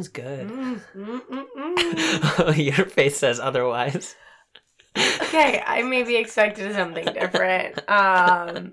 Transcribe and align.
One's 0.00 0.08
good. 0.08 0.48
Mm, 0.48 0.80
mm, 0.96 1.46
mm. 1.58 2.56
Your 2.78 2.86
face 2.86 3.18
says 3.18 3.38
otherwise. 3.38 4.16
okay, 4.96 5.62
I 5.66 5.82
maybe 5.82 6.16
expected 6.16 6.72
something 6.74 7.04
different. 7.04 7.78
Um, 7.86 8.72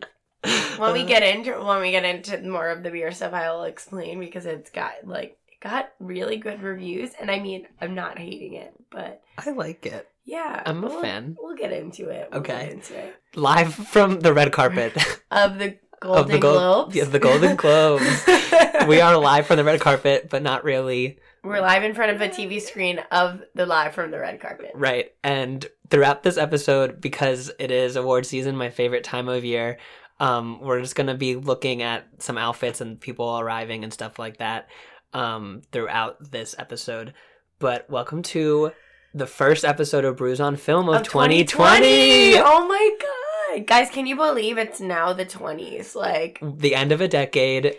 when 0.77 0.94
we 0.94 1.03
get 1.03 1.23
into 1.23 1.52
when 1.62 1.81
we 1.81 1.91
get 1.91 2.05
into 2.05 2.41
more 2.50 2.70
of 2.70 2.81
the 2.81 2.91
beer 2.91 3.12
stuff, 3.12 3.34
I 3.34 3.52
will 3.52 3.63
explain 3.66 4.22
because 4.22 4.45
it's 4.45 4.70
got 4.70 4.94
like 5.05 5.38
it 5.50 5.59
got 5.59 5.91
really 6.00 6.38
good 6.38 6.62
reviews, 6.62 7.12
and 7.20 7.30
I 7.30 7.39
mean 7.41 7.67
I'm 7.81 7.94
not 7.94 8.17
hating 8.17 8.53
it, 8.53 8.73
but 8.89 9.22
I 9.38 9.50
like 9.52 9.86
it. 9.86 10.08
yeah, 10.23 10.64
I'm 10.66 10.81
a 10.81 10.88
we'll- 10.88 11.02
fan. 11.02 11.36
We'll 11.41 11.58
get 11.58 11.73
into 11.73 12.08
it. 12.08 12.30
We'll 12.31 12.39
Okay. 12.39 12.53
get 12.67 12.72
into 12.72 12.98
it. 12.98 13.16
Live 13.36 13.73
from 13.73 14.22
the 14.22 14.31
red 14.34 14.53
carpet 14.53 14.94
Of 15.30 15.59
the 15.59 15.78
Golden 16.00 16.23
of 16.23 16.30
the 16.30 16.38
Globes. 16.38 16.95
Yeah, 16.95 17.06
the 17.06 17.20
Golden 17.20 17.56
Globes. 17.56 18.26
we 18.88 19.02
are 19.02 19.17
live 19.17 19.48
from 19.48 19.58
the 19.58 19.64
red 19.64 19.80
carpet, 19.80 20.30
but 20.30 20.44
not 20.44 20.64
really. 20.64 21.17
We're 21.44 21.62
live 21.62 21.84
in 21.84 21.95
front 21.95 22.12
of 22.12 22.22
a 22.22 22.30
TV 22.30 22.62
screen 22.62 23.00
of 23.12 23.42
the 23.56 23.66
live 23.66 23.95
from 23.95 24.12
the 24.12 24.20
red 24.20 24.40
carpet. 24.40 24.72
Right. 24.75 25.14
And 25.23 25.66
throughout 25.90 26.22
this 26.22 26.38
episode, 26.38 27.02
because 27.02 27.52
it 27.58 27.72
is 27.72 27.95
award 27.95 28.28
season, 28.28 28.56
my 28.56 28.70
favorite 28.70 29.03
time 29.03 29.28
of 29.28 29.44
year, 29.44 29.80
um, 30.20 30.62
we're 30.62 30.81
just 30.81 30.95
going 30.95 31.08
to 31.08 31.16
be 31.16 31.36
looking 31.36 31.81
at 31.81 32.06
some 32.20 32.38
outfits 32.38 32.80
and 32.80 33.00
people 33.00 33.40
arriving 33.40 33.84
and 33.84 33.92
stuff 33.92 34.20
like 34.20 34.38
that 34.38 34.68
um, 35.14 35.64
throughout 35.72 36.31
this 36.31 36.53
episode. 36.59 37.14
But 37.58 37.90
welcome 37.90 38.22
to 38.23 38.72
the 39.16 39.28
first 39.28 39.66
episode 39.66 40.06
of 40.06 40.18
Brews 40.18 40.40
on 40.40 40.58
Film 40.58 40.90
of, 40.90 40.98
Of 40.98 41.08
2020. 41.08 42.36
Oh 42.36 42.68
my 42.68 42.98
god, 43.02 43.27
guys! 43.66 43.90
Can 43.90 44.06
you 44.08 44.16
believe 44.16 44.58
it's 44.58 44.80
now 44.80 45.14
the 45.14 45.26
twenties? 45.26 45.95
Like 45.95 46.40
The 46.42 46.76
end 46.76 46.92
of 46.92 47.02
a 47.02 47.08
decade. 47.08 47.76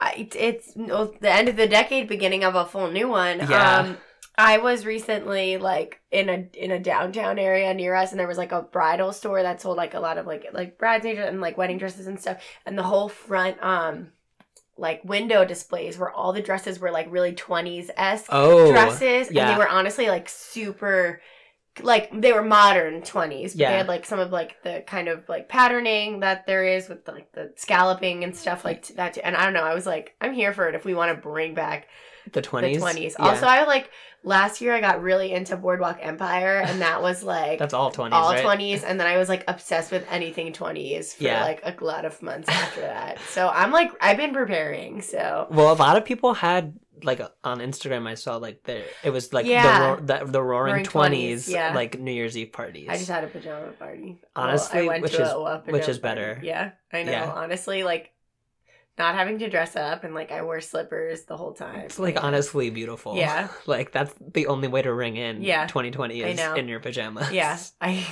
I, 0.00 0.28
it's 0.34 0.76
no, 0.76 1.12
the 1.20 1.30
end 1.30 1.48
of 1.48 1.56
the 1.56 1.68
decade, 1.68 2.08
beginning 2.08 2.42
of 2.44 2.54
a 2.54 2.64
full 2.64 2.90
new 2.90 3.08
one. 3.08 3.38
Yeah. 3.40 3.76
Um, 3.78 3.98
I 4.38 4.56
was 4.56 4.86
recently 4.86 5.58
like 5.58 6.00
in 6.10 6.28
a 6.30 6.48
in 6.54 6.70
a 6.70 6.78
downtown 6.78 7.38
area 7.38 7.74
near 7.74 7.94
us, 7.94 8.10
and 8.10 8.18
there 8.18 8.26
was 8.28 8.38
like 8.38 8.52
a 8.52 8.62
bridal 8.62 9.12
store 9.12 9.42
that 9.42 9.60
sold 9.60 9.76
like 9.76 9.92
a 9.92 10.00
lot 10.00 10.16
of 10.16 10.26
like 10.26 10.46
like 10.54 10.78
bridesmaids 10.78 11.18
and 11.20 11.42
like 11.42 11.58
wedding 11.58 11.76
dresses 11.76 12.06
and 12.06 12.18
stuff, 12.18 12.42
and 12.64 12.78
the 12.78 12.82
whole 12.82 13.08
front 13.10 13.62
um 13.62 14.08
like 14.78 15.04
window 15.04 15.44
displays 15.44 15.98
where 15.98 16.10
all 16.10 16.32
the 16.32 16.40
dresses 16.40 16.80
were 16.80 16.90
like 16.90 17.06
really 17.10 17.34
twenties 17.34 17.90
esque 17.98 18.28
Oh. 18.30 18.70
dresses, 18.72 19.28
and 19.28 19.36
they 19.36 19.56
were 19.58 19.68
honestly 19.68 20.08
like 20.08 20.28
super. 20.30 21.20
Like 21.82 22.10
they 22.20 22.32
were 22.32 22.42
modern 22.42 23.02
twenties, 23.02 23.52
but 23.54 23.60
Yeah. 23.60 23.70
they 23.70 23.76
had 23.78 23.88
like 23.88 24.04
some 24.04 24.18
of 24.18 24.32
like 24.32 24.62
the 24.64 24.82
kind 24.86 25.08
of 25.08 25.28
like 25.28 25.48
patterning 25.48 26.20
that 26.20 26.46
there 26.46 26.64
is 26.64 26.88
with 26.88 27.06
like 27.08 27.32
the 27.32 27.52
scalloping 27.56 28.24
and 28.24 28.36
stuff 28.36 28.64
like 28.64 28.86
that. 28.96 29.14
Too. 29.14 29.20
And 29.24 29.36
I 29.36 29.44
don't 29.44 29.54
know, 29.54 29.62
I 29.62 29.74
was 29.74 29.86
like, 29.86 30.14
I'm 30.20 30.32
here 30.34 30.52
for 30.52 30.68
it 30.68 30.74
if 30.74 30.84
we 30.84 30.94
want 30.94 31.14
to 31.14 31.20
bring 31.20 31.54
back 31.54 31.86
The 32.32 32.42
20s. 32.42 32.72
the 32.74 32.78
twenties. 32.80 33.16
Yeah. 33.18 33.24
Also, 33.28 33.46
I 33.46 33.64
like 33.64 33.88
last 34.24 34.60
year 34.60 34.74
I 34.74 34.80
got 34.80 35.00
really 35.00 35.32
into 35.32 35.56
Boardwalk 35.56 35.98
Empire, 36.02 36.58
and 36.58 36.82
that 36.82 37.00
was 37.02 37.22
like 37.36 37.58
That's 37.60 37.72
all 37.72 37.90
20s, 37.92 38.12
all 38.12 38.32
right? 38.32 38.42
twenties. 38.42 38.82
And 38.82 38.98
then 38.98 39.06
I 39.06 39.16
was 39.16 39.28
like 39.28 39.44
obsessed 39.48 39.92
with 39.92 40.04
anything 40.10 40.52
twenties 40.52 41.14
for 41.14 41.22
Yeah. 41.24 41.44
like 41.44 41.62
a 41.64 41.74
lot 41.84 42.04
of 42.04 42.20
months 42.20 42.48
after 42.48 42.80
that. 42.82 43.18
So 43.30 43.48
I'm 43.48 43.70
like, 43.70 43.92
I've 44.02 44.16
been 44.18 44.34
preparing. 44.34 45.02
So 45.02 45.46
Well, 45.50 45.72
a 45.72 45.74
lot 45.78 45.96
of 45.96 46.04
people 46.04 46.34
had 46.34 46.74
like 47.04 47.20
uh, 47.20 47.28
on 47.44 47.58
Instagram. 47.60 48.06
I 48.06 48.14
saw 48.14 48.36
like 48.36 48.62
the 48.64 48.82
it 49.02 49.10
was 49.10 49.32
like 49.32 49.46
Yeah. 49.46 49.96
the, 49.96 50.02
the 50.24 50.32
the 50.32 50.42
roaring 50.42 50.84
twenties, 50.84 51.48
yeah. 51.48 51.74
like 51.74 51.98
New 51.98 52.12
Year's 52.12 52.36
Eve 52.36 52.52
parties. 52.52 52.88
I 52.88 52.96
just 52.96 53.10
had 53.10 53.24
a 53.24 53.28
pajama 53.28 53.72
party. 53.72 54.20
Honestly, 54.36 54.80
I 54.80 54.86
went 54.86 55.02
which 55.02 55.12
to 55.12 55.22
is- 55.22 55.28
a, 55.30 55.36
a 55.36 55.62
which 55.66 55.88
is 55.88 55.98
better. 55.98 56.34
party. 56.34 56.46
Yeah, 56.48 56.72
I 56.92 57.02
know. 57.02 57.12
Yeah. 57.12 57.32
Honestly, 57.32 57.82
like 57.82 58.12
not 58.98 59.14
having 59.14 59.38
to 59.38 59.48
dress 59.48 59.76
up 59.76 60.04
and 60.04 60.14
like 60.14 60.30
I 60.30 60.42
wore 60.42 60.60
slippers 60.60 61.24
the 61.24 61.36
whole 61.36 61.52
time. 61.52 61.80
it's 61.80 61.98
like 61.98 62.22
honestly 62.22 62.68
beautiful. 62.70 63.16
Yeah. 63.16 63.48
like 63.66 63.92
that's 63.92 64.14
the 64.34 64.46
only 64.48 64.68
way 64.68 64.82
to 64.82 64.92
ring 64.92 65.16
in. 65.16 65.42
Yeah. 65.42 65.66
2020 65.66 66.20
is 66.22 66.40
in 66.56 66.68
your 66.68 66.80
pajamas. 66.80 67.32
Yeah, 67.32 67.58
I. 67.80 68.04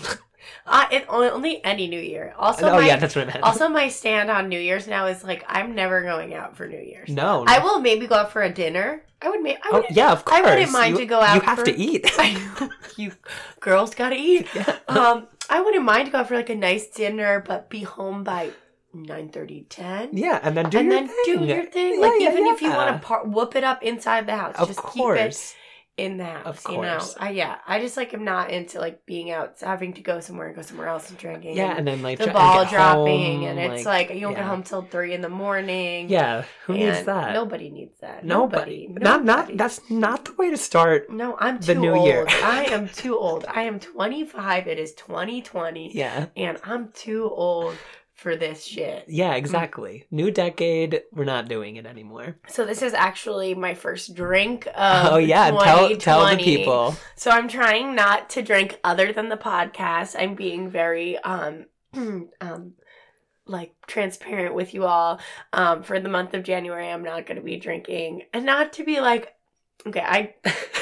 Uh, 0.67 0.87
it 0.91 1.05
only, 1.09 1.63
any 1.65 1.89
New 1.89 2.01
Year. 2.01 2.35
Also, 2.39 2.69
oh 2.69 2.73
my, 2.77 2.87
yeah, 2.87 2.97
that's 2.97 3.17
what 3.17 3.29
I 3.29 3.33
meant. 3.33 3.43
also 3.43 3.69
my 3.69 3.89
stand 3.89 4.31
on 4.31 4.49
New 4.49 4.61
Year's 4.61 4.87
now 4.87 5.07
is 5.07 5.25
like 5.25 5.45
I'm 5.49 5.75
never 5.75 6.03
going 6.03 6.35
out 6.35 6.57
for 6.57 6.67
New 6.67 6.79
Year's. 6.81 7.09
no, 7.09 7.45
I 7.47 7.59
will 7.59 7.81
maybe 7.81 8.07
go 8.07 8.15
out 8.17 8.33
for 8.33 8.43
a 8.43 8.51
dinner. 8.53 9.03
I 9.21 9.31
would 9.31 9.41
make. 9.43 9.59
I 9.65 9.71
Oh 9.73 9.85
yeah, 9.91 10.13
of 10.13 10.25
course. 10.25 10.41
I 10.41 10.43
wouldn't 10.55 10.71
mind 10.73 10.95
you, 10.95 11.01
to 11.01 11.07
go 11.07 11.21
out 11.21 11.35
You 11.35 11.41
have 11.41 11.59
for- 11.59 11.65
to 11.65 11.77
eat. 11.77 12.11
You 12.97 13.13
girls 13.61 13.95
gotta 13.95 14.17
eat. 14.17 14.49
Um, 14.89 15.29
I 15.51 15.61
wouldn't 15.61 15.85
mind 15.85 16.07
to 16.07 16.11
go 16.13 16.19
out 16.19 16.29
for 16.29 16.35
like 16.35 16.51
a 16.51 16.55
nice 16.55 16.89
dinner, 16.89 17.41
but 17.47 17.71
be 17.71 17.83
home 17.83 18.25
by 18.25 18.51
9 18.95 19.29
10 19.69 20.09
yeah, 20.13 20.41
and 20.43 20.57
then 20.57 20.71
do 20.71 20.79
and 20.79 20.89
your 20.91 20.99
then 20.99 21.09
thing. 21.09 21.39
do 21.39 21.45
your 21.45 21.67
thing. 21.67 21.95
Yeah, 21.95 22.01
like 22.01 22.21
yeah, 22.21 22.31
even 22.33 22.47
if 22.47 22.63
you 22.63 22.71
want 22.71 23.01
to 23.01 23.07
par- 23.07 23.25
whoop 23.27 23.55
it 23.55 23.63
up 23.65 23.83
inside 23.83 24.27
the 24.27 24.37
house, 24.37 24.57
Of 24.57 24.69
just 24.69 24.81
keep 24.81 24.97
it 24.97 24.99
course. 24.99 25.55
In 25.99 26.17
the 26.17 26.25
house. 26.25 26.65
Of 26.65 26.73
You 26.73 26.81
know. 26.83 27.01
I, 27.19 27.31
yeah. 27.31 27.57
I 27.67 27.81
just 27.81 27.97
like 27.97 28.15
am 28.15 28.25
not 28.25 28.51
into 28.51 28.79
like 28.79 29.05
being 29.05 29.31
out, 29.31 29.61
having 29.61 29.93
to 29.95 30.01
go 30.01 30.21
somewhere 30.21 30.47
and 30.47 30.57
go 30.57 30.63
somewhere 30.63 30.89
else 30.89 31.11
and 31.11 31.19
drinking. 31.19 31.57
Yeah, 31.57 31.71
and 31.71 31.81
and 31.81 31.89
then 31.89 32.03
like 32.03 32.19
the 32.19 32.29
ball 32.29 32.65
dropping, 32.65 33.43
home, 33.43 33.59
and 33.59 33.73
it's 33.73 33.85
like, 33.85 34.11
you 34.11 34.21
don't 34.21 34.35
get 34.35 34.45
home 34.45 34.63
till 34.63 34.83
three 34.83 35.13
in 35.13 35.21
the 35.21 35.29
morning. 35.29 36.09
Yeah, 36.09 36.45
who 36.65 36.75
needs 36.75 37.03
that? 37.05 37.35
Nobody 37.35 37.69
needs 37.71 37.99
that. 38.01 38.25
Nobody. 38.25 38.87
Nobody. 38.89 39.05
Not 39.05 39.25
not 39.25 39.57
that's 39.57 39.81
not 39.91 40.25
the 40.25 40.33
way 40.35 40.51
to 40.51 40.57
start. 40.57 41.11
No, 41.11 41.37
I'm 41.39 41.59
too 41.59 41.75
the 41.75 41.81
new 41.81 41.95
old. 41.95 42.07
year. 42.07 42.25
I 42.43 42.65
am 42.67 42.89
too 43.03 43.19
old. 43.19 43.45
I 43.49 43.63
am 43.63 43.81
25. 43.81 44.69
It 44.69 44.79
is 44.79 44.95
2020, 44.95 45.93
Yeah. 45.95 46.27
and 46.37 46.59
I'm 46.65 46.89
too 46.93 47.29
old 47.35 47.75
for 48.19 48.35
this 48.35 48.65
shit. 48.65 49.05
Yeah, 49.07 49.35
exactly. 49.35 50.05
New 50.11 50.33
decade, 50.33 51.03
we're 51.13 51.25
not 51.25 51.49
doing 51.49 51.77
it 51.77 51.87
anymore. 51.87 52.37
So 52.49 52.67
this 52.67 52.83
is 52.83 52.93
actually 52.93 53.55
my 53.55 53.75
first 53.75 54.15
drink 54.15 54.67
of 54.67 54.73
oh 55.13 55.17
yeah, 55.19 55.51
tell 55.53 55.97
tell 55.97 56.27
the 56.29 56.37
people. 56.37 56.97
So 57.15 57.31
I'm 57.31 57.49
trying 57.49 57.95
not 57.95 58.29
to 58.31 58.43
drink 58.43 58.81
other 58.83 59.13
than 59.13 59.29
the 59.29 59.37
podcast. 59.37 60.17
I'm 60.19 60.35
being 60.35 60.69
very 60.69 61.17
um 61.19 61.67
um 62.41 62.73
like 63.47 63.73
transparent 63.87 64.53
with 64.53 64.75
you 64.75 64.85
all. 64.85 65.21
Um 65.53 65.85
for 65.85 66.01
the 66.01 66.09
month 66.09 66.35
of 66.35 66.43
January 66.43 66.91
I'm 66.91 67.05
not 67.05 67.25
going 67.25 67.39
to 67.39 67.45
be 67.45 67.57
drinking. 67.57 68.23
And 68.35 68.45
not 68.45 68.73
to 68.75 68.85
be 68.85 69.01
like 69.01 69.33
okay, 69.87 70.01
I 70.05 70.35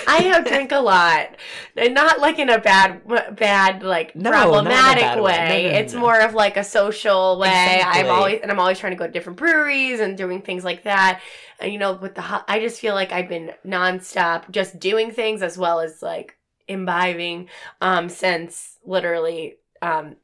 I 0.07 0.19
have 0.19 0.47
drink 0.47 0.73
a 0.73 0.79
lot. 0.79 1.37
And 1.77 1.95
not 1.95 2.21
like 2.21 2.39
in 2.39 2.49
a 2.51 2.59
bad 2.61 3.03
bad 3.37 3.83
like 3.83 4.15
No, 4.29 4.59
not 4.59 4.79
in 4.79 4.89
a 4.89 4.95
problematic 4.95 4.97
bad 4.97 5.21
way. 5.23 5.41
way. 5.43 5.65
No, 5.65 5.71
no, 5.71 5.71
it's 5.75 5.95
more 5.95 6.21
of 6.21 6.35
like 6.35 6.57
a 6.57 6.65
social 6.65 7.39
way. 7.39 7.83
Exactly. 7.83 7.85
I'm 7.85 8.11
always 8.11 8.41
and 8.43 8.51
I'm 8.51 8.59
always 8.61 8.79
trying 8.79 8.93
to 8.93 8.99
go 8.99 9.07
to 9.07 9.13
different 9.13 9.39
breweries 9.39 10.01
and 10.01 10.17
doing 10.17 10.43
things 10.43 10.65
like 10.65 10.85
that. 10.85 11.21
And 11.61 11.73
you 11.73 11.79
know, 11.79 11.93
with 11.95 12.15
the 12.15 12.45
I 12.49 12.61
just 12.61 12.81
feel 12.81 12.95
like 12.95 13.13
I've 13.13 13.29
been 13.29 13.53
nonstop 13.67 14.51
just 14.51 14.79
doing 14.81 15.11
things 15.11 15.43
as 15.43 15.59
well 15.59 15.81
as 15.81 16.03
like 16.03 16.37
imbibing 16.69 17.49
um 17.81 18.09
since 18.09 18.79
literally 18.85 19.57
um 19.83 20.17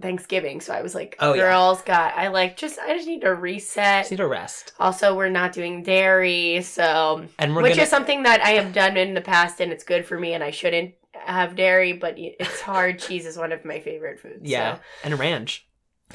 Thanksgiving. 0.00 0.60
So 0.60 0.72
I 0.72 0.82
was 0.82 0.94
like, 0.94 1.16
Oh, 1.18 1.34
yeah. 1.34 1.42
girls 1.42 1.82
got 1.82 2.16
I 2.16 2.28
like 2.28 2.56
just 2.56 2.78
I 2.78 2.94
just 2.96 3.06
need 3.06 3.20
to 3.22 3.34
reset. 3.34 4.02
Just 4.02 4.10
need 4.12 4.16
to 4.18 4.26
rest. 4.28 4.72
Also, 4.78 5.16
we're 5.16 5.28
not 5.28 5.52
doing 5.52 5.82
dairy, 5.82 6.62
so 6.62 7.26
And 7.38 7.54
which 7.54 7.72
gonna 7.72 7.82
is 7.82 7.88
something 7.88 8.22
that 8.22 8.40
I 8.42 8.50
have 8.50 8.72
done 8.72 8.96
in 8.96 9.14
the 9.14 9.20
past 9.20 9.60
and 9.60 9.72
it's 9.72 9.84
good 9.84 10.06
for 10.06 10.18
me 10.18 10.32
and 10.34 10.42
I 10.42 10.50
shouldn't 10.50 10.94
have 11.14 11.54
dairy, 11.56 11.92
but 11.92 12.14
it's 12.16 12.60
hard. 12.62 12.98
Cheese 13.04 13.26
is 13.26 13.36
one 13.36 13.52
of 13.52 13.64
my 13.64 13.80
favorite 13.80 14.18
foods. 14.20 14.40
Yeah. 14.42 14.76
so. 14.76 14.80
And 15.04 15.18
ranch. 15.18 15.66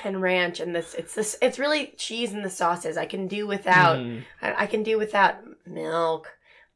and 0.03 0.21
ranch 0.21 0.59
and 0.59 0.75
this 0.75 0.94
it's 0.94 1.15
this 1.15 1.35
it's 1.41 1.57
really 1.59 1.94
cheese 1.97 2.33
and 2.33 2.44
the 2.45 2.50
sauces. 2.50 2.97
I 2.97 3.06
can 3.06 3.27
do 3.27 3.47
without 3.47 3.97
Mm. 3.97 4.24
I, 4.41 4.63
I 4.63 4.65
can 4.68 4.83
do 4.83 4.97
without 4.97 5.35
milk, 5.65 6.29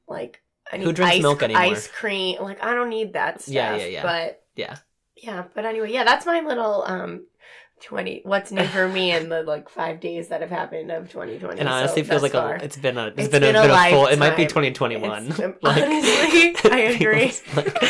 like 0.08 0.42
I 0.72 0.78
Who 0.78 0.86
need 0.88 0.96
drinks 0.96 1.16
ice, 1.18 1.22
milk 1.22 1.44
anymore? 1.44 1.62
Ice 1.64 1.88
cream, 1.88 2.42
like 2.42 2.64
I 2.64 2.74
don't 2.74 2.90
need 2.90 3.14
that 3.14 3.42
stuff. 3.42 3.54
Yeah, 3.54 3.76
yeah, 3.76 3.86
yeah. 3.86 4.04
But 4.04 4.44
Yeah. 4.56 4.78
Yeah. 5.22 5.46
But 5.56 5.66
anyway, 5.66 5.92
yeah, 5.92 6.04
that's 6.04 6.26
my 6.26 6.42
little 6.42 6.84
um. 6.86 7.26
20 7.84 8.22
what's 8.26 8.52
new 8.52 8.64
for 8.66 8.88
me 8.88 9.12
in 9.12 9.28
the 9.30 9.42
like 9.42 9.68
five 9.68 10.00
days 10.00 10.28
that 10.28 10.42
have 10.42 10.52
happened 10.52 10.92
of 10.92 11.10
2020 11.10 11.60
And 11.60 11.68
so 11.68 11.74
honestly, 11.74 12.04
feels 12.04 12.22
like 12.22 12.34
far. 12.34 12.54
a, 12.58 12.64
it's 12.64 12.78
been 12.78 12.96
a 12.96 13.08
it's 13.08 13.18
It's 13.18 13.28
been, 13.30 13.42
been 13.42 13.56
a, 13.56 13.64
a 13.74 13.90
full. 13.90 14.06
It 14.06 14.20
might 14.20 14.38
be 14.38 14.46
2021. 14.46 15.26
It's- 15.32 15.40
honestly, 15.64 16.56
I 16.72 16.80
agree. 16.94 17.34
like- 17.56 17.82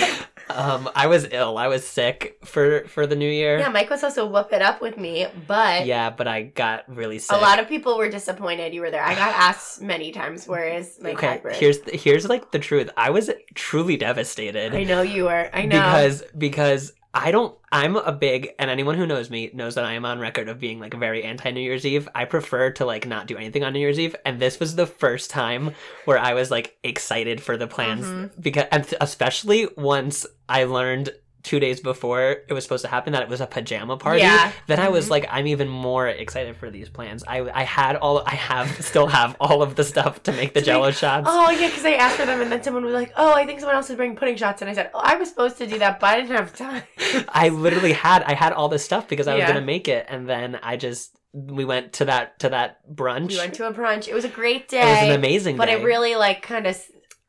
um, 0.50 0.90
I 0.96 1.08
was 1.08 1.28
ill. 1.32 1.58
I 1.58 1.68
was 1.68 1.86
sick 1.86 2.38
for 2.46 2.86
for 2.88 3.06
the 3.06 3.18
new 3.18 3.30
year. 3.30 3.60
yeah 3.60 3.68
mike 3.68 3.90
was 3.90 4.00
supposed 4.00 4.16
to 4.16 4.26
whoop 4.26 4.54
it 4.54 4.62
up 4.62 4.82
with 4.82 4.98
me 4.98 5.28
but 5.46 5.86
Yeah, 5.86 6.10
but 6.10 6.26
I 6.26 6.44
got 6.44 6.84
really 6.94 7.20
sick. 7.20 7.36
a 7.36 7.40
lot 7.42 7.60
of 7.60 7.68
people 7.68 7.98
were 7.98 8.10
disappointed 8.10 8.74
you 8.74 8.80
were 8.80 8.92
there 8.92 9.04
i 9.04 9.14
got 9.14 9.34
asked 9.36 9.82
many 9.82 10.12
times 10.14 10.48
where 10.48 10.68
is 10.68 11.00
my 11.02 11.12
okay, 11.12 11.28
hybrid 11.28 11.56
here's 11.58 11.80
the, 11.82 11.98
here's 11.98 12.30
like 12.30 12.52
the 12.52 12.60
truth. 12.60 12.90
I 12.96 13.10
was 13.10 13.30
truly 13.56 13.98
devastated. 13.98 14.74
i 14.74 14.84
know 14.86 15.02
you 15.02 15.26
were 15.26 15.50
i 15.54 15.66
know 15.66 15.76
because 15.82 16.24
because 16.38 16.94
I 17.14 17.32
don't 17.32 17.58
I'm 17.72 17.96
a 17.98 18.12
big 18.14 18.52
and 18.58 18.70
anyone 18.70 18.96
who 18.96 19.06
knows 19.06 19.30
me 19.30 19.50
knows 19.54 19.76
that 19.76 19.84
I 19.86 19.94
am 19.94 20.06
on 20.06 20.20
record 20.20 20.48
of 20.48 20.60
being 20.60 20.80
like 20.80 20.94
very 20.94 21.24
anti 21.24 21.52
New 21.52 21.60
Year's 21.62 21.86
Eve. 21.86 22.08
I 22.16 22.26
prefer 22.26 22.72
to 22.72 22.86
like 22.86 23.06
not 23.06 23.28
do 23.28 23.36
anything 23.38 23.64
on 23.64 23.74
New 23.74 23.80
Year's 23.80 24.00
Eve 24.00 24.16
and 24.26 24.40
this 24.40 24.60
was 24.60 24.76
the 24.76 24.88
first 24.88 25.30
time 25.30 25.72
where 26.06 26.18
I 26.18 26.34
was 26.34 26.50
like 26.52 26.78
excited 26.84 27.42
for 27.42 27.58
the 27.58 27.68
plans 27.68 28.06
Mhm. 28.06 28.32
because 28.42 28.66
and 28.72 28.94
especially 29.02 29.68
once 29.76 30.26
I 30.48 30.64
learned 30.64 31.10
two 31.44 31.60
days 31.60 31.80
before 31.80 32.22
it 32.48 32.54
was 32.54 32.64
supposed 32.64 32.84
to 32.84 32.88
happen 32.90 33.14
that 33.14 33.24
it 33.24 33.30
was 33.30 33.42
a 33.42 33.48
pajama 33.48 33.98
party, 33.98 34.20
Yeah. 34.22 34.52
then 34.68 34.80
I 34.80 34.90
was 34.90 35.08
Mhm. 35.08 35.10
like, 35.12 35.26
I'm 35.32 35.48
even 35.48 35.68
more 35.68 36.08
excited 36.08 36.56
for 36.56 36.70
these 36.70 36.88
plans. 36.90 37.24
I 37.28 37.40
I 37.54 37.64
had 37.64 37.96
all 37.96 38.24
I 38.26 38.36
have 38.36 38.68
still 38.86 39.08
have 39.08 39.36
all 39.40 39.62
of 39.64 39.76
the 39.76 39.84
stuff 39.84 40.22
to 40.24 40.32
make 40.32 40.54
the 40.54 40.62
Jello 40.62 40.92
shots. 40.92 41.28
Oh 41.30 41.50
yeah, 41.52 41.68
because 41.68 41.86
I 41.86 41.94
asked 41.94 42.18
for 42.18 42.26
them, 42.26 42.42
and 42.42 42.52
then 42.52 42.62
someone 42.64 42.86
was 42.86 42.94
like, 42.94 43.12
"Oh, 43.18 43.34
I 43.34 43.46
think 43.46 43.60
someone 43.60 43.76
else 43.76 43.90
is 43.90 43.96
bringing 43.96 44.16
pudding 44.16 44.36
shots," 44.36 44.62
and 44.62 44.70
I 44.70 44.74
said, 44.74 44.92
"Oh, 44.94 45.02
I 45.04 45.16
was 45.16 45.30
supposed 45.30 45.58
to 45.58 45.68
do 45.68 45.80
that, 45.80 46.00
but 46.00 46.08
I 46.08 46.22
didn't 46.22 46.36
have 46.38 46.56
time." 46.56 46.84
I 47.30 47.50
literally 47.50 47.94
had 47.94 48.24
I 48.24 48.34
had 48.34 48.54
all 48.54 48.70
this 48.70 48.84
stuff 48.86 49.08
because 49.08 49.28
I 49.28 49.34
was 49.34 49.40
Yeah. 49.42 49.48
gonna 49.48 49.62
make 49.62 49.88
it, 49.88 50.06
and 50.10 50.28
then 50.30 50.60
I 50.62 50.78
just 50.78 51.16
we 51.34 51.64
went 51.64 51.94
to 51.94 52.06
that 52.06 52.38
to 52.40 52.50
that 52.50 52.80
brunch. 52.94 53.30
we 53.30 53.38
went 53.38 53.54
to 53.56 53.66
a 53.68 53.74
brunch. 53.74 54.08
It 54.08 54.14
was 54.14 54.26
a 54.26 54.30
great 54.30 54.68
day. 54.68 54.82
it 54.82 54.86
was 55.02 55.10
an 55.10 55.16
amazing 55.16 55.56
but 55.58 55.66
day. 55.68 55.76
But 55.76 55.82
it 55.82 55.86
really 55.86 56.16
like 56.16 56.42
kind 56.42 56.68
of 56.68 56.78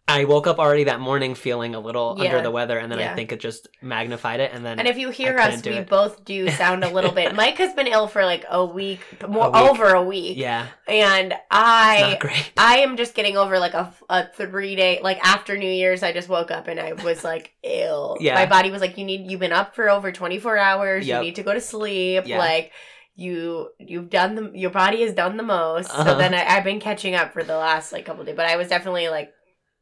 I 0.08 0.24
woke 0.24 0.46
up 0.48 0.58
already 0.58 0.84
that 0.84 1.00
morning 1.00 1.34
feeling 1.34 1.74
a 1.76 1.80
little 1.80 2.16
Yeah. 2.18 2.24
under 2.30 2.42
the 2.42 2.50
weather, 2.50 2.76
and 2.76 2.90
then 2.90 2.98
I 2.98 3.14
think 3.14 3.30
it 3.32 3.38
just 3.40 3.68
magnified 3.80 4.40
it. 4.40 4.50
And 4.52 4.66
then 4.66 4.78
And 4.80 4.88
if 4.88 4.98
you 4.98 5.10
hear 5.10 5.38
us, 5.38 5.64
we 5.64 5.72
it. 5.74 5.88
both 5.88 6.24
do 6.24 6.48
sound 6.50 6.82
a 6.84 6.90
little 6.90 7.12
bit. 7.12 7.34
Mike 7.36 7.56
has 7.58 7.72
been 7.72 7.86
ill 7.86 8.08
for 8.08 8.24
like 8.24 8.44
a 8.50 8.64
week, 8.64 9.00
more 9.26 9.46
A 9.46 9.50
week. 9.62 9.70
over 9.70 9.94
a 9.94 10.02
week, 10.02 10.36
yeah, 10.36 10.66
and 10.88 11.32
I. 11.50 12.18
I 12.58 12.78
am 12.78 12.96
just 12.96 13.14
getting 13.14 13.36
over 13.36 13.58
like 13.60 13.74
a, 13.74 13.94
a 14.10 14.26
three 14.26 14.74
day 14.76 14.98
like 15.02 15.18
after 15.24 15.56
New 15.56 15.70
Year's. 15.70 16.02
I 16.02 16.12
just 16.12 16.28
woke 16.28 16.50
up 16.50 16.66
and 16.68 16.80
I 16.80 16.94
was 16.94 17.22
like 17.32 17.52
ill. 17.62 18.16
Yeah. 18.20 18.34
my 18.34 18.46
body 18.46 18.70
was 18.70 18.80
like, 18.80 18.98
you 18.98 19.04
need. 19.04 19.30
You've 19.30 19.40
been 19.40 19.52
up 19.52 19.74
for 19.74 19.88
over 19.88 20.10
twenty 20.12 20.38
four 20.40 20.58
hours. 20.58 21.06
Yep. 21.06 21.20
You 21.20 21.24
need 21.26 21.36
to 21.36 21.42
go 21.44 21.54
to 21.54 21.60
sleep. 21.60 22.24
Yeah. 22.26 22.38
Like 22.38 22.72
you, 23.14 23.68
you've 23.78 24.10
done 24.10 24.34
the. 24.34 24.50
Your 24.54 24.70
body 24.70 25.02
has 25.02 25.14
done 25.14 25.36
the 25.36 25.42
most. 25.42 25.90
Uh-huh. 25.90 26.04
So 26.04 26.18
then 26.18 26.34
I, 26.34 26.44
I've 26.56 26.64
been 26.64 26.80
catching 26.80 27.14
up 27.14 27.32
for 27.32 27.44
the 27.44 27.56
last 27.56 27.92
like 27.92 28.04
couple 28.04 28.24
days. 28.24 28.36
But 28.36 28.46
I 28.46 28.56
was 28.56 28.68
definitely 28.68 29.08
like. 29.08 29.32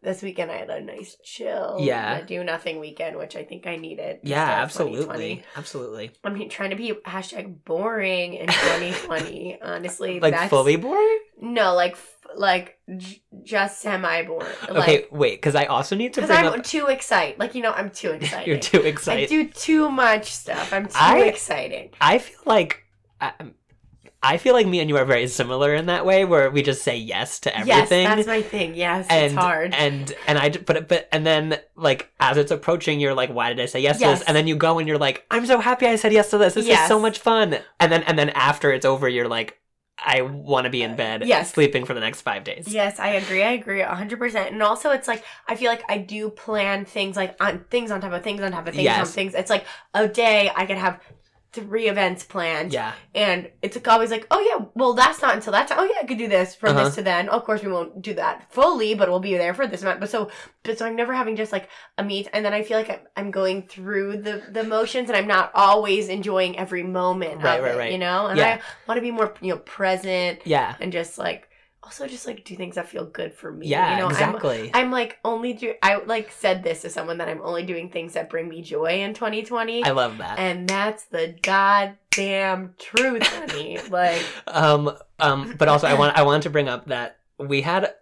This 0.03 0.23
weekend 0.23 0.51
I 0.51 0.57
had 0.57 0.71
a 0.71 0.81
nice 0.81 1.17
chill, 1.23 1.77
Yeah. 1.81 2.23
do 2.23 2.43
nothing 2.43 2.81
weekend, 2.81 3.17
which 3.19 3.37
I 3.37 3.45
think 3.45 3.67
I 3.67 3.77
needed. 3.77 4.21
Yeah, 4.23 4.43
absolutely, 4.43 5.45
absolutely. 5.57 6.13
I 6.25 6.31
mean, 6.31 6.49
trying 6.49 6.71
to 6.71 6.77
be 6.77 6.93
hashtag 7.05 7.65
boring 7.67 8.33
in 8.33 8.47
2020. 8.47 9.59
honestly, 9.63 10.19
Like 10.21 10.49
fully 10.49 10.77
boring. 10.77 11.19
no, 11.41 11.75
like 11.75 11.99
like 12.35 12.79
j- 12.97 13.23
just 13.43 13.81
semi 13.83 14.23
bored. 14.23 14.47
okay, 14.69 14.75
Like, 14.79 15.09
wait, 15.11 15.35
because 15.37 15.55
I 15.55 15.67
also 15.67 15.97
need 15.97 16.15
to 16.15 16.23
because 16.23 16.35
I'm 16.35 16.47
up. 16.61 16.63
too 16.65 16.87
excited. 16.87 17.39
Like 17.39 17.55
you 17.55 17.61
know, 17.63 17.73
I'm 17.73 17.91
too 17.91 18.11
excited. 18.19 18.47
You're 18.47 18.59
too 18.59 18.81
excited. 18.81 19.25
I 19.25 19.27
do 19.27 19.49
too 19.49 19.91
much 19.91 20.33
stuff. 20.33 20.73
I'm 20.73 20.87
too 20.87 20.93
I- 20.95 21.25
excited. 21.25 21.95
I 22.01 22.19
feel 22.19 22.41
like 22.47 22.85
I, 23.21 23.33
I 24.23 24.37
feel 24.37 24.53
like 24.53 24.67
me 24.67 24.81
and 24.81 24.89
you 24.91 24.99
are 24.99 25.05
very 25.07 25.27
similar 25.29 25.75
in 25.75 25.87
that 25.87 26.05
way, 26.05 26.27
where 26.27 26.51
we 26.51 26.63
just 26.63 26.83
say 26.83 26.97
yes 26.97 27.41
to 27.41 27.57
everything. 27.57 28.03
Yes, 28.03 28.17
that's 28.17 28.27
my 28.29 28.43
thing. 28.43 28.75
Yes, 28.75 29.07
and 29.09 29.25
it's 29.25 29.35
hard. 29.35 29.75
and 29.75 30.13
and 30.27 30.39
I 30.39 30.51
but 30.51 30.89
but 30.89 31.09
and 31.11 31.25
then 31.25 31.59
like 31.75 32.13
as 32.21 32.37
it's 32.37 32.51
approaching, 32.51 33.01
you're 33.01 33.15
like, 33.15 33.31
why 33.33 33.49
did 33.49 33.61
I 33.61 33.67
say 33.67 33.81
yes, 33.81 33.97
to 33.99 34.05
Yes. 34.05 34.19
this? 34.19 34.29
And 34.29 34.37
then 34.37 34.47
you 34.47 34.57
go 34.57 34.79
and 34.79 34.87
you're 34.87 34.99
like, 34.99 35.25
I'm 35.31 35.47
so 35.47 35.59
happy 35.59 35.87
I 35.87 35.97
said 35.97 36.13
yes 36.13 36.31
to 36.31 36.39
this. 36.39 36.55
This 36.55 36.69
is 36.69 36.79
so 36.87 37.01
much 37.01 37.19
fun. 37.19 37.59
And 37.79 37.91
then 37.91 38.03
and 38.03 38.19
then 38.19 38.29
after 38.31 38.71
it's 38.73 38.85
over, 38.85 39.09
you're 39.09 39.29
like, 39.29 39.59
I 40.05 40.21
want 40.21 40.65
to 40.65 40.71
be 40.71 40.83
in 40.83 40.97
bed, 40.97 41.25
Yes. 41.27 41.53
sleeping 41.53 41.87
for 41.87 41.95
the 41.95 42.01
next 42.01 42.21
five 42.21 42.45
days. 42.45 42.69
Yes, 42.69 42.99
I 42.99 43.09
agree. 43.13 43.43
I 43.43 43.53
agree 43.53 43.81
100%. 43.81 44.53
And 44.53 44.63
also 44.63 44.91
it's 44.91 45.09
like 45.09 45.25
I 45.49 45.57
feel 45.57 45.71
like 45.71 45.85
I 45.89 45.97
do 45.97 46.29
plan 46.29 46.85
things 46.85 47.17
like 47.17 47.43
on 47.43 47.65
things 47.71 47.91
on 47.91 48.03
top 48.03 48.13
of 48.13 48.23
things 48.23 48.43
on 48.43 48.53
top 48.53 48.67
of 48.67 48.75
things 48.75 48.89
on 48.89 48.97
Yes. 48.99 49.13
things. 49.15 49.35
It's 49.35 49.51
like 49.51 49.65
a 49.95 50.07
day 50.09 50.51
I 50.55 50.67
could 50.67 50.77
have 50.79 51.01
three 51.53 51.89
events 51.89 52.23
planned. 52.25 52.73
Yeah, 52.73 52.93
And 53.15 53.51
it's 53.61 53.77
always 53.89 54.11
like, 54.11 54.27
oh 54.31 54.41
yeah, 54.41 54.67
well 54.75 54.95
that's 54.95 55.21
not 55.21 55.35
until 55.35 55.53
that 55.53 55.69
time. 55.69 55.79
Oh 55.81 55.85
yeah, 55.85 56.01
I 56.03 56.07
could 56.07 56.19
do 56.19 56.29
this 56.29 56.55
from 56.55 56.77
Uh-huh. 56.77 56.85
this 56.85 56.95
to 56.95 57.03
then. 57.03 57.29
Of 57.29 57.45
course 57.45 57.63
we 57.63 57.73
won't 57.73 58.01
do 58.01 58.15
that 58.15 58.53
fully, 58.53 58.95
but 58.95 59.09
we'll 59.09 59.21
be 59.21 59.37
there 59.37 59.53
for 59.53 59.67
this 59.67 59.83
amount. 59.83 60.01
But 60.01 60.11
so, 60.11 60.31
but 60.63 60.79
so 60.79 60.87
I'm 60.87 60.97
never 60.97 61.13
having 61.13 61.37
just 61.37 61.51
like 61.53 61.69
a 61.99 62.05
meet, 62.05 62.29
and 62.33 62.45
then 62.45 62.55
I 62.55 62.63
feel 62.63 62.79
like 62.79 62.89
I'm, 62.91 63.01
I'm 63.17 63.31
going 63.31 63.63
through 63.69 64.23
the 64.23 64.43
the 64.51 64.63
motions, 64.65 65.09
and 65.11 65.17
I'm 65.17 65.27
not 65.27 65.51
always 65.55 66.09
enjoying 66.09 66.57
every 66.59 66.83
moment 66.85 67.43
Right, 67.43 67.59
of 67.59 67.65
right, 67.65 67.75
it, 67.75 67.79
right. 67.79 67.93
you 67.93 67.99
know. 67.99 68.29
And 68.29 68.39
Yeah. 68.39 68.61
I 68.61 68.61
want 68.87 68.99
to 68.99 69.03
be 69.03 69.11
more, 69.11 69.35
you 69.41 69.51
know, 69.53 69.59
present 69.59 70.41
yeah, 70.47 70.77
and 70.81 70.93
just 70.93 71.19
like 71.19 71.49
also 71.83 72.07
just 72.07 72.27
like 72.27 72.45
do 72.45 72.55
things 72.57 72.75
that 72.75 72.89
feel 72.89 73.05
good 73.07 73.33
for 73.33 73.51
me. 73.51 73.67
yeah, 73.67 73.93
you 73.93 73.97
know, 73.99 74.03
I'm- 74.09 74.11
exactly. 74.13 74.71
I'm 74.75 74.91
like 74.91 75.19
only 75.25 75.53
do 75.55 75.75
I 75.83 75.97
like 76.05 76.31
said 76.31 76.63
this 76.63 76.83
to 76.83 76.91
someone 76.91 77.19
that 77.19 77.29
I'm 77.29 77.41
only 77.43 77.65
doing 77.65 77.89
things 77.89 78.13
that 78.15 78.29
bring 78.31 78.49
me 78.49 78.63
joy 78.63 79.01
in 79.03 79.15
2020. 79.15 79.85
I 79.85 79.91
love 79.91 80.19
that. 80.19 80.39
and 80.39 80.69
that's 80.69 81.05
the 81.07 81.35
goddamn 81.43 82.75
truth, 82.79 83.23
honey. 83.27 83.79
like, 83.91 84.23
um 84.47 84.91
um 85.19 85.55
but 85.59 85.69
also 85.69 85.87
i 85.87 85.95
want 85.95 86.17
i 86.17 86.23
wanted 86.23 86.43
to 86.43 86.51
bring 86.51 86.69
up 86.69 86.87
that 86.87 87.19
we 87.39 87.61
had 87.63 87.95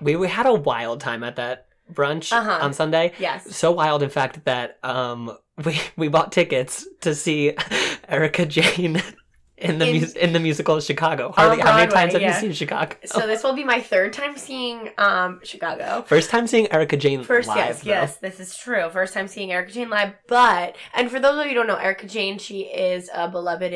we, 0.00 0.16
we 0.16 0.28
had 0.28 0.46
a 0.46 0.54
wild 0.54 1.00
time 1.00 1.22
at 1.24 1.36
that 1.36 1.66
brunch 1.92 2.32
Uh-huh. 2.32 2.58
on 2.62 2.72
sunday 2.72 3.12
yes. 3.18 3.54
so 3.56 3.70
wild 3.72 4.02
in 4.02 4.10
fact 4.10 4.44
that 4.44 4.78
um 4.82 5.36
we 5.64 5.80
we 5.96 6.08
bought 6.08 6.30
tickets 6.32 6.86
to 7.00 7.14
see 7.14 7.52
erika 8.08 8.46
jayne 8.46 9.02
in 9.60 9.78
the 9.78 9.88
In- 9.88 10.00
mus- 10.00 10.12
in 10.14 10.32
the 10.32 10.40
musical 10.40 10.80
chicago 10.80 11.32
how, 11.36 11.50
On 11.50 11.58
how 11.58 11.76
many 11.76 11.90
times 11.92 12.12
have 12.14 12.22
yeah. 12.22 12.34
you 12.34 12.40
seen 12.40 12.52
chicago 12.52 12.96
So 13.04 13.20
this 13.26 13.42
will 13.44 13.54
be 13.54 13.64
my 13.64 13.80
third 13.80 14.12
time 14.12 14.36
seeing 14.36 14.90
um 14.98 15.40
Chicago. 15.44 16.02
first 16.06 16.30
time 16.30 16.46
seeing 16.46 16.70
erika 16.72 16.96
jayne 16.96 17.22
First, 17.24 17.48
live 17.48 17.56
yes, 17.58 17.80
though. 17.82 17.90
yes, 17.90 18.16
this 18.16 18.40
is 18.40 18.56
true. 18.56 18.88
First 18.90 19.14
time 19.14 19.28
seeing 19.28 19.52
Erika 19.52 19.72
Jayne 19.72 19.90
live, 19.90 20.12
but 20.28 20.76
and 20.94 21.10
for 21.10 21.20
those 21.20 21.38
of 21.38 21.44
you 21.44 21.50
who 21.50 21.54
don't 21.54 21.66
know, 21.66 21.76
Erika 21.76 22.06
Jayne, 22.06 22.38
she 22.38 22.60
is 22.62 23.10
a 23.14 23.28
beloved, 23.28 23.72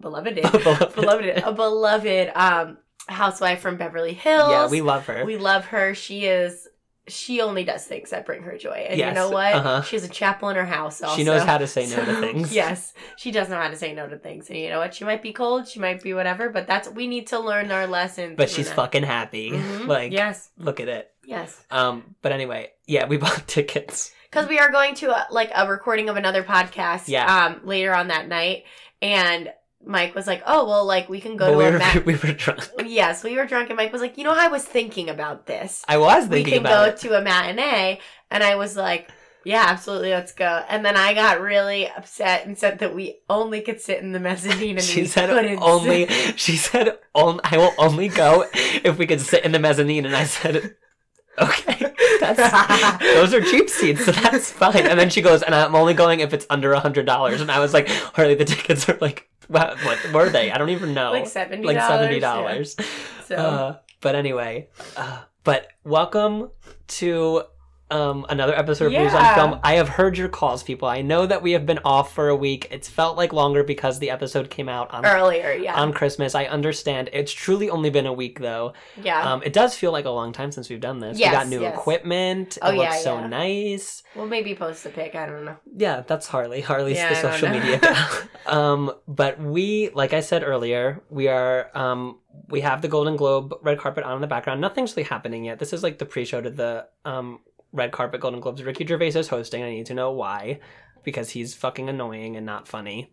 beloved, 0.00 0.34
Beloved. 0.42 0.94
beloved, 0.94 1.42
a 1.44 1.52
beloved 1.52 2.30
um 2.34 2.78
housewife 3.08 3.60
from 3.60 3.76
Beverly 3.76 4.14
Hills. 4.14 4.50
yeah 4.50 4.68
we 4.68 4.80
love 4.80 5.06
her 5.06 5.24
we 5.24 5.36
love 5.36 5.66
her. 5.66 5.94
She 5.94 6.24
is. 6.26 6.68
She 7.06 7.42
only 7.42 7.64
does 7.64 7.84
things 7.84 8.10
that 8.10 8.24
bring 8.24 8.42
her 8.44 8.56
joy, 8.56 8.86
and 8.88 8.98
you 8.98 9.12
know 9.12 9.28
what? 9.28 9.52
uh-huh. 9.54 9.82
She 9.82 9.96
has 9.96 10.04
a 10.04 10.08
chapel 10.08 10.48
in 10.48 10.56
her 10.56 10.64
house. 10.64 11.02
Also. 11.02 11.16
she 11.16 11.22
knows 11.24 11.42
how 11.42 11.58
to 11.58 11.66
say 11.66 11.86
no 11.86 12.02
to 12.02 12.14
things 12.20 12.50
Yes, 12.52 12.94
she 13.16 13.30
does 13.30 13.50
know 13.50 13.56
how 13.60 13.68
to 13.68 13.76
say 13.76 13.92
no 13.94 14.08
to 14.08 14.16
things, 14.16 14.48
and 14.48 14.58
you 14.58 14.70
know 14.70 14.78
what? 14.78 14.94
She 14.94 15.04
might 15.04 15.20
be 15.22 15.32
cold, 15.32 15.68
she 15.68 15.80
might 15.80 16.02
be 16.02 16.14
whatever, 16.14 16.48
but 16.48 16.66
that's 16.66 16.88
we 16.88 17.06
need 17.06 17.26
to 17.26 17.38
learn 17.38 17.70
our 17.70 17.86
lessons. 17.86 18.36
but 18.38 18.48
she's 18.48 18.68
that. 18.68 18.76
fucking 18.76 19.02
happy 19.02 19.50
Mhm. 19.50 19.86
like 19.96 20.12
yes, 20.12 20.48
look 20.58 20.80
at 20.80 20.88
it 20.88 21.10
yes. 21.26 21.62
um 21.70 22.14
but 22.22 22.32
anyway 22.32 22.70
yeah 22.86 23.06
we 23.06 23.16
bought 23.24 23.46
tickets 23.46 24.12
Because 24.30 24.48
we 24.48 24.58
are 24.58 24.70
going 24.70 24.94
to 24.96 25.10
a, 25.10 25.26
like 25.30 25.50
a 25.54 25.68
recording 25.68 26.08
of 26.08 26.16
another 26.16 26.42
podcast. 26.42 27.04
Yeah. 27.08 27.26
Um, 27.46 27.60
later 27.64 27.94
on 27.94 28.08
that 28.08 28.28
night, 28.28 28.64
and 29.02 29.52
Mike 29.86 30.14
was 30.14 30.26
like, 30.26 30.42
"Oh, 30.46 30.66
well, 30.66 30.84
like 30.84 31.08
we 31.08 31.20
can 31.20 31.36
go 31.36 31.46
but 31.46 31.50
to 31.52 31.56
we 31.56 31.64
a 31.64 31.72
were 31.72 31.78
mat." 31.78 32.06
we 32.06 32.14
were 32.14 32.32
drunk 32.32 32.68
yes, 32.84 33.22
we 33.24 33.36
were 33.36 33.46
drunk, 33.46 33.70
and 33.70 33.76
Mike 33.76 33.92
was 33.92 34.02
like, 34.02 34.18
"You 34.18 34.24
know, 34.24 34.34
I 34.34 34.48
was 34.48 34.64
thinking 34.64 35.08
about 35.08 35.46
this. 35.46 35.84
i 35.88 35.96
was 35.96 36.26
thinking 36.26 36.44
We 36.44 36.50
can 36.58 36.62
go 36.62 36.84
it 36.84 36.96
to 36.98 37.18
a 37.18 37.22
matinee," 37.22 38.00
and 38.30 38.42
I 38.42 38.56
was 38.56 38.76
like. 38.76 39.10
Yeah, 39.46 39.66
absolutely. 39.68 40.08
Let's 40.08 40.32
go. 40.32 40.64
And 40.70 40.86
then 40.86 40.96
I 40.96 41.12
got 41.12 41.38
really 41.38 41.86
upset 41.86 42.46
and 42.46 42.56
said 42.56 42.78
that 42.78 42.94
we 42.94 43.18
only 43.28 43.60
could 43.60 43.78
sit 43.78 44.00
in 44.00 44.12
the 44.12 44.18
mezzanine. 44.18 44.76
And 44.76 44.82
she 44.82 45.04
said 45.04 45.28
only 45.60 46.08
sit. 46.08 46.38
she 46.40 46.56
said 46.56 46.98
on, 47.14 47.40
i 47.44 47.56
will 47.56 47.72
only 47.78 48.08
go 48.08 48.46
if 48.54 48.98
we 48.98 49.06
could 49.06 49.20
sit 49.20 49.44
in 49.44 49.52
the 49.52 49.58
mezzanine 49.58 50.04
and 50.04 50.16
i 50.16 50.24
said 50.24 50.74
okay 51.38 51.92
that's 52.20 53.00
those 53.00 53.34
are 53.34 53.40
cheap 53.40 53.68
seats 53.68 54.04
so 54.04 54.12
that's 54.12 54.50
fine 54.50 54.86
and 54.86 54.98
then 54.98 55.10
she 55.10 55.20
goes 55.20 55.42
and 55.42 55.54
i'm 55.54 55.74
only 55.74 55.94
going 55.94 56.20
if 56.20 56.32
it's 56.32 56.46
under 56.50 56.72
a 56.72 56.80
hundred 56.80 57.06
dollars 57.06 57.40
and 57.40 57.50
i 57.50 57.58
was 57.58 57.72
like 57.72 57.88
harley 57.88 58.34
the 58.34 58.44
tickets 58.44 58.88
are 58.88 58.98
like 59.00 59.28
what, 59.48 59.78
what 59.84 60.12
were 60.12 60.30
they? 60.30 60.50
I 60.50 60.58
don't 60.58 60.70
even 60.70 60.94
know. 60.94 61.12
Like 61.12 61.26
seventy 61.26 61.66
like 61.66 61.80
seventy 61.80 62.20
dollars. 62.20 62.74
dollars. 62.74 62.90
So 63.26 63.36
uh, 63.36 63.78
but 64.00 64.14
anyway 64.14 64.68
uh, 64.96 65.22
but 65.44 65.68
welcome 65.84 66.50
to 66.88 67.42
um, 67.90 68.24
another 68.28 68.54
episode 68.56 68.86
of 68.86 68.92
Brews 68.92 69.12
on 69.14 69.34
Film. 69.34 69.60
I 69.62 69.74
have 69.74 69.88
heard 69.88 70.16
your 70.16 70.28
calls, 70.28 70.62
people. 70.62 70.88
I 70.88 71.02
know 71.02 71.26
that 71.26 71.42
we 71.42 71.52
have 71.52 71.66
been 71.66 71.78
off 71.84 72.14
for 72.14 72.28
a 72.28 72.36
week. 72.36 72.66
It's 72.70 72.88
felt 72.88 73.16
like 73.16 73.32
longer 73.32 73.62
because 73.62 73.98
the 73.98 74.10
episode 74.10 74.50
came 74.50 74.68
out 74.68 74.90
on 74.90 75.04
earlier, 75.04 75.52
yeah, 75.52 75.74
on 75.74 75.92
Christmas. 75.92 76.34
I 76.34 76.46
understand. 76.46 77.10
It's 77.12 77.32
truly 77.32 77.68
only 77.70 77.90
been 77.90 78.06
a 78.06 78.12
week 78.12 78.40
though. 78.40 78.72
yeah. 79.02 79.32
Um, 79.32 79.42
it 79.42 79.52
does 79.52 79.74
feel 79.74 79.92
like 79.92 80.06
a 80.06 80.10
long 80.10 80.32
time 80.32 80.50
since 80.50 80.68
we've 80.70 80.80
done 80.80 80.98
this. 80.98 81.18
Yes, 81.18 81.30
we 81.30 81.36
got 81.36 81.48
new 81.48 81.60
yes. 81.60 81.74
equipment. 81.74 82.56
It 82.56 82.60
Oh, 82.62 82.70
looks 82.70 82.94
yeah, 82.94 82.98
so 82.98 83.18
yeah. 83.18 83.26
nice. 83.26 84.02
we'll 84.14 84.26
maybe 84.26 84.54
post 84.54 84.84
a 84.86 84.88
pic. 84.88 85.14
I 85.14 85.26
don't 85.26 85.44
know. 85.44 85.56
Yeah, 85.76 86.00
that's 86.06 86.26
Harley. 86.26 86.62
Harley's 86.62 86.96
Yeah, 86.96 87.10
the 87.10 87.14
social 87.32 87.50
media 87.50 87.80
um, 88.46 88.92
but 89.06 89.40
we, 89.40 89.90
like 89.94 90.12
I 90.12 90.20
said 90.20 90.42
earlier, 90.42 91.02
we 91.10 91.28
are 91.28 91.70
um, 91.74 92.18
we 92.48 92.62
have 92.62 92.82
the 92.82 92.88
Golden 92.88 93.16
Globe 93.16 93.54
red 93.62 93.78
carpet 93.78 94.04
on 94.04 94.14
in 94.16 94.20
the 94.20 94.26
background. 94.26 94.60
Nothing's 94.60 94.96
really 94.96 95.08
happening 95.08 95.44
yet. 95.44 95.58
This 95.58 95.72
is 95.72 95.82
like 95.82 95.98
the 95.98 96.06
pre-show 96.06 96.40
to 96.40 96.50
the 96.50 96.86
um, 97.04 97.40
red 97.74 97.92
carpet 97.92 98.20
Golden 98.20 98.40
Globes. 98.40 98.62
Ricky 98.62 98.86
Gervais 98.86 99.08
is 99.08 99.28
hosting. 99.28 99.62
I 99.62 99.70
need 99.70 99.86
to 99.86 99.94
know 99.94 100.12
why, 100.12 100.60
because 101.02 101.30
he's 101.30 101.54
fucking 101.54 101.88
annoying 101.90 102.36
and 102.36 102.46
not 102.46 102.68
funny. 102.68 103.12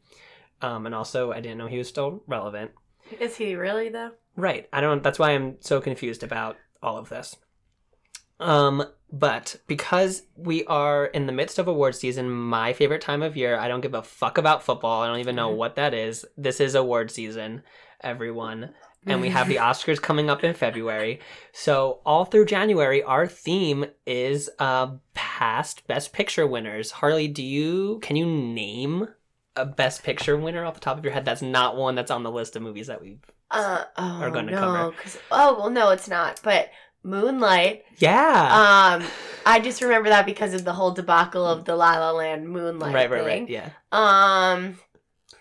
Um, 0.61 0.85
and 0.85 0.95
also, 0.95 1.31
I 1.31 1.41
didn't 1.41 1.57
know 1.57 1.67
he 1.67 1.79
was 1.79 1.89
still 1.89 2.23
relevant. 2.27 2.71
Is 3.19 3.35
he 3.35 3.55
really 3.55 3.89
though? 3.89 4.11
Right. 4.37 4.69
I 4.71 4.79
don't. 4.79 5.03
That's 5.03 5.19
why 5.19 5.31
I'm 5.31 5.57
so 5.59 5.81
confused 5.81 6.23
about 6.23 6.57
all 6.81 6.97
of 6.97 7.09
this. 7.09 7.35
Um, 8.39 8.83
but 9.11 9.57
because 9.67 10.23
we 10.35 10.63
are 10.65 11.05
in 11.05 11.25
the 11.25 11.33
midst 11.33 11.59
of 11.59 11.67
award 11.67 11.95
season, 11.95 12.29
my 12.31 12.73
favorite 12.73 13.01
time 13.01 13.21
of 13.21 13.35
year, 13.35 13.57
I 13.57 13.67
don't 13.67 13.81
give 13.81 13.93
a 13.93 14.01
fuck 14.01 14.37
about 14.37 14.63
football. 14.63 15.01
I 15.01 15.07
don't 15.07 15.19
even 15.19 15.35
know 15.35 15.49
what 15.49 15.75
that 15.75 15.93
is. 15.93 16.25
This 16.37 16.59
is 16.59 16.73
award 16.73 17.11
season, 17.11 17.63
everyone. 18.01 18.73
And 19.05 19.21
we 19.21 19.29
have 19.29 19.47
the 19.47 19.55
Oscars 19.57 20.01
coming 20.01 20.29
up 20.29 20.43
in 20.43 20.53
February. 20.53 21.19
So 21.53 21.99
all 22.05 22.25
through 22.25 22.45
January, 22.45 23.03
our 23.03 23.27
theme 23.27 23.85
is 24.05 24.49
uh, 24.59 24.91
past 25.13 25.87
Best 25.87 26.13
Picture 26.13 26.45
winners. 26.47 26.91
Harley, 26.91 27.27
do 27.27 27.43
you 27.43 27.99
can 28.01 28.15
you 28.15 28.25
name 28.25 29.07
a 29.55 29.65
Best 29.65 30.03
Picture 30.03 30.37
winner 30.37 30.65
off 30.65 30.75
the 30.75 30.79
top 30.79 30.97
of 30.97 31.03
your 31.03 31.13
head? 31.13 31.25
That's 31.25 31.41
not 31.41 31.75
one 31.77 31.95
that's 31.95 32.11
on 32.11 32.23
the 32.23 32.31
list 32.31 32.55
of 32.55 32.61
movies 32.61 32.87
that 32.87 33.01
we've. 33.01 33.19
Uh, 33.49 33.83
oh, 33.97 34.21
Are 34.21 34.29
gonna 34.31 34.51
no, 34.51 34.59
cover. 34.59 34.95
oh, 35.31 35.57
well, 35.59 35.69
no, 35.69 35.89
it's 35.89 36.07
not. 36.07 36.39
But 36.43 36.69
Moonlight. 37.03 37.83
Yeah. 37.97 38.99
Um, 39.01 39.07
I 39.45 39.59
just 39.59 39.81
remember 39.81 40.09
that 40.09 40.25
because 40.25 40.53
of 40.53 40.63
the 40.63 40.73
whole 40.73 40.91
debacle 40.91 41.45
of 41.45 41.65
the 41.65 41.75
La 41.75 41.97
La 41.97 42.11
Land 42.11 42.47
Moonlight 42.47 42.93
right, 42.93 43.09
right, 43.09 43.23
thing. 43.23 43.43
right. 43.43 43.49
Yeah. 43.49 43.69
Um, 43.91 44.77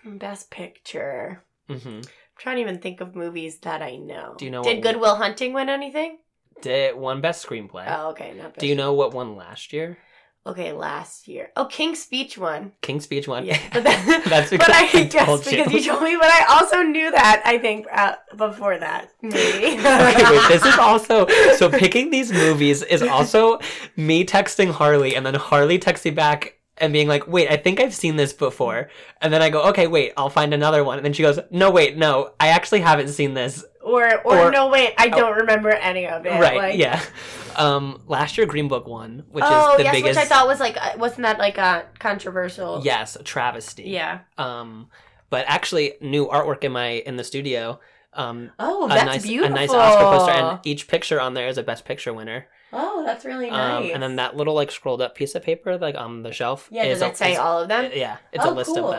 Best 0.03 0.49
Picture. 0.49 1.43
hmm 1.69 1.77
I'm 1.87 2.01
trying 2.41 2.55
to 2.57 2.61
even 2.61 2.79
think 2.79 3.01
of 3.01 3.15
movies 3.15 3.59
that 3.59 3.81
I 3.81 3.95
know. 3.97 4.35
Do 4.37 4.45
you 4.45 4.51
know 4.51 4.63
Did 4.63 4.77
what- 4.77 4.83
Good 4.83 4.99
Will 5.01 5.15
Hunting 5.15 5.53
win 5.53 5.69
anything? 5.69 6.17
Did 6.61 6.95
one 6.95 7.21
Best 7.21 7.45
Screenplay. 7.45 7.85
Oh, 7.87 8.09
okay, 8.11 8.33
not. 8.35 8.53
Best 8.53 8.59
Do 8.59 8.67
you 8.67 8.75
know 8.75 8.93
what 8.93 9.13
won 9.13 9.35
last 9.35 9.73
year? 9.73 9.97
Okay, 10.45 10.71
last 10.71 11.27
year. 11.27 11.51
Oh, 11.55 11.65
King's 11.65 12.01
Speech 12.01 12.35
won. 12.37 12.71
King's 12.81 13.03
Speech 13.03 13.27
won. 13.27 13.45
Yeah, 13.45 13.59
but 13.73 13.83
that, 13.83 14.23
That's 14.27 14.49
but 14.63 14.69
I 14.71 14.89
I 14.91 15.03
guess 15.03 15.25
told 15.25 15.45
you. 15.45 15.63
because 15.63 15.85
you 15.85 15.91
told 15.91 16.01
me. 16.03 16.15
But 16.19 16.29
I 16.31 16.45
also 16.49 16.81
knew 16.81 17.11
that. 17.11 17.43
I 17.45 17.59
think 17.59 17.85
uh, 17.91 18.15
before 18.35 18.77
that, 18.79 19.09
maybe. 19.21 19.37
okay, 19.79 20.23
wait, 20.31 20.47
this 20.49 20.65
is 20.65 20.77
also 20.79 21.27
so 21.57 21.69
picking 21.69 22.09
these 22.09 22.31
movies 22.33 22.81
is 22.81 23.03
also 23.03 23.59
me 23.95 24.25
texting 24.25 24.71
Harley 24.71 25.15
and 25.15 25.23
then 25.25 25.35
Harley 25.35 25.77
texting 25.77 26.15
back 26.15 26.57
and 26.81 26.91
being 26.91 27.07
like, 27.07 27.27
"Wait, 27.27 27.49
I 27.49 27.55
think 27.57 27.79
I've 27.79 27.93
seen 27.93 28.15
this 28.17 28.33
before." 28.33 28.89
And 29.21 29.31
then 29.31 29.41
I 29.41 29.49
go, 29.49 29.61
"Okay, 29.69 29.87
wait, 29.87 30.11
I'll 30.17 30.29
find 30.29 30.53
another 30.53 30.83
one." 30.83 30.97
And 30.97 31.05
then 31.05 31.13
she 31.13 31.21
goes, 31.23 31.39
"No, 31.51 31.69
wait, 31.71 31.95
no, 31.97 32.31
I 32.39 32.47
actually 32.49 32.81
haven't 32.81 33.09
seen 33.09 33.33
this." 33.33 33.63
or, 33.83 34.19
or 34.25 34.37
Or- 34.47 34.51
no, 34.51 34.67
wait, 34.69 34.93
I 34.99 35.09
don't 35.09 35.35
remember 35.37 35.69
any 35.71 36.05
of 36.05 36.23
it. 36.25 36.29
right? 36.39 36.57
like- 36.57 36.77
yeah. 36.77 37.01
Um, 37.55 38.01
last 38.07 38.37
year 38.37 38.45
Green 38.45 38.67
Book 38.67 38.87
won, 38.87 39.23
which 39.31 39.43
oh 39.47 39.71
is 39.71 39.77
the 39.77 39.83
yes, 39.85 39.95
biggest. 39.95 40.17
which 40.19 40.25
I 40.25 40.27
thought 40.27 40.47
was 40.47 40.59
like, 40.59 40.77
uh, 40.77 40.91
wasn't 40.97 41.23
that 41.23 41.39
like 41.39 41.57
a 41.57 41.85
controversial? 41.99 42.81
Yes, 42.83 43.15
a 43.15 43.23
travesty. 43.23 43.83
Yeah. 43.83 44.19
Um, 44.37 44.89
but 45.31 45.45
actually, 45.47 45.93
new 45.99 46.27
artwork 46.27 46.63
in 46.63 46.71
my 46.73 46.87
in 47.05 47.15
the 47.17 47.23
studio. 47.23 47.79
Um, 48.13 48.51
Oh, 48.59 48.85
a 48.85 48.89
that's 48.89 49.05
nice 49.05 49.23
beautiful. 49.23 49.55
a 49.55 49.59
nice 49.59 49.69
Oscar 49.73 50.03
poster, 50.03 50.31
and 50.31 50.59
each 50.63 50.87
picture 50.87 51.19
on 51.19 51.33
there 51.33 51.47
is 51.47 51.57
a 51.57 51.63
Best 51.63 51.83
Picture 51.85 52.13
winner. 52.13 52.45
Oh, 52.73 53.03
that's 53.05 53.25
really 53.25 53.49
Um, 53.49 53.83
nice. 53.83 53.91
and 53.93 54.01
then 54.03 54.15
that 54.17 54.35
little 54.35 54.53
like 54.53 54.71
scrolled 54.71 55.01
up 55.01 55.15
piece 55.15 55.35
of 55.35 55.43
paper 55.43 55.77
like 55.77 55.95
on 55.95 56.23
the 56.23 56.31
shelf. 56.31 56.67
Yeah, 56.71 56.85
does 56.87 57.01
a- 57.01 57.07
it 57.07 57.17
say 57.17 57.33
is- 57.33 57.39
all 57.39 57.59
of 57.61 57.67
them? 57.67 57.91
Yeah, 57.93 58.17
it's 58.31 58.45
a 58.45 58.49
Oh, 58.49 58.53
list 58.53 58.71
cool. 58.75 58.85
of 58.87 58.91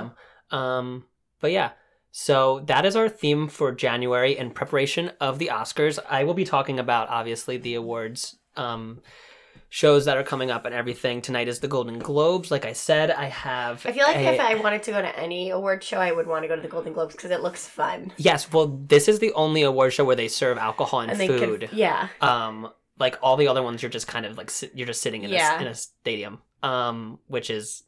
them. 0.50 0.58
Um, 0.58 1.04
but 1.40 1.50
yeah, 1.52 1.70
so 2.10 2.60
that 2.66 2.84
is 2.84 2.94
our 2.96 3.08
theme 3.08 3.48
for 3.48 3.72
January 3.72 4.36
in 4.36 4.50
preparation 4.50 5.12
of 5.20 5.38
the 5.38 5.48
Oscars. 5.52 5.98
I 6.08 6.24
will 6.24 6.34
be 6.34 6.44
talking 6.44 6.78
about 6.78 7.08
obviously 7.08 7.56
the 7.56 7.74
awards. 7.74 8.36
Um, 8.56 9.00
shows 9.70 10.04
that 10.04 10.18
are 10.18 10.22
coming 10.22 10.50
up 10.50 10.66
and 10.66 10.74
everything 10.74 11.22
tonight 11.22 11.48
is 11.48 11.60
the 11.60 11.66
golden 11.68 11.98
globes 11.98 12.50
like 12.50 12.66
i 12.66 12.74
said 12.74 13.10
i 13.10 13.24
have 13.24 13.86
I 13.86 13.92
feel 13.92 14.04
like 14.04 14.16
a- 14.18 14.34
if 14.34 14.38
I 14.40 14.54
wanted 14.56 14.82
to 14.82 14.90
go 14.90 15.00
to 15.00 15.18
any 15.18 15.48
award 15.48 15.82
show, 15.82 15.96
I 15.96 16.12
would 16.12 16.26
want 16.26 16.44
to 16.44 16.48
go 16.48 16.54
to 16.56 16.60
the 16.60 16.68
Golden 16.68 16.92
Globes 16.92 17.14
because 17.16 17.30
it 17.30 17.40
looks 17.40 17.66
fun. 17.66 18.12
yes 18.18 18.52
well 18.52 18.66
this 18.86 19.08
is 19.08 19.18
the 19.18 19.32
only 19.32 19.62
award 19.62 19.94
show 19.94 20.04
where 20.04 20.14
they 20.16 20.28
serve 20.28 20.58
alcohol 20.58 21.00
and, 21.00 21.10
And 21.12 21.18
they 21.18 21.26
food 21.26 21.60
could, 21.60 21.70
yeah. 21.72 22.08
um 22.20 22.70
like 23.02 23.18
all 23.22 23.36
the 23.36 23.48
other 23.48 23.62
ones 23.62 23.82
you're 23.82 23.90
just 23.98 24.06
kind 24.06 24.24
of 24.24 24.38
like 24.38 24.50
sit, 24.50 24.70
you're 24.74 24.86
just 24.86 25.02
sitting 25.02 25.22
in, 25.24 25.30
Yeah. 25.30 25.58
a, 25.58 25.60
in 25.62 25.66
a 25.68 25.74
stadium 25.74 26.38
um 26.62 27.18
which 27.26 27.50
is 27.50 27.82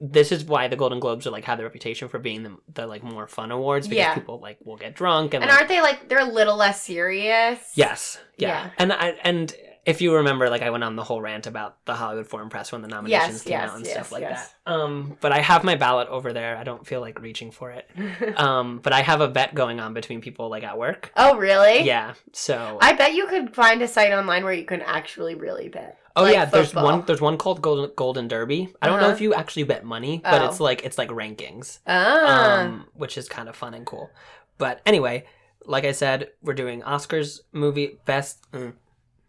this 0.00 0.30
is 0.30 0.44
why 0.44 0.68
the 0.68 0.76
golden 0.76 1.00
globes 1.00 1.26
are 1.26 1.32
like 1.32 1.44
have 1.44 1.58
the 1.58 1.64
reputation 1.64 2.06
for 2.08 2.20
being 2.20 2.44
the, 2.44 2.56
the 2.72 2.86
like 2.86 3.02
more 3.02 3.26
fun 3.26 3.50
awards 3.50 3.88
because 3.88 3.98
Yeah. 4.04 4.14
people 4.14 4.38
like 4.38 4.58
will 4.64 4.76
get 4.76 4.94
drunk 4.94 5.34
and, 5.34 5.42
And 5.42 5.50
like, 5.50 5.58
aren't 5.58 5.68
they 5.68 5.80
like 5.80 6.08
they're 6.08 6.20
a 6.20 6.32
little 6.40 6.56
less 6.56 6.80
serious? 6.82 7.58
yes 7.74 8.18
yeah. 8.36 8.48
Yeah. 8.48 8.70
and 8.78 8.92
i 8.92 9.06
and 9.24 9.52
if 9.88 10.00
you 10.02 10.14
remember 10.14 10.48
like 10.50 10.62
i 10.62 10.70
went 10.70 10.84
on 10.84 10.94
the 10.96 11.02
whole 11.08 11.20
rant 11.20 11.46
about 11.46 11.84
the 11.86 11.94
hollywood 11.94 12.26
foreign 12.26 12.48
press 12.48 12.70
when 12.72 12.82
the 12.82 12.88
nominations 12.88 13.34
Yes, 13.34 13.42
came 13.44 13.52
yes, 13.52 13.70
out 13.70 13.76
and 13.76 13.84
yes, 13.86 13.94
stuff 13.94 14.12
like 14.12 14.22
yes. 14.22 14.54
that 14.66 14.72
um 14.72 15.16
but 15.20 15.32
i 15.32 15.40
have 15.40 15.64
my 15.64 15.76
ballot 15.76 16.08
over 16.08 16.32
there 16.32 16.56
i 16.56 16.64
don't 16.64 16.86
feel 16.86 17.00
like 17.00 17.20
reaching 17.20 17.50
for 17.50 17.70
it 17.70 17.88
um 18.38 18.80
but 18.82 18.92
i 18.92 19.00
have 19.02 19.20
a 19.20 19.28
bet 19.28 19.54
going 19.54 19.80
on 19.80 19.94
between 19.94 20.20
people 20.20 20.48
like 20.50 20.62
at 20.64 20.76
work 20.78 21.10
oh, 21.16 21.36
really? 21.36 21.82
yeah 21.82 22.14
so 22.32 22.78
I 22.80 22.92
bet 22.94 23.14
you 23.14 23.26
could 23.26 23.54
find 23.54 23.80
a 23.82 23.88
site 23.88 24.12
online 24.12 24.44
where 24.44 24.52
you 24.52 24.64
can 24.64 24.82
actually 24.82 25.34
really 25.34 25.68
bet. 25.68 25.98
Oh 26.16 26.22
like 26.22 26.34
yeah, 26.34 26.44
there's 26.46 26.74
one. 26.74 27.04
There's 27.06 27.20
one 27.20 27.36
called 27.38 27.62
Golden 27.62 27.90
Golden 27.96 28.26
Derby. 28.28 28.72
I 28.82 28.86
don't 28.88 28.98
know 29.00 29.06
Uh-huh. 29.06 29.14
if 29.14 29.20
you 29.20 29.34
actually 29.34 29.64
bet 29.64 29.84
money, 29.84 30.20
but 30.22 30.42
Oh. 30.42 30.46
it's 30.46 30.58
like 30.60 30.84
it's 30.84 30.98
like 30.98 31.10
rankings, 31.10 31.78
Ah. 31.86 32.60
um, 32.62 32.86
which 32.94 33.16
is 33.18 33.28
kind 33.28 33.48
of 33.48 33.54
fun 33.56 33.74
and 33.74 33.86
cool. 33.86 34.10
But 34.58 34.80
anyway, 34.86 35.24
like 35.64 35.84
I 35.84 35.92
said, 35.92 36.30
we're 36.42 36.54
doing 36.54 36.82
Oscars 36.82 37.40
movie 37.52 37.98
best 38.04 38.50
mm, 38.52 38.72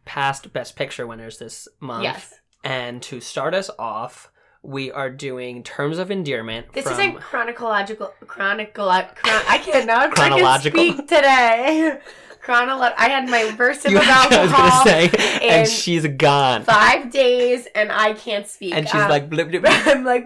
past 0.10 0.52
Best 0.52 0.76
Picture 0.76 1.06
winners 1.06 1.38
this 1.38 1.68
month. 1.80 2.04
yes. 2.04 2.34
And 2.64 3.00
to 3.04 3.22
start 3.22 3.54
us 3.54 3.70
off, 3.78 4.32
we 4.64 4.92
are 4.92 5.10
doing 5.12 5.62
Terms 5.64 6.00
of 6.00 6.10
Endearment. 6.10 6.74
This 6.74 6.86
from, 6.86 6.94
isn't 6.94 7.20
chronological. 7.22 8.12
Chronicle. 8.26 8.88
Chron- 8.88 9.44
I 9.48 9.60
can't. 9.60 9.88
I 9.90 10.08
can 10.08 10.12
Chronological? 10.12 10.80
speak 10.80 10.98
today. 11.08 12.00
Chronolo- 12.44 12.94
I 12.98 13.10
had 13.10 13.30
my 13.30 13.52
verse 13.52 13.86
of 13.86 13.92
You, 13.92 14.00
I 14.02 14.28
was 14.42 14.52
gonna 14.52 14.84
say, 14.84 15.40
and 15.48 15.68
she's 15.70 16.08
gone, 16.08 16.64
five 16.64 17.12
days, 17.12 17.68
and 17.76 17.92
I 17.92 18.14
can't 18.14 18.48
speak. 18.48 18.74
and 18.74 18.88
she's 18.88 19.00
Um, 19.00 19.10
like, 19.10 19.30
blip, 19.30 19.50
blip, 19.50 19.62
blip. 19.66 19.88
I'm 19.88 20.04
like, 20.04 20.26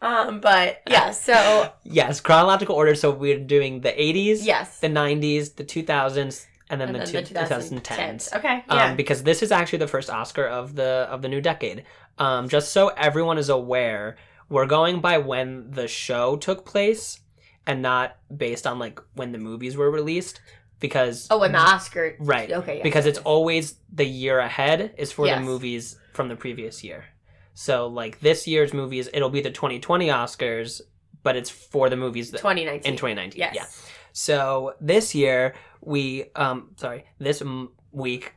um, 0.00 0.40
but 0.40 0.80
yeah. 0.88 1.10
So 1.10 1.72
yes, 1.84 2.20
chronological 2.20 2.74
order. 2.74 2.94
So 2.94 3.10
we're 3.10 3.38
doing 3.40 3.80
the 3.82 3.90
80s, 3.92 4.38
yes, 4.42 4.78
the 4.80 4.88
90s, 4.88 5.56
the 5.56 5.64
2000s, 5.64 6.46
and 6.70 6.80
then 6.80 6.88
and 6.88 6.94
the, 7.06 7.12
then 7.12 7.24
two, 7.24 7.34
the 7.34 7.40
2010s. 7.40 7.82
2010s. 7.82 8.36
Okay. 8.36 8.64
Um, 8.68 8.78
Yeah. 8.78 8.94
because 8.94 9.22
this 9.22 9.42
is 9.42 9.50
actually 9.52 9.78
the 9.78 9.88
first 9.88 10.10
Oscar 10.10 10.46
of 10.46 10.74
the 10.74 11.06
of 11.10 11.22
the 11.22 11.28
new 11.28 11.40
decade. 11.40 11.84
Um, 12.18 12.48
just 12.48 12.72
so 12.72 12.88
everyone 12.88 13.38
is 13.38 13.48
aware, 13.48 14.16
we're 14.48 14.66
going 14.66 15.00
by 15.00 15.18
when 15.18 15.70
the 15.70 15.88
show 15.88 16.36
took 16.36 16.64
place, 16.64 17.20
and 17.66 17.82
not 17.82 18.16
based 18.34 18.66
on 18.66 18.78
like 18.78 19.00
when 19.14 19.32
the 19.32 19.38
movies 19.38 19.76
were 19.76 19.90
released. 19.90 20.40
Because 20.80 21.26
oh, 21.30 21.42
and 21.42 21.52
the 21.54 21.58
Oscar. 21.58 22.14
right, 22.20 22.52
Okay. 22.52 22.76
yes, 22.76 22.82
because 22.84 23.04
it's 23.06 23.18
always 23.18 23.74
the 23.92 24.04
year 24.04 24.38
ahead 24.38 24.94
is 24.96 25.10
for 25.10 25.26
the 25.26 25.40
movies 25.40 25.98
from 26.12 26.28
the 26.28 26.36
previous 26.36 26.84
year. 26.84 27.04
So 27.54 27.88
like 27.88 28.20
this 28.20 28.46
year's 28.46 28.72
movies, 28.72 29.08
it'll 29.12 29.30
be 29.30 29.40
the 29.40 29.50
2020 29.50 30.06
Oscars, 30.06 30.80
but 31.24 31.34
it's 31.34 31.50
for 31.50 31.90
the 31.90 31.96
movies 31.96 32.30
that 32.30 32.38
2019. 32.38 32.92
in 32.92 32.96
2019. 32.96 33.38
Yes. 33.40 33.54
Yeah. 33.56 33.64
So 34.12 34.74
this 34.80 35.16
year 35.16 35.54
we 35.80 36.24
um 36.34 36.70
sorry 36.76 37.04
this 37.18 37.42
m- 37.42 37.70
week. 37.92 38.34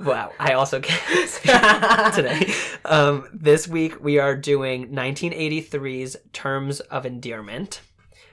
Wow, 0.00 0.32
I 0.38 0.54
also 0.54 0.80
can't 0.82 2.14
today. 2.14 2.52
Um, 2.84 3.28
this 3.32 3.68
week 3.68 4.02
we 4.02 4.18
are 4.18 4.34
doing 4.34 4.88
1983's 4.92 6.16
Terms 6.32 6.80
of 6.80 7.04
Endearment. 7.04 7.80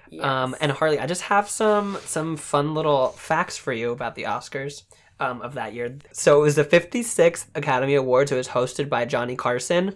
Yes. 0.09 0.23
Um, 0.23 0.55
and 0.61 0.71
Harley, 0.71 0.99
I 0.99 1.07
just 1.07 1.23
have 1.23 1.49
some 1.49 1.97
some 2.05 2.37
fun 2.37 2.73
little 2.73 3.09
facts 3.09 3.57
for 3.57 3.73
you 3.73 3.91
about 3.91 4.15
the 4.15 4.23
Oscars 4.23 4.83
um, 5.19 5.41
of 5.41 5.55
that 5.55 5.73
year. 5.73 5.97
So 6.13 6.39
it 6.39 6.41
was 6.43 6.55
the 6.55 6.63
56th 6.63 7.47
Academy 7.55 7.95
Awards. 7.95 8.31
It 8.31 8.35
was 8.35 8.47
hosted 8.47 8.89
by 8.89 9.05
Johnny 9.05 9.35
Carson. 9.35 9.95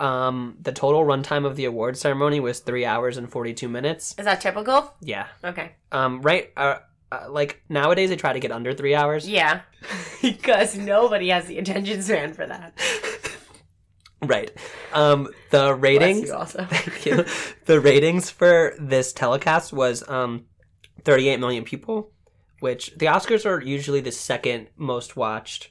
Um, 0.00 0.56
the 0.62 0.72
total 0.72 1.04
runtime 1.04 1.44
of 1.44 1.56
the 1.56 1.66
award 1.66 1.98
ceremony 1.98 2.40
was 2.40 2.60
three 2.60 2.86
hours 2.86 3.18
and 3.18 3.30
42 3.30 3.68
minutes. 3.68 4.14
Is 4.18 4.24
that 4.24 4.40
typical? 4.40 4.94
Yeah. 5.02 5.26
Okay. 5.44 5.72
Um, 5.92 6.22
right. 6.22 6.50
Uh, 6.56 6.76
uh, 7.12 7.26
like 7.28 7.62
nowadays, 7.68 8.10
they 8.10 8.16
try 8.16 8.32
to 8.32 8.40
get 8.40 8.52
under 8.52 8.72
three 8.72 8.94
hours. 8.94 9.28
Yeah. 9.28 9.62
because 10.22 10.76
nobody 10.76 11.28
has 11.28 11.46
the 11.46 11.58
attention 11.58 12.02
span 12.02 12.34
for 12.34 12.46
that. 12.46 12.78
Right. 14.22 14.50
Um, 14.92 15.28
the 15.50 15.74
ratings. 15.74 16.28
you 16.28 16.34
also. 16.34 16.64
Thank 16.70 17.06
you. 17.06 17.24
The 17.64 17.80
ratings 17.80 18.30
for 18.30 18.74
this 18.78 19.12
telecast 19.12 19.72
was 19.72 20.06
um, 20.08 20.44
38 21.04 21.40
million 21.40 21.64
people, 21.64 22.12
which 22.60 22.94
the 22.96 23.06
Oscars 23.06 23.46
are 23.46 23.62
usually 23.62 24.00
the 24.00 24.12
second 24.12 24.68
most 24.76 25.16
watched 25.16 25.70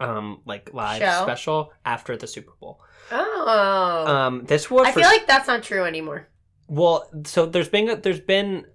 um, 0.00 0.40
like 0.46 0.72
live 0.72 1.00
Show? 1.00 1.22
special 1.22 1.72
after 1.84 2.16
the 2.16 2.26
Super 2.26 2.52
Bowl. 2.60 2.80
Oh. 3.10 4.04
Um, 4.06 4.44
this 4.44 4.70
was 4.70 4.86
I 4.86 4.92
for, 4.92 5.00
feel 5.00 5.08
like 5.08 5.26
that's 5.26 5.48
not 5.48 5.62
true 5.62 5.84
anymore. 5.84 6.28
well, 6.68 7.08
so 7.24 7.46
there's 7.46 7.68
been 7.68 8.00
there's 8.02 8.20
been 8.20 8.66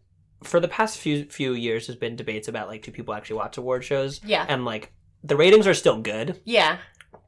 for 0.44 0.60
the 0.60 0.68
past 0.68 0.98
few 0.98 1.26
few 1.26 1.54
years 1.54 1.88
there's 1.88 1.98
been 2.00 2.16
debates 2.16 2.48
about 2.48 2.68
like 2.68 2.84
do 2.84 2.92
people 2.92 3.14
actually 3.14 3.38
watch 3.38 3.58
award 3.58 3.84
shows 3.84 4.22
Yeah. 4.24 4.46
and 4.48 4.66
like 4.66 4.92
the 5.24 5.36
ratings 5.38 5.68
are 5.68 5.74
still 5.74 6.00
good 6.02 6.40
Yeah. 6.46 6.78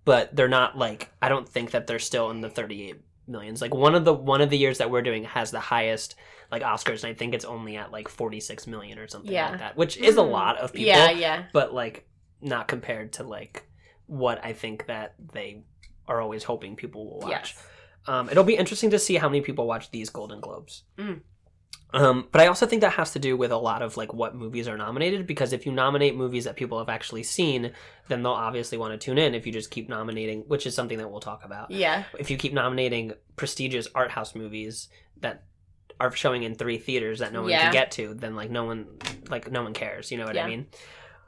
but 0.04 0.36
they're 0.36 0.48
not 0.48 0.78
like 0.78 1.10
I 1.22 1.30
don't 1.30 1.48
think 1.48 1.72
that 1.72 1.88
they're 1.88 2.00
still 2.00 2.30
in 2.32 2.42
the 2.42 2.50
38 2.50 3.02
millions. 3.28 3.62
Like 3.62 3.74
one 3.74 3.96
of 3.96 4.06
the 4.06 4.14
one 4.14 4.42
of 4.42 4.50
the 4.50 4.58
years 4.58 4.78
that 4.78 4.92
we're 4.92 5.02
doing 5.02 5.24
has 5.24 5.50
the 5.52 5.60
highest 5.60 6.16
like 6.52 6.62
Oscars 6.62 7.04
and 7.04 7.12
I 7.12 7.14
think 7.16 7.34
it's 7.34 7.46
only 7.46 7.76
at 7.76 7.92
like 7.92 8.08
46 8.08 8.68
million 8.68 9.00
or 9.00 9.08
something 9.08 9.32
Yeah. 9.32 9.50
like 9.50 9.60
that, 9.60 9.76
which 9.78 9.98
is 9.98 10.18
a 10.18 10.22
Mm. 10.22 10.30
lot 10.32 10.58
of 10.58 10.74
people, 10.74 10.88
Yeah, 10.90 11.10
yeah. 11.10 11.44
but 11.54 11.74
like 11.74 12.08
not 12.42 12.68
compared 12.68 13.14
to 13.14 13.24
like 13.24 13.64
what 14.06 14.44
I 14.46 14.54
think 14.54 14.86
that 14.86 15.16
they 15.34 15.64
are 16.08 16.22
always 16.22 16.44
hoping 16.44 16.76
people 16.76 17.10
will 17.10 17.20
watch. 17.22 17.32
Yes. 17.56 17.68
Um, 18.08 18.30
it'll 18.30 18.44
be 18.44 18.56
interesting 18.56 18.92
to 18.92 19.00
see 19.00 19.16
how 19.16 19.28
many 19.28 19.42
people 19.42 19.66
watch 19.66 19.90
these 19.90 20.12
Golden 20.12 20.40
Globes. 20.40 20.84
Mm. 21.00 21.22
Um, 21.96 22.28
but 22.32 22.42
I 22.42 22.48
also 22.48 22.66
think 22.66 22.82
that 22.82 22.92
has 22.94 23.12
to 23.14 23.20
do 23.20 23.38
with 23.38 23.52
a 23.52 23.58
lot 23.58 23.82
of 23.82 23.96
like 23.96 24.14
what 24.14 24.36
movies 24.36 24.68
are 24.68 24.78
nominated 24.78 25.26
because 25.26 25.54
if 25.54 25.66
you 25.66 25.72
nominate 25.72 26.16
movies 26.16 26.44
that 26.44 26.56
people 26.58 26.78
have 26.80 26.90
actually 26.90 27.24
seen, 27.24 27.72
then 28.10 28.22
they'll 28.22 28.34
obviously 28.34 28.78
want 28.78 28.92
to 28.94 28.98
tune 29.04 29.18
in. 29.18 29.34
If 29.34 29.48
you 29.48 29.54
just 29.54 29.72
keep 29.72 29.88
nominating, 29.88 30.42
which 30.48 30.68
is 30.68 30.76
something 30.76 30.98
that 30.98 31.10
we'll 31.10 31.22
talk 31.22 31.46
about, 31.46 31.72
Yeah. 31.72 32.04
if 32.20 32.30
you 32.30 32.36
keep 32.38 32.52
nominating 32.54 33.14
prestigious 33.38 33.88
art 33.96 34.12
house 34.12 34.36
movies 34.36 34.90
that 35.22 35.44
are 36.00 36.12
showing 36.12 36.44
in 36.44 36.54
three 36.56 36.78
theaters 36.78 37.20
that 37.20 37.32
no 37.32 37.42
one 37.44 37.52
Yeah. 37.52 37.64
can 37.64 37.72
get 37.72 37.92
to, 37.92 38.14
then 38.14 38.36
like 38.36 38.52
no 38.52 38.66
one 38.66 38.88
like 39.30 39.50
no 39.50 39.64
one 39.64 39.74
cares. 39.74 40.12
You 40.12 40.18
know 40.18 40.26
what 40.26 40.36
Yeah. 40.36 40.46
I 40.46 40.50
mean? 40.50 40.68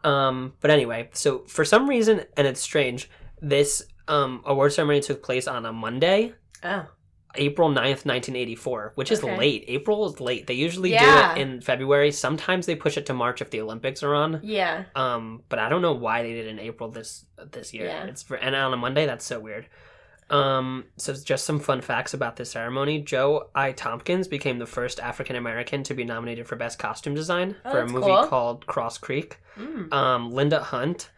Um, 0.03 0.53
but 0.59 0.69
anyway, 0.69 1.09
so 1.13 1.45
for 1.47 1.63
some 1.65 1.87
reason, 1.87 2.25
and 2.35 2.45
it's 2.45 2.59
strange, 2.61 3.09
this 3.41 3.83
um 4.09 4.41
award 4.45 4.73
ceremony 4.73 4.99
took 4.99 5.23
place 5.23 5.47
on 5.47 5.65
a 5.65 5.71
Monday. 5.71 6.33
Oh. 6.63 6.87
April 7.35 7.69
9th, 7.69 8.05
1984, 8.05 8.93
which 8.95 9.11
is 9.11 9.23
Okay. 9.23 9.37
late. 9.37 9.65
April 9.67 10.05
is 10.07 10.19
late. 10.19 10.47
They 10.47 10.53
usually 10.55 10.91
Yeah. 10.91 11.35
do 11.35 11.39
it 11.41 11.43
in 11.43 11.61
February. 11.61 12.11
Sometimes 12.11 12.65
they 12.65 12.75
push 12.75 12.97
it 12.97 13.05
to 13.07 13.13
March 13.13 13.41
if 13.41 13.49
the 13.51 13.61
Olympics 13.61 14.01
are 14.01 14.15
on. 14.15 14.39
Yeah. 14.43 14.85
Um, 14.95 15.43
but 15.49 15.59
I 15.59 15.69
don't 15.69 15.81
know 15.81 15.93
why 15.93 16.23
they 16.23 16.33
did 16.33 16.45
it 16.47 16.49
in 16.49 16.59
April 16.59 16.89
this 16.89 17.25
this 17.51 17.73
year. 17.73 17.85
Yeah. 17.87 18.05
It's 18.05 18.23
for, 18.23 18.37
and 18.37 18.55
on 18.55 18.73
a 18.73 18.77
Monday. 18.77 19.05
That's 19.05 19.25
so 19.25 19.39
weird. 19.39 19.67
Um, 20.29 20.85
so 20.97 21.13
just 21.13 21.45
some 21.45 21.59
fun 21.59 21.79
facts 21.81 22.13
about 22.13 22.35
this 22.35 22.51
ceremony. 22.51 22.99
Joe 22.99 23.49
I. 23.55 23.71
Tompkins 23.71 24.27
became 24.27 24.57
the 24.59 24.65
first 24.65 24.99
African 24.99 25.35
American 25.37 25.83
to 25.83 25.93
be 25.93 26.03
nominated 26.03 26.47
for 26.47 26.55
Best 26.57 26.79
Costume 26.79 27.13
Design 27.15 27.55
Oh, 27.63 27.71
for 27.71 27.79
a 27.79 27.87
movie 27.87 28.07
cool. 28.07 28.25
called 28.27 28.65
Cross 28.67 28.97
Creek. 28.97 29.37
Mm. 29.57 29.93
Um, 29.93 30.31
Linda 30.33 30.61
Hunt, 30.61 31.11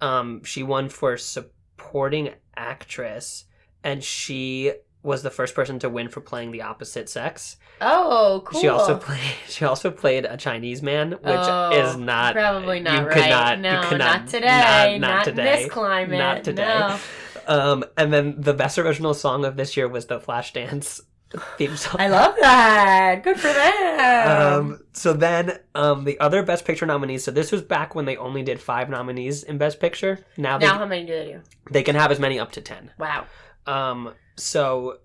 um, 0.00 0.44
she 0.44 0.62
won 0.62 0.88
for 0.88 1.16
supporting 1.16 2.30
actress, 2.56 3.46
and 3.82 4.04
she 4.04 4.72
was 5.04 5.22
the 5.22 5.30
first 5.30 5.54
person 5.54 5.78
to 5.78 5.88
win 5.88 6.08
for 6.08 6.20
playing 6.20 6.50
the 6.50 6.62
opposite 6.62 7.08
sex. 7.08 7.56
Oh, 7.80 8.42
cool. 8.46 8.60
She 8.60 8.68
also 8.68 8.96
played. 8.96 9.20
She 9.48 9.64
also 9.64 9.90
played 9.90 10.24
a 10.24 10.36
Chinese 10.36 10.82
man, 10.82 11.12
which 11.12 11.20
Oh, 11.24 11.70
is 11.88 11.96
not 11.96 12.34
Probably 12.34 12.80
not 12.80 13.02
you 13.02 13.06
right. 13.08 13.14
could 13.14 13.30
not- 13.30 13.56
you 13.58 13.62
no, 13.62 13.82
could 13.88 13.98
not, 13.98 14.20
not- 14.22 14.28
today. 14.28 14.98
not- 14.98 15.00
not 15.08 15.28
in 15.28 15.34
today. 15.36 15.62
this 15.62 15.70
climate. 15.72 16.18
Not 16.18 16.42
today. 16.44 16.64
No. 16.64 16.98
Um, 17.46 17.84
and 17.96 18.12
then 18.12 18.36
the 18.40 18.54
best 18.54 18.78
original 18.78 19.12
song 19.14 19.44
of 19.44 19.56
this 19.56 19.76
year 19.76 19.86
was 19.86 20.06
the 20.06 20.18
Flashdance 20.18 21.02
theme 21.58 21.76
song. 21.76 21.96
I 22.00 22.08
love 22.08 22.34
that. 22.40 23.20
Good 23.22 23.38
for 23.38 23.52
them. 23.52 24.58
Um, 24.72 24.80
so 24.92 25.12
then, 25.12 25.58
um, 25.74 26.04
the 26.04 26.18
other 26.20 26.42
Best 26.42 26.64
Picture 26.64 26.86
nominees. 26.86 27.24
So 27.24 27.30
this 27.30 27.52
was 27.52 27.60
back 27.60 27.94
when 27.94 28.06
they 28.06 28.16
only 28.16 28.42
did 28.42 28.60
five 28.60 28.88
nominees 28.88 29.42
in 29.42 29.58
Best 29.58 29.78
Picture. 29.80 30.24
Now 30.38 30.56
they 30.58 30.66
now, 30.66 30.78
how 30.78 30.86
many 30.86 31.04
do 31.04 31.12
they 31.12 31.32
do? 31.32 31.40
they 31.70 31.82
can 31.82 31.96
have 31.96 32.10
as 32.10 32.18
many 32.18 32.38
up 32.38 32.52
to 32.52 32.60
ten. 32.62 32.90
Wow. 32.98 33.26
Um, 33.66 34.14
so 34.36 34.98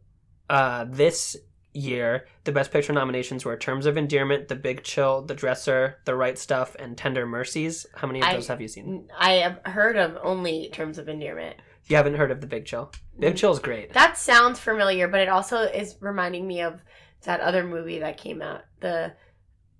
uh, 0.49 0.85
this 0.89 1.35
year, 1.73 2.25
the 2.43 2.51
Best 2.51 2.71
Picture 2.71 2.93
nominations 2.93 3.45
were 3.45 3.55
Terms 3.55 3.85
of 3.85 3.95
Endearment, 3.97 4.47
The 4.47 4.55
Big 4.55 4.83
Chill, 4.83 5.21
The 5.21 5.35
Dresser, 5.35 5.97
The 6.05 6.15
Right 6.15 6.37
Stuff, 6.37 6.75
and 6.79 6.97
Tender 6.97 7.25
Mercies. 7.25 7.85
How 7.95 8.07
many 8.07 8.19
of 8.21 8.25
I- 8.27 8.33
those 8.33 8.47
have 8.47 8.61
you 8.61 8.67
seen? 8.67 9.07
I 9.17 9.33
have 9.33 9.59
heard 9.65 9.95
of 9.97 10.17
only 10.23 10.69
terms 10.73 10.97
of 10.97 11.07
endearment. 11.09 11.57
You 11.87 11.95
haven't 11.95 12.15
heard 12.15 12.31
of 12.31 12.41
The 12.41 12.47
Big 12.47 12.65
Chill? 12.65 12.91
Big 13.19 13.35
Chill 13.35 13.51
is 13.51 13.59
great. 13.59 13.93
That 13.93 14.17
sounds 14.17 14.59
familiar, 14.59 15.07
but 15.07 15.21
it 15.21 15.29
also 15.29 15.61
is 15.61 15.95
reminding 15.99 16.47
me 16.47 16.61
of 16.61 16.81
that 17.23 17.39
other 17.41 17.63
movie 17.63 17.99
that 17.99 18.17
came 18.17 18.41
out, 18.41 18.61
the 18.79 19.13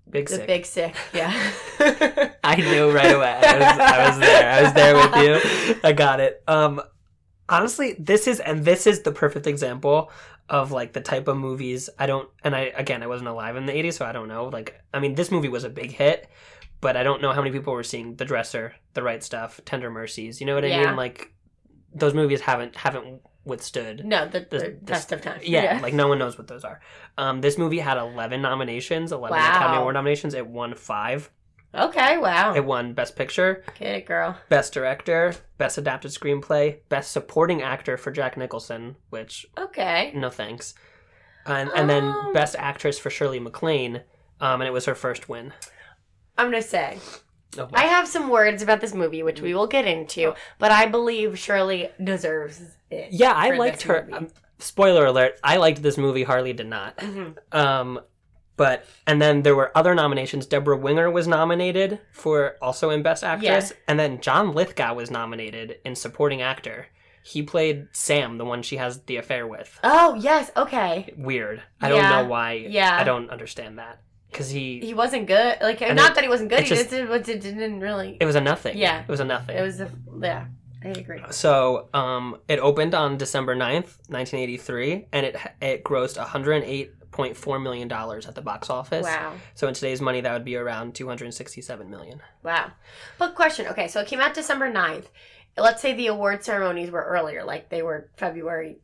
Big 0.09 0.27
the 0.27 0.35
Sick. 0.37 0.47
Big 0.47 0.65
Sick. 0.65 0.95
Yeah. 1.13 1.31
I 2.43 2.55
knew 2.55 2.91
right 2.91 3.13
away. 3.15 3.39
I 3.43 3.57
was, 3.59 3.79
I 3.79 4.09
was 4.09 4.19
there. 4.19 4.51
I 4.51 4.61
was 4.63 4.73
there 4.73 4.95
with 4.95 5.15
you. 5.75 5.79
I 5.83 5.91
got 5.93 6.19
it. 6.19 6.41
Um, 6.47 6.81
honestly, 7.49 7.95
this 7.99 8.27
is 8.27 8.39
and 8.39 8.63
this 8.63 8.87
is 8.87 9.01
the 9.01 9.11
perfect 9.11 9.47
example 9.47 10.11
of 10.47 10.71
like 10.71 10.93
the 10.93 11.01
type 11.01 11.27
of 11.27 11.37
movies 11.37 11.89
I 11.99 12.05
don't. 12.05 12.29
And 12.43 12.55
I 12.55 12.71
again, 12.75 13.03
I 13.03 13.07
wasn't 13.07 13.29
alive 13.29 13.55
in 13.55 13.65
the 13.65 13.73
'80s, 13.73 13.93
so 13.93 14.05
I 14.05 14.11
don't 14.11 14.27
know. 14.27 14.45
Like, 14.45 14.79
I 14.93 14.99
mean, 14.99 15.15
this 15.15 15.31
movie 15.31 15.49
was 15.49 15.63
a 15.63 15.69
big 15.69 15.91
hit, 15.91 16.29
but 16.81 16.95
I 16.95 17.03
don't 17.03 17.21
know 17.21 17.31
how 17.33 17.41
many 17.41 17.51
people 17.51 17.73
were 17.73 17.83
seeing 17.83 18.15
The 18.15 18.25
Dresser, 18.25 18.73
The 18.93 19.03
Right 19.03 19.23
Stuff, 19.23 19.59
Tender 19.65 19.89
Mercies. 19.91 20.39
You 20.39 20.47
know 20.47 20.55
what 20.55 20.63
I 20.65 20.67
Yeah. 20.69 20.85
mean? 20.87 20.95
Like, 20.95 21.33
those 21.93 22.13
movies 22.13 22.41
haven't 22.41 22.75
haven't 22.75 23.21
withstood. 23.45 24.05
no, 24.05 24.27
the, 24.27 24.41
the, 24.41 24.59
The- 24.59 24.77
test 24.85 25.11
of 25.11 25.21
time. 25.21 25.39
Yeah, 25.43 25.79
like 25.81 25.93
no 25.93 26.07
one 26.07 26.19
knows 26.19 26.37
what 26.37 26.47
those 26.47 26.63
are. 26.63 26.81
Um, 27.17 27.41
this 27.41 27.57
movie 27.57 27.79
had 27.79 27.97
11 27.97 28.41
nominations, 28.41 29.11
11 29.11 29.37
Wow. 29.37 29.49
Academy 29.55 29.77
Award 29.79 29.93
nominations. 29.95 30.33
It 30.35 30.45
won 30.45 30.75
five. 30.75 31.31
Okay. 31.73 32.17
Wow. 32.17 32.53
It 32.55 32.65
won 32.65 32.93
Best 32.93 33.15
Picture, 33.15 33.63
Get 33.77 33.95
it, 33.95 34.05
girl. 34.05 34.37
Best 34.49 34.73
Director, 34.73 35.33
Best 35.57 35.77
Adapted 35.77 36.11
Screenplay, 36.11 36.79
Best 36.89 37.11
Supporting 37.11 37.61
Actor 37.61 37.97
for 37.97 38.11
Jack 38.11 38.37
Nicholson, 38.37 38.95
which 39.09 39.45
Okay. 39.57 40.11
no 40.15 40.29
thanks, 40.29 40.73
and 41.45 41.69
and 41.75 41.89
then 41.89 42.05
Um. 42.05 42.33
Best 42.33 42.55
Actress 42.57 42.97
for 42.99 43.09
Shirley 43.09 43.39
MacLaine, 43.39 44.01
um, 44.41 44.61
and 44.61 44.67
it 44.67 44.71
was 44.71 44.85
her 44.85 44.95
first 44.95 45.29
win. 45.29 45.53
I'm 46.37 46.47
gonna 46.47 46.61
say 46.61 46.97
Oh, 47.57 47.67
I 47.73 47.85
have 47.87 48.07
some 48.07 48.29
words 48.29 48.61
about 48.61 48.79
this 48.79 48.93
movie, 48.93 49.23
which 49.23 49.41
we 49.41 49.55
will 49.55 49.65
get 49.65 49.85
into, 49.87 50.35
but 50.59 50.71
I 50.71 50.85
believe 50.85 51.37
Shirley 51.39 51.89
deserves 52.03 52.61
it. 52.91 53.07
yeah, 53.11 53.33
I 53.35 53.49
for 53.49 53.57
liked 53.57 53.75
this 53.77 53.83
her. 53.83 54.01
movie. 54.03 54.13
Um, 54.13 54.27
spoiler 54.59 55.05
alert: 55.07 55.39
I 55.43 55.57
liked 55.57 55.81
this 55.81 55.97
movie. 55.97 56.21
Harley 56.23 56.53
did 56.53 56.67
not. 56.67 56.97
Mhm. 56.97 57.37
Um, 57.51 57.99
but 58.59 58.85
and 59.07 59.21
then 59.21 59.41
there 59.43 59.55
were 59.55 59.71
other 59.75 59.95
nominations. 59.95 60.45
Debra 60.45 60.75
Winger 60.77 61.09
was 61.09 61.27
nominated 61.27 61.99
for 62.11 62.57
also 62.61 62.89
in 62.91 63.01
Best 63.01 63.23
Actress, 63.23 63.71
and 63.87 63.97
then 63.97 64.19
John 64.21 64.53
Lithgow 64.53 64.93
was 64.93 65.09
nominated 65.09 65.77
in 65.85 65.95
Supporting 65.95 66.41
Actor. 66.41 66.87
He 67.23 67.41
played 67.41 67.87
Sam, 67.93 68.37
the 68.37 68.45
one 68.45 68.61
she 68.61 68.77
has 68.77 69.01
the 69.03 69.15
affair 69.17 69.47
with. 69.47 69.79
Oh 69.83 70.15
yes, 70.15 70.51
okay. 70.57 71.13
Weird. 71.17 71.61
I 71.81 71.87
Yeah, 71.93 72.01
don't 72.01 72.09
know 72.23 72.29
why. 72.29 72.53
yeah. 72.69 72.97
I 72.99 73.03
don't 73.03 73.29
understand 73.29 73.79
that 73.79 74.01
because 74.29 74.49
he. 74.49 74.79
He 74.81 74.93
wasn't 74.93 75.27
good. 75.27 75.57
Like 75.61 75.79
not 75.79 75.91
it- 76.11 76.15
that 76.15 76.23
he 76.23 76.29
wasn't 76.29 76.49
good. 76.49 76.59
it 76.59 76.63
He 76.67 76.75
just- 76.75 76.89
did, 76.89 77.09
it 77.09 77.23
didn't 77.41 77.79
really. 77.79 78.17
It 78.19 78.25
was 78.25 78.35
a 78.35 78.41
nothing. 78.41 78.77
Yeah. 78.77 79.01
It 79.01 79.07
was 79.07 79.21
a 79.21 79.25
nothing. 79.25 79.55
It 79.57 79.61
was 79.61 79.79
a 79.79 79.89
yeah. 80.21 80.45
I 80.83 80.87
agree. 80.89 81.21
So, 81.31 81.89
um, 81.93 82.37
it 82.47 82.59
opened 82.59 82.95
on 82.95 83.17
December 83.17 83.53
9th, 83.53 83.97
1983, 84.07 85.07
and 85.11 85.25
it 85.25 85.35
it 85.61 85.83
grossed 85.83 86.17
108.4 87.11 87.61
million 87.61 87.87
dollars 87.87 88.27
at 88.27 88.35
the 88.35 88.41
box 88.41 88.69
office. 88.69 89.05
Wow. 89.05 89.33
So 89.55 89.67
in 89.67 89.73
today's 89.73 90.01
money, 90.01 90.21
that 90.21 90.33
would 90.33 90.45
be 90.45 90.55
around 90.55 90.95
267 90.95 91.89
million. 91.89 92.21
Wow. 92.43 92.71
But 93.17 93.35
question, 93.35 93.67
okay, 93.67 93.87
so 93.87 93.99
it 94.01 94.07
came 94.07 94.19
out 94.19 94.33
December 94.33 94.71
9th. 94.71 95.05
Let's 95.57 95.81
say 95.81 95.93
the 95.93 96.07
award 96.07 96.43
ceremonies 96.43 96.91
were 96.91 97.03
earlier, 97.03 97.43
like 97.43 97.69
they 97.69 97.81
were 97.81 98.09
February 98.17 98.79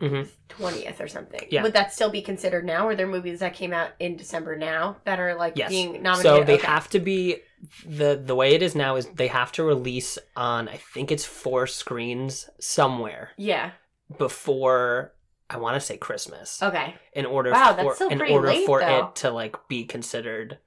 hmm 0.00 0.22
20th 0.48 0.98
or 1.00 1.08
something. 1.08 1.46
Yeah. 1.50 1.62
Would 1.62 1.74
that 1.74 1.92
still 1.92 2.10
be 2.10 2.22
considered 2.22 2.64
now? 2.64 2.86
Or 2.86 2.92
are 2.92 2.94
there 2.96 3.06
movies 3.06 3.40
that 3.40 3.52
came 3.54 3.72
out 3.72 3.90
in 3.98 4.16
December 4.16 4.56
now 4.56 4.96
that 5.04 5.20
are 5.20 5.34
like 5.34 5.54
Yes. 5.56 5.68
being 5.68 6.02
nominated? 6.02 6.22
So 6.22 6.44
they 6.44 6.54
Okay. 6.54 6.66
have 6.66 6.88
to 6.90 6.98
be 7.00 7.36
the 7.84 8.20
the 8.22 8.34
way 8.34 8.54
it 8.54 8.62
is 8.62 8.74
now 8.74 8.96
is 8.96 9.06
they 9.06 9.26
have 9.26 9.52
to 9.52 9.62
release 9.62 10.18
on 10.36 10.68
I 10.68 10.78
think 10.94 11.12
it's 11.12 11.24
four 11.26 11.66
screens 11.66 12.48
somewhere 12.58 13.30
Yeah. 13.36 13.72
before 14.16 15.12
I 15.50 15.56
want 15.58 15.74
to 15.74 15.80
say 15.80 15.96
Christmas 15.96 16.62
Okay. 16.62 16.94
in 17.12 17.26
order 17.26 17.50
Wow, 17.50 17.74
for 17.74 18.10
in 18.10 18.20
order 18.22 18.48
late, 18.48 18.64
for 18.66 18.80
though. 18.80 19.06
it 19.08 19.16
to 19.16 19.30
like 19.30 19.56
be 19.68 19.84
considered 19.84 20.58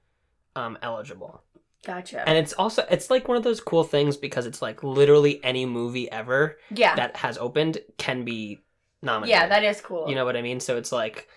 um 0.54 0.78
eligible. 0.82 1.42
Gotcha. 1.86 2.26
And 2.28 2.38
it's 2.38 2.52
also 2.52 2.86
it's 2.90 3.10
like 3.10 3.26
one 3.28 3.36
of 3.36 3.42
those 3.42 3.60
cool 3.60 3.84
things 3.84 4.16
because 4.16 4.46
it's 4.46 4.62
like 4.62 4.82
literally 4.82 5.42
any 5.44 5.66
movie 5.66 6.10
ever 6.10 6.58
yeah. 6.70 6.94
that 6.96 7.16
has 7.16 7.36
opened 7.38 7.78
can 7.98 8.24
be 8.24 8.60
nominated. 9.02 9.30
yeah, 9.40 9.48
that 9.48 9.64
is 9.64 9.80
cool. 9.80 10.08
You 10.08 10.14
know 10.14 10.24
what 10.24 10.36
I 10.36 10.42
mean? 10.42 10.60
So 10.60 10.76
it's 10.76 10.92
like 10.92 11.28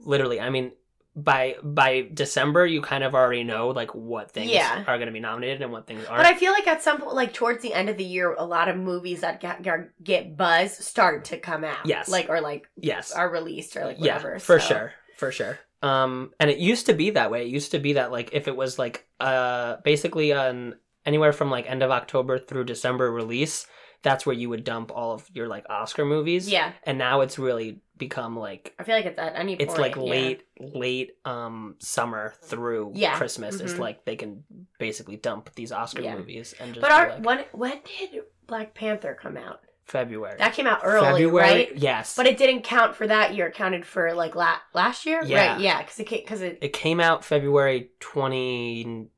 literally, 0.00 0.40
I 0.40 0.50
mean, 0.50 0.72
by 1.14 1.56
by 1.62 2.08
December 2.14 2.64
you 2.64 2.80
kind 2.80 3.04
of 3.04 3.14
already 3.14 3.44
know 3.44 3.68
like 3.68 3.94
what 3.94 4.30
things 4.30 4.50
Yeah. 4.50 4.82
are 4.86 4.96
going 4.96 5.08
to 5.08 5.12
be 5.12 5.20
nominated 5.20 5.60
and 5.60 5.70
what 5.70 5.86
things 5.86 6.04
aren't. 6.06 6.22
But 6.24 6.26
I 6.26 6.34
feel 6.38 6.52
like 6.52 6.66
at 6.66 6.82
some 6.82 7.00
point, 7.00 7.14
like 7.14 7.34
towards 7.34 7.62
the 7.62 7.74
end 7.74 7.90
of 7.90 7.98
the 7.98 8.04
year, 8.04 8.32
a 8.34 8.46
lot 8.46 8.68
of 8.68 8.76
movies 8.76 9.20
that 9.20 9.40
get, 9.40 9.62
get, 9.62 9.90
get 10.02 10.36
buzz 10.36 10.72
start 10.72 11.26
to 11.26 11.38
come 11.38 11.64
out. 11.64 11.84
Yes. 11.84 12.08
Like, 12.08 12.30
or 12.30 12.40
like 12.40 12.68
yes. 12.76 13.12
are 13.12 13.28
released 13.28 13.76
or 13.76 13.84
like 13.84 13.96
yeah, 13.98 14.14
whatever. 14.16 14.38
for 14.38 14.58
so- 14.58 14.66
sure. 14.66 14.92
For 15.16 15.30
sure. 15.30 15.58
Um 15.82 16.32
and 16.40 16.48
it 16.48 16.58
used 16.58 16.86
to 16.86 16.94
be 16.94 17.10
that 17.10 17.30
way. 17.30 17.42
It 17.42 17.48
used 17.48 17.72
to 17.72 17.78
be 17.78 17.94
that 17.94 18.10
like 18.12 18.30
if 18.32 18.48
it 18.48 18.56
was 18.56 18.78
like 18.78 19.06
uh 19.20 19.76
basically 19.84 20.30
an 20.30 20.76
anywhere 21.04 21.32
from 21.32 21.50
like 21.50 21.68
end 21.68 21.82
of 21.82 21.90
October 21.90 22.38
through 22.38 22.64
December 22.64 23.10
release, 23.10 23.66
that's 24.02 24.26
where 24.26 24.34
you 24.34 24.48
would 24.48 24.64
dump 24.64 24.90
all 24.94 25.12
of 25.12 25.28
your 25.32 25.46
like 25.48 25.64
Oscar 25.70 26.04
movies. 26.04 26.48
Yeah. 26.50 26.72
And 26.84 26.98
now 26.98 27.20
it's 27.20 27.38
really 27.38 27.80
become 27.96 28.36
like 28.36 28.74
I 28.78 28.82
feel 28.84 28.96
like 28.96 29.06
it's 29.06 29.18
at 29.18 29.36
any 29.36 29.56
point. 29.56 29.68
it's 29.70 29.78
like 29.78 29.94
yeah. 29.94 30.02
late 30.02 30.42
late 30.58 31.12
um 31.24 31.76
summer 31.78 32.34
through 32.42 32.92
Yeah. 32.96 33.16
christmas 33.16 33.60
it's 33.60 33.74
Mhm. 33.74 33.78
like 33.78 34.04
they 34.04 34.16
can 34.16 34.42
basically 34.78 35.16
dump 35.18 35.54
these 35.54 35.70
oscar 35.70 36.02
Yeah. 36.02 36.16
movies 36.16 36.52
and 36.58 36.74
just 36.74 36.80
But 36.82 36.90
our, 36.90 37.08
like, 37.10 37.24
when, 37.24 37.44
when 37.52 37.80
did 38.00 38.22
Black 38.48 38.74
Panther 38.74 39.14
come 39.20 39.36
out? 39.36 39.60
february 39.84 40.36
That 40.38 40.52
came 40.54 40.66
out 40.66 40.80
early, 40.82 41.22
february 41.22 41.48
right? 41.48 41.76
yes 41.76 42.16
But 42.16 42.26
it 42.26 42.38
didn't 42.38 42.62
count 42.62 42.96
for 42.96 43.06
that 43.06 43.34
year. 43.34 43.48
It 43.48 43.54
counted 43.54 43.84
for 43.86 44.12
like 44.14 44.34
la- 44.34 44.58
last 44.74 45.06
year, 45.06 45.22
Yeah. 45.24 45.52
right? 45.52 45.60
Yeah, 45.60 45.78
because 45.82 46.00
it 46.00 46.08
because 46.08 46.40
it 46.42 46.58
it 46.60 46.72
came 46.72 46.98
out 46.98 47.24
february 47.24 47.90
2018 48.00 49.10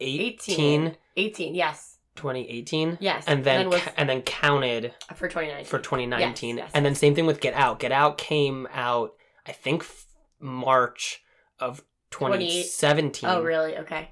18. 0.00 0.96
18. 1.16 1.54
Yes, 1.54 1.97
2018 2.18 2.98
yes, 3.00 3.24
and 3.26 3.44
then 3.44 3.70
was 3.70 3.80
ca- 3.80 3.92
and 3.96 4.08
then 4.08 4.20
counted 4.22 4.92
for 5.14 5.26
2019 5.28 5.64
for 5.64 5.78
2019 5.78 6.56
Yes, 6.58 6.64
yes, 6.66 6.70
and 6.74 6.84
then 6.84 6.94
same 6.94 7.14
thing 7.14 7.24
with 7.26 7.40
get 7.40 7.54
out 7.54 7.78
get 7.78 7.92
out 7.92 8.18
came 8.18 8.68
out 8.74 9.14
i 9.46 9.52
think 9.52 9.82
f- 9.82 10.04
march 10.40 11.22
of 11.58 11.82
2017 12.10 13.28
Oh, 13.28 13.42
really? 13.42 13.76
Okay. 13.78 14.10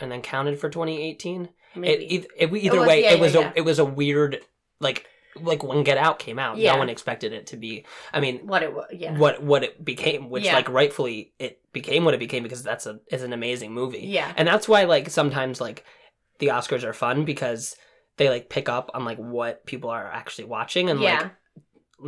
and 0.00 0.10
then 0.12 0.22
counted 0.22 0.58
for 0.58 0.68
2018 0.70 1.48
Maybe. 1.76 2.04
it, 2.04 2.24
it, 2.36 2.50
it- 2.52 2.64
either 2.64 2.78
was- 2.80 2.88
way 2.88 3.02
yeah, 3.02 3.12
it 3.12 3.20
was 3.20 3.34
yeah. 3.34 3.50
a 3.50 3.52
it 3.56 3.62
was 3.62 3.78
a 3.78 3.84
weird 3.84 4.40
like 4.80 5.06
like 5.40 5.62
when 5.62 5.84
get 5.84 5.98
out 5.98 6.18
came 6.18 6.38
out 6.38 6.56
Yeah. 6.56 6.72
no 6.72 6.78
one 6.78 6.88
expected 6.88 7.32
it 7.32 7.48
to 7.48 7.56
be 7.56 7.84
i 8.12 8.18
mean 8.18 8.38
what 8.46 8.62
it 8.64 8.72
was? 8.74 8.86
Yeah. 8.92 9.16
what 9.16 9.40
what 9.42 9.62
it 9.62 9.84
became 9.84 10.30
which 10.30 10.44
Yeah. 10.44 10.54
like 10.56 10.68
rightfully 10.68 11.32
it 11.38 11.60
became 11.72 12.04
what 12.04 12.14
it 12.14 12.18
became 12.20 12.42
because 12.42 12.62
that's 12.64 12.86
a 12.86 12.98
is 13.12 13.22
an 13.22 13.32
amazing 13.32 13.72
movie 13.72 14.00
Yeah. 14.06 14.32
and 14.36 14.48
that's 14.48 14.68
why 14.68 14.84
like 14.84 15.10
sometimes 15.10 15.60
like 15.60 15.84
the 16.38 16.48
oscars 16.48 16.84
are 16.84 16.92
fun 16.92 17.24
because 17.24 17.76
they 18.16 18.28
like 18.28 18.48
pick 18.48 18.68
up 18.68 18.90
on 18.94 19.04
like 19.04 19.18
what 19.18 19.64
people 19.66 19.90
are 19.90 20.06
actually 20.10 20.44
watching 20.44 20.90
and 20.90 21.00
yeah. 21.00 21.20
like 21.20 21.30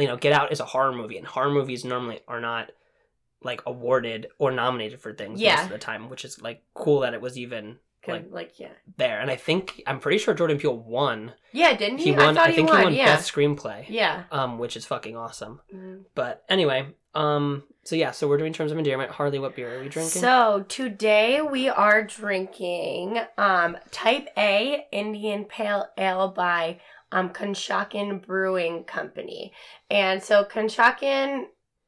you 0.03 0.07
know 0.09 0.17
get 0.17 0.33
out 0.33 0.53
is 0.53 0.61
a 0.61 0.65
horror 0.65 0.93
movie 0.93 1.19
and 1.19 1.27
horror 1.27 1.51
movies 1.51 1.85
normally 1.85 2.21
are 2.29 2.41
not 2.41 2.71
like 3.43 3.63
awarded 3.67 4.27
or 4.39 4.51
nominated 4.51 5.01
for 5.01 5.13
things 5.13 5.41
Yeah. 5.41 5.57
most 5.57 5.65
of 5.65 5.71
the 5.71 5.79
time 5.79 6.09
which 6.11 6.25
is 6.25 6.41
like 6.43 6.63
cool 6.75 7.01
that 7.01 7.15
it 7.15 7.21
was 7.21 7.39
even 7.39 7.79
like 8.07 8.27
like 8.31 8.59
yeah. 8.59 8.69
there 8.97 9.21
and 9.21 9.31
i 9.31 9.37
think 9.37 9.83
i'm 9.87 10.01
pretty 10.01 10.17
sure 10.19 10.33
jordan 10.35 10.59
peele 10.59 10.77
won 10.77 11.33
Yeah, 11.53 11.77
didn't 11.77 11.99
he? 11.99 12.05
he 12.07 12.13
won 12.13 12.21
I 12.21 12.31
i, 12.31 12.35
thought 12.35 12.55
think 12.55 12.69
he 12.71 12.75
won. 12.75 12.85
won 12.85 12.95
yeah. 12.95 13.05
best 13.17 13.33
screenplay 13.33 13.85
Yeah. 13.89 14.25
um 14.33 14.59
which 14.59 14.77
is 14.77 14.87
fucking 14.87 15.17
awesome 15.17 15.61
Mm. 15.75 16.05
but 16.15 16.43
anyway 16.49 16.89
um 17.15 17.63
so 17.85 17.97
yeah 17.97 18.11
so 18.11 18.29
we're 18.29 18.39
doing 18.39 18.53
terms 18.53 18.71
of 18.73 18.79
endearment 18.79 19.11
harley 19.11 19.39
what 19.39 19.57
beer 19.57 19.77
are 19.77 19.83
we 19.83 19.89
drinking 19.89 20.23
So 20.23 20.65
today 20.69 21.41
we 21.43 21.69
are 21.69 22.03
drinking 22.05 23.19
um 23.39 23.77
Type 23.91 24.29
A 24.37 24.87
Indian 24.93 25.45
Pale 25.45 25.87
Ale 25.99 26.29
by 26.29 26.81
um 27.13 27.31
Conshohocken 27.31 28.25
Brewing 28.25 28.85
Company. 28.85 29.53
And 29.91 30.23
so 30.23 30.45
Conshohocken, 30.45 31.47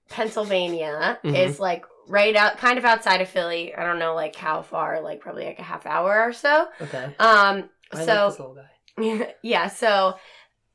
Pennsylvania 0.08 1.18
Mhm. 1.24 1.34
is 1.36 1.60
like 1.60 1.84
right 2.08 2.34
out 2.34 2.58
kind 2.58 2.78
of 2.78 2.84
outside 2.84 3.20
of 3.20 3.28
Philly. 3.28 3.74
I 3.74 3.84
don't 3.84 3.98
know 3.98 4.14
like 4.14 4.34
how 4.36 4.62
far, 4.62 5.00
like 5.00 5.20
probably 5.20 5.44
like 5.44 5.58
a 5.60 5.62
half 5.62 5.86
hour 5.86 6.22
or 6.22 6.32
so. 6.32 6.68
okay 6.80 7.14
Um 7.18 7.70
I 7.92 8.04
so 8.04 8.14
like 8.14 8.26
this 8.26 8.38
little 8.38 8.54
guy 8.54 8.68
yeah, 9.42 9.68
so 9.68 10.14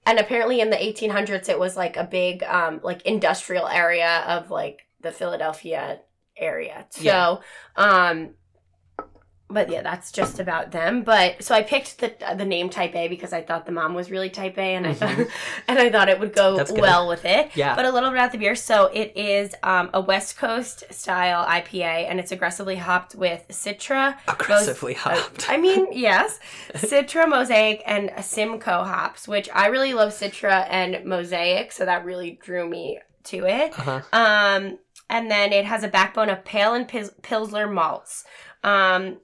and 0.08 0.18
apparently 0.20 0.62
in 0.62 0.70
the 0.72 0.78
1800s 0.78 1.50
it 1.50 1.60
was 1.60 1.78
like 1.78 1.98
a 1.98 2.04
big 2.04 2.42
um 2.44 2.80
like 2.84 3.04
industrial 3.04 3.68
area 3.68 4.24
of 4.28 4.50
like 4.50 4.88
the 5.02 5.12
Philadelphia 5.12 6.00
area. 6.38 6.88
So 6.90 7.02
Yeah. 7.04 7.38
um 7.76 8.34
but 9.50 9.70
yeah, 9.70 9.82
that's 9.82 10.12
just 10.12 10.40
about 10.40 10.72
them. 10.72 11.04
But 11.04 11.42
so 11.42 11.56
I 11.56 11.64
picked 11.64 12.00
the 12.00 12.14
the 12.36 12.44
name 12.46 12.70
Type 12.70 12.94
A 12.96 13.08
because 13.08 13.32
I 13.32 13.42
thought 13.42 13.66
the 13.66 13.72
mom 13.72 13.94
was 13.94 14.12
really 14.12 14.30
Type 14.30 14.58
A, 14.58 14.76
and 14.76 14.86
I 14.86 14.94
thought 14.94 15.10
Mhm. 15.16 15.30
and 15.70 15.80
I 15.80 15.90
thought 15.90 16.10
it 16.10 16.20
would 16.20 16.34
go 16.34 16.64
well 16.72 17.08
with 17.08 17.24
it. 17.26 17.52
yeah 17.56 17.76
But 17.76 17.86
a 17.86 17.92
little 17.92 18.10
bit 18.10 18.18
about 18.18 18.32
the 18.34 18.38
beer. 18.38 18.56
So 18.56 18.88
it 18.88 19.14
is 19.16 19.56
um, 19.64 19.90
a 19.94 20.02
West 20.02 20.38
Coast 20.38 20.84
style 20.92 21.46
IPA, 21.46 22.10
and 22.10 22.20
it's 22.20 22.32
aggressively 22.34 22.76
hopped 22.76 23.16
with 23.16 23.46
Citra, 23.50 24.18
aggressively 24.28 24.94
hopped 24.96 25.50
I 25.50 25.56
mean, 25.58 25.88
yes. 25.92 26.40
Citra, 26.74 27.28
Mosaic, 27.30 27.82
and 27.86 28.12
Simcoe 28.22 28.84
hops, 28.84 29.28
which 29.28 29.50
I 29.54 29.68
really 29.68 29.94
love 29.94 30.10
Citra 30.12 30.68
and 30.70 31.06
Mosaic, 31.06 31.72
so 31.72 31.86
that 31.86 32.04
really 32.04 32.40
drew 32.44 32.68
me 32.68 33.00
to 33.26 33.46
it. 33.46 33.78
uh-huh 33.80 34.02
Um, 34.14 34.80
and 35.10 35.32
then 35.32 35.54
it 35.54 35.64
has 35.64 35.84
a 35.84 35.88
backbone 35.88 36.30
of 36.30 36.44
pale 36.44 36.74
and 36.74 36.86
pils- 36.86 37.14
Pilsner 37.22 37.68
malts. 37.68 38.26
Um, 38.64 39.20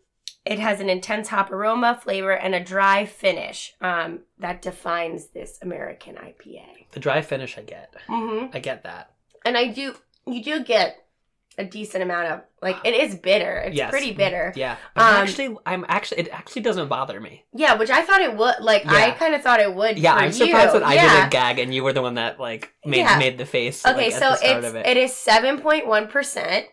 it 0.46 0.60
has 0.60 0.80
an 0.82 0.90
intense 0.90 1.30
hop 1.30 1.52
aroma, 1.52 2.00
flavor, 2.04 2.32
and 2.34 2.54
a 2.54 2.60
dry 2.64 3.06
finish 3.06 3.74
um, 3.82 4.20
that 4.40 4.62
defines 4.62 5.28
this 5.28 5.58
American 5.62 6.16
IPA. 6.16 6.66
the 6.92 7.00
dry 7.00 7.22
finish 7.22 7.58
i 7.58 7.62
get 7.62 7.94
hmm 8.08 8.46
i 8.54 8.60
get 8.60 8.84
that 8.84 9.12
And 9.46 9.58
I 9.58 9.68
do, 9.68 9.96
you 10.26 10.44
do 10.44 10.64
get 10.64 11.00
a 11.58 11.64
decent 11.64 12.02
amount 12.02 12.28
of, 12.32 12.42
like, 12.64 12.78
it 12.84 12.96
is 12.96 13.14
bitter. 13.14 13.58
It's 13.68 13.76
Yes. 13.76 13.92
pretty 13.92 14.12
bitter. 14.12 14.54
yeah 14.56 14.76
but 14.96 15.04
Um, 15.04 15.14
actually 15.22 15.56
i'm 15.68 15.86
actually 15.88 16.22
it 16.22 16.30
actually 16.34 16.64
doesn't 16.64 16.88
bother 16.88 17.20
me 17.22 17.44
Yeah, 17.54 17.76
which 17.76 17.90
I 17.92 18.02
thought 18.04 18.22
it 18.22 18.36
would. 18.36 18.56
Like 18.60 18.84
I 18.88 19.12
kind 19.12 19.36
of 19.36 19.42
thought 19.44 19.60
it 19.60 19.74
would. 19.74 19.98
yeah 20.00 20.16
i'm 20.16 20.32
surprised 20.32 20.74
you. 20.74 20.80
that 20.80 20.88
i 20.88 20.96
yeah. 20.96 21.16
didn't 21.16 21.32
gag 21.32 21.60
and 21.60 21.74
you 21.76 21.84
were 21.84 21.94
the 21.94 22.02
one 22.02 22.16
that 22.16 22.40
like 22.40 22.74
made 22.86 22.98
Yeah. 23.00 23.18
made 23.20 23.38
the 23.38 23.46
face 23.46 23.86
Okay, 23.86 23.96
like, 24.12 24.14
at 24.14 24.20
so 24.20 24.30
the 24.32 24.36
start 24.38 24.58
it's 24.58 24.68
of 24.68 24.76
it. 24.76 24.86
it. 24.88 24.98
is 24.98 25.14
seven 25.16 25.60
point 25.60 25.86
one 25.88 26.08
percent, 26.08 26.66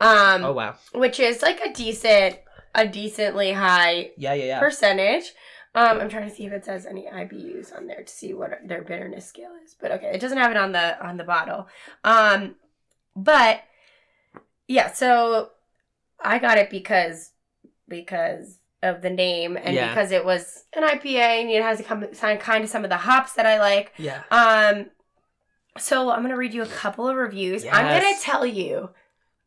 um, 0.00 0.44
oh 0.44 0.52
wow 0.52 0.76
which 0.92 1.18
is 1.18 1.42
like 1.42 1.60
a 1.60 1.72
decent, 1.72 2.36
a 2.74 2.86
decently 2.86 3.52
high 3.52 4.10
yeah 4.16 4.34
yeah 4.34 4.44
yeah 4.44 4.60
percentage. 4.60 5.32
Um, 5.74 6.00
I'm 6.00 6.08
trying 6.08 6.28
to 6.28 6.34
see 6.34 6.46
if 6.46 6.52
it 6.52 6.64
says 6.64 6.86
any 6.86 7.06
IBUs 7.06 7.76
on 7.76 7.86
there 7.86 8.02
to 8.02 8.12
see 8.12 8.32
what 8.34 8.50
their 8.66 8.82
bitterness 8.82 9.26
scale 9.26 9.52
is, 9.64 9.76
but 9.80 9.92
okay, 9.92 10.10
it 10.12 10.20
doesn't 10.20 10.38
have 10.38 10.50
it 10.50 10.56
on 10.56 10.72
the 10.72 11.06
on 11.06 11.16
the 11.18 11.24
bottle. 11.24 11.68
Um, 12.04 12.56
but 13.14 13.62
yeah, 14.66 14.92
so 14.92 15.50
I 16.22 16.38
got 16.38 16.58
it 16.58 16.70
because 16.70 17.30
because 17.86 18.58
of 18.82 19.02
the 19.02 19.10
name 19.10 19.56
and 19.56 19.74
Yeah. 19.74 19.88
because 19.88 20.10
it 20.10 20.24
was 20.24 20.64
an 20.74 20.84
IPA 20.84 21.42
and 21.42 21.50
it 21.50 21.62
has 21.62 21.80
a 21.80 21.84
kind 21.84 22.64
of 22.64 22.70
some 22.70 22.84
of 22.84 22.90
the 22.90 22.96
hops 22.96 23.34
that 23.34 23.46
I 23.46 23.58
like. 23.58 23.92
yeah 23.98 24.22
Um, 24.30 24.86
so 25.78 26.10
I'm 26.10 26.22
gonna 26.22 26.36
read 26.36 26.54
you 26.54 26.62
a 26.62 26.66
couple 26.66 27.06
of 27.08 27.16
reviews. 27.16 27.64
I'm 27.66 27.86
gonna 28.02 28.14
tell 28.20 28.46
you 28.46 28.90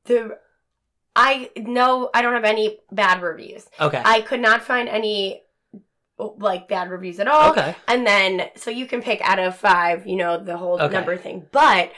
the. 0.06 0.38
I 1.16 1.50
know 1.58 2.10
I 2.14 2.22
don't 2.22 2.34
have 2.34 2.44
any 2.46 2.80
bad 2.92 3.22
reviews. 3.22 3.66
okay 3.80 4.02
I 4.04 4.22
could 4.22 4.40
not 4.40 4.64
find 4.64 4.88
any 4.90 5.42
like 6.18 6.68
bad 6.68 6.90
reviews 6.90 7.20
at 7.20 7.28
all. 7.28 7.52
okay 7.52 7.76
And 7.88 8.06
then 8.06 8.50
so 8.56 8.70
you 8.70 8.86
can 8.86 9.02
pick 9.02 9.22
out 9.22 9.40
of 9.40 9.56
five, 9.58 10.06
you 10.08 10.16
know, 10.16 10.44
the 10.44 10.58
whole 10.58 10.80
Okay. 10.80 10.94
number 10.94 11.18
thing. 11.18 11.48
But 11.52 11.92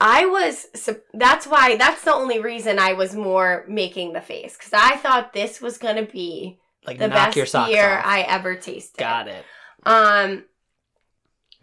I 0.00 0.26
was 0.26 0.66
that's 1.14 1.46
why 1.46 1.76
that's 1.76 2.02
the 2.02 2.14
only 2.14 2.40
reason 2.40 2.78
I 2.78 2.94
was 2.94 3.14
more 3.14 3.64
making 3.68 4.12
the 4.12 4.20
face 4.20 4.56
because 4.56 4.72
I 4.72 4.96
thought 4.96 5.32
this 5.32 5.60
was 5.60 5.78
gonna 5.78 6.06
be 6.06 6.58
like 6.86 6.98
the 6.98 7.08
best 7.08 7.36
beer 7.52 7.98
off. 7.98 8.04
I 8.06 8.22
ever 8.22 8.56
tasted. 8.56 8.98
got 8.98 9.28
it 9.28 9.44
Um, 9.84 10.44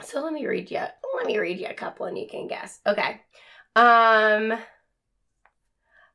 so 0.01 0.21
let 0.21 0.33
me 0.33 0.45
read 0.45 0.69
you. 0.71 0.83
Let 1.15 1.25
me 1.25 1.37
read 1.39 1.59
you 1.59 1.67
a 1.67 1.73
couple, 1.73 2.05
and 2.05 2.17
you 2.17 2.27
can 2.29 2.47
guess. 2.47 2.79
Okay. 2.85 3.21
Um, 3.75 4.53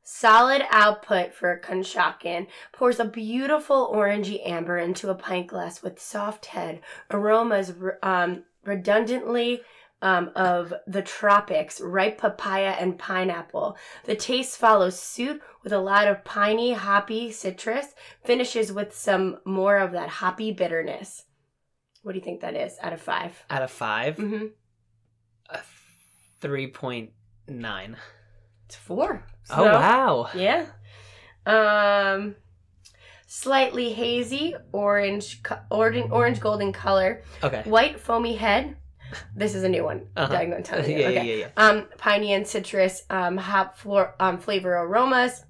solid 0.03 0.63
output 0.69 1.33
for 1.33 1.59
Conshohocken 1.63 2.47
pours 2.71 2.99
a 2.99 3.05
beautiful 3.05 3.91
orangey 3.93 4.45
amber 4.47 4.77
into 4.77 5.09
a 5.09 5.15
pint 5.15 5.47
glass 5.47 5.81
with 5.81 5.99
soft 6.01 6.47
head 6.47 6.81
aromas, 7.09 7.73
um, 8.01 8.43
redundantly. 8.65 9.61
Um, 10.01 10.31
of 10.35 10.73
the 10.85 11.01
tropics, 11.01 11.79
ripe 11.79 12.17
papaya 12.17 12.71
and 12.77 12.99
pineapple. 12.99 13.77
The 14.03 14.17
taste 14.17 14.57
follows 14.57 14.99
suit 14.99 15.41
with 15.63 15.71
a 15.71 15.79
lot 15.79 16.09
of 16.09 16.25
piney, 16.25 16.73
hoppy 16.73 17.31
citrus, 17.31 17.95
finishes 18.25 18.69
with 18.73 18.93
some 18.93 19.37
more 19.45 19.77
of 19.77 19.93
that 19.93 20.09
hoppy 20.09 20.51
bitterness. 20.51 21.23
What 22.01 22.11
do 22.11 22.17
you 22.19 22.25
think 22.25 22.41
that 22.41 22.53
is 22.53 22.75
out 22.81 22.91
of 22.91 22.99
five? 22.99 23.45
out 23.49 23.61
of 23.61 23.71
5 23.71 24.17
Mm-hmm. 24.17 24.45
a 25.51 25.59
3.9 26.41 27.95
It's 28.65 28.75
four. 28.75 29.25
oh 29.49 29.63
wow 29.63 30.29
Yeah. 30.35 30.65
Um, 31.45 32.35
slightly 33.27 33.91
hazy, 33.93 34.55
orange, 34.71 35.41
orange, 35.69 36.09
orange 36.11 36.39
golden 36.39 36.71
color, 36.71 37.23
okay 37.43 37.61
white 37.65 37.99
foamy 37.99 38.35
head. 38.35 38.77
This 39.35 39.53
is 39.53 39.63
a 39.63 39.69
new 39.69 39.83
one. 39.83 40.07
Uh-huh. 40.15 40.33
I'm 40.33 40.49
going 40.49 40.63
to 40.63 40.69
tell 40.71 40.87
you. 40.89 40.97
yeah 40.97 41.07
okay. 41.07 41.15
yeah 41.39 41.45
yeah 41.45 41.47
Um, 41.57 41.87
piney 41.97 42.33
and 42.33 42.47
citrus, 42.47 43.03
um, 43.11 43.37
hop 43.37 43.77
flor- 43.77 44.15
um, 44.19 44.39
flavor 44.39 44.73
aromas, 44.75 45.43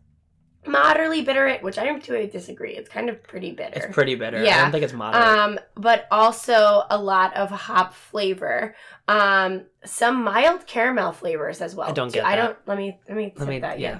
moderately 0.65 1.21
bitter, 1.21 1.57
which 1.61 1.77
I 1.77 1.97
do 1.97 2.27
disagree. 2.27 2.73
It's 2.75 2.89
kind 2.89 3.09
of 3.09 3.21
pretty 3.23 3.51
bitter. 3.51 3.77
it's 3.83 3.93
pretty 3.93 4.15
bitter 4.15 4.43
Yeah. 4.43 4.57
i 4.59 4.61
don't 4.61 4.71
think 4.71 4.83
it's 4.83 4.93
moderate 4.93 5.23
Um, 5.23 5.59
but 5.75 6.07
also 6.11 6.83
a 6.89 6.97
lot 6.97 7.35
of 7.35 7.49
hop 7.49 7.93
flavor. 7.93 8.75
Um, 9.07 9.65
some 9.85 10.23
mild 10.23 10.65
caramel 10.65 11.11
flavors 11.11 11.61
as 11.61 11.75
well. 11.75 11.89
I 11.89 11.91
don't 11.91 12.13
get 12.13 12.25
I 12.25 12.35
that. 12.35 12.41
don't. 12.45 12.57
Let 12.67 12.77
me 12.77 12.99
let 13.07 13.17
me 13.17 13.33
Let 13.35 13.47
me- 13.47 13.59
that. 13.59 13.79
yeah. 13.79 13.89
Yeah. 13.91 13.99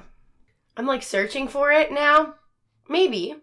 I'm 0.77 0.85
like 0.87 1.03
searching 1.03 1.47
for 1.47 1.71
it 1.71 1.91
now. 1.91 2.35
Maybe 2.89 3.35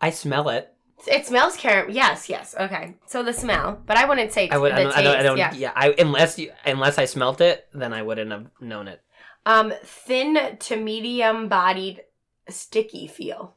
i 0.00 0.10
smell 0.10 0.48
it 0.48 0.72
it 1.06 1.26
smells 1.26 1.56
caramel. 1.56 1.94
Yes, 1.94 2.28
yes. 2.28 2.54
Okay. 2.58 2.94
So 3.06 3.22
the 3.22 3.32
smell, 3.32 3.80
but 3.86 3.96
I 3.96 4.04
wouldn't 4.06 4.32
say 4.32 4.48
i 4.50 4.58
would 4.58 4.72
I 4.72 4.82
don't, 4.82 4.96
I 4.96 5.02
don't, 5.02 5.16
I 5.16 5.22
don't 5.22 5.38
yeah. 5.38 5.52
yeah. 5.54 5.72
i 5.74 5.94
unless 5.98 6.38
you 6.38 6.52
unless 6.66 6.98
i 6.98 7.04
smelt 7.06 7.40
it 7.40 7.66
then 7.72 7.92
i 7.94 8.02
wouldn't 8.02 8.30
have 8.30 8.46
known 8.60 8.86
it 8.88 9.00
Um, 9.46 9.72
thin 9.82 10.56
to 10.58 10.76
medium 10.76 11.48
bodied, 11.48 12.02
sticky 12.50 13.06
feel. 13.06 13.54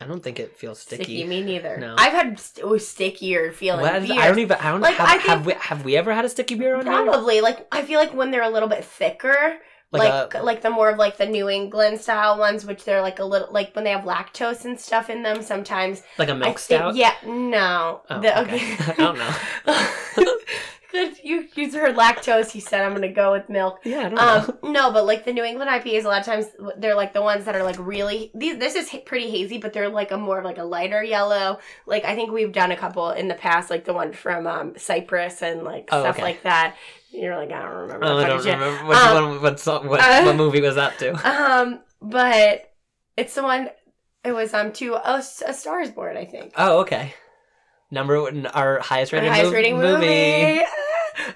i 0.00 0.04
don't 0.06 0.22
think 0.22 0.38
it 0.38 0.56
feels 0.56 0.78
sticky, 0.78 1.02
Sticky. 1.04 1.24
Me 1.24 1.42
neither. 1.42 1.76
No. 1.78 1.94
I've 1.98 2.12
had 2.12 2.38
st- 2.38 2.64
oh, 2.64 2.76
stickier 2.78 3.52
feeling. 3.52 3.80
What? 3.82 4.02
beers. 4.06 4.18
i 4.18 4.28
don't 4.28 4.38
even 4.38 4.56
i 4.58 4.70
don't 4.70 4.80
Like, 4.80 4.94
have, 4.96 5.08
I 5.08 5.12
think- 5.18 5.24
have 5.24 5.46
we 5.46 5.52
have 5.54 5.84
we 5.84 5.96
ever 5.96 6.12
had 6.12 6.24
a 6.24 6.28
sticky 6.28 6.54
beer 6.56 6.76
on 6.76 6.84
here 6.86 6.92
Probably 6.92 7.40
like 7.40 7.66
I 7.72 7.82
feel 7.82 7.98
like 8.00 8.14
when 8.14 8.30
they're 8.30 8.42
a 8.42 8.48
little 8.50 8.68
bit 8.68 8.84
thicker, 8.84 9.58
like 9.90 10.34
like, 10.34 10.58
a- 10.58 10.62
the 10.62 10.70
more 10.70 10.90
of 10.90 10.98
like 10.98 11.16
the 11.16 11.26
New 11.26 11.48
England 11.48 11.98
style 12.00 12.38
ones, 12.38 12.64
which 12.66 12.84
they're 12.84 13.00
like 13.00 13.18
a 13.20 13.24
little 13.24 13.48
like 13.50 13.74
when 13.74 13.84
they 13.84 13.90
have 13.90 14.04
lactose 14.04 14.64
and 14.66 14.78
stuff 14.78 15.08
in 15.10 15.22
them. 15.22 15.42
Sometimes 15.42 16.02
like 16.18 16.28
a 16.28 16.34
milk 16.34 16.58
think- 16.58 16.80
stout 16.80 16.94
Yeah, 16.94 17.14
no. 17.26 18.02
Oh, 18.10 18.20
The- 18.20 18.40
okay. 18.42 18.60
I 18.92 18.94
don't 18.98 19.18
know. 19.18 19.34
you 21.24 21.48
use 21.54 21.74
her 21.74 21.92
lactose. 21.92 22.50
He 22.50 22.60
said, 22.60 22.82
"I'm 22.84 22.92
gonna 22.92 23.12
go 23.12 23.32
with 23.32 23.48
milk." 23.48 23.80
Yeah, 23.84 24.00
I 24.00 24.02
don't 24.08 24.14
know. 24.14 24.58
Um, 24.64 24.72
no, 24.72 24.92
but 24.92 25.06
like 25.06 25.24
the 25.24 25.32
New 25.32 25.44
England 25.44 25.70
IPAs, 25.70 26.04
a 26.04 26.08
lot 26.08 26.20
of 26.20 26.26
times 26.26 26.46
they're 26.76 26.94
like 26.94 27.12
the 27.12 27.22
ones 27.22 27.44
that 27.46 27.54
are 27.56 27.62
like 27.62 27.76
really. 27.78 28.30
These, 28.34 28.58
this 28.58 28.74
is 28.74 28.88
pretty 29.06 29.30
hazy, 29.30 29.58
but 29.58 29.72
they're 29.72 29.88
like 29.88 30.10
a 30.10 30.16
more 30.16 30.38
of 30.38 30.44
like 30.44 30.58
a 30.58 30.64
lighter 30.64 31.02
yellow. 31.02 31.58
Like 31.86 32.04
I 32.04 32.14
think 32.14 32.30
we've 32.32 32.52
done 32.52 32.70
a 32.72 32.76
couple 32.76 33.10
in 33.10 33.28
the 33.28 33.34
past, 33.34 33.70
like 33.70 33.84
the 33.84 33.92
one 33.94 34.12
from 34.12 34.46
um, 34.46 34.74
Cyprus 34.76 35.42
and 35.42 35.62
like 35.64 35.88
Oh, 35.92 36.02
stuff 36.02 36.16
okay. 36.16 36.22
like 36.22 36.42
that. 36.42 36.76
You're 37.10 37.36
like, 37.36 37.50
I 37.50 37.62
don't 37.62 37.74
remember. 37.74 38.04
Oh, 38.06 38.18
I 38.18 38.26
don't 38.26 38.44
remember 38.44 38.86
which 38.86 38.98
Um, 38.98 39.24
one. 39.32 39.42
What 39.42 39.58
song? 39.60 39.88
What, 39.88 40.00
uh, 40.00 40.22
what 40.24 40.36
movie 40.36 40.60
was 40.60 40.74
that 40.74 40.98
to? 40.98 41.12
Um, 41.24 41.80
but 42.02 42.70
it's 43.16 43.34
the 43.34 43.42
one. 43.42 43.70
It 44.24 44.32
was 44.32 44.52
um 44.52 44.72
to 44.74 44.94
a, 44.94 45.22
a 45.46 45.52
Stars 45.54 45.90
Board, 45.90 46.16
I 46.16 46.24
think. 46.26 46.52
Oh, 46.56 46.80
okay. 46.80 47.14
Number 47.90 48.20
one, 48.20 48.44
our 48.46 48.80
highest 48.80 49.14
Our 49.14 49.20
rated, 49.20 49.32
highest 49.32 49.50
mov- 49.50 49.54
rating 49.54 49.78
movie. 49.78 50.60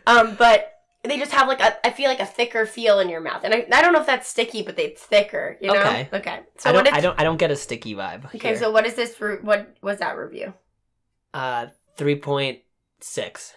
Um, 0.07 0.35
but 0.37 0.69
they 1.05 1.19
just 1.19 1.33
have 1.33 1.49
like 1.49 1.61
a, 1.61 1.85
I 1.87 1.91
feel 1.91 2.09
like 2.09 2.21
a 2.21 2.27
thicker 2.27 2.67
feel 2.67 3.01
in 3.01 3.09
your 3.09 3.21
mouth, 3.21 3.43
and 3.45 3.53
I, 3.53 3.67
I 3.73 3.83
don't 3.83 3.93
know 3.93 4.01
if 4.01 4.07
that's 4.07 4.29
sticky, 4.29 4.63
but 4.63 4.77
they, 4.77 4.85
it's 4.85 5.03
thicker. 5.03 5.57
You 5.61 5.73
know? 5.73 5.81
Okay. 5.81 6.09
Okay. 6.13 6.41
So 6.59 6.71
I 6.71 6.73
don't. 6.73 6.87
Is, 6.87 6.93
I 6.93 7.01
don't. 7.01 7.21
I 7.21 7.25
don't 7.25 7.39
get 7.39 7.51
a 7.51 7.57
sticky 7.57 7.95
vibe. 7.95 8.25
okay. 8.27 8.39
here. 8.39 8.57
So 8.57 8.71
what 8.71 8.87
is 8.87 8.95
this? 8.95 9.21
Re- 9.21 9.39
what 9.43 9.77
was 9.83 9.99
that 9.99 10.17
review? 10.17 10.55
uh, 11.35 11.67
three 11.97 12.17
point 12.17 12.61
six. 13.01 13.55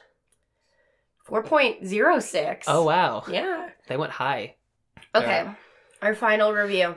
Four 1.24 1.44
point 1.44 1.86
zero 1.86 2.20
six. 2.20 2.68
Oh 2.70 2.84
wow, 2.84 3.24
Yeah. 3.28 3.70
they 3.88 3.98
went 3.98 4.12
high. 4.14 4.56
Okay. 5.14 5.48
Our 6.02 6.14
final 6.14 6.54
review 6.54 6.96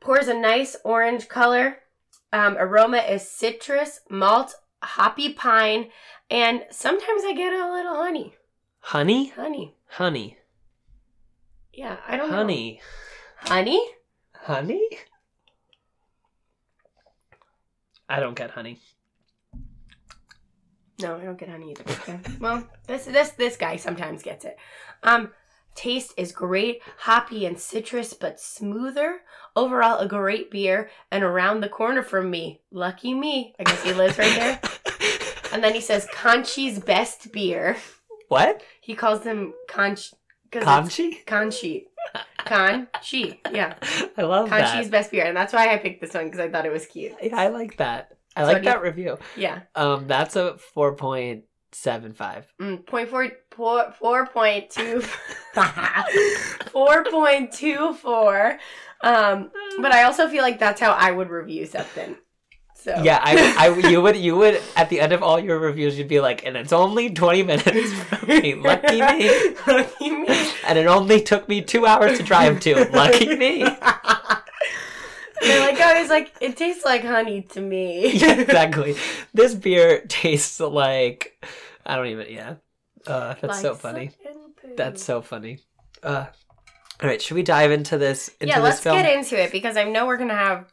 pours 0.00 0.28
a 0.28 0.34
nice 0.34 0.76
orange 0.84 1.28
color. 1.28 1.78
Um, 2.32 2.56
aroma 2.58 2.98
is 2.98 3.28
citrus, 3.28 4.00
malt, 4.08 4.54
hoppy 4.82 5.32
pine, 5.32 5.88
and 6.30 6.64
sometimes 6.70 7.22
I 7.24 7.32
get 7.34 7.52
a 7.52 7.72
little 7.72 7.96
honey. 7.96 8.34
Honey, 8.80 9.28
Honey. 9.30 9.74
honey, 9.86 10.38
Yeah, 11.72 11.96
I 12.06 12.16
don't 12.16 12.30
know. 12.30 12.36
honey, 12.36 12.80
Honey? 13.36 13.80
honey. 14.34 14.88
I 18.08 18.18
don't 18.20 18.34
get 18.36 18.50
honey. 18.50 18.80
No, 21.00 21.16
I 21.16 21.24
don't 21.24 21.38
get 21.38 21.48
honey 21.48 21.70
either. 21.70 21.84
Okay. 21.92 22.18
well, 22.40 22.66
this 22.86 23.04
this 23.04 23.30
this 23.30 23.56
guy 23.56 23.76
sometimes 23.76 24.22
gets 24.22 24.44
it. 24.44 24.56
Um, 25.02 25.30
taste 25.74 26.12
is 26.16 26.32
great, 26.32 26.80
hoppy 26.98 27.46
and 27.46 27.58
citrus, 27.58 28.12
but 28.14 28.40
smoother. 28.40 29.20
Overall, 29.54 29.98
a 29.98 30.08
great 30.08 30.50
beer. 30.50 30.90
And 31.10 31.22
around 31.22 31.60
the 31.60 31.68
corner 31.68 32.02
from 32.02 32.30
me, 32.30 32.60
lucky 32.72 33.14
me. 33.14 33.54
I 33.58 33.64
guess 33.64 33.82
he 33.82 33.92
lives 33.92 34.18
right 34.18 34.34
there. 34.34 34.60
And 35.52 35.64
then 35.64 35.74
he 35.74 35.80
says 35.80 36.06
Conchi's 36.14 36.78
best 36.78 37.32
beer. 37.32 37.76
What? 38.30 38.62
He 38.80 38.94
calls 38.94 39.20
them 39.22 39.52
Conch. 39.68 40.12
Conchi? 40.52 41.24
Conchi. 41.26 41.84
Conchi. 42.40 43.38
Yeah. 43.52 43.74
I 44.16 44.22
love 44.22 44.48
Conchi's 44.48 44.86
that. 44.86 44.90
best 44.90 45.10
beer. 45.12 45.24
And 45.26 45.36
that's 45.36 45.52
why 45.52 45.72
I 45.72 45.76
picked 45.76 46.00
this 46.00 46.14
one 46.14 46.24
because 46.24 46.40
I 46.40 46.48
thought 46.48 46.66
it 46.66 46.72
was 46.72 46.86
cute. 46.86 47.12
Yeah, 47.22 47.36
I 47.36 47.48
like 47.48 47.76
that. 47.76 48.12
I 48.34 48.40
So 48.42 48.46
like 48.46 48.56
do 48.56 48.62
you- 48.62 48.70
that 48.72 48.82
review. 48.82 49.18
Yeah. 49.36 49.60
Um, 49.74 50.06
that's 50.08 50.34
a 50.36 50.56
four 50.58 50.94
point 50.96 51.44
seven 51.72 52.12
five. 52.14 52.46
Mm, 52.60 52.84
point 52.86 53.08
four, 53.10 53.28
four, 53.52 53.92
four 53.98 54.26
point 54.26 54.70
two, 54.70 55.02
four 56.72 57.04
point 57.04 57.52
two 57.52 57.94
four. 57.94 58.58
Um, 59.02 59.50
but 59.80 59.92
I 59.92 60.02
also 60.04 60.28
feel 60.28 60.42
like 60.42 60.58
that's 60.58 60.80
how 60.80 60.92
I 60.92 61.10
would 61.10 61.30
review 61.30 61.66
something. 61.66 62.16
So 62.82 63.02
Yeah, 63.02 63.20
I, 63.22 63.54
I, 63.58 63.88
you 63.90 64.00
would, 64.00 64.16
you 64.16 64.36
would, 64.36 64.60
at 64.76 64.88
the 64.88 65.00
end 65.00 65.12
of 65.12 65.22
all 65.22 65.38
your 65.38 65.58
reviews, 65.58 65.98
you'd 65.98 66.08
be 66.08 66.20
like, 66.20 66.46
and 66.46 66.56
it's 66.56 66.72
only 66.72 67.10
20 67.10 67.42
minutes 67.42 67.92
from 67.92 68.28
me. 68.28 68.54
Lucky 68.54 69.00
me. 69.00 69.54
Lucky 69.66 70.10
me. 70.10 70.52
And 70.66 70.78
it 70.78 70.86
only 70.86 71.20
took 71.20 71.48
me 71.48 71.62
two 71.62 71.84
hours 71.84 72.18
to 72.18 72.24
drive 72.24 72.60
to. 72.60 72.84
Lucky 72.92 73.34
me. 73.36 73.64
They're 75.42 75.60
like, 75.60 75.80
I 75.80 76.00
was 76.00 76.10
like, 76.10 76.32
it 76.40 76.56
tastes 76.56 76.84
like 76.84 77.02
honey 77.02 77.42
to 77.42 77.60
me. 77.60 78.12
Yeah, 78.12 78.40
exactly. 78.40 78.94
This 79.34 79.54
beer 79.54 80.04
tastes 80.06 80.60
like, 80.60 81.44
I 81.84 81.96
don't 81.96 82.06
even, 82.06 82.26
yeah. 82.30 82.54
Uh, 83.06 83.34
that's 83.40 83.60
so 83.60 83.72
Like 83.72 83.80
funny. 83.80 84.10
That's 84.76 85.02
so 85.02 85.22
funny. 85.22 85.58
Uh, 86.02 86.26
all 87.02 87.08
right, 87.08 87.20
should 87.20 87.34
we 87.34 87.42
dive 87.42 87.70
into 87.72 87.96
this, 87.98 88.28
into 88.40 88.48
yeah. 88.48 88.56
this 88.60 88.64
Let's 88.64 88.80
film? 88.80 88.96
get 88.96 89.10
into 89.12 89.42
it 89.42 89.50
because 89.50 89.76
I 89.76 89.84
know 89.84 90.06
we're 90.06 90.18
gonna 90.18 90.34
have 90.34 90.70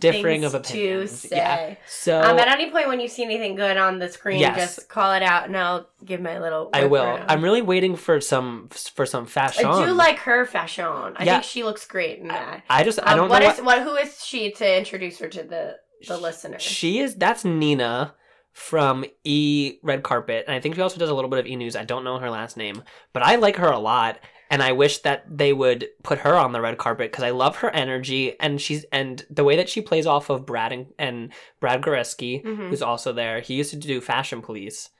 Differing 0.00 0.44
of 0.44 0.54
opinions. 0.54 1.26
Yeah. 1.30 1.74
So, 1.86 2.20
Um, 2.20 2.38
at 2.38 2.48
any 2.48 2.70
point 2.70 2.88
when 2.88 3.00
you 3.00 3.08
see 3.08 3.22
anything 3.22 3.54
good 3.54 3.76
on 3.76 3.98
the 3.98 4.08
screen, 4.08 4.40
Yes. 4.40 4.76
just 4.76 4.88
call 4.88 5.12
it 5.12 5.22
out, 5.22 5.46
and 5.46 5.56
I'll 5.56 5.88
give 6.04 6.20
my 6.20 6.38
little. 6.38 6.70
I 6.72 6.84
will. 6.86 7.04
around. 7.04 7.24
I'm 7.30 7.42
really 7.42 7.62
waiting 7.62 7.96
for 7.96 8.20
some, 8.20 8.68
for 8.70 9.06
some 9.06 9.26
fashion. 9.26 9.66
I 9.66 9.84
do 9.86 9.92
like 9.92 10.18
her 10.20 10.44
fashion. 10.46 10.84
I 10.86 11.24
Yeah. 11.24 11.32
think 11.34 11.44
she 11.44 11.62
looks 11.62 11.86
great 11.86 12.18
in 12.18 12.28
that. 12.28 12.62
I 12.70 12.82
just, 12.84 12.98
I 13.02 13.12
Um, 13.12 13.18
don't 13.18 13.28
what 13.28 13.42
know 13.42 13.50
is 13.50 13.60
what? 13.60 13.82
Who 13.82 13.94
is 13.96 14.24
she 14.24 14.50
to 14.52 14.78
introduce 14.78 15.18
her 15.18 15.28
to 15.28 15.42
the 15.42 15.76
the 16.08 16.16
listener? 16.16 16.58
She 16.58 16.98
is 17.00 17.14
that's 17.16 17.44
Nina 17.44 18.14
from 18.52 19.04
E 19.24 19.78
Red 19.82 20.02
Carpet, 20.02 20.44
and 20.46 20.54
I 20.56 20.60
think 20.60 20.74
she 20.74 20.80
also 20.80 20.98
does 20.98 21.10
a 21.10 21.14
little 21.14 21.30
bit 21.30 21.38
of 21.38 21.46
E 21.46 21.56
News. 21.56 21.76
I 21.76 21.84
don't 21.84 22.04
know 22.04 22.18
her 22.18 22.30
last 22.30 22.56
name, 22.56 22.82
but 23.12 23.22
I 23.22 23.36
like 23.36 23.56
her 23.56 23.68
a 23.70 23.78
lot, 23.78 24.18
and 24.50 24.62
I 24.62 24.72
wish 24.72 24.98
that 24.98 25.24
they 25.30 25.52
would 25.52 25.88
put 26.02 26.18
her 26.20 26.34
on 26.36 26.52
the 26.52 26.60
red 26.60 26.76
carpet 26.76 27.10
because 27.12 27.24
I 27.24 27.30
love 27.30 27.56
her 27.58 27.70
energy 27.70 28.38
and 28.40 28.60
she's 28.60 28.84
and 28.92 29.24
the 29.30 29.44
way 29.44 29.56
that 29.56 29.68
she 29.68 29.80
plays 29.80 30.06
off 30.06 30.28
of 30.28 30.44
Brad 30.44 30.72
and, 30.72 30.86
and 30.98 31.32
Brad 31.60 31.80
Goreski, 31.82 32.44
Mhm. 32.44 32.68
who's 32.68 32.82
also 32.82 33.12
there. 33.12 33.40
He 33.40 33.54
used 33.54 33.70
to 33.70 33.76
do 33.76 34.00
Fashion 34.00 34.42
Police, 34.42 34.90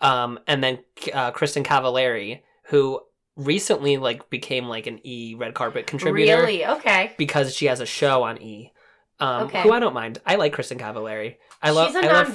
um, 0.00 0.38
and 0.46 0.62
then 0.62 0.78
uh, 1.14 1.32
Kristin 1.32 1.64
Cavallari, 1.64 2.42
who 2.64 3.00
recently 3.36 3.96
like 3.96 4.28
became 4.30 4.66
like 4.66 4.86
an 4.86 5.00
E 5.04 5.34
Red 5.34 5.54
Carpet 5.54 5.86
contributor 5.86 6.36
Really? 6.42 6.66
Okay. 6.66 7.12
because 7.16 7.54
she 7.56 7.66
has 7.66 7.80
a 7.80 7.86
show 7.86 8.22
on 8.24 8.40
E. 8.42 8.72
Um, 9.20 9.44
Okay. 9.44 9.62
Who 9.62 9.72
I 9.72 9.78
don't 9.78 9.94
mind. 9.94 10.20
I 10.26 10.34
like 10.36 10.54
Kristin 10.54 10.78
Cavallari. 10.78 11.36
I 11.62 11.70
love. 11.70 11.88
She's 11.88 11.96
a 11.96 12.00
I 12.00 12.12
love- 12.12 12.32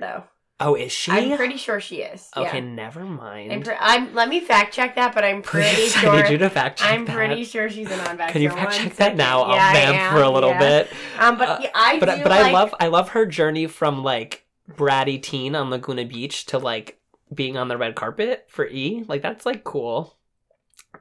though. 0.00 0.24
Oh, 0.58 0.74
is 0.74 0.90
she? 0.90 1.12
I'm 1.12 1.36
pretty 1.36 1.58
sure 1.58 1.80
she 1.80 1.96
is. 1.96 2.30
Okay, 2.34 2.58
Yeah. 2.58 2.64
never 2.64 3.04
mind. 3.04 3.52
I'm, 3.52 3.62
pre- 3.62 3.74
I'm. 3.78 4.14
Let 4.14 4.28
me 4.30 4.40
fact 4.40 4.72
check 4.72 4.94
that, 4.94 5.14
but 5.14 5.22
I'm 5.22 5.42
pretty 5.42 5.74
Please, 5.74 5.92
sure. 5.92 6.10
I 6.10 6.22
need 6.22 6.30
you 6.32 6.38
to 6.38 6.48
fact 6.48 6.78
check 6.78 6.90
I'm 6.92 7.04
that. 7.04 7.14
pretty 7.14 7.44
sure 7.44 7.68
she's 7.68 7.90
a 7.90 7.96
non-vaxxer. 8.04 8.28
Can 8.30 8.40
you 8.42 8.48
fact 8.50 8.72
check 8.74 8.96
that 8.96 9.16
now? 9.16 9.40
Yeah, 9.52 9.60
I'll 9.66 9.72
vamp 9.74 10.16
for 10.16 10.22
a 10.22 10.30
little 10.30 10.50
yeah. 10.50 10.58
bit. 10.58 10.92
Um, 11.18 11.36
but 11.36 11.48
Uh, 11.48 11.66
I 11.74 11.98
But 12.00 12.16
do 12.16 12.22
but 12.22 12.32
I 12.32 12.52
love 12.52 12.74
I 12.80 12.86
love 12.86 13.10
her 13.10 13.26
journey 13.26 13.66
from 13.66 14.02
like 14.02 14.46
bratty 14.72 15.22
teen 15.22 15.54
on 15.54 15.68
Laguna 15.68 16.06
Beach 16.06 16.46
to 16.46 16.58
like 16.58 16.98
being 17.34 17.58
on 17.58 17.68
the 17.68 17.76
red 17.76 17.94
carpet 17.94 18.46
for 18.48 18.66
E. 18.66 19.04
Like 19.06 19.20
that's 19.20 19.44
like 19.44 19.62
cool. 19.62 20.16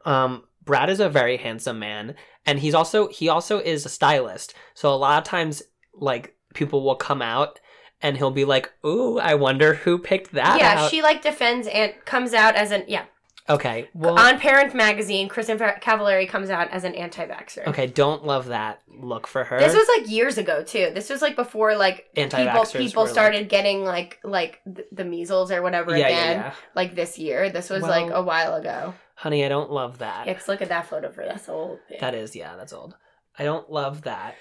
Um, 0.03 0.43
Brad 0.65 0.89
is 0.89 0.99
a 0.99 1.07
very 1.09 1.37
handsome 1.37 1.79
man, 1.79 2.15
and 2.45 2.59
he's 2.59 2.73
also 2.73 3.07
he 3.07 3.29
also 3.29 3.59
is 3.59 3.85
a 3.85 3.89
stylist. 3.89 4.53
So 4.73 4.93
a 4.93 4.95
lot 4.97 5.17
of 5.19 5.23
times, 5.23 5.63
like 5.93 6.35
people 6.53 6.83
will 6.83 6.95
come 6.95 7.21
out. 7.21 7.59
And 8.05 8.17
he'll 8.17 8.29
be 8.29 8.45
like, 8.45 8.71
"Ooh, 8.85 9.17
I 9.17 9.33
wonder 9.33 9.73
who 9.73 9.97
picked 9.97 10.33
that 10.33 10.59
Yeah, 10.59 10.83
out." 10.83 10.91
she 10.91 11.01
like 11.01 11.23
defends 11.23 11.67
and 11.67 11.91
comes 12.05 12.33
out 12.33 12.55
as 12.55 12.69
an 12.71 12.83
yeah 12.87 13.05
okay, 13.49 13.89
well, 13.93 14.17
on 14.19 14.39
Parent 14.39 14.73
Magazine. 14.75 15.29
Kristin 15.29 15.57
Cavallari 15.81 16.27
comes 16.27 16.49
out 16.49 16.69
as 16.69 16.83
an 16.83 16.93
anti-vaxxer. 16.93 17.67
okay, 17.67 17.87
don't 17.87 18.23
love 18.23 18.47
that 18.47 18.81
look 18.87 19.25
for 19.27 19.43
her. 19.43 19.57
This 19.59 19.73
was 19.73 19.87
like 19.97 20.09
years 20.09 20.37
ago 20.37 20.63
too. 20.63 20.91
This 20.93 21.09
was 21.09 21.21
like 21.23 21.35
before 21.35 21.75
like 21.75 22.07
people 22.13 22.65
people 22.65 23.07
started 23.07 23.49
getting 23.49 23.83
like 23.83 24.19
like 24.23 24.61
the 24.91 25.05
measles 25.05 25.51
or 25.51 25.63
whatever 25.63 25.97
yeah, 25.97 26.05
again. 26.05 26.37
yeah, 26.37 26.43
yeah. 26.45 26.53
Like 26.75 26.95
this 26.95 27.17
year. 27.17 27.49
This 27.49 27.69
was 27.71 27.81
Well- 27.81 27.91
like 27.91 28.11
a 28.13 28.21
while 28.21 28.53
ago. 28.55 28.93
Honey, 29.15 29.45
I 29.45 29.49
don't 29.49 29.71
love 29.71 29.99
that. 29.99 30.27
Yeah, 30.27 30.37
look 30.47 30.61
at 30.61 30.69
that 30.69 30.87
photo 30.87 31.09
for 31.09 31.23
that's 31.25 31.47
old. 31.47 31.79
That 32.01 32.13
is, 32.13 32.35
yeah, 32.35 32.55
that's 32.57 32.73
old. 32.73 32.95
I 33.39 33.45
don't 33.45 33.71
love 33.71 34.01
that. 34.01 34.35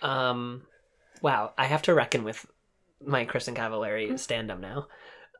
Um, 0.00 0.62
wow, 1.20 1.52
I 1.58 1.66
have 1.66 1.82
to 1.82 1.94
reckon 1.94 2.24
with 2.24 2.46
my 3.04 3.26
Kristin 3.26 3.54
Cavallari 3.54 4.18
stand 4.18 4.50
up 4.50 4.60
now. 4.60 4.88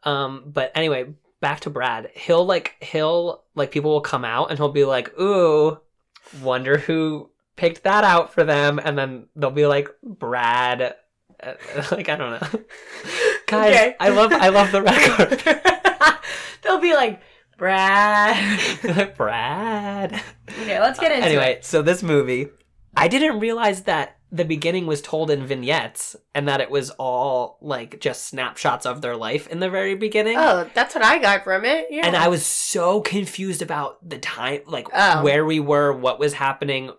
Um, 0.03 0.45
but 0.47 0.73
anyway, 0.75 1.15
back 1.41 1.61
to 1.61 1.71
Brad. 1.71 2.11
He'll 2.15 2.45
like 2.45 2.77
he'll 2.81 3.45
like 3.55 3.71
people 3.71 3.91
will 3.91 4.01
come 4.01 4.25
out 4.25 4.51
and 4.51 4.59
he'll 4.59 4.71
be 4.73 4.85
like, 4.85 5.19
"Ooh, 5.19 5.79
wonder 6.43 6.79
who 6.79 7.31
picked 7.57 7.85
that 7.85 8.05
out 8.05 8.33
for 8.33 8.45
them," 8.45 8.79
and 8.83 8.97
then 8.97 9.27
they'll 9.35 9.51
be 9.51 9.67
like, 9.67 9.89
"Brad." 10.03 10.95
Uh, 11.43 11.55
like 11.91 12.09
I 12.09 12.17
don't 12.17 12.41
know, 12.41 12.49
guys. 13.47 13.75
Okay. 13.75 13.97
I 14.01 14.09
love 14.11 14.33
I 14.33 14.49
love 14.49 14.73
the 14.73 14.83
record. 14.83 15.43
They'll 16.63 16.81
be 16.81 16.95
like, 16.95 17.21
Brad. 17.57 19.17
Brad. 19.17 20.23
okay, 20.51 20.81
let's 20.81 20.99
get 20.99 21.13
into 21.13 21.27
anyway, 21.27 21.53
it. 21.53 21.65
so 21.65 21.81
this 21.81 22.03
movie, 22.03 22.49
I 22.97 23.07
didn't 23.07 23.39
realize 23.39 23.83
that 23.83 24.16
the 24.33 24.45
beginning 24.45 24.87
was 24.87 25.01
told 25.01 25.31
in 25.31 25.47
vignettes 25.47 26.17
and 26.35 26.49
that 26.49 26.61
it 26.61 26.71
was 26.71 26.91
all 26.91 27.59
like 27.61 28.01
just 28.01 28.27
snapshots 28.27 28.85
of 28.85 29.01
their 29.01 29.17
life 29.17 29.47
in 29.47 29.61
the 29.61 29.71
very 29.71 29.95
beginning. 29.95 30.37
Oh, 30.37 30.69
that's 30.75 30.95
what 30.95 31.05
I 31.05 31.19
got 31.19 31.45
from 31.45 31.65
it. 31.65 31.87
Yeah. 31.91 32.07
And 32.07 32.17
I 32.17 32.29
was 32.29 32.45
so 32.45 33.01
confused 33.01 33.63
about 33.63 34.07
the 34.09 34.19
time, 34.19 34.63
like 34.67 34.89
Oh. 34.93 35.23
where 35.23 35.45
we 35.47 35.61
were, 35.61 35.93
what 35.93 36.19
was 36.19 36.33
happening. 36.35 36.91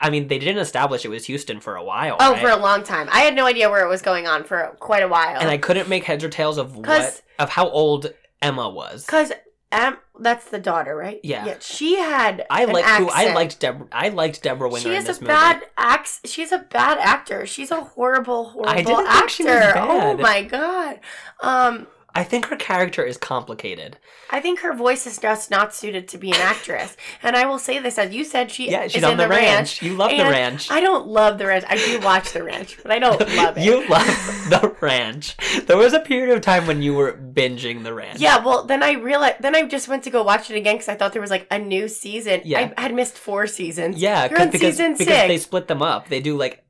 I 0.00 0.10
mean, 0.10 0.28
they 0.28 0.38
didn't 0.38 0.58
establish 0.58 1.04
it 1.04 1.08
was 1.08 1.26
Houston 1.26 1.60
for 1.60 1.76
a 1.76 1.82
while. 1.84 2.16
Oh, 2.20 2.32
right? 2.32 2.40
for 2.40 2.48
a 2.48 2.56
long 2.56 2.82
time. 2.84 3.08
I 3.12 3.20
had 3.20 3.34
no 3.34 3.46
idea 3.46 3.68
where 3.70 3.84
it 3.84 3.88
was 3.88 4.02
going 4.02 4.26
on 4.26 4.44
for 4.44 4.76
quite 4.80 5.02
a 5.02 5.08
while. 5.08 5.40
and 5.40 5.48
I 5.48 5.58
couldn't 5.58 5.88
make 5.88 6.04
heads 6.04 6.22
or 6.24 6.28
tails 6.28 6.58
of 6.58 6.76
what 6.76 7.22
of 7.38 7.50
how 7.50 7.68
old 7.68 8.12
Emma 8.40 8.68
was. 8.68 9.04
Because 9.04 9.32
Em, 9.72 9.96
that's 10.20 10.50
the 10.50 10.58
daughter, 10.58 10.94
right? 10.94 11.18
Yeah. 11.22 11.46
Yeah. 11.46 11.56
She 11.60 11.98
had. 11.98 12.44
I 12.50 12.66
like 12.66 12.84
who 12.84 13.08
I 13.08 13.34
liked 13.34 13.58
Debra. 13.58 13.86
I 13.90 14.10
liked 14.10 14.42
Debra 14.42 14.68
Winger 14.68 14.82
She 14.82 14.94
is 14.94 15.08
a 15.08 15.12
movie. 15.12 15.26
bad 15.26 15.62
act. 15.78 16.20
She's 16.26 16.52
a 16.52 16.58
bad 16.58 16.98
actor. 16.98 17.46
She's 17.46 17.70
a 17.70 17.80
horrible, 17.80 18.44
horrible 18.50 18.98
actor. 18.98 19.18
think 19.18 19.30
she 19.30 19.44
was 19.44 19.72
Oh 19.76 20.16
my 20.18 20.42
god. 20.42 21.00
Um, 21.40 21.86
I 22.14 22.24
think 22.24 22.46
her 22.46 22.56
character 22.56 23.02
is 23.04 23.16
complicated. 23.16 23.96
I 24.30 24.40
think 24.40 24.60
her 24.60 24.74
voice 24.74 25.06
is 25.06 25.18
just 25.18 25.50
not 25.50 25.74
suited 25.74 26.08
to 26.08 26.18
be 26.18 26.28
an 26.30 26.36
actress. 26.40 26.96
and 27.22 27.36
I 27.36 27.46
will 27.46 27.58
say 27.58 27.78
this, 27.78 27.96
as 27.98 28.12
you 28.14 28.24
said, 28.24 28.50
she 28.50 28.70
Yeah, 28.70 28.82
is 28.84 28.92
she's 28.92 29.02
on 29.04 29.12
in 29.12 29.16
the, 29.18 29.28
ranch. 29.28 29.80
You 29.82 29.94
love 29.94 30.10
the 30.10 30.24
ranch. 30.24 30.70
I 30.70 30.80
don't 30.80 31.06
love 31.06 31.38
the 31.38 31.46
ranch. 31.46 31.64
I 31.68 31.76
do 31.76 32.00
watch 32.00 32.32
the 32.32 32.42
ranch, 32.42 32.78
but 32.82 32.90
I 32.92 32.98
don't 32.98 33.18
love 33.36 33.56
it. 33.56 33.64
you 33.64 33.86
love 33.88 34.06
the 34.50 34.76
ranch. 34.80 35.36
There 35.66 35.76
was 35.78 35.94
a 35.94 36.00
period 36.00 36.34
of 36.36 36.42
time 36.42 36.66
when 36.66 36.82
you 36.82 36.92
were 36.94 37.12
binging 37.14 37.82
the 37.82 37.94
ranch. 37.94 38.20
Yeah, 38.20 38.44
well, 38.44 38.64
then 38.64 38.82
I 38.82 38.92
realized. 38.92 39.36
Then 39.40 39.54
I 39.56 39.62
just 39.66 39.88
went 39.88 40.04
to 40.04 40.10
go 40.10 40.22
watch 40.22 40.50
it 40.50 40.56
again 40.56 40.74
because 40.76 40.88
I 40.88 40.94
thought 40.94 41.12
there 41.14 41.22
was 41.22 41.30
like 41.30 41.46
a 41.50 41.58
new 41.58 41.88
season. 41.88 42.42
Yeah. 42.44 42.72
I 42.76 42.80
had 42.80 42.94
missed 42.94 43.16
four 43.16 43.46
seasons. 43.46 43.96
Yeah, 44.00 44.28
You're 44.28 44.40
on 44.40 44.50
because 44.50 44.76
season 44.76 44.92
because 44.92 45.06
six. 45.06 45.28
they 45.28 45.38
split 45.38 45.66
them 45.68 45.80
up. 45.82 46.08
They 46.08 46.20
do 46.20 46.36
like 46.36 46.62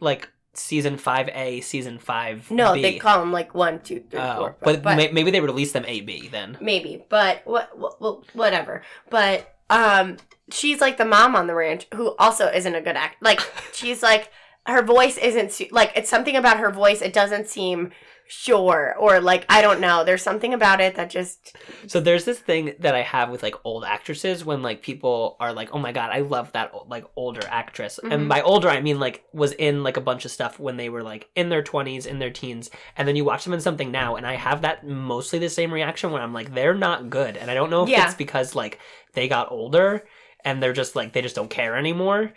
like 0.00 0.28
season 0.58 0.96
five 0.98 1.28
A, 1.34 1.60
season 1.60 1.98
five. 1.98 2.50
no, 2.50 2.72
they 2.74 2.98
call 2.98 3.20
them 3.20 3.32
like 3.32 3.54
one, 3.54 3.80
two, 3.80 4.02
three, 4.10 4.20
Oh, 4.20 4.36
four. 4.36 4.56
but, 4.60 4.84
may- 4.96 5.10
maybe 5.12 5.30
they 5.30 5.40
released 5.40 5.72
them 5.72 5.84
A 5.86 6.00
B 6.00 6.28
then. 6.28 6.56
maybe, 6.60 7.04
but 7.08 7.42
what, 7.44 7.76
what, 7.78 8.00
well, 8.00 8.24
whatever. 8.32 8.82
But 9.10 9.54
um, 9.70 10.16
she's 10.50 10.80
like 10.80 10.96
the 10.96 11.04
mom 11.04 11.36
on 11.36 11.46
the 11.46 11.54
ranch 11.54 11.86
who 11.94 12.14
also 12.18 12.46
isn't 12.48 12.74
a 12.74 12.80
good 12.80 12.96
act. 12.96 13.22
Like 13.22 13.40
she's 13.72 14.02
like 14.02 14.30
her 14.66 14.82
voice 14.82 15.16
isn't 15.16 15.72
like 15.72 15.92
it's 15.96 16.10
something 16.10 16.36
about 16.36 16.58
her 16.58 16.70
voice. 16.70 17.00
It 17.02 17.12
doesn't 17.12 17.48
seem 17.48 17.90
sure 18.28 18.94
or 18.98 19.20
like 19.20 19.44
I 19.48 19.62
don't 19.62 19.80
know. 19.80 20.04
There's 20.04 20.22
something 20.22 20.54
about 20.54 20.80
it 20.80 20.94
that 20.96 21.10
just 21.10 21.56
So 21.86 22.00
there's 22.00 22.24
this 22.24 22.38
thing 22.38 22.74
that 22.80 22.94
I 22.94 23.02
have 23.02 23.30
with 23.30 23.42
like 23.42 23.54
old 23.64 23.84
actresses 23.84 24.44
when 24.44 24.62
like 24.62 24.82
people 24.82 25.36
are 25.40 25.52
like, 25.52 25.70
"Oh 25.74 25.78
my 25.78 25.92
god, 25.92 26.10
I 26.12 26.20
love 26.20 26.52
that 26.52 26.72
like 26.88 27.04
older 27.16 27.46
actress." 27.48 27.98
Mhm. 28.02 28.12
And 28.12 28.28
by 28.28 28.42
older, 28.42 28.68
I 28.68 28.80
mean 28.80 29.00
like 29.00 29.24
was 29.32 29.52
in 29.52 29.82
like 29.82 29.96
a 29.96 30.00
bunch 30.02 30.24
of 30.24 30.30
stuff 30.30 30.58
when 30.60 30.76
they 30.76 30.88
were 30.88 31.02
like 31.02 31.28
in 31.34 31.48
their 31.48 31.62
20s, 31.62 32.06
in 32.06 32.18
their 32.18 32.30
teens, 32.30 32.70
and 32.96 33.08
then 33.08 33.16
you 33.16 33.24
watch 33.24 33.44
them 33.44 33.54
in 33.54 33.60
something 33.60 33.90
now 33.90 34.16
and 34.16 34.26
I 34.26 34.34
have 34.36 34.62
that 34.62 34.86
mostly 34.86 35.38
the 35.38 35.48
same 35.48 35.72
reaction 35.72 36.10
where 36.12 36.22
I'm 36.22 36.34
like, 36.34 36.54
"They're 36.54 36.74
not 36.74 37.10
good." 37.10 37.36
And 37.36 37.50
I 37.50 37.54
don't 37.54 37.70
know 37.70 37.82
if 37.84 37.88
Yeah. 37.88 38.06
it's 38.06 38.14
because 38.14 38.54
like 38.54 38.78
they 39.14 39.28
got 39.28 39.50
older 39.50 40.06
and 40.44 40.62
they're 40.62 40.72
just 40.72 40.94
like 40.96 41.12
they 41.12 41.22
just 41.22 41.34
don't 41.36 41.50
care 41.50 41.76
anymore 41.76 42.32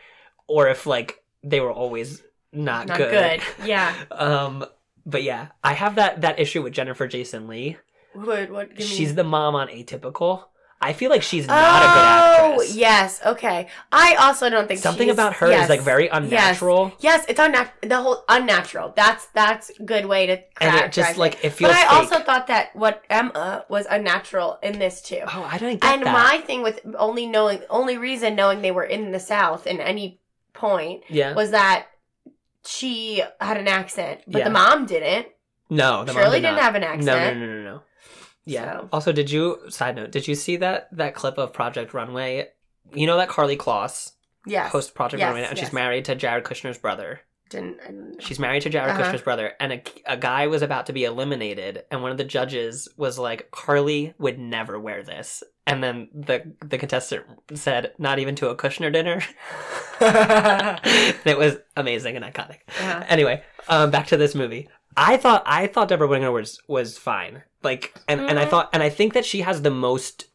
or 0.47 0.67
if 0.69 0.86
like 0.86 1.23
they 1.43 1.60
were 1.60 1.71
always 1.71 2.23
not, 2.54 2.88
not 2.88 2.97
good. 2.97 3.12
good. 3.12 3.67
Yeah. 3.67 3.95
Um 4.12 4.65
but 5.06 5.24
yeah, 5.24 5.48
I 5.64 5.74
have 5.74 5.96
that 5.96 6.22
that 6.22 6.40
issue 6.40 6.62
with 6.62 6.74
Jennifer 6.74 7.08
Jason 7.08 7.48
Leigh. 7.48 7.78
What? 8.14 8.50
What? 8.50 8.70
give 8.70 8.80
me- 8.80 8.84
She's 8.86 9.16
the 9.16 9.24
mom 9.24 9.56
on 9.56 9.68
Atypical. 9.68 10.46
I 10.84 10.94
feel 10.94 11.12
like 11.12 11.22
she's 11.22 11.46
not 11.46 11.54
a 11.54 11.60
good 11.60 12.00
oh, 12.00 12.54
actress. 12.54 12.72
Oh 12.72 12.76
yes, 12.76 13.22
okay. 13.24 13.68
I 13.92 14.16
also 14.16 14.50
don't 14.50 14.68
think 14.68 14.80
Something 14.80 15.08
she's- 15.10 15.14
about 15.16 15.36
her 15.36 15.48
yes, 15.48 15.66
is 15.66 15.70
like 15.70 15.82
very 15.82 16.08
unnatural. 16.08 16.92
Yes, 17.00 17.24
it's 17.30 17.40
unnatural. 17.40 17.76
The 17.84 17.98
whole 17.98 18.24
unnatural. 18.28 18.92
That's 18.96 19.28
that's 19.28 19.70
good 19.86 20.08
way 20.08 20.26
to 20.26 20.42
And 20.60 20.76
it 20.78 20.92
just 20.92 21.18
like 21.18 21.36
it 21.46 21.52
feels 21.52 21.72
But 21.72 21.78
I 21.78 21.82
fake. 21.84 21.92
also 21.92 22.20
thought 22.24 22.48
that 22.48 22.76
what 22.76 23.04
Emma 23.12 23.64
was 23.70 23.86
unnatural 23.92 24.58
in 24.64 24.80
this 24.80 25.04
too. 25.04 25.22
oh, 25.28 25.48
I 25.50 25.60
don't 25.60 25.80
get 25.80 25.84
and 25.94 26.04
that. 26.04 26.14
my 26.14 26.40
thing 26.40 26.64
with 26.64 26.80
only 26.98 27.28
knowing, 27.28 27.62
only 27.70 27.98
reason 27.98 28.36
knowing 28.36 28.64
they 28.64 28.72
were 28.72 28.84
in 28.84 29.12
the 29.12 29.20
South 29.20 29.68
in 29.68 29.80
any 29.80 30.20
point 30.54 31.04
yeah. 31.10 31.34
was 31.36 31.52
that 31.52 31.88
she 32.65 33.24
had 33.39 33.58
an 33.58 33.67
accent, 33.67 34.21
but 34.28 34.39
Yeah. 34.39 34.45
the 34.45 34.52
mom 34.52 34.86
didn't. 34.86 35.28
no, 35.69 36.04
the 36.04 36.13
mom 36.13 36.21
Shirley 36.24 36.38
did 36.39 36.47
didn't 36.47 36.56
not. 36.58 36.63
have 36.63 36.76
an 36.76 36.84
accent. 36.84 37.06
No, 37.06 37.34
no, 37.34 37.39
no, 37.45 37.54
no, 37.63 37.63
no. 37.76 37.82
Yeah. 38.45 38.74
So- 38.82 38.89
Also, 38.91 39.12
did 39.12 39.30
you 39.32 39.60
side 39.69 39.95
note? 39.95 40.12
Did 40.12 40.28
you 40.28 40.36
see 40.36 40.58
that 40.58 40.89
that 40.91 41.15
clip 41.15 41.38
of 41.38 41.54
Project 41.54 41.93
Runway? 41.93 42.50
You 42.93 43.08
know 43.08 43.17
that 43.17 43.30
Karlie 43.30 43.58
Kloss 43.58 44.12
Yes, 44.45 44.71
host 44.71 44.93
Project 44.95 45.19
Yes, 45.19 45.28
Runway, 45.28 45.43
and 45.47 45.58
yes. 45.58 45.65
she's 45.67 45.74
married 45.74 46.06
to 46.06 46.15
Jared 46.15 46.43
Kushner's 46.43 46.78
brother. 46.78 47.21
Didn't. 47.52 47.80
I 47.84 47.88
didn't. 47.92 48.24
She's 48.24 48.40
married 48.40 48.64
to 48.64 48.70
Jared 48.70 48.92
Uh-huh. 48.92 49.04
Kushner's 49.12 49.22
brother, 49.22 49.54
and 49.60 49.74
a, 49.74 49.84
a 50.08 50.18
guy 50.18 50.48
was 50.48 50.62
about 50.64 50.88
to 50.88 50.94
be 50.94 51.04
eliminated, 51.04 51.84
and 51.92 52.02
one 52.02 52.12
of 52.12 52.18
the 52.18 52.24
judges 52.24 52.88
was 52.98 53.20
like, 53.20 53.52
"Karlie 53.52 54.14
would 54.18 54.40
never 54.40 54.80
wear 54.80 55.04
this," 55.04 55.44
and 55.68 55.84
then 55.84 56.08
the 56.14 56.54
the 56.66 56.78
contestant 56.80 57.26
said, 57.54 57.92
"Not 58.00 58.18
even 58.20 58.36
to 58.36 58.50
a 58.50 58.56
Kushner 58.56 58.92
dinner." 58.92 59.22
it 61.26 61.38
was 61.38 61.58
amazing 61.76 62.16
and 62.16 62.26
iconic. 62.26 62.60
Uh-huh. 62.80 63.04
Anyway, 63.08 63.44
um, 63.68 63.92
back 63.92 64.08
to 64.08 64.18
this 64.18 64.34
movie. 64.34 64.68
I 64.98 65.18
thought 65.18 65.44
I 65.46 65.68
thought 65.68 65.88
Debra 65.90 66.08
Winger 66.08 66.32
was 66.32 66.60
was 66.68 66.98
fine. 66.98 67.44
Like, 67.64 67.94
and 68.08 68.22
and 68.22 68.40
I 68.40 68.46
Mhm. 68.46 68.50
thought, 68.50 68.70
and 68.74 68.82
I 68.82 68.90
think 68.90 69.14
that 69.14 69.26
she 69.26 69.42
has 69.42 69.62
the 69.62 69.72
most 69.72 70.26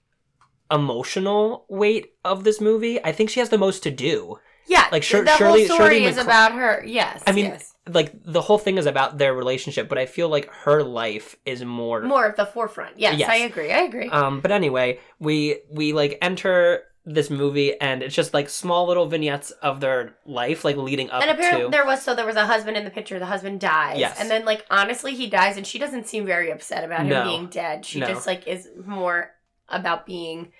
emotional 0.70 1.64
weight 1.68 2.12
of 2.24 2.44
this 2.44 2.60
movie. 2.60 3.02
I 3.04 3.12
think 3.12 3.30
she 3.30 3.40
has 3.40 3.48
the 3.50 3.58
most 3.58 3.82
to 3.84 3.90
do. 3.90 4.38
Yeah, 4.66 4.86
Like, 4.92 5.02
Shir- 5.02 5.24
the 5.24 5.36
Shirley- 5.36 5.66
whole 5.66 5.76
story 5.76 5.96
Shirley 5.98 6.04
is 6.06 6.18
about 6.18 6.52
her. 6.52 6.82
Yes, 6.84 7.22
I 7.26 7.32
mean, 7.32 7.46
yes. 7.46 7.74
like 7.88 8.12
the 8.24 8.40
whole 8.40 8.58
thing 8.58 8.78
is 8.78 8.86
about 8.86 9.16
their 9.18 9.32
relationship, 9.34 9.88
but 9.88 9.98
I 9.98 10.06
feel 10.06 10.28
like 10.28 10.50
her 10.64 10.82
life 10.82 11.36
is 11.44 11.64
more. 11.64 12.02
more 12.02 12.26
of 12.26 12.36
the 12.36 12.46
forefront. 12.46 12.98
Yes, 12.98 13.18
Yes. 13.18 13.28
I 13.30 13.36
agree. 13.36 13.72
I 13.72 13.80
agree. 13.82 14.08
Um, 14.08 14.40
but 14.40 14.50
anyway, 14.50 14.98
we 15.20 15.60
we 15.70 15.92
like 15.92 16.18
enter 16.20 16.82
this 17.08 17.30
movie, 17.30 17.80
and 17.80 18.02
it's 18.02 18.16
just 18.16 18.34
like 18.34 18.48
small 18.48 18.88
little 18.88 19.06
vignettes 19.06 19.52
of 19.62 19.78
their 19.78 20.16
life, 20.26 20.64
like 20.64 20.76
leading 20.76 21.08
up 21.10 21.22
and 21.22 21.30
apparently 21.30 21.62
to. 21.66 21.70
there 21.70 21.86
was 21.86 22.02
so 22.02 22.16
there 22.16 22.26
was 22.26 22.34
a 22.34 22.46
husband 22.46 22.76
in 22.76 22.84
the 22.84 22.90
picture. 22.90 23.20
The 23.20 23.26
husband 23.26 23.60
dies, 23.60 24.00
Yes. 24.00 24.16
and 24.20 24.28
then 24.28 24.44
like 24.44 24.66
honestly, 24.70 25.14
he 25.14 25.28
dies, 25.28 25.56
and 25.56 25.64
she 25.64 25.78
doesn't 25.78 26.08
seem 26.08 26.26
very 26.26 26.50
upset 26.50 26.82
about 26.82 27.02
him 27.02 27.10
No. 27.10 27.22
being 27.24 27.46
dead. 27.46 27.86
She 27.86 28.00
No. 28.00 28.06
just 28.08 28.26
like 28.26 28.48
is 28.48 28.68
more 28.84 29.30
about 29.68 30.04
being 30.06 30.50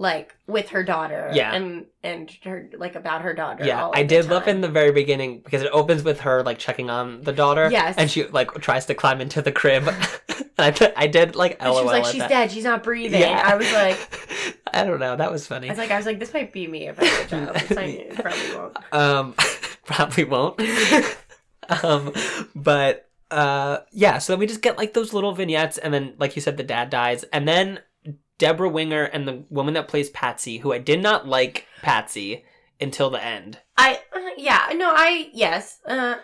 like 0.00 0.34
with 0.46 0.70
her 0.70 0.82
daughter. 0.82 1.30
Yeah. 1.34 1.52
and 1.54 1.84
and 2.02 2.34
her 2.44 2.70
like 2.78 2.94
about 2.94 3.20
her 3.20 3.34
daughter. 3.34 3.66
Yeah, 3.66 3.90
I 3.92 4.02
did 4.02 4.30
love 4.30 4.44
time. 4.44 4.56
in 4.56 4.60
the 4.62 4.68
very 4.68 4.92
beginning 4.92 5.40
because 5.40 5.60
it 5.62 5.70
opens 5.72 6.02
with 6.02 6.20
her 6.20 6.42
like 6.42 6.58
checking 6.58 6.88
on 6.88 7.20
the 7.20 7.34
daughter. 7.34 7.68
Yes. 7.70 7.96
and 7.98 8.10
she 8.10 8.26
like 8.28 8.50
tries 8.62 8.86
to 8.86 8.94
climb 8.94 9.20
into 9.20 9.42
the 9.42 9.52
crib. 9.52 9.86
and 10.58 10.76
I, 10.80 10.92
I 10.96 11.06
did 11.06 11.36
like 11.36 11.58
And 11.60 11.68
LOL 11.68 11.80
she 11.80 11.84
was 11.84 11.92
like, 11.92 12.04
"She's 12.06 12.20
that. 12.20 12.28
dead. 12.30 12.50
She's 12.50 12.64
not 12.64 12.82
breathing." 12.82 13.20
Yeah. 13.20 13.42
I 13.44 13.56
was 13.56 13.70
like, 13.72 14.58
I 14.74 14.84
don't 14.84 15.00
know. 15.00 15.16
That 15.16 15.30
was 15.30 15.46
funny 15.46 15.68
I 15.68 15.72
was 15.72 15.78
like, 15.78 15.90
I 15.90 15.98
was 15.98 16.06
like, 16.06 16.18
this 16.18 16.32
might 16.32 16.50
be 16.50 16.66
me 16.66 16.88
if 16.88 16.98
I 16.98 17.02
was 17.02 17.20
a 17.20 17.26
child. 17.26 17.56
It 17.70 18.14
probably 18.16 18.56
won't. 18.56 18.76
um, 18.94 19.34
probably 19.84 20.24
won't. 20.24 20.60
um, 21.84 22.14
but 22.54 23.06
uh, 23.30 23.80
yeah. 23.92 24.16
So 24.16 24.32
then 24.32 24.40
we 24.40 24.46
just 24.46 24.62
get 24.62 24.78
like 24.78 24.94
those 24.94 25.12
little 25.12 25.34
vignettes, 25.34 25.76
and 25.76 25.92
then 25.92 26.14
like 26.18 26.36
you 26.36 26.42
said, 26.42 26.56
the 26.56 26.62
dad 26.62 26.88
dies, 26.88 27.24
and 27.34 27.46
then 27.46 27.80
Debra 28.40 28.68
Winger 28.68 29.04
and 29.04 29.28
the 29.28 29.44
woman 29.50 29.74
that 29.74 29.86
plays 29.86 30.10
Patsy, 30.10 30.58
who 30.58 30.72
I 30.72 30.78
did 30.78 31.00
not 31.00 31.28
like 31.28 31.66
Patsy 31.82 32.44
until 32.80 33.10
the 33.10 33.22
end. 33.22 33.58
I 33.76 34.00
uh, 34.16 34.30
yeah 34.36 34.70
no 34.74 34.90
I 34.92 35.30
yes 35.32 35.78
uh 35.86 36.16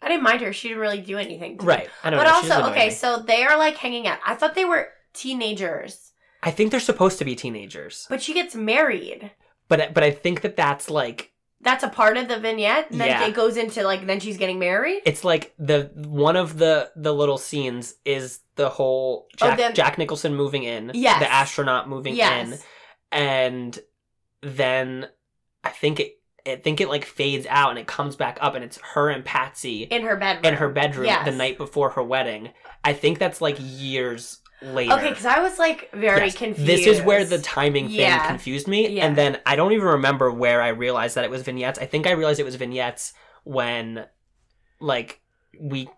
I 0.00 0.08
didn't 0.08 0.22
mind 0.22 0.40
her. 0.42 0.52
She 0.52 0.68
didn't 0.68 0.80
really 0.80 1.00
do 1.00 1.18
anything. 1.18 1.56
Right. 1.58 1.88
I 2.04 2.10
don't 2.10 2.18
But 2.20 2.24
know. 2.24 2.40
she 2.42 2.48
doesn't 2.48 2.62
also, 2.62 2.72
okay, 2.72 2.90
so 2.90 3.18
they 3.18 3.42
are 3.44 3.58
like 3.58 3.76
hanging 3.76 4.06
out. 4.06 4.18
I 4.26 4.34
thought 4.34 4.54
they 4.54 4.64
were 4.64 4.88
teenagers, 5.14 6.12
I 6.42 6.50
think 6.52 6.70
they're 6.70 6.80
supposed 6.80 7.18
to 7.18 7.24
be 7.24 7.34
teenagers, 7.34 8.06
but 8.08 8.22
she 8.22 8.32
gets 8.34 8.54
married. 8.54 9.32
but 9.68 9.92
but 9.94 10.04
I 10.04 10.10
think 10.12 10.42
that 10.42 10.56
that's 10.56 10.88
like 10.90 11.32
That's 11.62 11.82
a 11.82 11.88
part 11.88 12.16
of 12.16 12.28
the 12.28 12.38
vignette. 12.38 12.88
Then 12.90 13.08
Yeah. 13.08 13.26
it 13.26 13.34
goes 13.34 13.56
into 13.56 13.82
like 13.82 14.06
then 14.06 14.20
she's 14.20 14.36
getting 14.36 14.58
married. 14.58 15.02
it's 15.06 15.24
like 15.24 15.54
the 15.58 15.90
one 15.94 16.36
of 16.36 16.58
the 16.58 16.90
the 16.96 17.12
little 17.14 17.38
scenes 17.38 17.94
is 18.04 18.40
the 18.56 18.68
whole 18.68 19.26
Oh, 19.40 19.54
Jack, 19.56 19.74
Jack 19.74 19.98
Nicholson 19.98 20.34
moving 20.34 20.62
in, 20.64 20.92
Yes. 20.94 21.20
the 21.20 21.30
astronaut 21.32 21.88
moving 21.88 22.12
in, 22.12 22.18
Yes. 22.18 22.64
and 23.12 23.78
then 24.42 25.08
I 25.64 25.70
think 25.70 26.00
it 26.00 26.12
I 26.46 26.54
think 26.56 26.80
it 26.80 26.88
like 26.88 27.04
fades 27.04 27.44
out 27.48 27.70
and 27.70 27.78
it 27.78 27.88
comes 27.88 28.14
back 28.14 28.38
up 28.40 28.54
and 28.54 28.62
it's 28.64 28.78
her 28.94 29.08
and 29.10 29.24
Patsy 29.24 29.82
In 29.82 30.02
her 30.02 30.14
bedroom. 30.14 30.44
in 30.52 30.58
her 30.58 30.68
bedroom 30.68 31.06
Yes. 31.06 31.24
the 31.24 31.32
night 31.32 31.58
before 31.58 31.90
her 31.90 32.02
wedding. 32.04 32.50
I 32.84 32.92
think 32.92 33.18
that's 33.18 33.40
like 33.40 33.56
years 33.58 34.38
later. 34.62 34.92
Okay, 34.94 35.10
because 35.10 35.26
I 35.26 35.40
was 35.40 35.58
like 35.58 35.90
very 35.92 36.26
Yes. 36.26 36.36
confused. 36.36 36.68
This 36.68 36.86
is 36.86 37.02
where 37.02 37.24
the 37.24 37.38
timing 37.38 37.86
thing 37.88 37.96
Yeah. 38.00 38.26
confused 38.26 38.66
me. 38.68 38.88
Yeah. 38.88 39.06
And 39.06 39.16
then 39.16 39.38
I 39.46 39.56
don't 39.56 39.72
even 39.72 39.86
remember 39.86 40.30
where 40.30 40.62
I 40.62 40.68
realized 40.68 41.14
that 41.16 41.24
it 41.24 41.30
was 41.30 41.42
vignettes. 41.42 41.78
I 41.78 41.86
think 41.86 42.06
I 42.06 42.12
realized 42.12 42.40
it 42.40 42.44
was 42.44 42.56
vignettes 42.56 43.12
when 43.44 44.06
like 44.80 45.20
we 45.60 45.88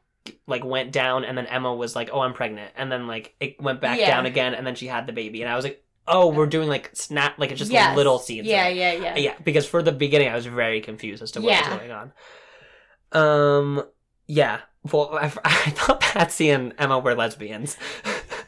like 0.46 0.64
went 0.64 0.92
down 0.92 1.24
and 1.24 1.38
then 1.38 1.46
Emma 1.46 1.74
was 1.74 1.96
like, 1.96 2.10
"Oh, 2.12 2.20
I'm 2.20 2.34
pregnant." 2.34 2.72
And 2.76 2.92
then 2.92 3.06
like 3.06 3.34
it 3.40 3.60
went 3.60 3.80
back 3.80 3.98
Yeah. 3.98 4.10
down 4.10 4.26
again 4.26 4.54
and 4.54 4.66
then 4.66 4.74
she 4.74 4.86
had 4.86 5.06
the 5.06 5.12
baby. 5.12 5.40
And 5.42 5.50
I 5.50 5.56
was 5.56 5.64
like, 5.64 5.82
"Oh, 6.06 6.28
we're 6.28 6.46
doing 6.46 6.68
like 6.68 6.90
snap 6.94 7.38
like 7.38 7.50
it's 7.50 7.58
just 7.60 7.70
Yes. 7.72 7.96
little 7.96 8.18
scenes." 8.18 8.46
Yeah, 8.46 8.68
yeah, 8.68 8.92
yeah. 8.92 9.16
Yeah, 9.16 9.34
because 9.44 9.66
for 9.66 9.82
the 9.82 9.92
beginning 9.92 10.28
I 10.28 10.34
was 10.34 10.46
very 10.46 10.80
confused 10.80 11.22
as 11.22 11.30
to 11.32 11.40
what 11.40 11.50
Yeah. 11.52 11.68
was 11.70 11.78
going 11.78 11.92
on. 11.92 12.12
Um 13.12 13.84
yeah. 14.26 14.60
Well, 14.92 15.16
I, 15.20 15.24
I 15.44 15.70
thought 15.70 16.00
Patsy 16.00 16.50
and 16.50 16.74
Emma 16.78 16.98
were 16.98 17.14
lesbians. 17.14 17.76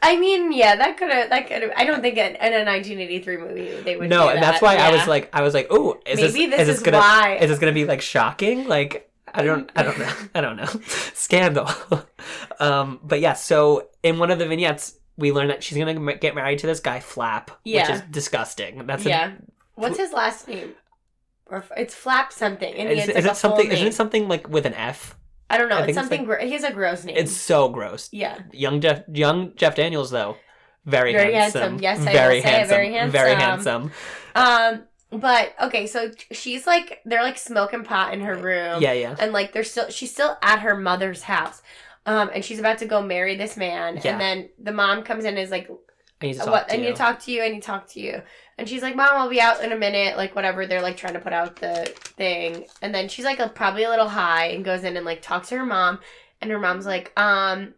I 0.03 0.17
mean, 0.17 0.51
yeah, 0.51 0.75
that 0.75 0.97
could 0.97 1.11
have. 1.11 1.29
That 1.29 1.47
could 1.47 1.61
have. 1.61 1.71
I 1.75 1.85
don't 1.85 2.01
think 2.01 2.17
in, 2.17 2.35
in 2.35 2.53
a 2.53 2.65
1983 2.65 3.37
movie 3.37 3.81
they 3.81 3.97
would. 3.97 4.09
no, 4.09 4.29
and 4.29 4.41
that's 4.41 4.59
that. 4.59 4.65
why 4.65 4.77
I 4.77 4.91
was 4.91 5.07
like, 5.07 5.29
I 5.33 5.41
was 5.41 5.53
like, 5.53 5.67
oh, 5.69 5.99
is 6.05 6.17
maybe 6.17 6.47
this, 6.47 6.59
this, 6.59 6.69
is 6.69 6.77
is, 6.77 6.83
gonna 6.83 6.97
why. 6.97 7.37
is 7.39 7.49
this 7.49 7.59
gonna 7.59 7.71
be 7.71 7.85
like 7.85 8.01
shocking? 8.01 8.67
Like 8.67 9.11
I 9.33 9.43
don't, 9.43 9.71
I 9.75 9.83
don't 9.83 9.99
know, 9.99 10.13
I 10.35 10.41
don't 10.41 10.57
know, 10.57 10.65
scandal. 11.13 11.69
um, 12.59 12.99
but 13.03 13.19
yeah, 13.19 13.33
so 13.33 13.89
in 14.03 14.17
one 14.19 14.31
of 14.31 14.39
the 14.39 14.47
vignettes, 14.47 14.95
we 15.17 15.31
learn 15.31 15.49
that 15.49 15.63
she's 15.63 15.77
gonna 15.77 16.15
get 16.17 16.35
married 16.35 16.59
to 16.59 16.67
this 16.67 16.79
guy 16.79 16.99
Flap, 16.99 17.51
Yeah. 17.63 17.81
which 17.81 18.01
is 18.01 18.01
disgusting. 18.09 18.85
That's 18.87 19.05
a, 19.05 19.09
yeah. 19.09 19.31
What's 19.75 19.97
his 19.97 20.13
last 20.13 20.47
name? 20.47 20.73
Or 21.45 21.63
it's 21.77 21.93
Flap 21.93 22.33
something, 22.33 22.73
and 22.73 22.89
Is, 22.89 23.07
is 23.09 23.15
like, 23.15 23.25
it 23.25 23.31
a 23.31 23.35
something? 23.35 23.71
Isn't 23.71 23.87
it 23.87 23.93
something 23.93 24.27
like 24.27 24.49
with 24.49 24.65
an 24.65 24.73
F? 24.73 25.15
I 25.53 25.57
don't 25.57 25.69
know. 25.69 25.75
I 25.77 25.79
it's 25.79 25.85
think 25.87 25.97
it's 25.97 26.07
something. 26.09 26.25
gro- 26.25 26.39
he 26.45 26.51
has 26.53 26.63
a 26.63 26.71
gross 26.71 27.03
name. 27.03 27.15
It's 27.17 27.31
so 27.35 27.69
gross. 27.69 28.09
yeah. 28.11 28.39
Young 28.51 28.81
Jeff, 28.81 29.03
young 29.11 29.53
Jeff 29.55 29.75
Daniels 29.75 30.09
though, 30.11 30.37
very, 30.85 31.11
Very 31.13 31.33
handsome. 31.33 31.61
handsome. 31.61 31.81
Yes, 31.83 31.97
I 31.99 32.03
will 32.05 32.11
very 32.11 32.41
say, 32.41 32.49
handsome. 32.49 32.75
very 32.77 33.09
Very 33.09 33.35
handsome. 33.35 33.91
handsome. 34.35 34.71
Um. 34.73 34.83
But 35.13 35.53
okay, 35.61 35.87
so 35.87 36.09
she's 36.31 36.65
like 36.65 37.01
they're 37.03 37.21
like 37.21 37.37
smoking 37.37 37.83
pot 37.83 38.13
in 38.13 38.21
her 38.21 38.35
room. 38.35 38.81
Yeah, 38.81 38.93
yeah. 38.93 39.15
and 39.19 39.33
like 39.33 39.51
they're 39.51 39.63
still 39.65 39.89
she's 39.89 40.09
still 40.11 40.37
at 40.41 40.59
her 40.59 40.75
mother's 40.75 41.23
house 41.23 41.61
um 42.07 42.31
and 42.33 42.43
she's 42.45 42.57
about 42.59 42.77
to 42.79 42.85
go 42.85 43.01
marry 43.01 43.35
this 43.35 43.55
man 43.57 43.99
Yeah. 44.03 44.13
and 44.13 44.21
then 44.21 44.49
the 44.57 44.71
mom 44.71 45.03
comes 45.03 45.23
in 45.25 45.31
and 45.31 45.39
is 45.39 45.51
like 45.51 45.69
I 46.21 46.27
need 46.27 46.33
to 46.33 46.39
talk 46.39 46.49
what 46.49 46.69
to 46.69 46.73
i 46.73 46.77
need 46.77 46.87
you. 46.87 46.91
to 46.91 46.97
talk 46.97 47.19
to 47.21 47.31
you 47.31 47.43
i 47.43 47.49
need 47.49 47.61
to 47.61 47.67
talk 47.67 47.87
to 47.89 47.99
you 47.99 48.21
and 48.57 48.67
she's 48.69 48.81
like 48.81 48.95
mom 48.95 49.09
i'll 49.13 49.29
be 49.29 49.41
out 49.41 49.63
in 49.63 49.71
a 49.71 49.77
minute 49.77 50.17
like 50.17 50.35
whatever 50.35 50.65
they're 50.67 50.81
like 50.81 50.97
trying 50.97 51.13
to 51.13 51.19
put 51.19 51.33
out 51.33 51.55
the 51.57 51.91
thing 52.17 52.65
and 52.81 52.93
then 52.93 53.07
she's 53.09 53.25
like 53.25 53.39
a, 53.39 53.49
probably 53.49 53.83
a 53.83 53.89
little 53.89 54.09
high 54.09 54.47
and 54.47 54.63
goes 54.65 54.83
in 54.83 54.97
and 54.97 55.05
like 55.05 55.21
talks 55.21 55.49
to 55.49 55.57
her 55.57 55.65
mom 55.65 55.99
and 56.41 56.51
her 56.51 56.59
mom's 56.59 56.85
like 56.85 57.11
um 57.19 57.73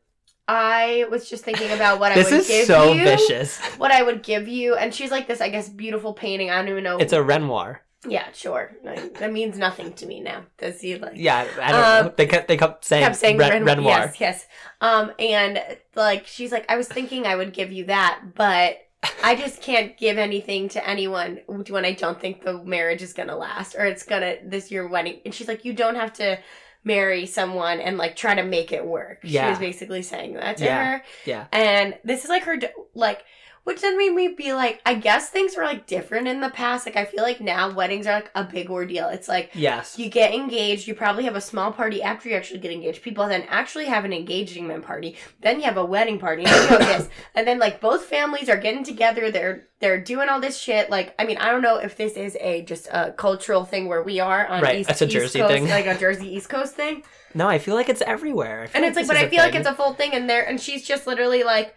i 0.47 1.05
was 1.09 1.29
just 1.29 1.43
thinking 1.45 1.71
about 1.71 1.99
what 1.99 2.11
i 2.11 2.17
would 2.17 2.45
give 2.47 2.65
so 2.67 2.91
you 2.93 3.03
vicious. 3.03 3.57
what 3.77 3.91
i 3.91 4.03
would 4.03 4.21
give 4.23 4.47
you 4.47 4.75
and 4.75 4.93
she's 4.93 5.11
like 5.11 5.27
this 5.27 5.39
i 5.41 5.49
guess 5.49 5.69
beautiful 5.69 6.13
painting 6.13 6.49
i 6.49 6.55
don't 6.57 6.67
even 6.67 6.83
know 6.83 6.97
It's 6.97 7.13
a 7.13 7.23
Renoir. 7.23 7.81
Yeah 8.07 8.27
sure 8.33 8.71
Like, 8.83 9.17
that 9.19 9.31
means 9.31 9.57
nothing 9.57 9.93
to 9.93 10.05
me 10.05 10.19
now 10.19 10.45
does 10.57 10.81
he 10.81 10.97
like 10.97 11.13
Yeah, 11.15 11.47
I 11.61 11.71
don't 11.71 11.83
Um, 11.83 12.05
know. 12.07 12.13
They 12.17 12.25
kept 12.27 12.47
they 12.47 12.57
kept 12.57 12.83
saying, 12.85 13.03
kept 13.03 13.15
saying 13.15 13.37
Ren- 13.37 13.51
Ren- 13.51 13.65
Renoir. 13.65 13.99
Yes, 13.99 14.19
yes. 14.19 14.47
Um, 14.81 15.11
and 15.19 15.61
like 15.95 16.27
she's 16.27 16.51
like, 16.51 16.65
I 16.69 16.75
was 16.77 16.87
thinking 16.87 17.25
I 17.25 17.35
would 17.35 17.53
give 17.53 17.71
you 17.71 17.85
that, 17.85 18.19
but 18.35 18.77
I 19.23 19.35
just 19.35 19.61
can't 19.61 19.97
give 19.97 20.17
anything 20.17 20.69
to 20.69 20.87
anyone 20.87 21.39
when 21.47 21.85
I 21.85 21.91
don't 21.93 22.19
think 22.19 22.41
the 22.43 22.63
marriage 22.63 23.01
is 23.01 23.13
gonna 23.13 23.35
last 23.35 23.75
or 23.75 23.85
it's 23.85 24.03
gonna 24.03 24.35
this 24.45 24.71
your 24.71 24.87
wedding. 24.87 25.19
And 25.25 25.33
she's 25.33 25.47
like, 25.47 25.65
you 25.65 25.73
don't 25.73 25.95
have 25.95 26.13
to 26.13 26.39
marry 26.85 27.25
someone 27.25 27.79
and 27.79 27.97
like 27.97 28.15
try 28.15 28.35
to 28.35 28.43
make 28.43 28.71
it 28.73 28.85
work. 28.85 29.19
Yeah. 29.23 29.45
She 29.45 29.49
was 29.51 29.59
basically 29.59 30.01
saying 30.03 30.33
that 30.33 30.57
to 30.57 30.65
Yeah. 30.65 30.85
her. 30.85 31.03
Yeah. 31.25 31.45
And 31.53 31.97
this 32.03 32.23
is 32.25 32.29
like 32.29 32.43
her, 32.43 32.57
like, 32.93 33.23
which 33.63 33.81
then 33.81 33.97
made 33.97 34.13
me 34.13 34.29
be 34.29 34.53
like, 34.53 34.81
I 34.85 34.95
guess 34.95 35.29
things 35.29 35.55
were 35.55 35.63
like 35.63 35.85
different 35.87 36.27
in 36.27 36.41
the 36.41 36.49
past. 36.49 36.85
Like, 36.85 36.95
I 36.95 37.05
feel 37.05 37.23
like 37.23 37.39
now 37.41 37.71
weddings 37.73 38.07
are 38.07 38.13
like 38.15 38.31
a 38.35 38.43
big 38.43 38.69
ordeal. 38.69 39.09
It's 39.09 39.27
like, 39.27 39.51
Yes. 39.53 39.97
you 39.97 40.09
get 40.09 40.33
engaged, 40.33 40.87
you 40.87 40.93
probably 40.95 41.23
have 41.23 41.35
a 41.35 41.41
small 41.41 41.71
party 41.71 42.03
after 42.03 42.27
you 42.29 42.35
actually 42.35 42.59
get 42.59 42.71
engaged. 42.71 43.01
People 43.01 43.27
then 43.27 43.43
actually 43.49 43.85
have 43.85 44.05
an 44.05 44.13
engagement 44.13 44.83
party. 44.83 45.15
Then 45.41 45.57
you 45.57 45.63
have 45.63 45.77
a 45.77 45.85
wedding 45.85 46.19
party. 46.19 46.43
And 46.43 46.51
then 46.53 46.61
you 46.63 46.77
have 46.87 46.99
this. 46.99 47.09
And 47.35 47.47
then 47.47 47.57
like 47.59 47.79
both 47.81 48.05
families 48.05 48.49
are 48.49 48.57
getting 48.57 48.83
together, 48.83 49.31
they're 49.31 49.67
they're 49.79 49.99
doing 49.99 50.29
all 50.29 50.39
this 50.39 50.57
shit. 50.57 50.89
Like 50.89 51.13
I 51.19 51.25
mean, 51.25 51.37
I 51.37 51.49
don't 51.51 51.61
know 51.61 51.77
if 51.77 51.97
this 51.97 52.13
is 52.13 52.37
a 52.39 52.61
just 52.63 52.87
a 52.91 53.11
cultural 53.17 53.65
thing 53.65 53.87
where 53.87 54.03
we 54.03 54.19
are 54.19 54.45
on 54.47 54.61
Right, 54.61 54.79
East, 54.79 54.89
it's 54.91 55.01
a 55.01 55.07
Jersey 55.07 55.39
Coast, 55.39 55.51
thing. 55.53 55.67
like 55.67 55.85
a 55.87 55.97
Jersey 55.97 56.33
East 56.35 56.47
Coast 56.49 56.75
thing. 56.75 57.03
No, 57.33 57.47
I 57.47 57.57
feel 57.57 57.75
like 57.75 57.89
it's 57.89 58.01
everywhere. 58.03 58.61
I 58.63 58.67
feel 58.67 58.75
And 58.75 58.85
it's 58.85 58.95
like, 58.95 59.07
but 59.07 59.17
I 59.17 59.27
feel 59.27 59.39
like 59.39 59.55
it's 59.55 59.67
a 59.67 59.73
full 59.73 59.93
thing 59.93 60.13
and 60.13 60.29
there 60.29 60.43
and 60.47 60.59
she's 60.61 60.85
just 60.87 61.07
literally 61.07 61.43
like 61.43 61.73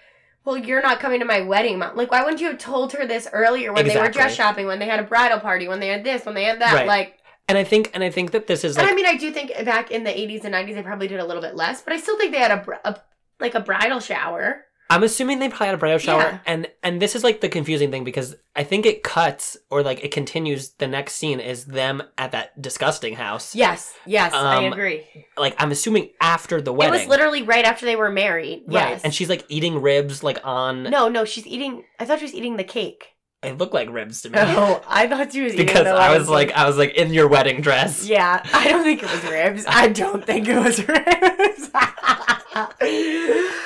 well, 0.46 0.56
you're 0.56 0.80
not 0.80 1.00
coming 1.00 1.18
to 1.18 1.26
my 1.26 1.40
wedding. 1.40 1.78
Mom. 1.80 1.96
Like, 1.96 2.12
why 2.12 2.22
wouldn't 2.22 2.40
you 2.40 2.46
have 2.46 2.58
told 2.58 2.92
her 2.92 3.04
this 3.04 3.28
earlier 3.32 3.72
when 3.72 3.86
they 3.86 3.98
were 3.98 4.08
dress 4.08 4.34
shopping, 4.34 4.66
when 4.66 4.78
they 4.78 4.86
had 4.86 5.00
a 5.00 5.02
bridal 5.02 5.40
party, 5.40 5.66
when 5.66 5.80
they 5.80 5.88
had 5.88 6.04
this, 6.04 6.24
when 6.24 6.36
they 6.36 6.44
had 6.44 6.60
that? 6.60 6.72
Right. 6.72 6.86
Like, 6.86 7.18
And 7.48 7.58
I 7.58 7.64
think 7.64 7.90
and 7.92 8.04
I 8.04 8.10
think 8.10 8.30
that 8.30 8.46
this 8.46 8.64
is 8.64 8.76
and 8.78 8.88
I 8.88 8.94
mean, 8.94 9.06
I 9.06 9.16
do 9.16 9.32
think 9.32 9.52
back 9.64 9.90
in 9.90 10.04
the 10.04 10.10
80s 10.10 10.44
and 10.44 10.54
90s, 10.54 10.74
they 10.74 10.82
probably 10.82 11.08
did 11.08 11.18
a 11.18 11.24
little 11.24 11.42
bit 11.42 11.56
less, 11.56 11.82
but 11.82 11.92
I 11.92 11.98
still 11.98 12.16
think 12.16 12.32
they 12.32 12.38
had 12.38 12.52
a, 12.52 12.78
a 12.88 13.02
like 13.40 13.56
a 13.56 13.60
bridal 13.60 13.98
shower. 13.98 14.65
I'm 14.88 15.02
assuming 15.02 15.40
they 15.40 15.48
probably 15.48 15.66
had 15.66 15.74
a 15.74 15.78
bridal 15.78 15.98
shower, 15.98 16.20
Yeah. 16.20 16.38
and 16.46 16.68
and 16.82 17.02
this 17.02 17.16
is 17.16 17.24
like 17.24 17.40
the 17.40 17.48
confusing 17.48 17.90
thing 17.90 18.04
because 18.04 18.36
I 18.54 18.62
think 18.62 18.86
it 18.86 19.02
cuts 19.02 19.56
or 19.70 19.82
like 19.82 20.04
it 20.04 20.12
continues. 20.12 20.70
The 20.70 20.86
next 20.86 21.14
scene 21.16 21.40
is 21.40 21.64
them 21.64 22.02
at 22.16 22.30
that 22.32 22.60
disgusting 22.62 23.14
house. 23.16 23.54
Yes, 23.54 23.92
yes, 24.06 24.32
I 24.32 24.64
Um, 24.66 24.72
agree. 24.72 25.04
Like 25.36 25.56
I'm 25.58 25.72
assuming 25.72 26.10
after 26.20 26.60
the 26.62 26.72
wedding, 26.72 26.94
It 26.94 26.98
was 26.98 27.08
literally 27.08 27.42
right 27.42 27.64
after 27.64 27.84
they 27.84 27.96
were 27.96 28.10
married. 28.12 28.62
right? 28.68 28.90
Yes. 28.90 29.00
And 29.02 29.12
she's 29.12 29.28
like 29.28 29.44
eating 29.48 29.82
ribs 29.82 30.22
like 30.22 30.38
on. 30.44 30.84
no, 30.84 31.08
no, 31.08 31.24
she's 31.24 31.46
eating. 31.48 31.82
I 31.98 32.04
thought 32.04 32.20
she 32.20 32.24
was 32.26 32.34
eating 32.34 32.56
the 32.56 32.64
cake. 32.64 33.08
It 33.42 33.58
looked 33.58 33.74
like 33.74 33.90
ribs 33.90 34.22
to 34.22 34.30
me 34.30 34.38
Oh, 34.40 34.82
I 34.88 35.06
thought 35.08 35.30
she 35.32 35.42
was 35.42 35.52
eating 35.54 35.66
because 35.66 35.86
I 35.86 36.16
was 36.16 36.28
like 36.28 36.52
I 36.52 36.66
was 36.66 36.78
like 36.78 36.94
in 36.94 37.12
your 37.12 37.26
wedding 37.28 37.60
dress. 37.60 38.06
Yeah, 38.08 38.40
I 38.52 38.68
don't 38.68 38.82
think 38.84 39.02
it 39.02 39.10
was 39.10 39.24
ribs. 39.30 39.64
I 39.68 39.88
don't 39.88 40.24
think 40.24 40.46
it 40.48 40.58
was 40.58 40.78
ribs. 40.88 41.70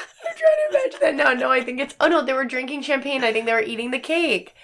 Trying 0.41 0.71
to 0.71 0.79
imagine 1.01 1.01
that. 1.19 1.25
No, 1.25 1.35
no, 1.47 1.51
I 1.53 1.63
think 1.63 1.81
it's. 1.81 1.95
Oh 2.01 2.09
no, 2.09 2.25
they 2.25 2.33
were 2.33 2.45
drinking 2.45 2.83
champagne. 2.83 3.23
I 3.25 3.33
think 3.33 3.47
they 3.47 3.53
were 3.53 3.61
eating 3.63 3.91
the 3.91 3.99
cake. 3.99 4.55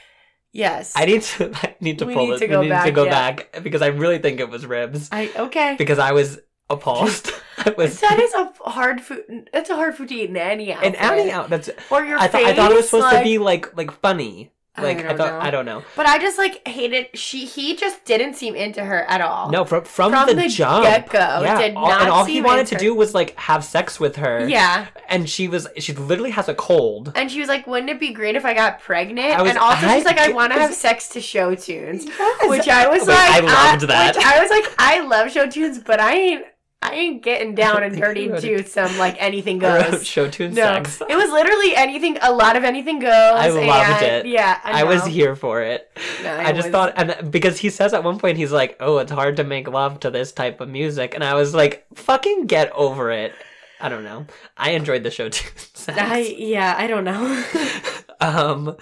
Yes. 0.52 0.92
I 0.96 1.04
need 1.04 1.22
to 1.22 1.50
I 1.62 1.76
need 1.80 1.98
to 1.98 2.06
We 2.06 2.14
pull 2.14 2.26
need 2.28 2.34
it. 2.34 2.38
to 2.38 2.46
go 2.46 2.60
we 2.60 2.66
need 2.66 2.70
to 2.70 2.74
back, 2.76 2.94
go 2.94 3.04
yeah. 3.04 3.10
back 3.10 3.62
because 3.62 3.82
I 3.82 3.88
really 3.88 4.18
think 4.18 4.40
it 4.40 4.48
was 4.48 4.64
ribs 4.64 5.08
I 5.12 5.30
okay. 5.36 5.74
because 5.76 5.98
I 5.98 6.12
was 6.12 6.38
appalled. 6.70 7.30
Was 7.76 8.00
That 8.00 8.18
is 8.20 8.32
a 8.34 8.52
hard 8.70 9.00
food. 9.00 9.48
That's 9.52 9.70
a 9.70 9.74
hard 9.76 9.94
food 9.96 10.08
to 10.08 10.14
eat 10.14 10.30
in 10.30 10.36
any 10.36 10.72
outfit. 10.72 10.86
and 10.88 10.96
adding 10.96 11.30
out 11.30 11.48
that's 11.50 11.68
or 11.90 12.04
your 12.04 12.18
I 12.18 12.28
thought 12.28 12.42
face. 12.42 12.46
I 12.48 12.54
thought 12.54 12.70
it 12.70 12.76
was 12.76 12.86
supposed 12.88 13.04
like- 13.04 13.18
to 13.18 13.24
be 13.24 13.38
like 13.38 13.76
like 13.76 13.90
funny. 13.90 14.52
I 14.76 14.82
Like 14.82 14.98
I, 14.98 15.02
don't 15.02 15.16
thought 15.16 15.32
know. 15.32 15.38
I 15.40 15.50
don't 15.50 15.64
know. 15.64 15.82
But 15.96 16.06
I 16.06 16.18
just 16.18 16.38
like 16.38 16.66
hated. 16.68 17.08
She 17.18 17.44
he 17.46 17.76
just 17.76 18.04
didn't 18.04 18.34
seem 18.34 18.54
into 18.54 18.84
her 18.84 19.04
at 19.04 19.20
all. 19.20 19.50
No, 19.50 19.64
from 19.64 19.84
from, 19.84 20.12
From 20.12 20.26
the, 20.28 20.34
the 20.34 20.48
jump. 20.48 20.84
get-go, 20.84 21.18
yeah, 21.42 21.58
did 21.60 21.74
all, 21.76 21.88
not 21.88 22.02
and 22.02 22.10
all 22.10 22.24
he 22.24 22.40
wanted 22.42 22.66
to 22.68 22.76
do 22.76 22.94
was 22.94 23.14
like 23.14 23.34
have 23.36 23.64
sex 23.64 23.98
with 23.98 24.16
her. 24.16 24.46
Yeah. 24.48 24.86
and 25.08 25.28
she 25.28 25.48
was 25.48 25.66
she 25.78 25.92
literally 25.94 26.30
has 26.32 26.48
a 26.48 26.54
cold. 26.54 27.12
And 27.14 27.30
she 27.30 27.40
was 27.40 27.48
like, 27.48 27.66
"Wouldn't 27.66 27.88
it 27.90 27.98
be 28.00 28.12
great 28.12 28.36
if 28.36 28.44
I 28.44 28.54
got 28.54 28.80
pregnant?" 28.80 29.32
I 29.38 29.42
was- 29.42 29.50
and 29.50 29.58
also, 29.58 29.88
she's 29.88 30.04
like, 30.04 30.18
"I 30.18 30.28
want 30.32 30.52
to 30.52 30.58
have 30.58 30.74
sex 30.74 31.08
to 31.10 31.20
show 31.20 31.54
tunes," 31.54 32.04
Yes. 32.06 32.48
which 32.50 32.68
I 32.68 32.86
was 32.88 33.00
Wait, 33.00 33.08
like, 33.08 33.42
I 33.44 33.70
loved 33.72 33.82
that. 33.88 34.16
Which 34.16 34.24
I 34.24 34.40
was 34.40 34.50
like, 34.50 34.74
"I 34.78 35.00
love 35.00 35.30
show 35.32 35.46
tunes, 35.48 35.78
but 35.78 36.00
I 36.00 36.14
ain't, 36.14 36.44
I 36.82 36.94
ain't 36.94 37.22
getting 37.22 37.54
down 37.54 37.82
and 37.82 37.96
dirty 37.96 38.28
to 38.28 38.64
some 38.64 38.96
like 38.98 39.16
anything 39.18 39.58
goes." 39.60 40.06
show 40.06 40.28
tune 40.30 40.54
No, 40.54 40.62
sex. 40.62 41.02
it 41.08 41.16
was 41.16 41.30
literally 41.30 41.74
anything. 41.74 42.18
A 42.22 42.32
lot 42.32 42.56
of 42.56 42.64
anything 42.64 42.98
goes. 43.00 43.10
I 43.12 43.48
loved 43.48 44.02
and- 44.02 44.26
it. 44.26 44.26
Yeah, 44.26 44.60
I, 44.62 44.80
I, 44.80 44.84
was 44.84 45.04
here 45.04 45.34
for 45.34 45.62
it. 45.62 45.90
No, 46.22 46.36
I 46.36 46.52
just 46.52 46.66
was- 46.68 46.72
thought, 46.72 46.92
and 46.96 47.30
because 47.30 47.58
he 47.58 47.70
says 47.70 47.92
at 47.94 48.04
one 48.04 48.18
point, 48.18 48.36
he's 48.36 48.52
like, 48.52 48.76
"Oh, 48.80 48.98
it's 48.98 49.10
hard 49.12 49.36
to 49.36 49.44
make 49.44 49.68
love 49.68 50.00
to 50.00 50.10
this 50.10 50.32
type 50.32 50.60
of 50.60 50.68
music," 50.68 51.14
and 51.14 51.24
I 51.24 51.34
was 51.34 51.54
like, 51.54 51.86
"Fucking 51.94 52.46
get 52.46 52.70
over 52.72 53.10
it." 53.10 53.32
I 53.80 53.88
don't 53.88 54.04
know. 54.04 54.26
I 54.56 54.70
enjoyed 54.70 55.02
the 55.02 55.10
show 55.10 55.28
too. 55.28 55.48
I 55.88 56.34
yeah, 56.38 56.74
I 56.78 56.86
don't 56.86 57.04
know. 57.04 57.44
um, 58.20 58.76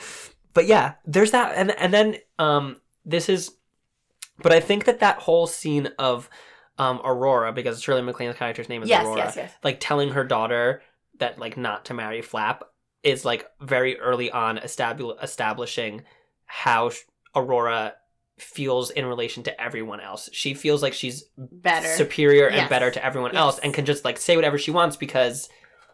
but 0.53 0.66
yeah, 0.66 0.95
there's 1.07 1.30
that, 1.32 1.55
and 1.57 1.70
and 1.72 1.92
then 1.92 2.16
um, 2.38 2.80
this 3.05 3.28
is, 3.28 3.53
but 4.42 4.53
I 4.53 4.61
think 4.61 4.84
that 4.84 5.01
that 5.01 5.18
whole 5.20 5.47
scene 5.47 5.88
of 5.99 6.28
um 6.78 7.00
Aurora, 7.04 7.52
because 7.52 7.82
Shirley 7.82 8.02
MacLaine's 8.02 8.36
character's 8.36 8.68
name 8.68 8.82
is 8.82 8.88
yes, 8.88 9.04
Aurora, 9.04 9.18
yes, 9.18 9.36
yes. 9.36 9.52
like 9.62 9.78
telling 9.80 10.10
her 10.10 10.24
daughter 10.24 10.82
that 11.18 11.38
like 11.38 11.56
not 11.56 11.84
to 11.86 11.94
marry 11.94 12.22
Flap 12.22 12.64
is 13.02 13.24
like 13.24 13.46
very 13.60 13.98
early 14.00 14.30
on 14.30 14.58
establish- 14.58 15.16
establishing 15.22 16.02
how 16.46 16.90
Aurora 17.36 17.94
feels 18.38 18.90
in 18.90 19.06
relation 19.06 19.42
to 19.44 19.60
everyone 19.62 20.00
else. 20.00 20.28
She 20.32 20.54
feels 20.54 20.82
like 20.82 20.92
she's 20.92 21.24
Better. 21.38 21.86
superior 21.88 22.48
and 22.48 22.68
better 22.68 22.90
to 22.90 23.04
everyone 23.04 23.32
Yes. 23.32 23.38
else 23.40 23.58
and 23.60 23.72
can 23.72 23.84
just 23.84 24.04
like 24.04 24.18
say 24.18 24.34
whatever 24.36 24.58
she 24.58 24.70
wants 24.72 24.96
because 24.96 25.48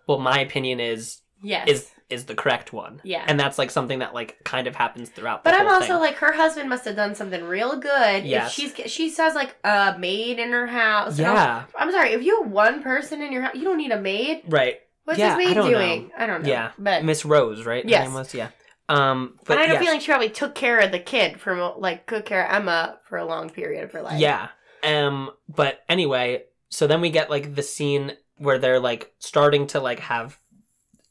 well 0.06 0.18
my 0.18 0.40
opinion 0.40 0.80
is 0.80 1.20
yes. 1.42 1.68
is 1.68 1.90
is 2.10 2.24
the 2.26 2.34
correct 2.34 2.72
one. 2.72 3.00
yeah. 3.04 3.24
And 3.26 3.38
that's 3.38 3.56
like 3.58 3.70
something 3.70 4.00
that 4.00 4.12
like 4.14 4.42
kind 4.44 4.66
of 4.66 4.74
happens 4.76 5.08
throughout 5.08 5.44
the 5.44 5.50
But 5.50 5.60
I'm 5.60 5.68
also 5.68 5.86
thing. 5.86 6.00
like 6.00 6.16
her 6.16 6.32
husband 6.32 6.68
must 6.68 6.84
have 6.84 6.96
done 6.96 7.14
something 7.14 7.44
real 7.44 7.76
good. 7.78 8.24
Yeah. 8.24 8.48
She's 8.48 8.74
she 8.86 9.08
says 9.08 9.34
like 9.34 9.56
a 9.64 9.96
maid 9.98 10.38
in 10.38 10.50
her 10.52 10.66
house. 10.66 11.18
And 11.18 11.26
I'm- 11.28 11.36
yeah, 11.36 11.64
I'm 11.78 11.90
sorry. 11.92 12.10
If 12.12 12.22
you 12.22 12.42
have 12.42 12.50
one 12.52 12.82
person 12.82 13.22
in 13.22 13.32
your 13.32 13.42
house, 13.42 13.54
you 13.54 13.64
don't 13.64 13.78
need 13.78 13.92
a 13.92 14.00
maid. 14.00 14.42
right. 14.48 14.80
What's 15.04 15.18
Yeah, 15.18 15.36
this 15.36 15.46
I 15.46 15.48
maid 15.48 15.54
don't 15.54 15.70
doing? 15.70 16.10
I 16.16 16.26
don't 16.26 16.42
know. 16.42 16.48
Yeah. 16.48 16.70
but 16.78 17.02
Miss 17.04 17.24
Rose, 17.24 17.64
right? 17.64 17.84
Yes. 17.84 18.04
name 18.06 18.14
was? 18.14 18.34
yeah. 18.34 18.48
Um 18.88 19.38
but 19.46 19.54
and 19.54 19.60
I 19.60 19.66
have 19.66 19.74
yes. 19.74 19.82
a 19.82 19.84
feeling 19.84 20.00
she 20.00 20.06
probably 20.06 20.30
took 20.30 20.54
care 20.54 20.78
of 20.80 20.90
the 20.92 20.98
kid 20.98 21.40
for 21.40 21.74
like 21.78 22.06
took 22.06 22.24
care 22.26 22.44
of 22.46 22.54
Emma 22.54 22.98
for 23.08 23.18
a 23.18 23.24
long 23.24 23.48
period 23.50 23.84
of 23.84 23.92
her 23.92 24.02
life. 24.02 24.18
Yeah. 24.20 24.48
Um 24.84 25.30
but 25.48 25.80
anyway, 25.88 26.44
so 26.70 26.86
then 26.86 27.00
we 27.00 27.10
get 27.10 27.30
like 27.30 27.54
the 27.54 27.62
scene 27.62 28.12
where 28.36 28.58
they're 28.58 28.80
like 28.80 29.12
starting 29.18 29.66
to 29.68 29.80
like 29.80 30.00
have 30.00 30.38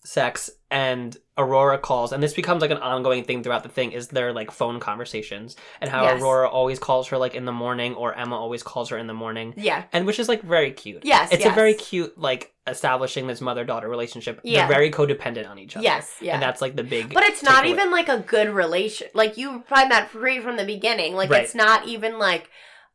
sex 0.03 0.49
and 0.71 1.17
Aurora 1.37 1.77
calls 1.77 2.11
and 2.11 2.21
this 2.21 2.33
becomes 2.33 2.61
like 2.61 2.69
an 2.69 2.77
ongoing 2.77 3.23
thing 3.23 3.41
throughout 3.41 3.63
the 3.63 3.69
thing 3.69 3.91
is 3.91 4.09
their 4.09 4.33
like 4.33 4.51
phone 4.51 4.79
conversations 4.79 5.55
and 5.81 5.89
how 5.89 6.03
Yes. 6.03 6.21
Aurora 6.21 6.47
always 6.47 6.77
calls 6.77 7.07
her 7.07 7.17
like 7.17 7.33
in 7.33 7.45
the 7.45 7.51
morning 7.51 7.95
or 7.95 8.13
Emma 8.13 8.35
always 8.35 8.61
calls 8.61 8.89
her 8.89 8.97
in 8.97 9.07
the 9.07 9.13
morning. 9.13 9.53
Yeah. 9.57 9.85
And 9.93 10.05
which 10.05 10.19
is 10.19 10.27
like 10.27 10.41
very 10.41 10.71
cute. 10.71 11.05
Yes. 11.05 11.31
It's 11.31 11.43
yes. 11.43 11.51
a 11.51 11.55
very 11.55 11.73
cute 11.73 12.17
like 12.17 12.53
establishing 12.67 13.25
this 13.25 13.41
mother-daughter 13.41 13.89
relationship. 13.89 14.41
Yeah. 14.43 14.67
They're 14.67 14.75
very 14.75 14.91
codependent 14.91 15.49
on 15.49 15.57
each 15.57 15.75
other. 15.75 15.83
Yes. 15.83 16.17
Yeah. 16.21 16.33
And 16.33 16.43
that's 16.43 16.61
like 16.61 16.75
the 16.75 16.83
big 16.83 17.13
but 17.13 17.23
it's 17.23 17.41
not 17.41 17.65
even 17.65 17.89
like 17.89 18.09
a 18.09 18.19
good 18.19 18.49
relation. 18.49 19.07
Like 19.13 19.37
you 19.37 19.63
find 19.67 19.89
that 19.91 20.09
free 20.11 20.39
from 20.39 20.57
the 20.57 20.65
beginning. 20.65 21.15
Like 21.15 21.29
Right. 21.29 21.43
it's 21.43 21.55
not 21.55 21.87
even 21.87 22.19
like 22.19 22.49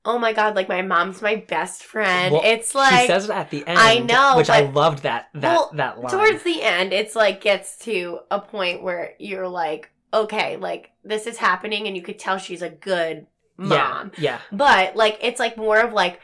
oh 0.05 0.19
my 0.19 0.33
god, 0.33 0.55
like 0.57 0.69
my 0.69 0.83
mom's 0.83 1.23
my 1.23 1.37
best 1.37 1.83
friend. 1.83 2.33
Well, 2.33 2.43
it's 2.45 2.75
like 2.75 3.03
she 3.03 3.07
says 3.07 3.25
it 3.25 3.31
at 3.31 3.51
the 3.51 3.67
end. 3.67 3.79
I 3.79 3.99
know, 3.99 4.35
which 4.37 4.51
I 4.51 4.61
loved 4.61 5.03
that 5.05 5.29
that 5.35 5.43
Well, 5.43 5.71
that 5.75 6.01
line. 6.01 6.13
towards 6.13 6.43
the 6.43 6.63
end, 6.63 6.93
it's 6.93 7.17
like 7.17 7.41
gets 7.41 7.79
to 7.81 8.21
a 8.31 8.39
point 8.41 8.83
where 8.83 9.15
you're 9.19 9.49
like, 9.49 9.91
okay, 10.13 10.57
like 10.57 10.91
this 11.05 11.27
is 11.27 11.39
happening, 11.39 11.87
and 11.87 11.97
you 11.97 12.03
could 12.03 12.19
tell 12.19 12.39
she's 12.39 12.63
a 12.63 12.71
good 12.71 13.27
mom. 13.57 14.13
Yeah, 14.19 14.23
yeah. 14.23 14.39
But 14.53 14.97
like, 14.97 15.19
it's 15.23 15.41
like 15.41 15.57
more 15.57 15.79
of 15.81 15.93
like 15.93 16.21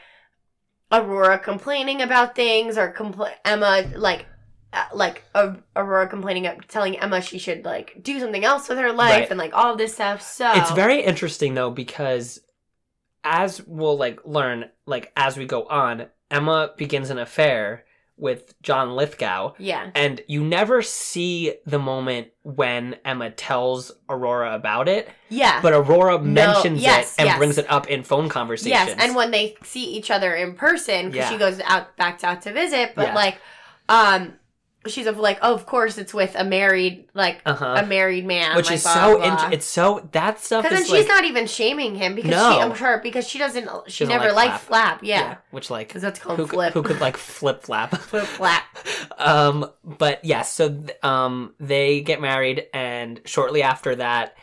Aurora 0.91 1.39
complaining 1.39 2.01
about 2.01 2.35
things, 2.35 2.77
or 2.77 2.91
compl- 2.93 3.33
Emma 3.45 3.85
like. 3.95 4.25
Uh, 4.73 4.85
like 4.93 5.21
uh, 5.35 5.53
Aurora 5.75 6.07
complaining, 6.07 6.47
of 6.47 6.65
telling 6.69 6.97
Emma 6.97 7.19
she 7.19 7.37
should 7.37 7.65
like 7.65 7.93
do 8.01 8.17
something 8.21 8.45
else 8.45 8.69
with 8.69 8.77
her 8.77 8.93
life 8.93 9.19
Right. 9.19 9.29
and 9.29 9.37
like 9.37 9.53
all 9.53 9.75
this 9.75 9.95
stuff. 9.95 10.21
So. 10.21 10.49
It's 10.53 10.71
very 10.71 11.01
interesting 11.01 11.55
though 11.55 11.71
because 11.71 12.39
as 13.23 13.61
we'll 13.67 13.97
like 13.97 14.19
learn 14.25 14.69
like 14.85 15.11
as 15.15 15.37
we 15.37 15.45
go 15.45 15.63
on, 15.65 16.07
Emma 16.29 16.71
begins 16.77 17.09
an 17.09 17.17
affair 17.19 17.85
with 18.17 18.53
John 18.61 18.95
Lithgow. 18.95 19.53
yeah, 19.57 19.89
And 19.95 20.21
you 20.27 20.43
never 20.43 20.83
see 20.83 21.55
the 21.65 21.79
moment 21.79 22.27
when 22.43 22.97
Emma 23.03 23.31
tells 23.31 23.91
Aurora 24.07 24.53
about 24.53 24.87
it, 24.87 25.09
yeah. 25.29 25.59
but 25.59 25.73
Aurora 25.73 26.19
mentions 26.19 26.81
yes, 26.83 27.15
it 27.15 27.21
and 27.21 27.27
yes. 27.27 27.37
brings 27.39 27.57
it 27.57 27.65
up 27.71 27.87
in 27.87 28.03
phone 28.03 28.29
conversations. 28.29 28.89
Yes, 28.89 28.95
and 28.99 29.15
when 29.15 29.31
they 29.31 29.55
see 29.63 29.85
each 29.85 30.11
other 30.11 30.35
in 30.35 30.53
person, 30.53 31.07
because 31.09 31.15
Yeah. 31.25 31.29
she 31.31 31.37
goes 31.37 31.59
out 31.61 31.97
back 31.97 32.23
out 32.23 32.43
to 32.43 32.53
visit, 32.53 32.93
but 32.95 33.07
Yeah. 33.07 33.15
like, 33.15 33.37
um, 33.89 34.35
she's 34.87 35.05
of 35.05 35.17
like, 35.17 35.39
oh, 35.41 35.53
of 35.53 35.65
course, 35.65 35.97
it's 35.97 36.13
with 36.13 36.35
a 36.35 36.43
married, 36.43 37.07
like 37.13 37.41
uh-huh. 37.45 37.75
a 37.79 37.85
married 37.85 38.25
man, 38.25 38.55
which 38.55 38.67
like, 38.67 38.75
is 38.75 38.83
blah, 38.83 38.93
so 38.93 39.17
blah. 39.17 39.45
int- 39.45 39.53
it's 39.53 39.65
so 39.65 40.07
that 40.11 40.39
stuff 40.39 40.63
Because 40.63 40.79
then 40.79 40.87
she's 40.87 41.07
like 41.07 41.07
not 41.07 41.25
even 41.25 41.47
shaming 41.47 41.95
him 41.95 42.15
because 42.15 42.31
No. 42.31 42.53
she, 42.53 42.59
I'm 42.59 42.75
sure, 42.75 42.99
because 43.03 43.27
she 43.27 43.37
doesn't, 43.37 43.65
she, 43.87 44.05
doesn't 44.05 44.07
never 44.09 44.33
like 44.33 44.49
liked 44.51 44.63
flap, 44.63 44.99
yeah, 45.03 45.37
which 45.51 45.69
like 45.69 45.87
because 45.87 46.01
that's 46.01 46.19
called 46.19 46.37
who 46.37 46.45
could, 46.45 46.55
flip, 46.55 46.73
who 46.73 46.83
could 46.83 46.99
like 46.99 47.17
flip 47.17 47.63
flap 47.63 47.91
flip 47.97 48.25
flap. 48.25 48.63
um 49.17 49.69
but 49.83 50.23
yes 50.25 50.51
so 50.53 50.69
th- 50.69 50.97
um 51.03 51.53
they 51.59 52.01
get 52.01 52.19
married 52.21 52.65
and 52.73 53.21
shortly 53.25 53.61
after 53.61 53.95
that 53.95 54.35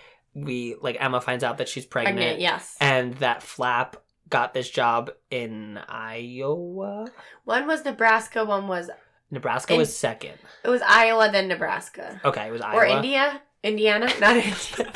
we 0.45 0.76
like 0.80 0.97
Emma 1.01 1.20
finds 1.20 1.45
out 1.45 1.59
that 1.59 1.68
she's 1.68 1.86
pregnant, 1.86 2.16
Pregnant, 2.16 2.41
yes. 2.41 2.76
and 2.80 3.14
that 3.14 3.43
Flap 3.43 3.97
got 4.28 4.55
this 4.55 4.68
job 4.70 5.11
in 5.30 5.78
Iowa. 5.89 7.11
One 7.45 7.66
was 7.66 7.84
Nebraska, 7.84 8.45
one 8.45 8.68
was 8.68 8.91
Nebraska 9.31 9.74
In- 9.74 9.79
was 9.79 9.97
second. 9.97 10.35
it 10.64 10.68
was 10.68 10.81
Iowa, 10.87 11.31
then 11.31 11.49
Nebraska, 11.49 12.20
Okay, 12.24 12.47
it 12.49 12.53
was 12.53 12.61
Iowa. 12.62 12.76
or 12.76 12.85
India, 12.87 13.41
Indiana, 13.62 14.07
not 14.20 14.37
India. 14.37 14.93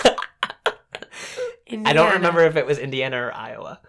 Indiana. 1.67 1.89
I 1.89 1.93
don't 1.93 2.13
remember 2.15 2.41
if 2.45 2.57
it 2.57 2.67
was 2.67 2.79
Indiana 2.79 3.17
or 3.23 3.35
Iowa. 3.35 3.81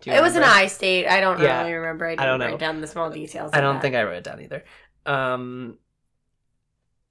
Do 0.00 0.10
you 0.10 0.16
It 0.16 0.22
was 0.22 0.36
an? 0.36 0.42
I 0.42 0.66
state. 0.66 1.06
I 1.06 1.20
don't 1.20 1.40
Yeah. 1.40 1.60
really 1.60 1.74
remember. 1.74 2.06
I 2.06 2.10
didn't 2.10 2.26
don't 2.26 2.38
know. 2.40 2.46
write 2.46 2.58
down 2.58 2.80
the 2.80 2.86
small 2.86 3.10
details. 3.10 3.50
I 3.54 3.60
don't 3.60 3.76
that. 3.76 3.82
think 3.82 3.94
I 3.94 4.02
wrote 4.02 4.16
it 4.16 4.24
down 4.24 4.40
either. 4.42 4.64
Um, 5.06 5.78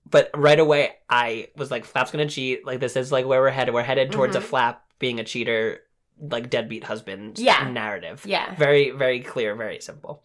but 0.10 0.30
right 0.36 0.60
away, 0.60 0.92
I 1.10 1.48
was 1.56 1.72
like, 1.72 1.86
"Flap's 1.86 2.12
gonna 2.12 2.28
cheat." 2.30 2.66
Like 2.66 2.80
this 2.80 2.96
is 2.96 3.12
like 3.12 3.26
where 3.26 3.42
we're 3.42 3.50
headed. 3.50 3.74
We're 3.74 3.82
headed 3.84 4.12
towards 4.12 4.36
a 4.36 4.40
Mhm. 4.40 4.44
Flap 4.44 4.84
being 5.00 5.20
a 5.20 5.24
cheater, 5.24 5.80
like 6.20 6.50
deadbeat 6.52 6.84
husband. 6.84 7.40
Yeah. 7.40 7.68
narrative. 7.70 8.24
Yeah. 8.26 8.54
very 8.56 8.92
very 8.92 9.22
clear, 9.22 9.56
very 9.56 9.80
simple. 9.80 10.24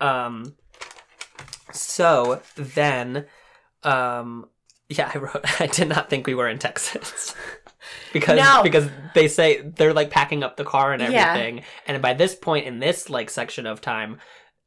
Um, 0.00 0.56
so 1.72 2.40
then, 2.56 3.26
um, 3.82 4.48
yeah, 4.88 5.10
I 5.14 5.18
wrote. 5.18 5.44
I 5.60 5.66
did 5.66 5.88
not 5.88 6.08
think 6.10 6.26
we 6.26 6.34
were 6.34 6.48
in 6.48 6.58
Texas. 6.58 7.34
Because 8.12 8.38
No. 8.38 8.62
because 8.62 8.88
they 9.14 9.28
say 9.28 9.60
they're 9.62 9.94
like 9.94 10.10
packing 10.10 10.42
up 10.42 10.56
the 10.56 10.64
car 10.64 10.92
and 10.92 11.00
Yeah. 11.00 11.30
everything, 11.30 11.62
and 11.86 12.02
by 12.02 12.12
this 12.12 12.34
point 12.34 12.66
in 12.66 12.80
this 12.80 13.08
like 13.08 13.30
section 13.30 13.66
of 13.66 13.80
time, 13.80 14.18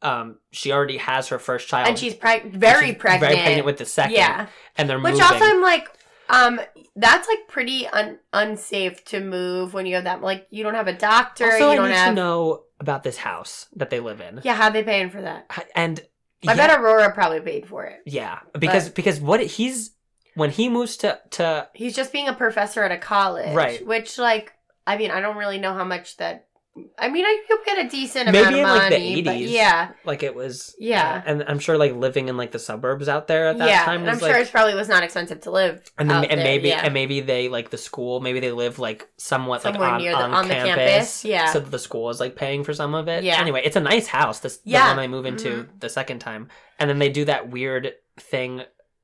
um, 0.01 0.37
she 0.51 0.71
already 0.71 0.97
has 0.97 1.27
her 1.27 1.37
first 1.37 1.67
child, 1.67 1.87
and 1.87 1.99
she's 1.99 2.15
preg- 2.15 2.51
very 2.51 2.87
She's 2.87 2.95
pregnant. 2.97 3.21
very 3.33 3.41
pregnant 3.43 3.65
with 3.65 3.77
the 3.77 3.85
second, 3.85 4.13
yeah, 4.15 4.47
and 4.77 4.89
they're 4.89 4.97
which 4.99 5.13
moving. 5.13 5.21
also 5.25 5.43
I'm 5.45 5.61
like, 5.61 5.87
um, 6.29 6.61
that's 6.95 7.27
like 7.27 7.47
pretty 7.47 7.85
un- 7.87 8.17
unsafe 8.33 9.03
to 9.05 9.19
move 9.19 9.73
when 9.73 9.85
you 9.85 9.95
have 9.95 10.05
that. 10.05 10.21
Like, 10.21 10.47
you 10.49 10.63
don't 10.63 10.75
have 10.75 10.87
a 10.87 10.93
doctor. 10.93 11.45
also, 11.45 11.57
you 11.57 11.65
I 11.71 11.75
don't 11.75 11.89
need 11.89 11.95
have. 11.95 12.09
to 12.09 12.15
know 12.15 12.63
about 12.79 13.03
this 13.03 13.17
house 13.17 13.67
that 13.75 13.89
they 13.91 13.99
live 13.99 14.21
in. 14.21 14.39
Yeah, 14.43 14.55
how 14.55 14.69
they 14.71 14.83
paying 14.83 15.09
for 15.11 15.21
that? 15.21 15.45
and 15.75 15.99
I 16.47 16.53
yeah, 16.53 16.67
bet 16.67 16.79
Aurora 16.79 17.11
probably 17.13 17.39
paid 17.41 17.67
for 17.67 17.85
it. 17.85 18.01
yeah, 18.05 18.39
because 18.57 18.89
because 18.89 19.19
what 19.19 19.41
he's 19.41 19.91
when 20.35 20.49
he 20.49 20.69
moves 20.69 20.97
to 20.97 21.19
to 21.31 21.67
He's 21.73 21.95
just 21.95 22.11
being 22.11 22.27
a 22.27 22.33
professor 22.33 22.83
at 22.83 22.91
a 22.91 22.97
college, 22.97 23.53
Right. 23.53 23.85
Which, 23.85 24.17
like, 24.17 24.53
I 24.87 24.97
mean, 24.97 25.11
I 25.11 25.21
don't 25.21 25.37
really 25.37 25.59
know 25.59 25.73
how 25.73 25.83
much 25.83 26.17
that. 26.17 26.47
I 26.97 27.09
mean, 27.09 27.25
I 27.25 27.43
could 27.49 27.59
get 27.65 27.85
a 27.85 27.89
decent 27.89 28.31
Maybe 28.31 28.37
amount 28.37 28.55
of 28.55 28.59
in, 28.59 28.63
like, 28.63 28.89
the 28.91 28.97
money, 28.97 29.21
but 29.23 29.35
80s. 29.35 29.51
yeah, 29.51 29.91
like 30.05 30.23
it 30.23 30.33
was 30.33 30.73
Yeah. 30.79 31.15
uh, 31.25 31.29
and 31.29 31.43
I'm 31.45 31.59
sure 31.59 31.77
like 31.77 31.93
living 31.93 32.29
in 32.29 32.37
like 32.37 32.51
the 32.51 32.59
suburbs 32.59 33.09
out 33.09 33.27
there 33.27 33.47
at 33.49 33.57
that 33.57 33.67
yeah. 33.67 33.83
time 33.83 34.01
and 34.01 34.09
I'm 34.09 34.15
was 34.19 34.23
sure 34.25 34.37
it 34.37 34.49
probably 34.51 34.75
was 34.75 34.87
not 34.87 35.03
expensive 35.03 35.41
to 35.41 35.51
live. 35.51 35.83
and, 35.97 36.09
then, 36.09 36.23
and 36.23 36.39
there, 36.39 36.45
maybe 36.45 36.69
yeah. 36.69 36.81
and 36.85 36.93
maybe 36.93 37.19
they 37.19 37.49
like 37.49 37.71
the 37.71 37.77
school 37.77 38.21
maybe 38.21 38.39
they 38.39 38.53
live 38.53 38.79
like 38.79 39.09
somewhat 39.17 39.63
Somewhere 39.63 39.81
like 39.81 39.91
on, 39.95 40.01
the- 40.01 40.13
on, 40.13 40.31
on 40.33 40.47
the 40.47 40.53
campus, 40.53 40.75
campus, 40.75 41.25
yeah. 41.25 41.51
so 41.51 41.59
the 41.59 41.77
school 41.79 42.09
is 42.09 42.21
like 42.21 42.37
paying 42.37 42.63
for 42.63 42.73
some 42.73 42.93
of 42.95 43.09
it 43.09 43.25
Yeah. 43.25 43.41
anyway 43.41 43.61
it's 43.65 43.75
a 43.75 43.81
nice 43.81 44.07
house 44.07 44.39
this 44.39 44.57
the 44.59 44.71
Yeah. 44.71 44.87
one 44.87 44.95
they 44.97 45.07
move 45.09 45.25
into 45.25 45.67
the 45.79 45.89
second 45.89 46.19
time 46.19 46.47
and 46.79 46.89
then 46.89 46.99
they 46.99 47.09
do 47.09 47.25
that 47.25 47.49
weird 47.49 47.93
thing 48.17 48.61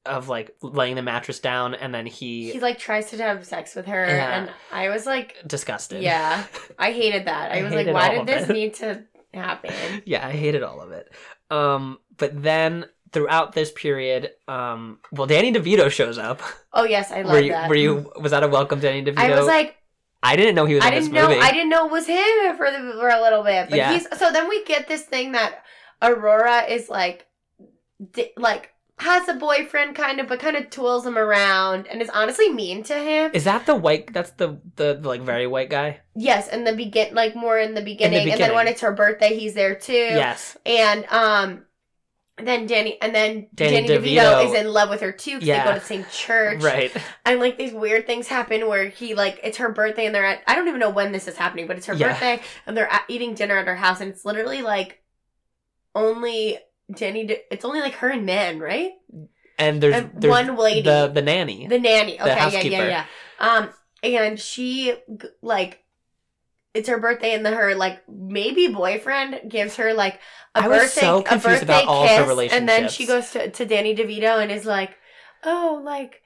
of 0.07 0.27
like 0.29 0.55
laying 0.61 0.95
the 0.95 1.01
mattress 1.01 1.39
down 1.39 1.75
and 1.75 1.93
then 1.93 2.05
he, 2.05 2.51
he 2.51 2.59
like 2.59 2.79
tries 2.79 3.09
to 3.11 3.17
have 3.17 3.45
sex 3.45 3.75
with 3.75 3.85
her, 3.85 4.05
Yeah. 4.05 4.37
and 4.39 4.51
I 4.71 4.89
was 4.89 5.05
like, 5.05 5.35
disgusted 5.45 6.01
yeah, 6.01 6.45
I 6.79 6.91
hated 6.91 7.25
that. 7.25 7.51
I, 7.53 7.59
I 7.59 7.63
was 7.63 7.73
like, 7.73 7.87
why 7.87 8.15
did 8.15 8.27
this 8.27 8.49
it. 8.49 8.53
need 8.53 8.73
to 8.75 9.03
happen? 9.33 9.73
yeah 10.05 10.25
i 10.25 10.31
hated 10.31 10.63
all 10.63 10.81
of 10.81 10.91
it 10.91 11.11
um 11.51 11.99
but 12.17 12.41
then 12.41 12.85
throughout 13.11 13.53
this 13.53 13.71
period 13.71 14.31
um 14.47 14.97
well 15.11 15.27
danny 15.27 15.53
devito 15.53 15.91
shows 15.91 16.17
up 16.17 16.41
Oh 16.73 16.85
yes, 16.85 17.11
I 17.11 17.21
love 17.21 17.33
were 17.33 17.39
you 17.41 17.51
that. 17.51 17.69
were 17.69 17.75
you 17.75 18.11
was 18.19 18.31
that 18.31 18.41
a 18.43 18.47
welcome 18.47 18.79
danny 18.79 19.03
devito 19.03 19.19
I 19.19 19.37
was 19.37 19.45
like, 19.45 19.75
i 20.23 20.35
didn't 20.35 20.55
know 20.55 20.65
he 20.65 20.75
was 20.75 20.83
I 20.83 20.87
in 20.89 20.93
didn't 21.03 21.13
know. 21.13 21.27
movie 21.27 21.39
I 21.41 21.51
didn't 21.51 21.69
know 21.69 21.85
it 21.85 21.91
was 21.91 22.07
him 22.07 22.57
for 22.57 22.71
the, 22.71 22.95
for 22.99 23.09
a 23.09 23.21
little 23.21 23.43
bit. 23.43 23.69
But 23.69 23.77
Yeah. 23.77 23.93
he's 23.93 24.07
so 24.17 24.31
then 24.31 24.49
we 24.49 24.63
get 24.65 24.87
this 24.87 25.03
thing 25.03 25.33
that 25.33 25.63
Aurora 26.01 26.63
is 26.63 26.89
like, 26.89 27.27
di- 28.13 28.33
like 28.37 28.71
has 28.99 29.27
a 29.29 29.33
boyfriend 29.35 29.95
kind 29.95 30.19
of, 30.19 30.27
but 30.27 30.39
kind 30.39 30.55
of 30.57 30.69
tools 30.71 31.05
him 31.05 31.17
around 31.17 31.87
and 31.87 32.01
is 32.01 32.09
honestly 32.09 32.49
mean 32.51 32.81
to 32.83 32.95
him. 32.95 33.29
Is 33.33 33.43
that 33.43 33.65
the 33.67 33.75
white? 33.75 34.11
That's 34.11 34.31
the, 34.31 34.59
the 34.75 34.97
the 34.99 35.07
like 35.07 35.21
very 35.21 35.45
white 35.47 35.69
guy. 35.69 35.99
yes, 36.15 36.47
in 36.47 36.63
the 36.63 36.73
begin, 36.73 37.13
like 37.13 37.35
more 37.35 37.59
in 37.59 37.73
the 37.75 37.81
beginning, 37.81 38.29
and 38.29 38.39
then 38.41 38.55
when 38.55 38.67
it's 38.67 38.81
her 38.81 38.91
birthday, 38.93 39.37
he's 39.37 39.53
there 39.53 39.75
too. 39.75 39.93
Yes. 39.93 40.57
and 40.65 41.05
um. 41.09 41.63
Then 42.39 42.67
Danny 42.67 43.01
and 43.01 43.15
then 43.15 43.47
Danny 43.55 43.87
Danny, 43.87 43.87
DeVito, 43.87 44.21
DeVito- 44.21 44.45
is 44.45 44.53
in 44.53 44.67
love 44.71 44.91
with 44.91 45.01
her 45.01 45.11
too 45.11 45.37
because 45.37 45.47
Yeah. 45.47 45.63
they 45.63 45.69
go 45.69 45.73
to 45.73 45.79
the 45.79 45.85
same 45.87 46.05
church. 46.11 46.61
Right. 46.61 46.95
And 47.25 47.39
like 47.39 47.57
these 47.57 47.73
weird 47.73 48.05
things 48.05 48.27
happen 48.27 48.67
where 48.67 48.89
he 48.89 49.15
like 49.15 49.39
it's 49.43 49.57
her 49.57 49.69
birthday 49.71 50.05
and 50.05 50.13
they're 50.13 50.23
at 50.23 50.41
I 50.45 50.53
don't 50.53 50.67
even 50.67 50.79
know 50.79 50.91
when 50.91 51.11
this 51.11 51.27
is 51.27 51.35
happening, 51.35 51.65
but 51.65 51.77
it's 51.77 51.87
her 51.87 51.95
Yeah. 51.95 52.09
birthday 52.09 52.39
and 52.67 52.77
they're 52.77 52.93
at, 52.93 53.05
eating 53.07 53.33
dinner 53.33 53.57
at 53.57 53.65
her 53.65 53.75
house 53.75 54.01
and 54.01 54.11
it's 54.11 54.23
literally 54.23 54.61
like 54.61 55.01
only 55.95 56.59
Jenny. 56.95 57.25
De- 57.25 57.53
it's 57.53 57.65
only 57.65 57.79
like 57.81 57.95
her 57.95 58.09
and 58.09 58.25
men, 58.25 58.59
right? 58.59 58.91
And 59.59 59.81
there's, 59.81 59.95
And 59.95 60.11
there's 60.15 60.31
one 60.31 60.55
lady, 60.55 60.81
the 60.83 61.07
the 61.13 61.21
nanny. 61.21 61.67
the 61.67 61.79
nanny. 61.79 62.19
Okay, 62.19 62.27
yeah, 62.27 62.35
housekeeper. 62.35 62.69
yeah, 62.69 62.87
yeah. 62.87 63.05
Um, 63.39 63.69
and 64.03 64.39
she 64.39 64.93
like. 65.41 65.83
It's 66.73 66.89
her 66.89 66.99
birthday, 66.99 67.33
and 67.33 67.43
the, 67.43 67.49
her 67.49 67.73
like 67.73 68.03
maybe 68.07 68.67
boyfriend 68.67 69.49
gives 69.49 69.77
her 69.77 69.95
like 69.95 70.19
a 70.53 70.61
I 70.61 70.67
was 70.67 70.81
birthday 70.81 71.01
so 71.01 71.19
a 71.21 71.39
birthday 71.39 71.63
about 71.63 71.87
all 71.87 72.03
of 72.03 72.09
her 72.27 72.35
kiss, 72.35 72.53
and 72.53 72.69
then 72.69 72.87
she 72.87 73.07
goes 73.07 73.31
to, 73.31 73.49
to 73.49 73.65
Danny 73.65 73.95
DeVito 73.95 74.39
and 74.43 74.51
is 74.51 74.65
like, 74.65 74.91
"Oh, 75.43 75.81
like 75.83 76.21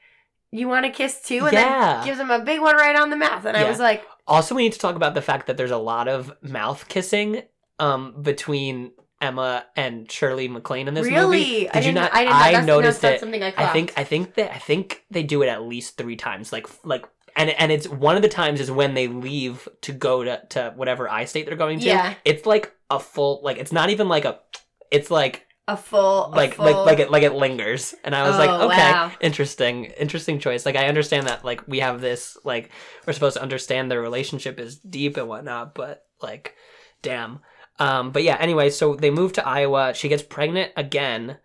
you 0.52 0.68
want 0.68 0.86
a 0.86 0.90
kiss 0.90 1.22
too?" 1.22 1.46
And 1.46 1.54
Yeah. 1.54 1.94
then 1.98 2.06
gives 2.06 2.20
him 2.20 2.32
a 2.32 2.40
big 2.44 2.60
one 2.60 2.76
right 2.76 2.98
on 2.98 3.10
the 3.10 3.16
mouth, 3.16 3.46
and 3.46 3.56
I 3.56 3.64
was 3.70 3.80
like, 3.80 4.04
also, 4.28 4.54
we 4.54 4.64
need 4.64 4.74
to 4.74 4.80
talk 4.80 4.98
about 4.98 5.14
the 5.14 5.22
fact 5.22 5.48
that 5.48 5.56
there's 5.56 5.72
a 5.72 5.78
lot 5.78 6.10
of 6.10 6.34
mouth 6.42 6.86
kissing 6.90 7.44
um 7.80 8.22
between 8.22 8.92
Emma 9.22 9.66
and 9.76 10.12
Shirley 10.12 10.48
MacLaine 10.48 10.88
in 10.88 10.94
this 10.94 11.04
movie. 11.04 11.16
"Really? 11.16 11.60
Did 11.66 11.76
I 11.76 11.80
you 11.82 11.92
not? 11.92 12.12
I. 12.14 12.52
That's, 12.52 12.68
noticed 12.68 13.04
it. 13.04 13.20
Something 13.20 13.44
I, 13.44 13.54
I 13.56 13.68
think 13.68 13.94
I 13.96 14.04
think 14.04 14.34
that 14.36 14.54
I 14.54 14.58
think 14.58 15.06
they 15.12 15.24
do 15.24 15.42
it 15.44 15.48
at 15.48 15.64
least 15.64 15.98
three 15.98 16.16
times. 16.16 16.52
Like 16.52 16.68
like 16.84 17.06
and 17.36 17.50
and 17.52 17.72
it's 17.72 17.88
one 17.88 18.16
of 18.16 18.22
the 18.22 18.30
times 18.30 18.60
is 18.60 18.72
when 18.72 18.94
they 18.94 19.08
leave 19.08 19.68
to 19.82 19.92
go 19.92 20.24
to 20.24 20.42
to 20.50 20.74
whatever 20.76 21.10
I 21.10 21.26
state 21.26 21.46
they're 21.46 21.56
going 21.56 21.80
to. 21.80 21.86
Yeah. 21.86 22.16
It's 22.26 22.46
like 22.46 22.74
a 22.90 23.00
full 23.00 23.42
like 23.44 23.58
it's 23.58 23.72
not 23.72 23.90
even 23.90 24.10
like 24.10 24.26
a 24.26 24.40
it's 24.90 25.10
like 25.12 25.48
a 25.68 25.78
full, 25.78 26.26
a 26.26 26.30
like 26.30 26.56
full, 26.56 26.66
like 26.66 26.76
like 26.76 27.00
it 27.00 27.12
like 27.12 27.24
it 27.24 27.34
lingers 27.34 27.94
and 28.04 28.16
I 28.16 28.28
was 28.28 28.38
like 28.38 28.50
Oh, 28.50 28.66
okay 28.66 28.92
wow. 28.92 29.12
interesting 29.22 29.86
interesting 29.86 30.40
choice 30.40 30.66
like 30.66 30.76
I 30.76 30.88
understand 30.88 31.28
that 31.28 31.46
like 31.46 31.66
we 31.68 31.80
have 31.80 32.02
this 32.02 32.38
like 32.44 32.72
we're 33.06 33.14
supposed 33.14 33.38
to 33.38 33.42
understand 33.42 33.90
their 33.90 34.02
relationship 34.02 34.60
is 34.60 34.78
deep 34.78 35.18
and 35.18 35.28
whatnot 35.28 35.76
but 35.76 36.04
like 36.22 36.56
damn 37.02 37.40
um 37.82 38.12
but 38.12 38.24
yeah 38.24 38.38
anyway 38.40 38.70
so 38.70 38.96
they 38.96 39.10
move 39.12 39.34
to 39.34 39.44
Iowa 39.48 39.94
she 39.94 40.08
gets 40.10 40.24
pregnant 40.24 40.72
again 40.78 41.38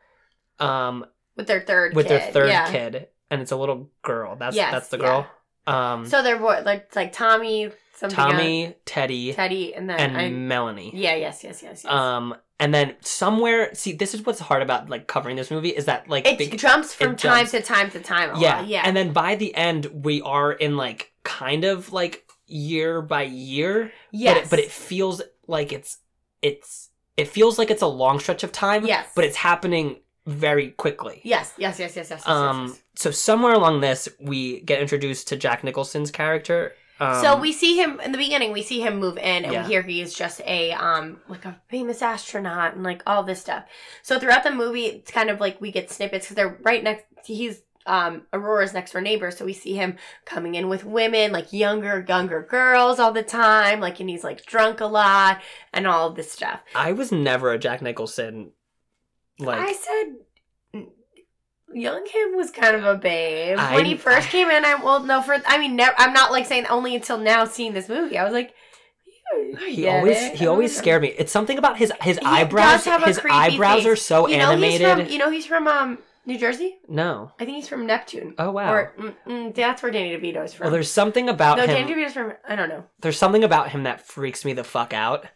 um 0.59 1.05
with 1.37 1.47
their 1.47 1.61
third 1.61 1.95
with 1.95 2.07
kid. 2.07 2.11
their 2.22 2.32
third 2.32 2.49
yeah. 2.49 2.70
kid 2.70 3.09
and 3.30 3.41
it's 3.43 3.53
a 3.53 3.57
little 3.57 3.91
girl 4.03 4.37
that's 4.37 4.57
Yes, 4.57 4.72
that's 4.72 4.89
the 4.89 4.99
yeah. 4.99 5.05
girl 5.05 5.26
Um, 5.66 6.07
So 6.07 6.22
they're 6.22 6.39
boy- 6.39 6.62
like 6.64 6.95
like 6.95 7.12
Tommy, 7.12 7.70
something 7.95 8.16
else, 8.18 8.32
Tommy, 8.32 8.74
Teddy, 8.84 9.32
Teddy, 9.32 9.74
and 9.74 9.91
then 9.91 9.99
and 9.99 10.16
I, 10.16 10.28
Melanie. 10.30 10.93
yeah, 10.95 11.16
yes, 11.16 11.43
yes, 11.43 11.61
yes, 11.62 11.82
yes. 11.84 11.93
Um, 11.93 12.37
and 12.61 12.72
then 12.72 12.95
somewhere, 13.01 13.74
see, 13.74 13.93
this 13.93 14.14
is 14.14 14.24
what's 14.24 14.39
hard 14.39 14.62
about 14.62 14.89
like 14.89 15.09
covering 15.09 15.34
this 15.37 15.51
movie 15.51 15.70
is 15.80 15.87
that 15.87 16.09
like 16.09 16.24
it 16.26 16.39
big- 16.39 16.57
jumps 16.57 16.95
from 16.95 17.12
it 17.14 17.18
time 17.18 17.47
jumps. 17.47 17.51
to 17.51 17.61
time 17.62 17.91
to 17.91 18.01
time. 18.01 18.28
A 18.37 18.39
yeah, 18.41 18.57
lot. 18.59 18.66
yeah. 18.68 18.82
and 18.87 18.97
then 18.97 19.12
by 19.12 19.34
the 19.34 19.53
end, 19.57 19.87
we 20.07 20.22
are 20.22 20.53
in 20.53 20.76
like 20.76 21.12
kind 21.24 21.64
of 21.64 21.93
like 21.93 22.24
year 22.47 23.03
by 23.03 23.22
year, 23.22 23.91
yes, 24.12 24.34
but 24.37 24.45
it, 24.45 24.51
but 24.51 24.59
it 24.61 24.70
feels 24.70 25.20
like 25.49 25.72
it's 25.72 25.99
it's 26.49 26.91
it 27.17 27.29
feels 27.29 27.59
like 27.59 27.71
it's 27.71 27.83
a 27.83 27.87
long 28.03 28.17
stretch 28.21 28.45
of 28.45 28.53
time. 28.53 28.83
Yes. 28.87 29.07
but 29.17 29.25
it's 29.25 29.37
happening 29.51 29.87
very 30.27 30.69
quickly. 30.85 31.21
yes, 31.25 31.53
yes, 31.57 31.79
yes, 31.79 31.95
yes, 31.97 32.11
yes, 32.11 32.23
yes, 32.27 32.29
Um, 32.29 32.67
yes, 32.69 32.83
so 32.97 33.11
somewhere 33.11 33.55
along 33.61 33.81
this, 33.81 34.09
we 34.21 34.61
get 34.61 34.81
introduced 34.81 35.29
to 35.29 35.37
Jack 35.37 35.63
Nicholson's 35.65 36.11
character. 36.11 36.73
Um, 36.99 37.23
so 37.23 37.29
we 37.39 37.53
see 37.53 37.77
him 37.83 38.01
in 38.01 38.11
the 38.13 38.19
beginning. 38.19 38.53
We 38.53 38.63
see 38.63 38.81
him 38.81 38.99
move 38.99 39.19
in, 39.19 39.45
and 39.45 39.53
Yeah. 39.53 39.63
we 39.63 39.69
hear 39.73 39.83
he 39.83 40.01
is 40.01 40.13
just 40.15 40.41
a 40.47 40.73
um 40.73 41.21
like 41.29 41.45
a 41.45 41.55
famous 41.69 42.01
astronaut 42.03 42.75
and 42.75 42.83
like 42.83 43.03
all 43.07 43.23
this 43.23 43.41
stuff. 43.41 43.65
So 44.03 44.19
throughout 44.19 44.45
the 44.45 44.51
movie, 44.63 44.87
it's 44.87 45.11
kind 45.11 45.29
of 45.31 45.39
like 45.41 45.61
we 45.61 45.71
get 45.71 45.91
snippets 45.91 46.25
because 46.27 46.37
they're 46.37 46.59
right 46.63 46.83
next. 46.83 47.05
He's 47.25 47.61
um 47.87 48.22
Aurora's 48.32 48.74
next 48.74 48.93
door 48.93 49.01
neighbor, 49.01 49.30
so 49.30 49.45
we 49.45 49.53
see 49.53 49.74
him 49.74 49.97
coming 50.24 50.55
in 50.55 50.68
with 50.68 50.84
women, 50.84 51.32
like 51.32 51.53
younger, 51.53 52.05
younger 52.09 52.43
girls 52.43 52.99
all 52.99 53.12
the 53.12 53.22
time, 53.22 53.80
like 53.80 54.01
and 54.01 54.11
he's 54.11 54.24
like 54.24 54.45
drunk 54.47 54.80
a 54.80 54.87
lot 54.87 55.41
and 55.72 55.87
all 55.87 56.09
of 56.09 56.16
this 56.16 56.30
stuff. 56.32 56.61
I 56.74 56.93
was 56.93 57.12
never 57.12 57.53
a 57.53 57.59
Jack 57.59 57.82
Nicholson. 57.82 58.51
Like 59.39 59.61
I 59.61 59.72
said. 59.72 60.82
Young 61.74 62.07
him 62.07 62.37
was 62.37 62.51
kind 62.53 62.76
of 62.76 62.84
a 62.84 62.97
babe 62.97 63.59
I- 63.59 63.74
when 63.74 63.84
he 63.84 63.97
first 63.97 64.28
came 64.28 64.49
in. 64.51 64.64
I 64.64 64.76
well, 64.76 65.03
no, 65.03 65.20
for 65.20 65.37
I 65.47 65.59
mean, 65.59 65.76
never, 65.76 65.95
I'm 65.99 66.12
not 66.12 66.30
like 66.32 66.47
saying 66.47 66.66
only 66.68 66.95
until 66.95 67.18
now 67.18 67.45
seeing 67.45 67.72
this 67.74 67.89
movie. 67.89 68.16
I 68.16 68.24
was 68.24 68.32
like, 68.32 68.55
he 69.68 69.87
always 69.89 70.16
it. 70.16 70.37
he 70.37 70.47
always 70.47 70.74
scared 70.78 71.03
me. 71.03 71.09
It's 71.09 71.32
something 71.32 71.59
about 71.59 71.76
his 71.76 71.93
his 72.01 72.18
He 72.18 72.24
eyebrows. 72.24 72.84
does 72.84 72.84
have 72.87 73.03
a 73.03 73.07
His 73.07 73.18
eyebrows 73.30 73.78
face. 73.82 73.87
are 73.87 73.97
so 73.97 74.28
You 74.28 74.39
know 74.39 74.53
animated. 74.53 74.87
from 74.99 75.07
you 75.09 75.18
know 75.18 75.30
he's 75.30 75.45
from 75.45 75.66
um 75.66 75.99
New 76.27 76.39
Jersey. 76.39 76.79
no. 76.89 77.31
I 77.39 77.45
think 77.45 77.57
he's 77.57 77.68
from 77.68 77.87
Neptune. 77.87 78.35
Oh 78.39 78.51
wow. 78.51 78.72
Or 78.72 78.93
mm, 78.99 79.14
mm, 79.27 79.55
that's 79.55 79.83
where 79.83 79.93
Danny 79.93 80.16
DeVito 80.16 80.45
is 80.45 80.55
from. 80.55 80.64
well, 80.64 80.72
there's 80.72 80.91
something 80.91 81.29
about 81.29 81.57
no, 81.59 81.64
him. 81.64 81.87
Danny 81.87 81.95
DeVito's 81.95 82.12
from 82.14 82.33
I 82.49 82.57
don't 82.57 82.68
know. 82.68 82.85
there's 83.01 83.18
something 83.18 83.45
about 83.45 83.70
him 83.70 83.85
that 83.85 84.01
freaks 84.01 84.45
me 84.45 84.53
the 84.53 84.64
fuck 84.64 84.93
out. 84.93 85.27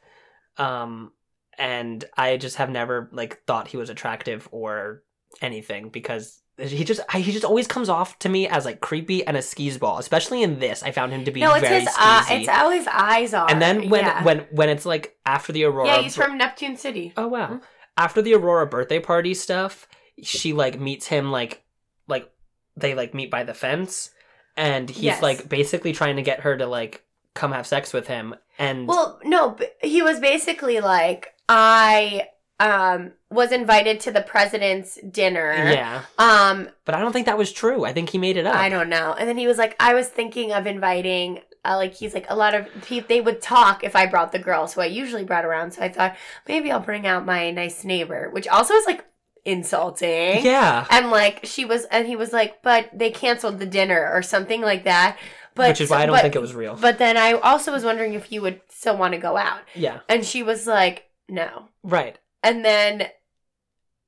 Um, 0.57 1.12
and 1.59 2.05
I 2.16 2.36
just 2.36 2.57
have 2.57 2.70
never 2.70 3.09
like 3.12 3.45
thought 3.47 3.68
he 3.68 3.76
was 3.76 3.91
attractive 3.91 4.49
or 4.51 5.03
anything 5.41 5.91
because 5.91 6.43
he 6.59 6.84
just 6.84 7.01
I, 7.09 7.20
he 7.20 7.32
just 7.32 7.45
always 7.45 7.66
comes 7.66 7.88
off 7.88 8.18
to 8.20 8.28
me 8.28 8.49
as 8.49 8.64
like 8.64 8.80
creepy 8.80 9.26
and 9.26 9.36
a 9.36 9.43
skis 9.43 9.78
ball. 9.78 9.99
Especially 9.99 10.43
in 10.43 10.59
this, 10.59 10.82
I 10.82 10.91
found 10.91 11.12
him 11.12 11.24
to 11.24 11.30
be 11.30 11.41
No, 11.41 11.53
it's 11.55 11.61
very 11.66 11.80
his 11.80 11.88
skeezy. 11.88 12.41
It's 12.41 12.49
how 12.49 12.70
his 12.70 12.86
eyes 12.86 13.32
are. 13.32 13.51
and 13.51 13.62
then 13.62 13.88
when 13.88 14.05
yeah. 14.05 14.24
when 14.24 14.38
when 14.51 14.68
it's 14.68 14.84
like 14.84 15.16
after 15.24 15.53
the 15.53 15.64
Aurora, 15.64 15.86
yeah, 15.86 16.01
he's 16.03 16.16
from 16.16 16.36
Neptune 16.36 16.76
City. 16.76 17.12
Oh 17.16 17.28
wow. 17.28 17.49
Mhm. 17.49 17.62
After 17.97 18.22
the 18.22 18.34
Aurora 18.34 18.66
birthday 18.66 18.99
party 18.99 19.34
stuff, 19.34 19.86
she 20.23 20.53
like 20.53 20.79
meets 20.81 21.07
him 21.07 21.31
like 21.31 21.62
like 22.09 22.31
they 22.77 22.95
like 22.95 23.14
meet 23.14 23.31
by 23.31 23.45
the 23.45 23.55
fence 23.55 24.11
and 24.57 24.89
he's 24.91 25.03
Yes. 25.05 25.23
like 25.23 25.49
basically 25.49 25.93
trying 25.93 26.16
to 26.16 26.23
get 26.23 26.41
her 26.41 26.57
to 26.57 26.66
like 26.66 27.05
come 27.35 27.53
have 27.53 27.66
sex 27.66 27.93
with 27.93 28.07
him 28.09 28.35
and 28.59 28.87
Well, 28.89 29.18
no, 29.25 29.57
he 29.83 30.03
was 30.03 30.18
basically 30.21 30.81
like, 30.81 31.35
I 31.49 32.29
um 32.59 33.12
was 33.31 33.53
invited 33.53 34.01
to 34.01 34.11
the 34.11 34.21
president's 34.23 34.99
dinner. 35.11 35.53
yeah. 35.53 36.03
Um, 36.18 36.68
But 36.85 36.95
I 36.95 37.01
don't 37.01 37.12
think 37.12 37.27
that 37.27 37.39
was 37.39 37.53
true. 37.53 37.85
I 37.85 37.93
think 37.93 38.11
he 38.11 38.18
made 38.18 38.37
it 38.37 38.45
up. 38.47 38.55
I 38.57 38.68
don't 38.68 38.89
know. 38.91 39.14
And 39.18 39.29
then 39.29 39.39
he 39.39 39.47
was 39.47 39.57
like, 39.57 39.77
I 39.81 39.95
was 39.95 40.09
thinking 40.09 40.53
of 40.53 40.66
inviting. 40.66 41.41
Uh, 41.62 41.77
like 41.77 41.93
he's 41.95 42.14
like 42.14 42.25
a 42.31 42.35
lot 42.35 42.55
of 42.55 42.66
people 42.87 43.07
they 43.09 43.21
would 43.21 43.43
talk 43.43 43.85
if 43.85 43.95
I 43.95 44.07
brought 44.07 44.33
the 44.33 44.39
girls 44.39 44.73
who 44.73 44.81
I 44.81 44.87
usually 44.87 45.25
brought 45.25 45.45
around. 45.45 45.73
So 45.73 45.83
I 45.83 45.91
thought 45.91 46.16
maybe 46.49 46.73
I'll 46.73 46.81
bring 46.81 47.07
out 47.07 47.27
my 47.27 47.51
nice 47.51 47.85
neighbor, 47.85 48.31
which 48.33 48.49
also 48.49 48.73
is 48.75 48.87
like 48.87 49.05
insulting. 49.51 50.44
Yeah. 50.44 50.86
And 50.90 51.11
like 51.11 51.40
she 51.44 51.64
was, 51.64 51.84
and 51.86 52.07
he 52.07 52.16
was 52.16 52.32
like, 52.32 52.62
but 52.62 52.88
they 52.92 53.11
canceled 53.11 53.59
the 53.59 53.66
dinner 53.66 54.11
or 54.12 54.22
something 54.22 54.61
like 54.61 54.84
that. 54.84 55.18
But 55.55 55.70
Which 55.70 55.80
is 55.80 55.90
why 55.90 56.03
I 56.03 56.07
don't 56.07 56.14
but- 56.16 56.22
think 56.22 56.36
it 56.36 56.40
was 56.40 56.55
real. 56.55 56.76
But 56.80 56.98
then 56.98 57.16
I 57.16 57.32
also 57.32 57.72
was 57.72 57.84
wondering 57.84 58.14
if 58.14 58.30
you 58.32 58.40
would 58.42 58.61
still 58.68 58.96
want 58.96 59.14
to 59.14 59.18
go 59.20 59.36
out. 59.36 59.61
yeah. 59.74 60.01
And 60.09 60.24
she 60.24 60.42
was 60.42 60.66
like, 60.66 61.07
no. 61.28 61.68
Right. 61.82 62.18
And 62.42 62.64
then 62.64 63.09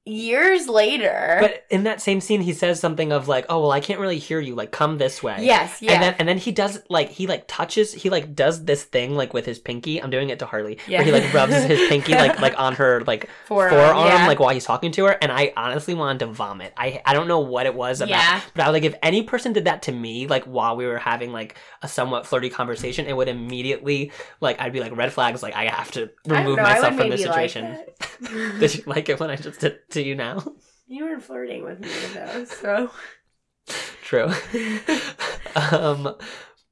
years 0.05 0.69
later. 0.69 1.39
But 1.41 1.65
in 1.71 1.85
that 1.85 2.01
same 2.01 2.21
scene 2.21 2.41
he 2.41 2.53
says 2.53 2.81
something 2.81 3.13
of 3.13 3.29
like, 3.29 3.47
"Oh, 3.49 3.61
well, 3.61 3.71
I 3.73 3.81
can't 3.81 4.01
really 4.01 4.19
hear 4.19 4.41
you. 4.41 4.55
Like 4.55 4.73
come 4.73 4.99
this 4.99 5.23
way." 5.23 5.37
yes, 5.41 5.81
yeah. 5.81 5.93
And 5.93 6.03
then 6.03 6.15
and 6.19 6.29
then 6.29 6.39
he 6.39 6.53
does 6.53 6.81
like 6.89 7.11
he 7.11 7.27
like 7.27 7.45
touches 7.47 7.93
he 7.93 8.11
like 8.11 8.35
does 8.35 8.65
this 8.65 8.85
thing 8.85 9.15
like 9.15 9.33
with 9.33 9.47
his 9.47 9.59
pinky. 9.59 10.03
I'm 10.03 10.11
doing 10.11 10.31
it 10.31 10.39
to 10.41 10.47
Harley. 10.47 10.79
Yeah. 10.89 10.99
Where 10.99 11.07
he 11.07 11.13
like 11.13 11.33
rubs 11.35 11.53
his 11.53 11.79
pinky 11.89 12.13
like 12.13 12.41
like 12.41 12.59
on 12.59 12.75
her 12.75 13.03
like 13.07 13.29
Forearm, 13.47 13.71
forearm, 13.73 14.07
yeah. 14.07 14.27
like 14.27 14.41
while 14.41 14.51
he's 14.55 14.65
talking 14.65 14.93
to 14.93 15.05
her, 15.07 15.19
and 15.23 15.31
I 15.31 15.53
honestly 15.57 15.95
wanted 15.95 16.21
to 16.21 16.27
vomit. 16.27 16.73
I 16.77 17.01
I 17.07 17.15
don't 17.15 17.29
know 17.29 17.41
what 17.41 17.67
it 17.67 17.75
was 17.75 18.01
about, 18.01 18.11
Yeah. 18.11 18.41
but 18.55 18.65
I 18.65 18.69
was 18.69 18.75
like, 18.75 18.85
if 18.85 18.95
any 19.03 19.23
person 19.23 19.53
did 19.53 19.67
that 19.67 19.83
to 19.83 19.93
me, 19.93 20.27
like 20.27 20.45
while 20.45 20.77
we 20.77 20.87
were 20.87 20.99
having 20.99 21.33
like 21.33 21.57
a 21.83 21.89
somewhat 21.89 22.27
flirty 22.27 22.51
conversation, 22.51 23.07
it 23.07 23.17
would 23.17 23.29
immediately 23.29 24.11
like 24.41 24.61
I'd 24.61 24.73
be 24.73 24.81
like 24.81 24.97
red 24.97 25.13
flags, 25.13 25.43
like 25.43 25.55
I 25.55 25.67
have 25.67 25.91
to 25.93 26.11
remove 26.27 26.57
myself 26.57 26.97
from 26.97 27.09
this 27.11 27.25
like 27.25 27.51
situation. 27.51 27.65
that. 27.65 27.89
did 28.61 28.75
you 28.75 28.83
like 28.87 29.09
it 29.09 29.21
when 29.21 29.31
I 29.31 29.37
just 29.37 29.61
did 29.61 29.79
to 29.93 30.03
you 30.03 30.15
now? 30.15 30.45
You 30.87 31.05
weren't 31.07 31.23
flirting 31.23 31.65
with 31.65 31.81
me 31.81 31.89
though, 32.15 32.45
so 32.45 32.91
True. 34.03 34.31
um, 35.57 36.15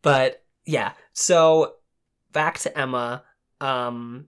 but 0.02 0.42
yeah. 0.66 0.92
So 1.12 1.74
back 2.32 2.58
to 2.60 2.78
Emma. 2.78 3.22
Um, 3.60 4.26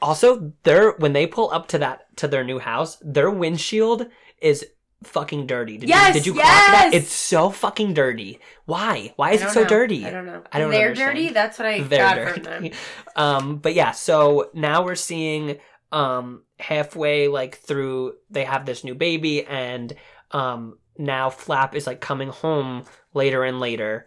also, 0.00 0.52
their 0.62 0.92
when 0.92 1.12
they 1.12 1.26
pull 1.26 1.50
up 1.50 1.68
to 1.68 1.78
that 1.78 2.16
to 2.16 2.28
their 2.28 2.44
new 2.44 2.58
house, 2.58 2.96
their 3.02 3.30
windshield 3.30 4.06
is 4.40 4.64
fucking 5.04 5.46
dirty. 5.46 5.78
Did 5.78 5.88
Yes, 5.88 6.08
you, 6.08 6.20
did 6.20 6.26
you 6.26 6.34
yes! 6.36 6.46
that? 6.46 6.90
It's 6.94 7.12
so 7.12 7.50
fucking 7.50 7.94
dirty. 7.94 8.40
Why? 8.64 9.12
Why 9.16 9.32
is 9.32 9.42
it 9.42 9.50
so 9.50 9.62
know. 9.62 9.68
dirty? 9.68 10.06
I 10.06 10.10
don't 10.10 10.26
know. 10.26 10.42
I 10.52 10.58
don't 10.58 10.70
They're 10.70 10.88
understand. 10.88 11.16
dirty. 11.16 11.28
That's 11.30 11.58
what 11.58 11.66
I 11.68 11.80
They're 11.82 11.98
got 12.24 12.34
from 12.34 12.42
them. 12.44 12.62
dirty. 12.62 12.74
Um, 13.16 13.56
but 13.58 13.74
yeah, 13.74 13.90
so 13.90 14.50
now 14.54 14.84
we're 14.84 14.94
seeing 14.94 15.58
um 15.90 16.44
halfway 16.58 17.28
like 17.28 17.58
through 17.58 18.14
they 18.30 18.44
have 18.44 18.66
this 18.66 18.82
new 18.84 18.94
baby 18.94 19.44
and 19.46 19.94
um 20.32 20.78
now 20.98 21.30
Flap 21.30 21.74
is 21.76 21.86
like 21.86 22.00
coming 22.00 22.28
home 22.28 22.84
later 23.14 23.44
and 23.44 23.60
later. 23.60 24.04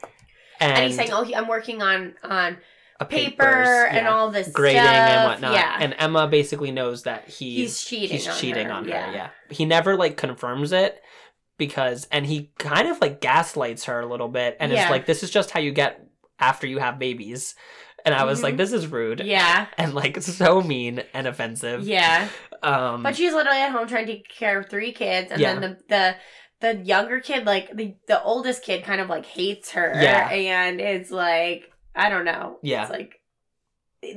And, 0.60 0.74
And 0.74 0.88
he's 0.88 0.96
saying, 0.98 1.12
"Oh, 1.14 1.24
he, 1.24 1.34
I'm 1.34 1.48
working 1.48 1.82
on 1.82 2.14
on 2.24 2.58
a 3.00 3.06
paper 3.06 3.44
papers, 3.44 3.88
and 3.90 4.06
yeah, 4.06 4.12
all 4.14 4.30
this 4.30 4.50
grading 4.50 4.82
stuff. 4.84 4.94
and 4.94 5.30
whatnot. 5.32 5.54
Yeah, 5.54 5.78
And 5.80 5.96
Emma 5.98 6.28
basically 6.28 6.72
knows 6.72 7.04
that 7.04 7.28
he's 7.30 7.80
he's 7.80 7.82
cheating. 7.82 8.10
he's 8.10 8.28
on 8.28 8.36
cheating 8.36 8.68
her. 8.68 8.74
on 8.74 8.84
her. 8.84 8.90
Yeah. 8.90 9.12
Yeah. 9.14 9.30
He 9.50 9.66
never 9.66 9.96
like 9.96 10.18
confirms 10.18 10.72
it 10.74 11.02
because 11.58 12.08
and 12.12 12.26
he 12.26 12.52
kind 12.60 12.88
of 12.90 13.00
like 13.02 13.22
gaslights 13.22 13.86
her 13.86 14.02
a 14.02 14.06
little 14.06 14.28
bit 14.28 14.58
and 14.60 14.72
Yeah. 14.72 14.86
is 14.86 14.92
like 14.92 15.06
this 15.06 15.24
is 15.24 15.32
just 15.32 15.50
how 15.52 15.60
you 15.60 15.72
get 15.72 16.06
after 16.40 16.68
you 16.68 16.78
have 16.80 17.00
babies. 17.00 17.56
And 18.06 18.16
I 18.16 18.24
was 18.24 18.40
Mhm. 18.40 18.44
like 18.44 18.58
this 18.58 18.72
is 18.74 18.88
rude 18.88 19.20
Yeah, 19.22 19.68
and 19.78 19.94
like 19.94 20.22
so 20.22 20.62
mean 20.62 21.04
and 21.14 21.28
offensive. 21.28 21.84
yeah. 21.88 22.28
Um 22.64 23.04
But 23.04 23.16
she's 23.16 23.34
literally 23.34 23.60
at 23.60 23.72
home 23.72 23.88
trying 23.88 24.06
to 24.08 24.14
take 24.14 24.28
care 24.30 24.60
of 24.60 24.70
three 24.70 24.92
kids, 24.92 25.32
and 25.32 25.40
Yeah. 25.42 25.54
then 25.56 25.62
the 25.62 25.78
the 25.90 26.16
the 26.76 26.84
younger 26.84 27.20
kid, 27.20 27.46
like 27.46 27.76
the 27.76 27.96
the 28.08 28.22
oldest 28.24 28.64
kid, 28.64 28.84
kind 28.84 29.02
of 29.02 29.10
like 29.10 29.26
hates 29.26 29.72
her. 29.72 29.94
Yeah. 30.00 30.30
and 30.30 30.80
it's 30.82 31.12
like 31.12 31.72
I 31.96 32.10
don't 32.10 32.26
know. 32.26 32.60
Yeah. 32.62 32.84
it's 32.84 32.92
like 32.92 33.16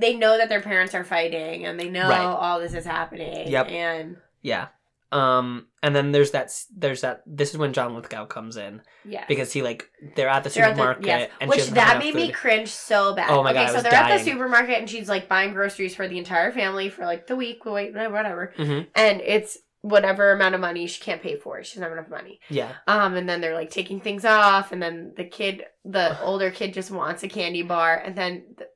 they 0.01 0.15
know 0.15 0.39
that 0.39 0.49
their 0.49 0.63
parents 0.63 0.95
are 0.95 1.05
fighting, 1.05 1.67
and 1.67 1.79
they 1.79 1.91
know 1.91 2.09
Right. 2.09 2.21
all 2.25 2.59
this 2.61 2.73
is 2.75 2.87
happening. 2.87 3.49
Yep. 3.49 3.69
and 3.69 4.17
yeah. 4.43 4.69
Um 5.13 5.69
and 5.83 5.95
then 5.95 6.13
there's 6.13 6.31
that 6.33 6.51
there's 6.75 7.03
that 7.03 7.23
this 7.27 7.51
is 7.51 7.59
when 7.59 7.73
John 7.73 7.95
Lithgow 7.95 8.27
comes 8.27 8.57
in 8.57 8.83
yeah. 9.05 9.25
because 9.29 9.53
he 9.53 9.63
like 9.63 9.89
they're 10.17 10.29
at 10.29 10.45
the 10.45 10.51
They're 10.51 10.65
at 10.65 10.69
the- 10.71 10.75
supermarket 10.77 11.07
yes. 11.07 11.31
and 11.41 11.51
Which 11.51 11.67
that 11.71 11.99
made 11.99 12.15
me 12.15 12.31
cringe 12.33 12.69
so 12.69 13.15
bad. 13.15 13.31
Oh 13.31 13.43
my 13.43 13.51
okay, 13.51 13.67
God, 13.67 13.71
I 13.71 13.77
so 13.77 13.83
they're 13.83 13.93
at 13.93 14.19
the 14.19 14.25
supermarket 14.25 14.79
and 14.79 14.89
she's 14.91 15.09
like 15.09 15.29
buying 15.29 15.53
groceries 15.53 15.95
for 15.95 16.09
the 16.09 16.19
entire 16.19 16.53
family 16.53 16.89
for 16.89 17.05
like 17.05 17.27
the 17.27 17.37
week, 17.37 17.65
wait, 17.65 17.93
whatever. 17.95 18.53
Mhm. 18.59 18.87
And 18.95 19.21
it's 19.21 19.59
whatever 19.83 20.33
amount 20.33 20.55
of 20.55 20.61
money 20.63 20.87
she 20.87 21.03
can't 21.03 21.21
pay 21.21 21.37
for. 21.37 21.63
She 21.63 21.75
doesn't 21.79 21.83
have 21.83 21.93
enough 21.93 22.09
money. 22.09 22.41
Yeah. 22.49 22.73
Um, 22.87 23.15
and 23.17 23.29
then 23.29 23.43
they're 23.43 23.55
like 23.55 23.69
taking 23.71 24.01
things 24.01 24.25
off, 24.25 24.73
and 24.73 24.83
then 24.83 25.13
the 25.15 25.25
kid, 25.25 25.65
the 25.85 26.19
older 26.25 26.51
kid, 26.51 26.73
just 26.73 26.91
wants 26.91 27.23
a 27.23 27.29
candy 27.29 27.61
bar, 27.63 27.95
and 27.97 28.17
then 28.17 28.45
th- 28.57 28.71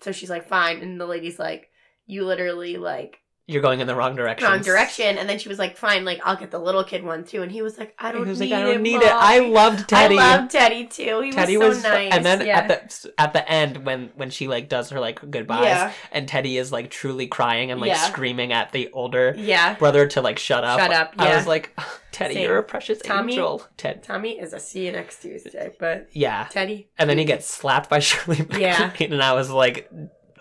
so 0.00 0.10
she's 0.10 0.30
like, 0.30 0.48
fine, 0.48 0.80
and 0.80 0.98
the 0.98 1.04
lady's 1.06 1.38
like, 1.38 1.68
you 2.06 2.24
literally 2.24 2.78
like 2.78 3.18
you're 3.46 3.60
going 3.60 3.80
in 3.80 3.86
the 3.86 3.94
wrong 3.94 4.16
direction. 4.16 4.48
wrong 4.48 4.62
direction. 4.62 5.18
And 5.18 5.28
then 5.28 5.38
she 5.38 5.50
was 5.50 5.58
like, 5.58 5.76
fine, 5.76 6.06
like 6.06 6.18
I'll 6.24 6.36
get 6.36 6.50
the 6.50 6.58
little 6.58 6.82
kid 6.82 7.04
one 7.04 7.24
too. 7.24 7.42
And 7.42 7.52
he 7.52 7.60
was 7.60 7.76
like, 7.76 7.94
I 7.98 8.10
don't 8.10 8.26
need 8.26 8.38
like, 8.38 8.52
I 8.52 8.62
it. 8.62 8.72
don't 8.72 8.82
need 8.82 9.02
it. 9.02 9.12
I 9.12 9.40
loved 9.40 9.86
Teddy. 9.86 10.16
I 10.18 10.36
love 10.36 10.48
Teddy 10.48 10.86
too. 10.86 11.20
He 11.20 11.30
Teddy 11.30 11.58
was 11.58 11.76
was, 11.76 11.82
nice. 11.82 12.10
and 12.12 12.24
then 12.24 12.46
yeah. 12.46 12.58
at 12.60 12.68
the 12.90 13.12
at 13.18 13.32
the 13.34 13.46
end 13.50 13.84
when 13.84 14.10
when 14.14 14.30
she 14.30 14.48
like 14.48 14.70
does 14.70 14.88
her 14.90 14.98
like 15.00 15.30
goodbyes, 15.30 15.64
yeah, 15.64 15.92
and 16.10 16.26
Teddy 16.26 16.56
is 16.56 16.72
like 16.72 16.88
truly 16.90 17.26
crying 17.26 17.70
and 17.70 17.82
like 17.82 17.88
Yeah. 17.88 17.96
screaming 17.98 18.52
at 18.54 18.72
the 18.72 18.90
older 18.92 19.34
yeah. 19.36 19.74
brother 19.74 20.06
to 20.06 20.22
like 20.22 20.38
shut 20.38 20.64
up. 20.64 20.80
Shut 20.80 20.92
up, 20.92 21.12
I 21.18 21.36
was 21.36 21.46
like, 21.46 21.78
Teddy, 22.12 22.34
Same. 22.34 22.44
you're 22.44 22.58
a 22.58 22.62
precious 22.62 22.98
Tommy? 23.00 23.34
angel. 23.34 23.62
Ted, 23.76 24.02
Tommy 24.02 24.38
is 24.38 24.54
a 24.54 24.60
see 24.60 24.86
you 24.86 24.92
next 24.92 25.20
Tuesday, 25.20 25.70
but 25.78 26.08
yeah. 26.12 26.46
Teddy. 26.50 26.88
And 26.98 27.10
then 27.10 27.18
he 27.18 27.26
gets 27.26 27.46
slapped 27.46 27.90
by 27.90 27.98
Shirley 28.00 28.46
Yeah. 28.58 28.90
And 29.00 29.22
I 29.22 29.34
was 29.34 29.50
like, 29.50 29.90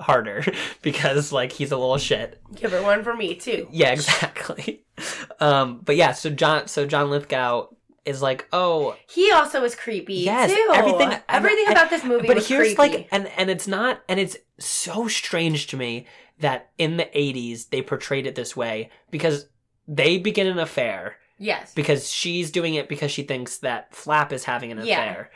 harder 0.03 0.43
because 0.81 1.31
like 1.31 1.51
he's 1.51 1.71
a 1.71 1.77
little 1.77 1.97
shit. 1.97 2.39
give 2.55 2.71
her 2.71 2.81
one 2.83 3.03
for 3.03 3.15
me 3.15 3.35
too. 3.35 3.67
Yeah, 3.71 3.91
exactly. 3.91 4.81
Um, 5.39 5.81
but 5.83 5.95
yeah, 5.95 6.11
so 6.11 6.29
John, 6.29 6.67
so 6.67 6.85
John 6.85 7.09
Lithgow 7.09 7.67
is 8.05 8.21
like, 8.21 8.47
oh, 8.53 8.95
He 9.09 9.31
also 9.31 9.59
was 9.61 9.75
creepy 9.75 10.13
Yes, 10.17 10.51
too. 10.53 10.69
everything- 10.73 11.19
everything 11.27 11.65
and- 11.67 11.73
about 11.75 11.89
this 11.89 12.03
movie 12.03 12.27
but 12.27 12.45
here's 12.45 12.75
creepy. 12.75 12.97
like, 12.97 13.07
and 13.11 13.27
and 13.35 13.49
it's 13.49 13.67
not, 13.67 14.01
and 14.07 14.19
it's 14.19 14.37
so 14.59 15.07
strange 15.07 15.65
to 15.67 15.77
me 15.77 16.05
that 16.39 16.69
in 16.77 16.97
the 16.97 17.05
'80s 17.05 17.69
they 17.69 17.81
portrayed 17.81 18.27
it 18.27 18.35
this 18.35 18.55
way 18.55 18.91
because 19.09 19.47
they 19.87 20.19
begin 20.19 20.45
an 20.47 20.59
affair 20.59 21.15
yes, 21.39 21.73
because 21.73 22.09
she's 22.11 22.51
doing 22.51 22.75
it 22.75 22.87
because 22.87 23.09
she 23.09 23.23
thinks 23.23 23.57
that 23.57 23.93
Flap 23.95 24.31
is 24.31 24.43
having 24.43 24.71
an 24.71 24.77
Yeah. 24.85 25.01
affair, 25.03 25.31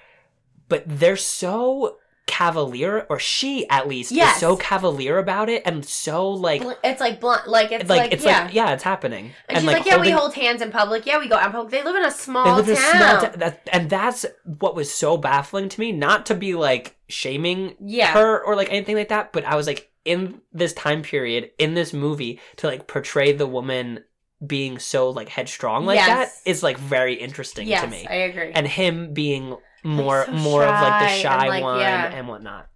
but 0.70 0.84
they're 0.86 1.18
so 1.18 1.97
cavalier, 2.28 3.07
or 3.09 3.17
she 3.17 3.67
at 3.69 3.88
least 3.88 4.11
Yes. 4.11 4.36
is 4.36 4.41
so 4.41 4.55
cavalier 4.57 5.17
about 5.17 5.49
it 5.49 5.63
and 5.65 5.84
so 5.84 6.30
like. 6.30 6.61
It's 6.84 7.01
like 7.01 7.19
blunt. 7.19 7.47
Like 7.47 7.71
it's 7.71 7.89
like, 7.89 8.01
like, 8.01 8.13
it's 8.13 8.23
yeah. 8.23 8.43
like 8.43 8.53
yeah 8.53 8.73
it's 8.73 8.84
happening 8.84 9.32
and, 9.49 9.57
she's 9.59 9.65
like, 9.65 9.86
yeah, 9.86 9.99
we 9.99 10.11
hold 10.11 10.36
hands 10.36 10.61
in 10.61 10.71
public. 10.71 11.05
Yeah, 11.05 11.17
we 11.17 11.28
go 11.28 11.36
out 11.36 11.47
in 11.47 11.51
public. 11.51 11.71
They 11.71 11.84
live 11.84 11.95
in 11.95 12.05
a 12.05 12.11
small 12.11 12.45
They 12.45 12.51
live 12.51 12.69
in 12.69 12.75
a 12.75 12.78
small 12.78 13.21
ta- 13.21 13.32
that, 13.38 13.69
and 13.71 13.89
that's 13.89 14.25
what 14.43 14.75
was 14.75 14.93
so 14.93 15.17
baffling 15.17 15.69
to 15.69 15.80
me. 15.80 15.91
Not 15.91 16.28
to 16.28 16.36
be 16.36 16.53
like 16.53 16.95
shaming 17.07 17.75
yeah, 17.80 18.11
her 18.13 18.43
or 18.43 18.55
like 18.55 18.69
anything 18.69 18.95
like 18.95 19.09
that, 19.09 19.34
but 19.34 19.45
I 19.45 19.55
was 19.55 19.65
like 19.65 19.89
in 20.05 20.41
this 20.53 20.73
time 20.73 21.01
period 21.01 21.51
in 21.57 21.73
this 21.73 21.93
movie 21.93 22.39
to 22.57 22.67
like 22.67 22.88
portray 22.88 23.32
the 23.34 23.47
woman 23.47 24.03
being 24.45 24.78
so 24.78 25.09
like 25.09 25.30
headstrong 25.30 25.86
like 25.86 25.95
Yes. 25.95 26.07
that 26.43 26.49
is 26.49 26.61
like 26.61 26.78
very 26.78 27.15
interesting 27.15 27.67
yes, 27.67 27.84
to 27.84 27.89
me. 27.89 28.05
I 28.07 28.13
agree. 28.15 28.51
and 28.53 28.67
him 28.67 29.13
being 29.13 29.57
more 29.88 30.25
so 30.25 30.31
more 30.33 30.63
of 30.63 30.81
like 30.81 31.01
the 31.01 31.15
shy 31.21 31.39
and, 31.39 31.49
like, 31.49 31.63
one 31.63 31.79
yeah. 31.79 32.05
and 32.13 32.27
whatnot. 32.27 32.67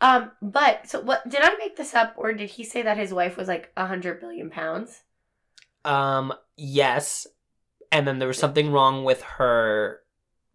um, 0.00 0.30
but 0.42 0.88
so 0.88 1.00
what? 1.00 1.28
Did 1.28 1.40
I 1.42 1.54
make 1.58 1.76
this 1.76 1.94
up, 1.94 2.14
or 2.16 2.32
did 2.32 2.50
he 2.50 2.64
say 2.64 2.82
that 2.82 2.96
his 2.96 3.12
wife 3.12 3.36
was 3.36 3.48
like 3.48 3.70
a 3.76 3.86
hundred 3.86 4.20
billion 4.20 4.50
pounds? 4.50 5.02
Um 5.84 6.32
yes. 6.56 7.26
And 7.92 8.08
then 8.08 8.18
there 8.18 8.28
was 8.28 8.38
something 8.38 8.72
wrong 8.72 9.04
with 9.04 9.22
her 9.22 10.00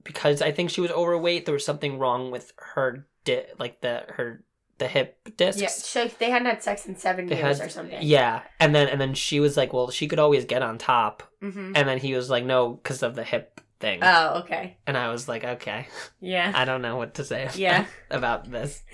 because 0.04 0.42
I 0.42 0.52
think 0.52 0.70
she 0.70 0.82
was 0.82 0.92
overweight. 0.92 1.46
There 1.46 1.54
was 1.54 1.64
something 1.66 1.98
wrong 2.00 2.32
with 2.32 2.52
her 2.74 3.08
di- 3.24 3.46
like 3.58 3.82
the 3.82 4.04
her 4.10 4.44
the 4.78 4.88
hip 4.88 5.18
discs. 5.38 5.62
Yeah, 5.62 5.68
so 5.70 6.08
they 6.20 6.30
hadn't 6.30 6.48
had 6.48 6.64
sex 6.64 6.86
in 6.86 6.96
seven 6.96 7.28
They 7.28 7.38
years 7.38 7.60
had- 7.60 7.68
or 7.68 7.70
something. 7.70 8.00
Yeah, 8.02 8.42
and 8.60 8.74
then 8.74 8.88
and 8.88 9.00
then 9.00 9.14
she 9.14 9.40
was 9.40 9.56
like, 9.58 9.72
"Well, 9.74 9.90
she 9.92 10.08
could 10.08 10.20
always 10.20 10.46
get 10.46 10.62
on 10.62 10.78
top," 10.78 11.24
hmm 11.42 11.74
and 11.76 11.88
then 11.88 11.98
he 12.00 12.14
was 12.16 12.30
like, 12.30 12.44
"No, 12.46 12.74
because 12.74 13.04
of 13.04 13.16
the 13.16 13.24
hip 13.24 13.59
thing." 13.80 14.00
Oh, 14.04 14.40
okay. 14.42 14.78
and 14.88 14.98
I 14.98 15.10
was 15.10 15.28
like, 15.28 15.44
"Okay, 15.44 15.88
Yeah. 16.20 16.52
I 16.56 16.66
don't 16.66 16.82
know 16.82 16.98
what 16.98 17.16
to 17.16 17.24
say 17.24 17.50
Yeah. 17.56 17.86
about 18.12 18.50
this." 18.50 18.84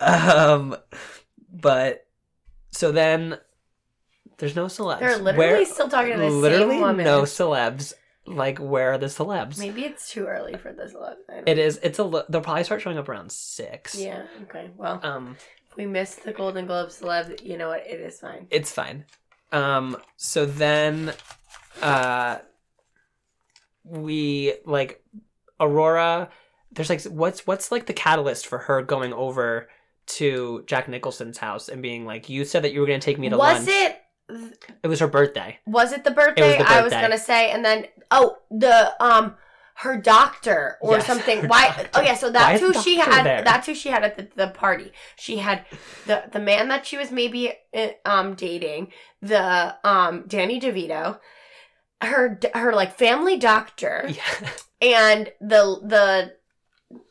um, 0.00 0.76
but 1.52 2.06
so 2.70 2.92
then 2.92 3.38
there's 4.38 4.56
no 4.56 4.66
celebs. 4.66 5.00
They're 5.00 5.18
literally 5.18 5.36
Where- 5.38 5.64
still 5.66 5.88
talking 5.88 6.12
to 6.14 6.18
the 6.18 6.30
literally 6.30 6.72
same 6.74 6.80
woman. 6.80 7.04
no 7.04 7.22
celebs. 7.22 7.92
Like, 8.24 8.58
where 8.58 8.92
are 8.92 8.98
the 8.98 9.06
celebs? 9.06 9.58
Maybe 9.58 9.82
it's 9.84 10.08
too 10.08 10.26
early 10.26 10.56
for 10.56 10.72
this 10.72 10.94
love. 10.94 11.16
It 11.44 11.58
is. 11.58 11.80
It's 11.82 11.98
a. 11.98 12.24
They'll 12.28 12.40
probably 12.40 12.62
start 12.62 12.80
showing 12.80 12.96
up 12.96 13.08
around 13.08 13.32
six. 13.32 13.96
Yeah. 13.96 14.22
Okay. 14.44 14.70
Well, 14.76 15.00
Um, 15.02 15.36
if 15.68 15.76
we 15.76 15.86
missed 15.86 16.22
the 16.22 16.32
Golden 16.32 16.66
Globe 16.66 16.90
celeb, 16.90 17.42
you 17.44 17.56
know 17.58 17.66
what? 17.68 17.84
It 17.84 18.00
is 18.00 18.20
fine. 18.20 18.46
it's 18.50 18.70
fine. 18.70 19.06
Um, 19.50 19.96
so 20.16 20.46
then, 20.46 21.12
uh, 21.82 22.38
we 23.84 24.54
like 24.64 25.02
Aurora. 25.60 26.30
There's 26.72 26.88
like 26.90 27.02
what's 27.04 27.46
what's 27.46 27.70
like 27.70 27.86
the 27.86 27.92
catalyst 27.92 28.46
for 28.46 28.58
her 28.58 28.82
going 28.82 29.12
over 29.12 29.68
to 30.04 30.64
Jack 30.66 30.88
Nicholson's 30.88 31.38
house 31.38 31.68
and 31.68 31.82
being 31.82 32.04
like, 32.06 32.28
"You 32.28 32.44
said 32.44 32.64
that 32.64 32.72
you 32.72 32.80
were 32.80 32.86
going 32.86 33.00
to 33.00 33.04
take 33.04 33.18
me 33.18 33.28
to 33.28 33.36
Was 33.36 33.66
lunch." 33.66 33.68
it? 33.70 33.98
It 34.82 34.86
was 34.88 35.00
her 35.00 35.08
birthday. 35.08 35.58
Was 35.66 35.92
it 35.92 36.04
the 36.04 36.10
birthday? 36.10 36.56
the 36.58 36.68
I 36.68 36.82
was 36.82 36.92
gonna 36.92 37.18
say, 37.18 37.50
and 37.50 37.64
then 37.64 37.86
oh, 38.10 38.38
the 38.50 38.94
um, 39.04 39.34
her 39.74 39.96
doctor 39.96 40.78
or 40.80 40.92
Yes, 40.92 41.06
something. 41.06 41.46
Why? 41.48 41.66
doctor. 41.68 41.88
Oh 41.94 42.00
yeah, 42.00 42.14
so 42.14 42.28
Why 42.28 42.32
that's 42.32 42.60
who 42.60 42.72
she 42.72 42.96
had. 42.98 43.24
there? 43.24 43.42
That's 43.42 43.66
who 43.66 43.74
she 43.74 43.90
had 43.90 44.04
at 44.04 44.16
the, 44.16 44.28
the 44.34 44.48
party. 44.48 44.92
She 45.16 45.38
had 45.38 45.66
the 46.06 46.24
the 46.32 46.40
man 46.40 46.68
that 46.68 46.86
she 46.86 46.96
was 46.96 47.10
maybe 47.10 47.52
uh, 47.74 47.88
um 48.04 48.34
dating, 48.34 48.92
the 49.20 49.76
um 49.84 50.24
Danny 50.26 50.58
DeVito, 50.60 51.18
her 52.02 52.38
her 52.54 52.72
like 52.72 52.96
family 52.96 53.36
doctor, 53.38 54.06
Yeah. 54.08 54.50
and 54.80 55.32
the 55.40 55.80
the 55.82 56.32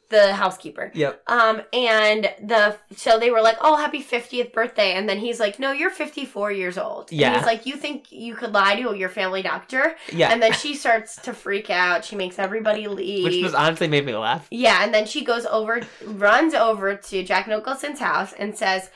the 0.09 0.33
housekeeper. 0.33 0.91
yep. 0.93 1.23
Um, 1.27 1.61
and 1.71 2.29
the 2.43 2.75
so 2.97 3.17
they 3.17 3.31
were 3.31 3.39
like, 3.41 3.55
"Oh, 3.61 3.77
happy 3.77 4.01
fiftieth 4.01 4.51
birthday!" 4.51 4.91
And 4.95 5.07
then 5.07 5.19
he's 5.19 5.39
like, 5.39 5.57
"No, 5.57 5.71
you're 5.71 5.89
fifty 5.89 6.25
four 6.25 6.51
years 6.51 6.77
old." 6.77 7.09
And 7.11 7.19
Yeah. 7.21 7.37
he's 7.37 7.45
like, 7.45 7.65
"You 7.65 7.77
think 7.77 8.11
you 8.11 8.35
could 8.35 8.51
lie 8.51 8.75
to 8.75 8.93
your 8.93 9.07
family 9.07 9.41
doctor?" 9.41 9.95
Yeah. 10.11 10.33
And 10.33 10.41
then 10.43 10.51
she 10.51 10.75
starts 10.75 11.15
to 11.21 11.31
freak 11.33 11.69
out. 11.69 12.03
She 12.03 12.17
makes 12.17 12.39
everybody 12.39 12.89
leave. 12.89 13.23
Which 13.23 13.41
was 13.41 13.53
honestly 13.53 13.87
made 13.87 14.05
me 14.05 14.13
laugh. 14.13 14.47
yeah, 14.51 14.83
and 14.83 14.93
then 14.93 15.05
she 15.05 15.23
goes 15.23 15.45
over, 15.45 15.79
runs 16.05 16.53
over 16.53 16.95
to 16.95 17.23
Jack 17.23 17.47
Nicholson's 17.47 17.99
house 17.99 18.33
and 18.33 18.57
says. 18.57 18.89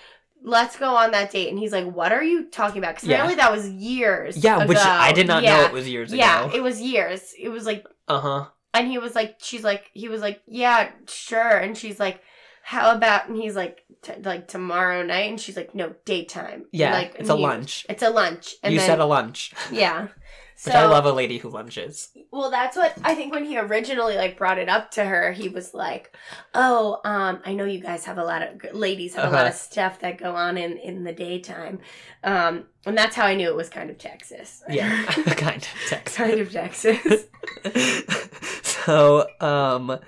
Let's 0.48 0.78
go 0.78 0.96
on 0.96 1.12
that 1.12 1.32
date, 1.32 1.50
and 1.50 1.58
he's 1.60 1.72
like, 1.72 1.86
"What 1.92 2.12
are 2.12 2.24
you 2.24 2.46
talking 2.50 2.78
about?" 2.78 2.96
Because 2.96 3.10
Yeah. 3.10 3.16
apparently 3.16 3.36
that 3.42 3.52
was 3.52 3.68
years. 3.70 4.38
Yeah, 4.38 4.66
which. 4.66 4.78
I 4.78 5.12
did 5.12 5.28
not 5.28 5.44
yeah. 5.44 5.58
know 5.58 5.66
it 5.66 5.72
was 5.74 5.90
years 5.90 6.14
Yeah, 6.14 6.46
ago. 6.46 6.56
it 6.56 6.62
was 6.62 6.80
years. 6.80 7.34
It 7.38 7.50
was 7.50 7.66
like 7.66 7.86
Uh 8.08 8.20
huh. 8.20 8.46
and 8.74 8.88
he 8.88 8.98
was 9.00 9.16
like, 9.16 9.38
she's 9.40 9.64
like, 9.64 9.90
he 9.94 10.08
was 10.08 10.22
like, 10.22 10.42
yeah, 10.48 10.90
sure. 11.08 11.58
And 11.58 11.76
she's 11.78 12.00
like, 12.00 12.22
how 12.62 12.96
about? 12.96 13.28
And 13.28 13.38
he's 13.38 13.56
like, 13.56 13.84
t- 14.02 14.14
like 14.24 14.48
tomorrow 14.48 15.02
night. 15.04 15.30
And 15.30 15.40
she's 15.40 15.56
like, 15.58 15.74
no, 15.76 15.94
daytime. 16.06 16.66
Yeah. 16.72 16.94
like 16.94 17.16
it's 17.18 17.30
a 17.30 17.36
he- 17.38 17.42
lunch. 17.44 17.86
It's 17.90 18.04
a 18.04 18.10
lunch. 18.10 18.56
And 18.64 18.74
you 18.74 18.80
then, 18.80 18.88
said 18.88 19.00
a 19.00 19.06
lunch, 19.06 19.54
yeah. 19.72 20.08
So 20.58 20.70
which 20.72 20.76
I 20.78 20.86
love 20.86 21.06
a 21.06 21.12
lady 21.12 21.38
who 21.38 21.50
lunches. 21.50 22.10
well, 22.32 22.50
that's 22.50 22.78
what 22.78 22.94
I 23.04 23.14
think 23.14 23.34
when 23.34 23.44
he 23.44 23.58
originally 23.60 24.16
like 24.16 24.38
brought 24.38 24.58
it 24.58 24.70
up 24.70 24.90
to 24.92 25.04
her, 25.04 25.34
he 25.34 25.50
was 25.50 25.74
like, 25.74 26.16
"Oh, 26.54 27.02
um, 27.04 27.42
I 27.46 27.54
know 27.54 27.66
you 27.66 27.82
guys 27.82 28.06
have 28.06 28.18
a 28.18 28.24
lot 28.24 28.42
of 28.42 28.74
ladies 28.74 29.16
have 29.16 29.26
a 29.26 29.32
lot 29.32 29.40
Uh-huh. 29.42 29.50
of 29.50 29.54
stuff 29.56 30.00
that 30.00 30.18
go 30.18 30.34
on 30.34 30.58
in 30.58 30.78
in 30.78 31.04
the 31.04 31.12
daytime," 31.12 31.80
um, 32.24 32.66
and 32.86 32.98
that's 32.98 33.16
how 33.18 33.26
I 33.26 33.36
knew 33.36 33.50
it 33.50 33.56
was 33.56 33.68
kind 33.70 33.90
of 33.90 33.98
Texas. 33.98 34.64
Yeah, 34.70 35.04
kind 35.06 35.58
of 35.62 35.68
text. 35.90 36.16
kind 36.16 36.40
of 36.40 36.52
Texas. 36.52 37.26
so 38.64 39.28
um 39.42 40.00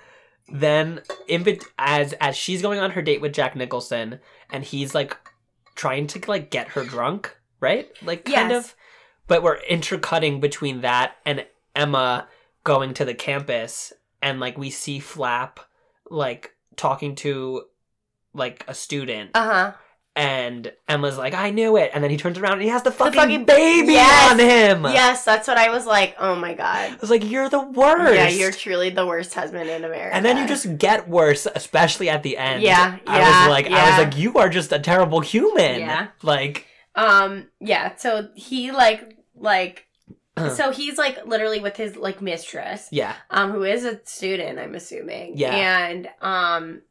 then 0.49 1.01
in 1.27 1.43
bet- 1.43 1.63
as 1.77 2.13
as 2.13 2.35
she's 2.37 2.61
going 2.61 2.79
on 2.79 2.91
her 2.91 3.01
date 3.01 3.21
with 3.21 3.33
Jack 3.33 3.55
Nicholson 3.55 4.19
and 4.49 4.63
he's 4.63 4.95
like 4.95 5.17
trying 5.75 6.07
to 6.07 6.21
like 6.27 6.49
get 6.51 6.69
her 6.69 6.83
drunk, 6.85 7.35
right? 7.59 7.89
Like 8.03 8.25
kind 8.25 8.51
Yes. 8.51 8.65
of 8.69 8.75
but 9.27 9.43
we're 9.43 9.57
intercutting 9.69 10.39
between 10.39 10.81
that 10.81 11.15
and 11.25 11.45
Emma 11.75 12.27
going 12.63 12.93
to 12.95 13.05
the 13.05 13.13
campus 13.13 13.93
and 14.21 14.39
like 14.39 14.57
we 14.57 14.69
see 14.69 14.99
Flap 14.99 15.59
like 16.09 16.51
talking 16.75 17.15
to 17.15 17.63
like 18.33 18.63
a 18.67 18.73
student 18.73 19.31
Uh 19.33 19.43
huh. 19.45 19.71
and 20.15 20.71
Emma's 20.87 21.17
like 21.17 21.33
I 21.33 21.49
knew 21.51 21.77
it 21.77 21.91
and 21.93 22.03
then 22.03 22.11
he 22.11 22.17
turns 22.17 22.37
around 22.37 22.53
and 22.53 22.61
he 22.63 22.67
has 22.69 22.83
the 22.83 22.91
fucking, 22.91 23.13
fucking- 23.19 23.45
baby 23.45 23.93
Yes. 23.93 24.31
on 24.31 24.39
him. 24.39 24.83
Yes, 24.85 25.23
that's 25.23 25.47
what 25.47 25.57
I 25.57 25.69
was 25.69 25.85
like. 25.85 26.15
Oh 26.19 26.35
my 26.35 26.53
god. 26.53 26.91
I 26.93 26.97
was 26.99 27.09
like 27.09 27.23
you're 27.29 27.49
the 27.49 27.61
worst. 27.61 28.15
Yeah, 28.15 28.29
you're 28.29 28.51
truly 28.51 28.89
the 28.89 29.05
worst 29.05 29.33
husband 29.33 29.69
in 29.69 29.83
America. 29.83 30.15
And 30.15 30.25
then 30.25 30.37
you 30.37 30.47
just 30.47 30.77
get 30.77 31.07
worse, 31.07 31.47
especially 31.55 32.09
at 32.09 32.23
the 32.23 32.37
end. 32.37 32.63
Yeah, 32.63 32.97
I 33.07 33.19
yeah, 33.19 33.41
was 33.47 33.51
like, 33.51 33.67
I 33.71 33.89
was 33.97 34.05
like, 34.05 34.17
you 34.17 34.33
are 34.35 34.49
just 34.49 34.71
a 34.71 34.79
terrible 34.79 35.19
human. 35.21 35.79
Yeah. 35.79 36.07
Like, 36.21 36.65
um 36.97 37.47
yeah. 37.61 37.95
So 37.95 38.27
he 38.35 38.71
like 38.71 39.15
like 39.35 39.85
so 40.55 40.71
he's 40.71 40.97
like 40.97 41.25
literally 41.25 41.59
with 41.61 41.77
his 41.77 41.95
like 41.95 42.21
mistress, 42.21 42.89
yeah, 42.91 43.15
um, 43.29 43.51
who 43.51 43.63
is 43.63 43.85
a 43.85 43.99
student, 44.05 44.59
I'm 44.59 44.75
assuming. 44.75 45.37
Yeah. 45.37 45.55
And 45.55 46.09
um, 46.21 46.81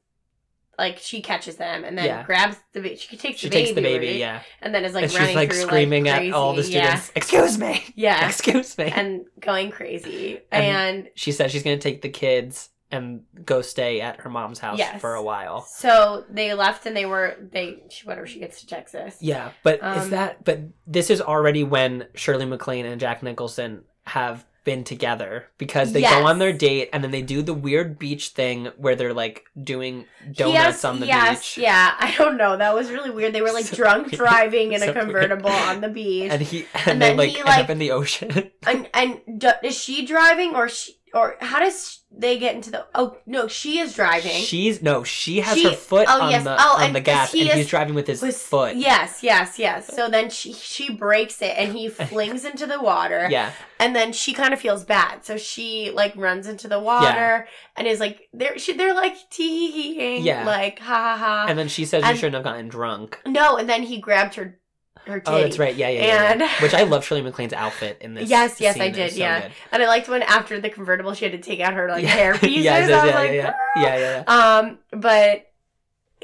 like 0.78 0.98
she 0.98 1.22
catches 1.22 1.56
them 1.56 1.84
and 1.84 1.96
then 1.96 2.04
Yeah. 2.06 2.22
grabs 2.24 2.56
the 2.72 2.80
baby. 2.80 2.96
She 2.96 3.16
takes 3.16 3.38
she 3.38 3.48
the 3.48 3.50
baby, 3.54 3.64
takes 3.66 3.74
the 3.76 3.82
baby. 3.82 4.06
right? 4.08 4.16
Yeah, 4.16 4.42
and 4.60 4.74
then 4.74 4.84
is 4.84 4.94
like 4.94 5.04
and 5.04 5.12
running 5.14 5.28
she's 5.28 5.36
like 5.36 5.50
through, 5.52 5.60
screaming 5.62 6.04
like, 6.04 6.22
at 6.28 6.32
all 6.32 6.54
the 6.54 6.62
crazy. 6.62 6.74
Yeah. 6.74 6.96
students, 6.96 7.12
"Excuse 7.14 7.58
me, 7.58 7.84
Yeah. 7.94 8.26
excuse 8.28 8.76
me!" 8.78 8.92
and 8.94 9.24
going 9.40 9.70
crazy. 9.70 10.40
And- 10.52 10.64
And, 10.64 11.08
she 11.14 11.30
says 11.32 11.50
she's 11.52 11.62
gonna 11.62 11.78
take 11.78 12.02
the 12.02 12.08
kids 12.10 12.70
and 12.90 13.22
go 13.44 13.62
stay 13.62 14.00
at 14.00 14.20
her 14.20 14.30
mom's 14.30 14.58
house 14.60 14.78
Yes. 14.78 15.00
for 15.00 15.14
a 15.14 15.22
while. 15.22 15.62
So 15.62 16.24
they 16.30 16.54
left 16.54 16.86
and 16.86 16.96
they 16.96 17.06
were 17.06 17.36
they 17.52 17.82
she, 17.90 18.06
whatever 18.06 18.26
she 18.26 18.38
gets 18.38 18.60
to 18.60 18.66
Texas. 18.66 19.16
Yeah, 19.20 19.50
but 19.62 19.76
is 19.76 20.04
Um, 20.04 20.10
that 20.10 20.44
but 20.44 20.60
this 20.86 21.10
is 21.10 21.20
already 21.20 21.64
when 21.64 22.06
Shirley 22.14 22.46
MacLaine 22.46 22.86
and 22.86 23.00
Jack 23.00 23.22
Nicholson 23.22 23.84
have 24.04 24.44
been 24.62 24.82
together 24.82 25.46
because 25.58 25.92
they 25.92 26.00
Yes. 26.00 26.12
go 26.14 26.26
on 26.26 26.40
their 26.40 26.52
date 26.52 26.88
and 26.92 27.02
then 27.04 27.12
they 27.12 27.22
do 27.22 27.40
the 27.40 27.54
weird 27.54 28.00
beach 28.00 28.30
thing 28.30 28.66
where 28.76 28.96
they're 28.96 29.14
like 29.14 29.44
doing 29.60 30.06
donuts 30.32 30.54
Yes, 30.54 30.84
on 30.84 30.98
the 30.98 31.06
yes, 31.06 31.38
beach. 31.54 31.58
Yeah, 31.64 31.94
I 31.98 32.12
don't 32.18 32.36
know. 32.36 32.56
That 32.56 32.74
was 32.74 32.90
really 32.90 33.10
weird. 33.10 33.32
They 33.32 33.42
were 33.42 33.52
like 33.52 33.64
So 33.66 33.76
drunk 33.76 34.06
weird. 34.06 34.16
driving 34.18 34.72
in 34.72 34.80
So 34.80 34.86
a 34.90 34.92
weird. 34.92 35.04
convertible 35.04 35.50
on 35.50 35.80
the 35.82 35.88
beach. 35.88 36.32
And 36.32 36.42
he 36.42 36.66
and, 36.74 36.88
And 36.88 37.02
they 37.02 37.08
then 37.10 37.16
like 37.16 37.28
he, 37.30 37.36
end 37.38 37.46
like- 37.46 37.64
up 37.64 37.70
in 37.70 37.78
the 37.78 37.92
ocean. 37.92 38.50
And 38.66 38.88
and 38.92 39.20
is 39.62 39.76
she 39.80 40.04
driving 40.04 40.56
or 40.56 40.68
she 40.68 40.94
or 41.16 41.36
how 41.40 41.58
does 41.60 42.00
they 42.18 42.38
get 42.38 42.54
into 42.54 42.70
the? 42.70 42.86
Oh 42.94 43.16
no, 43.26 43.48
she 43.48 43.78
is 43.78 43.94
driving. 43.94 44.30
She's 44.42 44.82
no, 44.82 45.02
she 45.02 45.40
has 45.40 45.56
She- 45.58 45.64
her 45.64 45.72
foot 45.74 46.06
oh, 46.08 46.22
on 46.22 46.30
yes. 46.30 46.44
the 46.44 46.54
Oh, 46.58 46.76
on 46.78 46.82
and 46.84 46.94
the 46.94 47.00
gas, 47.00 47.32
he 47.32 47.40
and 47.40 47.50
is- 47.50 47.54
he's 47.56 47.68
driving 47.68 47.94
with 47.94 48.06
his 48.06 48.22
Was- 48.22 48.42
foot. 48.42 48.76
Yes, 48.76 49.22
yes, 49.22 49.58
yes. 49.58 49.94
So 49.94 50.08
then 50.08 50.30
she 50.30 50.52
she 50.52 50.92
breaks 50.92 51.42
it 51.42 51.54
and 51.56 51.72
he 51.76 51.88
flings 52.10 52.44
into 52.44 52.66
the 52.66 52.80
water. 52.80 53.28
Yeah, 53.30 53.52
And 53.80 53.94
then 53.96 54.12
she 54.12 54.32
kind 54.32 54.52
of 54.54 54.60
feels 54.60 54.84
bad, 54.84 55.24
so 55.24 55.36
she 55.36 55.90
like 55.90 56.14
runs 56.16 56.46
into 56.46 56.68
the 56.68 56.80
water 56.80 57.48
and 57.76 57.86
is 57.86 58.00
like 58.00 58.28
they're 58.32 58.58
she, 58.58 58.74
they're 58.74 58.94
like 58.94 59.16
tee 59.30 59.70
hee 59.72 59.94
hee 59.94 60.18
Yeah. 60.18 60.44
like 60.44 60.78
ha 60.78 60.94
ha 60.94 61.16
ha. 61.18 61.46
and 61.48 61.58
then 61.58 61.68
she 61.68 61.84
says 61.84 62.02
you 62.02 62.10
And- 62.10 62.18
shouldn't 62.18 62.34
have 62.34 62.44
gotten 62.44 62.68
drunk. 62.68 63.20
no, 63.26 63.56
and 63.56 63.68
then 63.68 63.82
he 63.82 63.98
grabbed 64.00 64.34
her 64.36 64.58
her 65.06 65.20
titty. 65.20 65.36
Oh, 65.36 65.42
that's 65.42 65.58
right. 65.58 65.74
Yeah, 65.74 65.88
yeah, 65.88 66.06
yeah. 66.06 66.32
And- 66.32 66.40
yeah. 66.40 66.50
Which 66.62 66.74
I 66.74 66.82
love 66.82 67.04
Shirley 67.04 67.22
MacLaine's 67.22 67.52
outfit 67.52 67.98
in 68.00 68.14
this. 68.14 68.28
Yes, 68.28 68.60
yes. 68.60 68.78
I 68.78 68.90
did, 68.90 69.12
so 69.12 69.18
yeah. 69.18 69.40
good. 69.42 69.52
And 69.72 69.82
I 69.82 69.86
liked 69.88 70.08
when 70.08 70.22
after 70.22 70.60
the 70.60 70.70
convertible 70.70 71.14
she 71.14 71.24
had 71.24 71.32
to 71.32 71.38
take 71.38 71.60
out 71.60 71.74
her 71.74 71.88
like 71.88 72.02
Yeah. 72.02 72.08
hair 72.10 72.34
pieces. 72.38 72.64
Yes, 72.64 72.90
I 72.90 73.04
was 73.04 73.10
yeah, 73.10 73.18
like, 73.18 73.30
yeah, 73.32 73.54
yeah, 73.76 73.98
yeah, 73.98 74.24
yeah. 74.28 74.60
Um, 74.60 74.78
but 75.00 75.50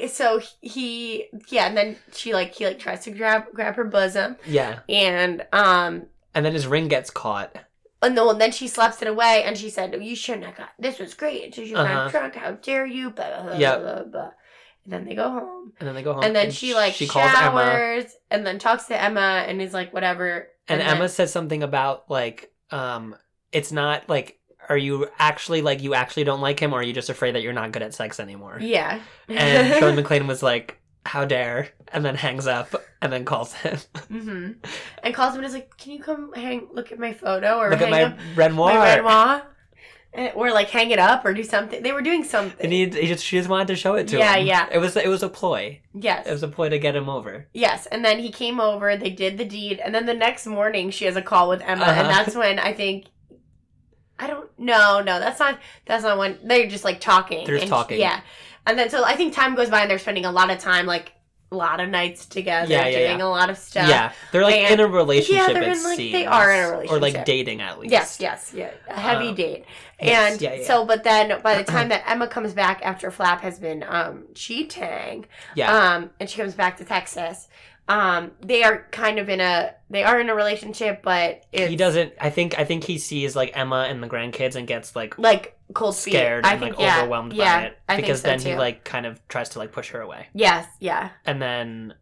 so 0.07 0.41
he 0.61 1.27
yeah, 1.49 1.67
and 1.67 1.77
then 1.77 1.97
she 2.13 2.33
like 2.33 2.53
he 2.55 2.65
like 2.65 2.79
tries 2.79 3.03
to 3.05 3.11
grab 3.11 3.45
grab 3.53 3.75
her 3.75 3.83
bosom 3.83 4.37
Yeah, 4.45 4.79
and 4.89 5.45
um 5.53 6.07
and 6.33 6.43
then 6.45 6.53
his 6.53 6.65
ring 6.65 6.87
gets 6.87 7.09
caught. 7.11 7.55
and 8.01 8.17
then, 8.17 8.27
and 8.27 8.41
then 8.41 8.51
she 8.51 8.67
slaps 8.67 9.01
it 9.03 9.07
away 9.07 9.43
and 9.45 9.55
she 9.57 9.69
said, 9.69 9.95
You 10.03 10.15
shouldn't 10.15 10.45
have 10.45 10.57
got 10.57 10.69
this 10.79 10.97
was 10.99 11.13
great. 11.13 11.55
You 11.57 11.65
shouldn't 11.67 11.77
Uh-huh. 11.77 12.01
have 12.03 12.11
drunk, 12.11 12.35
how 12.35 12.51
dare 12.53 12.85
you? 12.87 13.11
Blah 13.11 13.43
blah 13.43 13.53
Yep. 13.57 13.81
blah 13.81 14.03
blah. 14.03 14.31
And 14.85 14.91
then 14.93 15.05
they 15.05 15.15
go 15.15 15.29
home. 15.29 15.73
And 15.79 15.87
then 15.87 15.95
they 15.95 16.03
go 16.03 16.13
home. 16.13 16.23
and 16.23 16.35
then 16.35 16.51
she 16.51 16.73
like 16.73 16.93
she 16.93 17.07
calls 17.07 17.31
Emma, 17.35 17.61
showers 17.61 18.05
and 18.29 18.45
then 18.45 18.59
talks 18.59 18.85
to 18.85 19.01
Emma 19.01 19.43
and 19.47 19.61
is 19.61 19.73
like 19.73 19.93
whatever. 19.93 20.47
and, 20.67 20.81
then- 20.81 20.87
Emma 20.97 21.07
says 21.09 21.31
something 21.31 21.63
about 21.63 22.09
like, 22.09 22.51
um, 22.71 23.15
it's 23.51 23.71
not 23.71 24.09
like, 24.09 24.39
are 24.69 24.77
you 24.77 25.07
actually 25.19 25.61
like 25.61 25.81
you 25.81 25.93
actually 25.93 26.23
don't 26.23 26.39
like 26.41 26.59
him, 26.59 26.73
or 26.73 26.79
are 26.79 26.83
you 26.83 26.93
just 26.93 27.09
afraid 27.09 27.35
that 27.35 27.41
you're 27.43 27.51
not 27.53 27.71
good 27.73 27.81
at 27.81 27.93
sex 27.93 28.19
anymore? 28.19 28.57
Yeah. 28.61 28.99
And 29.27 29.73
Shirley 29.79 29.95
MacLaine 29.97 30.25
was 30.25 30.41
like, 30.41 30.79
"How 31.05 31.25
dare!" 31.25 31.67
and 31.91 32.03
then 32.05 32.15
hangs 32.15 32.47
up, 32.47 32.73
and 33.01 33.11
then 33.11 33.25
calls 33.25 33.53
him. 33.53 33.77
hmm 34.07 34.51
And 35.03 35.13
calls 35.13 35.33
him 35.33 35.39
and 35.39 35.45
is 35.47 35.53
like, 35.53 35.75
Can 35.77 35.91
you 35.91 36.01
come 36.01 36.31
hang 36.33 36.69
look 36.71 36.93
at 36.93 36.97
my 36.99 37.11
photo 37.11 37.57
or 37.57 37.69
Look 37.71 37.81
at 37.81 37.89
my 37.89 38.03
up 38.03 38.17
Renoir. 38.35 38.73
my 38.73 38.95
Renoir? 38.95 39.43
Eh, 40.15 40.31
Or 40.35 40.51
like 40.51 40.69
hang 40.69 40.91
it 40.91 40.99
up 40.99 41.25
or 41.25 41.33
do 41.33 41.43
something. 41.43 41.81
They 41.81 41.91
were 41.91 42.01
doing 42.01 42.23
something. 42.23 42.57
And 42.63 42.71
he, 42.71 42.85
he 42.87 43.07
just 43.07 43.23
she 43.25 43.37
just 43.37 43.49
wanted 43.49 43.67
to 43.67 43.75
show 43.75 43.95
it 43.95 44.07
to 44.09 44.17
Yeah, 44.17 44.35
him. 44.35 44.45
yeah. 44.47 44.67
yeah. 44.69 44.75
It 44.75 44.79
was 44.79 44.95
it 44.95 45.07
was 45.07 45.23
a 45.23 45.29
ploy. 45.29 45.81
yes. 45.93 46.27
It 46.27 46.31
was 46.31 46.43
a 46.43 46.47
ploy 46.47 46.69
to 46.69 46.77
get 46.79 46.95
him 46.95 47.09
over. 47.09 47.47
Yes, 47.53 47.85
and 47.87 48.03
then 48.05 48.19
he 48.19 48.31
came 48.31 48.59
over, 48.59 48.95
they 48.95 49.09
did 49.09 49.37
the 49.37 49.45
deed, 49.45 49.79
and 49.83 49.93
then 49.93 50.05
the 50.05 50.13
next 50.13 50.45
morning 50.45 50.91
she 50.91 51.05
has 51.05 51.15
a 51.15 51.21
call 51.21 51.49
with 51.49 51.61
Emma, 51.61 51.83
Uh-huh. 51.83 52.01
and 52.01 52.09
that's 52.09 52.35
when 52.35 52.59
I 52.59 52.73
think 52.73 53.05
I 54.19 54.27
don't 54.27 54.49
no, 54.59 55.01
no, 55.01 55.19
that's 55.19 55.39
not 55.39 55.57
that's 55.85 56.03
not 56.03 56.17
when 56.19 56.37
they're 56.43 56.67
just 56.67 56.83
like 56.83 56.99
talking. 57.01 57.45
They're 57.45 57.57
just 57.57 57.69
talking. 57.69 57.99
Yeah. 57.99 58.21
And 58.67 58.77
then 58.77 58.89
so 58.89 59.03
I 59.03 59.15
think 59.15 59.33
time 59.33 59.55
goes 59.55 59.69
by 59.69 59.81
and 59.81 59.89
they're 59.89 59.99
spending 59.99 60.25
a 60.25 60.31
lot 60.31 60.49
of 60.51 60.59
time 60.59 60.85
like 60.85 61.11
a 61.53 61.55
lot 61.55 61.79
of 61.79 61.89
nights 61.89 62.25
together, 62.25 62.71
Yeah, 62.71 62.87
yeah, 62.87 63.07
doing 63.07 63.19
yeah. 63.19 63.25
a 63.25 63.27
lot 63.29 63.49
of 63.49 63.57
stuff. 63.57 63.87
Yeah, 63.87 64.11
they're 64.31 64.43
like 64.43 64.55
And- 64.55 64.73
in 64.73 64.79
a 64.79 64.87
relationship. 64.87 65.47
Yeah, 65.47 65.53
they're 65.53 65.63
it 65.63 65.77
in, 65.77 65.83
like, 65.83 65.97
they 65.97 66.25
are 66.25 66.51
in 66.51 66.59
a 66.59 66.69
relationship, 66.71 66.91
or 66.97 66.99
like 66.99 67.25
dating 67.25 67.61
at 67.61 67.79
least. 67.79 67.91
Yes, 67.91 68.17
yes, 68.19 68.51
yeah. 68.55 68.71
A 68.89 68.99
heavy 68.99 69.29
Um, 69.29 69.35
date. 69.35 69.65
yes, 70.01 70.31
And 70.33 70.41
yeah, 70.41 70.63
so 70.65 70.85
but 70.85 71.03
then 71.03 71.39
by 71.41 71.55
the 71.55 71.63
time 71.71 71.89
that 71.89 72.03
Emma 72.09 72.27
comes 72.27 72.53
back 72.53 72.81
after 72.83 73.11
Flap 73.11 73.41
has 73.41 73.59
been 73.59 73.85
um 73.87 74.23
cheating, 74.35 75.25
Yeah, 75.55 75.71
um, 75.95 76.09
and 76.19 76.29
she 76.29 76.37
comes 76.41 76.53
back 76.55 76.77
to 76.77 76.85
Texas. 76.85 77.47
Um, 77.89 78.31
they 78.39 78.63
are 78.63 78.87
kind 78.91 79.19
of 79.19 79.27
in 79.27 79.41
a 79.41 79.73
they 79.89 80.03
are 80.03 80.19
in 80.21 80.29
a 80.29 80.35
relationship, 80.35 81.01
but 81.03 81.43
he 81.51 81.75
doesn't. 81.75 82.13
I 82.19 82.29
think 82.29 82.57
I 82.57 82.63
think 82.63 82.85
he 82.85 82.97
sees 82.97 83.35
like 83.35 83.51
Emma 83.55 83.87
and 83.89 84.01
the 84.01 84.07
grandkids 84.07 84.55
and 84.55 84.65
gets 84.65 84.95
like 84.95 85.17
like 85.19 85.57
cold 85.73 85.95
feet. 85.95 86.11
scared 86.11 86.45
I 86.45 86.51
and 86.51 86.59
think 86.59 86.77
like 86.77 86.85
yeah, 86.85 86.99
overwhelmed 86.99 87.33
yeah, 87.33 87.59
by 87.59 87.65
it 87.67 87.79
I 87.89 87.95
because 87.97 88.21
think 88.21 88.31
then 88.31 88.39
so 88.39 88.49
he 88.49 88.55
like 88.55 88.83
kind 88.83 89.05
of 89.05 89.25
tries 89.27 89.49
to 89.49 89.59
like 89.59 89.71
push 89.71 89.89
her 89.91 90.01
away, 90.01 90.27
yes, 90.33 90.67
yeah, 90.79 91.09
and 91.25 91.41
then 91.41 91.93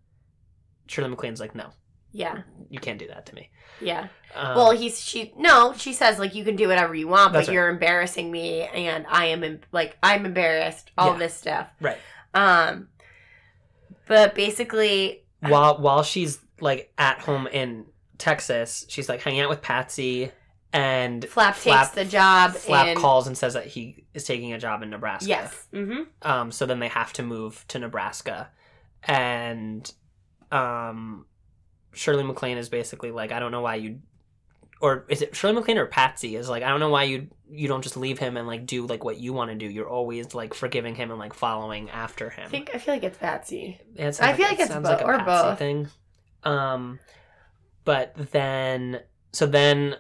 Shirley 0.88 1.10
MacLaine's 1.10 1.40
like, 1.40 1.56
"No, 1.56 1.70
yeah, 2.12 2.42
you 2.70 2.80
can't 2.80 3.00
do 3.00 3.08
that 3.08 3.26
to 3.28 3.36
me." 3.36 3.50
yeah. 3.80 4.08
Um, 4.36 4.56
well, 4.56 4.72
he's 4.72 5.02
she 5.02 5.34
no, 5.38 5.74
she 5.76 5.92
says 5.94 6.18
like 6.20 6.36
you 6.36 6.44
can 6.46 6.56
do 6.56 6.68
whatever 6.68 6.96
you 6.96 7.08
want, 7.08 7.34
but 7.34 7.40
right. 7.48 7.54
you're 7.54 7.68
embarrassing 7.70 8.32
me, 8.32 8.62
and 8.62 9.06
I 9.10 9.26
am 9.26 9.44
em- 9.44 9.62
like 9.72 9.98
I'm 10.04 10.26
embarrassed. 10.26 10.92
All 10.98 11.14
Yeah. 11.14 11.18
this 11.18 11.34
stuff. 11.34 11.68
right 11.82 11.98
Um, 12.34 12.88
but 14.08 14.36
basically, 14.36 15.24
while 15.42 15.78
while 15.80 16.04
she's 16.04 16.40
like 16.60 16.94
at 16.98 17.20
home 17.20 17.48
in 17.48 17.86
Texas, 18.18 18.86
she's 18.90 19.10
like 19.10 19.22
hanging 19.22 19.42
out 19.42 19.50
with 19.50 19.62
Patsy, 19.62 20.32
and 20.74 21.28
Flap, 21.28 21.56
Flap- 21.56 21.88
takes 21.88 21.96
the 21.96 22.06
job. 22.06 22.54
Flap 22.54 22.88
and, 22.88 23.00
calls 23.00 23.28
and 23.28 23.38
says 23.38 23.54
that 23.56 23.68
he 23.68 24.06
is 24.14 24.24
taking 24.24 24.54
a 24.54 24.58
job 24.60 24.84
in 24.84 24.90
Nebraska. 24.90 25.28
Yes. 25.28 25.68
Mm-hmm. 25.74 26.04
Um, 26.22 26.52
so 26.52 26.66
then 26.66 26.80
they 26.80 26.88
have 26.88 27.12
to 27.14 27.24
move 27.24 27.66
to 27.70 27.80
Nebraska, 27.80 28.50
and 29.04 29.92
um, 30.52 31.26
Shirley 31.94 32.24
MacLaine 32.24 32.58
is 32.58 32.70
basically 32.70 33.12
like, 33.12 33.32
I 33.32 33.40
don't 33.40 33.52
know 33.52 33.62
why 33.62 33.76
you, 33.76 34.00
or 34.80 35.06
is 35.10 35.22
it 35.22 35.36
Shirley 35.36 35.56
MacLaine 35.56 35.78
or 35.78 35.86
Patsy 35.86 36.36
is 36.36 36.50
like, 36.50 36.64
I 36.64 36.70
don't 36.70 36.80
know 36.80 36.90
why 36.90 37.04
you 37.04 37.28
you 37.54 37.68
don't 37.68 37.82
just 37.82 37.98
leave 37.98 38.18
him 38.18 38.38
and 38.38 38.48
like 38.48 38.66
do 38.66 38.88
like 38.88 39.04
what 39.04 39.18
you 39.20 39.34
want 39.34 39.52
to 39.52 39.58
do. 39.58 39.66
You're 39.66 39.90
always 39.90 40.34
like 40.34 40.54
forgiving 40.54 40.96
him 40.96 41.12
and 41.12 41.20
like 41.20 41.34
following 41.34 41.90
after 41.90 42.30
him. 42.30 42.46
I 42.46 42.50
think 42.50 42.72
I 42.74 42.78
feel 42.78 42.94
like 42.94 43.04
it's 43.04 43.18
Patsy. 43.18 43.78
It 43.96 44.22
I 44.22 44.34
feel 44.34 44.48
like 44.48 44.60
it 44.60 44.62
it's 44.64 44.72
sounds 44.72 44.88
bo- 44.88 44.94
like 44.94 45.02
a 45.02 45.06
or 45.06 45.18
Patsy 45.18 45.50
both. 45.50 45.60
thing. 45.60 45.88
Um, 46.44 47.00
but 47.84 48.16
then 48.32 49.02
so 49.34 49.46
then 49.46 49.98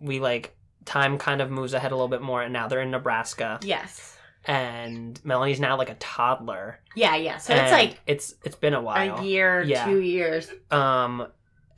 we 0.00 0.20
like 0.20 0.56
time 0.84 1.18
kind 1.18 1.40
of 1.40 1.50
moves 1.50 1.74
ahead 1.74 1.92
a 1.92 1.94
little 1.94 2.08
bit 2.08 2.22
more, 2.22 2.42
and 2.42 2.52
now 2.52 2.66
they're 2.68 2.80
in 2.80 2.90
Nebraska, 2.90 3.60
Yes. 3.62 4.16
and 4.46 5.20
Melanie's 5.24 5.60
now 5.60 5.76
like 5.76 5.90
a 5.90 5.94
toddler. 5.94 6.80
Yeah, 6.96 7.16
yeah. 7.16 7.36
So 7.38 7.54
it's 7.54 7.72
like 7.72 8.00
it's 8.06 8.34
it's 8.44 8.56
been 8.56 8.74
a 8.74 8.80
while. 8.80 9.18
a 9.18 9.22
year, 9.24 9.62
Yeah. 9.62 9.84
two 9.84 10.00
years. 10.00 10.50
Um, 10.70 11.26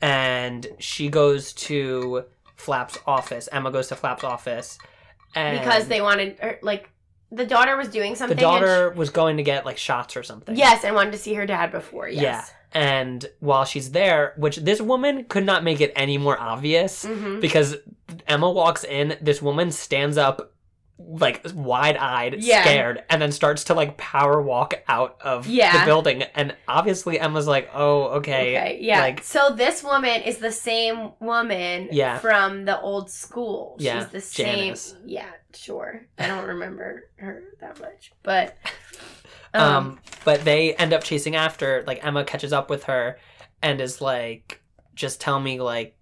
and 0.01 0.67
she 0.79 1.09
goes 1.09 1.53
to 1.53 2.25
Flap's 2.55 2.97
office. 3.05 3.47
Emma 3.51 3.71
goes 3.71 3.87
to 3.89 3.95
Flap's 3.95 4.23
office, 4.23 4.77
and 5.35 5.59
because 5.59 5.87
they 5.87 6.01
wanted 6.01 6.37
or, 6.41 6.59
like 6.61 6.89
the 7.31 7.45
daughter 7.45 7.75
was 7.75 7.87
doing 7.87 8.15
something. 8.15 8.35
the 8.37 8.41
daughter 8.41 8.91
was 8.91 9.09
going 9.09 9.37
to 9.37 9.43
get 9.43 9.65
like 9.65 9.77
shots 9.77 10.15
or 10.15 10.23
something. 10.23 10.55
yes, 10.55 10.83
and 10.83 10.95
wanted 10.95 11.11
to 11.11 11.17
see 11.17 11.33
her 11.33 11.45
dad 11.45 11.71
before. 11.71 12.07
Yes. 12.07 12.51
And 12.73 13.25
while 13.39 13.65
she's 13.65 13.91
there, 13.91 14.33
which 14.37 14.57
this 14.57 14.81
woman 14.81 15.25
could 15.25 15.45
not 15.45 15.63
make 15.63 15.79
it 15.81 15.93
any 15.95 16.17
more 16.17 16.39
obvious 16.39 17.05
Mm-hmm. 17.05 17.39
because 17.39 17.75
Emma 18.27 18.49
walks 18.49 18.83
in, 18.83 19.17
this 19.21 19.41
woman 19.41 19.71
stands 19.71 20.17
up 20.17 20.49
like 20.99 21.41
wide 21.53 21.97
eyed, 21.97 22.35
Yeah. 22.41 22.61
scared, 22.63 23.03
and 23.09 23.21
then 23.21 23.31
starts 23.31 23.65
to 23.65 23.73
like 23.73 23.97
power 23.97 24.41
walk 24.41 24.75
out 24.87 25.17
of 25.21 25.47
Yeah. 25.47 25.79
the 25.79 25.85
building. 25.85 26.23
And 26.35 26.55
obviously 26.67 27.19
Emma's 27.19 27.47
like, 27.47 27.69
Oh, 27.73 28.03
okay. 28.19 28.55
Okay. 28.57 28.77
Yeah. 28.81 28.99
Like 29.01 29.23
so 29.23 29.49
this 29.55 29.83
woman 29.83 30.21
is 30.21 30.37
the 30.37 30.51
same 30.51 31.11
woman. 31.19 31.89
Yeah. 31.91 32.19
From 32.19 32.65
the 32.65 32.79
old 32.79 33.09
school. 33.09 33.75
Yeah, 33.79 33.99
She's 34.03 34.11
the 34.11 34.21
same. 34.21 34.45
Janice. 34.55 34.95
Yeah. 35.05 35.29
Sure. 35.53 36.05
I 36.17 36.27
don't 36.27 36.45
remember 36.47 37.09
her 37.17 37.43
that 37.59 37.79
much, 37.79 38.13
but. 38.23 38.55
Um, 39.53 39.99
but 40.25 40.43
they 40.45 40.73
end 40.75 40.93
up 40.93 41.03
chasing 41.03 41.35
after. 41.35 41.83
Like 41.85 42.03
Emma 42.05 42.23
catches 42.23 42.53
up 42.53 42.69
with 42.69 42.83
her 42.85 43.17
and 43.61 43.79
is 43.81 44.01
like, 44.01 44.61
"Just 44.95 45.21
tell 45.21 45.39
me 45.39 45.59
like 45.61 45.95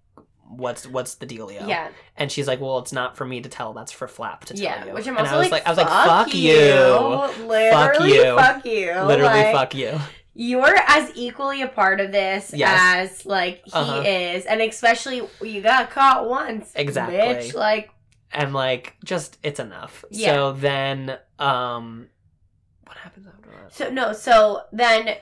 what's 0.48 0.86
what's 0.86 1.14
the 1.16 1.26
dealio?" 1.26 1.66
Yeah. 1.68 1.88
And 2.16 2.30
she's 2.32 2.46
like, 2.48 2.60
"Well, 2.60 2.78
it's 2.78 2.92
not 2.92 3.16
for 3.16 3.24
me 3.24 3.40
to 3.42 3.48
tell. 3.48 3.72
That's 3.72 3.92
for 3.92 4.08
Flap 4.08 4.44
to 4.46 4.54
tell 4.54 4.62
Yeah. 4.62 4.84
you." 4.86 4.92
Which 4.94 5.06
I'm 5.06 5.16
and 5.16 5.26
also 5.26 5.36
I 5.36 5.38
was 5.40 5.50
like, 5.50 5.66
I 5.66 5.70
was 5.70 5.78
like, 5.78 5.88
fuck, 5.88 6.06
"Fuck 6.26 6.34
you, 6.34 7.46
Literally, 7.46 8.14
you. 8.14 8.36
fuck 8.36 8.64
you. 8.64 8.86
literally 9.02 9.22
Like, 9.42 9.52
fuck 9.54 9.74
you." 9.74 9.98
You're 10.34 10.76
as 10.88 11.10
equally 11.14 11.60
a 11.60 11.68
part 11.68 12.00
of 12.00 12.10
this 12.10 12.52
Yes. 12.54 13.20
as 13.20 13.26
like 13.26 13.60
he 13.66 13.72
Uh-huh. 13.74 14.00
is, 14.06 14.46
and 14.46 14.62
especially 14.62 15.20
you 15.42 15.60
got 15.60 15.90
caught 15.90 16.26
once, 16.26 16.72
Exactly. 16.74 17.18
Bitch, 17.18 17.54
like 17.54 17.90
And 18.32 18.54
like, 18.54 18.94
just 19.04 19.36
it's 19.42 19.60
enough. 19.60 20.06
Yeah. 20.10 20.32
So 20.34 20.52
then, 20.54 21.18
um, 21.38 22.08
what 22.92 23.00
happens 23.00 23.26
after 23.26 23.48
that? 23.50 23.72
so 23.72 23.90
no. 23.90 24.12
So 24.12 24.62
then, 24.72 25.16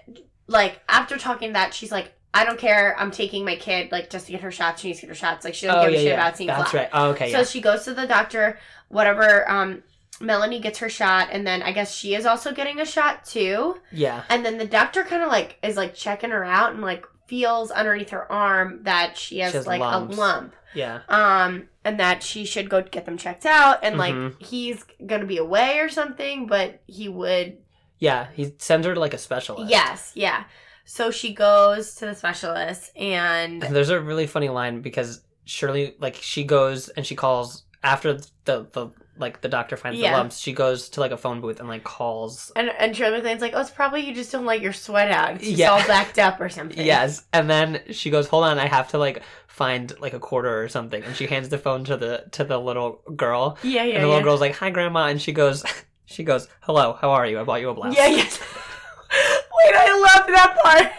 like 0.46 0.80
after 0.88 1.18
talking 1.18 1.52
that, 1.52 1.72
she's 1.72 1.92
like, 1.92 2.12
I 2.34 2.44
don't 2.44 2.58
care. 2.58 2.98
I'm 2.98 3.10
taking 3.10 3.44
my 3.44 3.56
kid 3.56 3.92
like 3.92 4.10
just 4.10 4.26
to 4.26 4.32
get 4.32 4.40
her 4.40 4.50
shots. 4.50 4.82
She 4.82 4.88
needs 4.88 5.00
to 5.00 5.06
get 5.06 5.10
her 5.10 5.14
shots. 5.14 5.44
Like 5.44 5.54
she 5.54 5.66
doesn't 5.66 5.80
oh 5.80 5.84
give 5.84 5.92
yeah, 5.92 5.98
a 5.98 6.02
shit 6.02 6.08
yeah. 6.08 6.14
about 6.14 6.36
seeing 6.36 6.46
That's 6.48 6.70
Flap. 6.70 6.92
right. 6.92 7.00
Oh, 7.00 7.10
okay, 7.10 7.30
So 7.30 7.38
yeah. 7.38 7.44
she 7.44 7.60
goes 7.60 7.84
to 7.84 7.94
the 7.94 8.06
doctor, 8.06 8.58
whatever. 8.88 9.48
Um, 9.48 9.82
Melanie 10.20 10.60
gets 10.60 10.78
her 10.80 10.88
shot, 10.88 11.28
and 11.32 11.46
then 11.46 11.62
I 11.62 11.72
guess 11.72 11.94
she 11.94 12.14
is 12.14 12.26
also 12.26 12.52
getting 12.52 12.80
a 12.80 12.84
shot 12.84 13.24
too. 13.24 13.80
Yeah. 13.90 14.22
And 14.28 14.44
then 14.44 14.58
the 14.58 14.66
doctor 14.66 15.02
kind 15.04 15.22
of 15.22 15.28
like 15.28 15.58
is 15.62 15.76
like 15.76 15.94
checking 15.94 16.30
her 16.30 16.44
out 16.44 16.72
and 16.72 16.82
like 16.82 17.06
feels 17.30 17.70
underneath 17.70 18.10
her 18.10 18.30
arm 18.30 18.80
that 18.82 19.16
she 19.16 19.38
has, 19.38 19.52
She 19.52 19.56
has 19.58 19.66
like 19.68 19.80
lumps. 19.80 20.16
a 20.16 20.20
lump. 20.20 20.54
Yeah. 20.74 21.00
Um, 21.08 21.68
and 21.84 21.98
that 22.00 22.22
she 22.22 22.44
should 22.44 22.68
go 22.68 22.82
get 22.82 23.06
them 23.06 23.16
checked 23.16 23.46
out, 23.46 23.78
and 23.84 23.96
like 23.96 24.40
he's 24.42 24.84
gonna 25.06 25.24
be 25.26 25.38
away 25.38 25.78
or 25.78 25.88
something, 25.88 26.46
but 26.46 26.82
he 26.86 27.08
would. 27.08 27.58
Yeah. 28.00 28.26
He 28.34 28.52
sends 28.58 28.86
her 28.86 28.94
to 28.94 29.00
like 29.00 29.14
a 29.14 29.18
specialist. 29.18 29.70
Yes, 29.70 30.12
yeah. 30.14 30.44
So 30.84 31.10
she 31.12 31.32
goes 31.32 31.94
to 31.96 32.06
the 32.06 32.14
specialist, 32.14 32.90
and 32.96 33.62
And 33.62 33.74
there's 33.76 33.90
a 33.90 34.00
really 34.00 34.26
funny 34.26 34.48
line 34.48 34.80
because 34.80 35.22
Shirley, 35.44 35.94
like, 36.00 36.16
she 36.16 36.42
goes 36.44 36.88
and 36.90 37.06
she 37.06 37.14
calls 37.14 37.64
after 37.82 38.14
the 38.44 38.66
the 38.72 38.90
like 39.20 39.40
the 39.42 39.48
doctor 39.48 39.76
finds 39.76 39.98
Yeah. 40.00 40.10
the 40.12 40.16
lumps. 40.18 40.38
She 40.38 40.52
goes 40.52 40.88
to 40.90 41.00
like 41.00 41.12
a 41.12 41.16
phone 41.16 41.40
booth 41.40 41.60
and 41.60 41.68
like 41.68 41.84
calls. 41.84 42.50
and 42.56 42.70
and 42.78 42.96
Shirley 42.96 43.18
MacLaine's 43.18 43.40
like, 43.42 43.52
oh, 43.54 43.60
it's 43.60 43.70
probably 43.70 44.00
you 44.00 44.14
just 44.14 44.32
don't 44.32 44.46
let 44.46 44.60
your 44.60 44.72
sweat 44.72 45.10
out. 45.10 45.34
It's 45.36 45.44
Yeah. 45.46 45.70
all 45.70 45.86
backed 45.86 46.18
up 46.18 46.40
or 46.40 46.48
something. 46.58 46.84
Yes, 46.84 47.24
and 47.32 47.48
then 47.48 47.80
she 47.90 48.10
goes, 48.10 48.26
"Hold 48.28 48.44
on, 48.44 48.58
I 48.58 48.66
have 48.66 48.88
to 48.88 48.98
like 48.98 49.22
find 49.46 49.92
like 50.00 50.14
a 50.14 50.18
quarter 50.20 50.62
or 50.62 50.68
something." 50.68 51.02
And 51.04 51.14
she 51.14 51.26
hands 51.26 51.48
the 51.50 51.58
phone 51.58 51.84
to 51.84 51.96
the 51.96 52.24
to 52.32 52.44
the 52.44 52.58
little 52.58 53.02
girl, 53.14 53.58
yeah, 53.62 53.84
yeah. 53.84 53.94
and 53.94 54.02
the 54.04 54.06
little 54.08 54.16
yeah. 54.20 54.24
girl's 54.24 54.40
like, 54.40 54.56
"Hi, 54.56 54.70
grandma," 54.70 55.06
and 55.06 55.20
she 55.20 55.32
goes, 55.32 55.64
"She 56.06 56.24
goes, 56.24 56.48
hello, 56.62 56.96
how 57.00 57.10
are 57.10 57.26
you? 57.26 57.38
I 57.38 57.44
bought 57.44 57.60
you 57.60 57.68
a 57.70 57.74
blouse." 57.74 57.94
Yeah, 57.96 58.06
yes. 58.08 58.38
Wait, 59.10 59.74
I 59.74 59.92
love 60.16 60.26
that 60.28 60.56
part. 60.62 60.92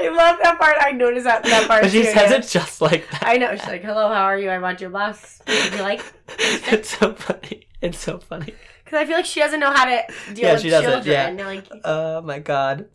I 0.00 0.08
love 0.08 0.38
that 0.42 0.58
part. 0.58 0.76
I 0.80 0.92
noticed 0.92 1.24
that 1.24 1.42
that 1.44 1.66
part. 1.68 1.82
But 1.82 1.90
she 1.92 2.02
too, 2.02 2.12
says 2.12 2.30
yeah. 2.30 2.36
it 2.38 2.48
just 2.48 2.80
like 2.80 3.08
that. 3.10 3.22
I 3.24 3.36
know. 3.36 3.50
She's 3.56 3.66
like, 3.66 3.82
"Hello, 3.82 4.08
how 4.08 4.24
are 4.24 4.38
you? 4.38 4.50
I 4.50 4.58
bought 4.58 4.80
your 4.80 4.90
blouse. 4.90 5.40
Would 5.46 5.72
you 5.74 5.80
like?" 5.82 6.02
it's 6.38 6.96
so 6.98 7.14
funny. 7.14 7.66
It's 7.80 7.98
so 7.98 8.18
funny. 8.18 8.54
Because 8.84 8.98
I 8.98 9.06
feel 9.06 9.16
like 9.16 9.24
she 9.26 9.40
doesn't 9.40 9.60
know 9.60 9.70
how 9.72 9.84
to 9.86 10.02
deal 10.34 10.44
Yeah, 10.46 10.52
with 10.54 10.62
she 10.62 10.70
doesn't, 10.70 10.90
children. 11.04 11.38
yeah. 11.38 11.46
Like, 11.46 11.64
Oh 11.84 12.20
my 12.22 12.38
god. 12.40 12.88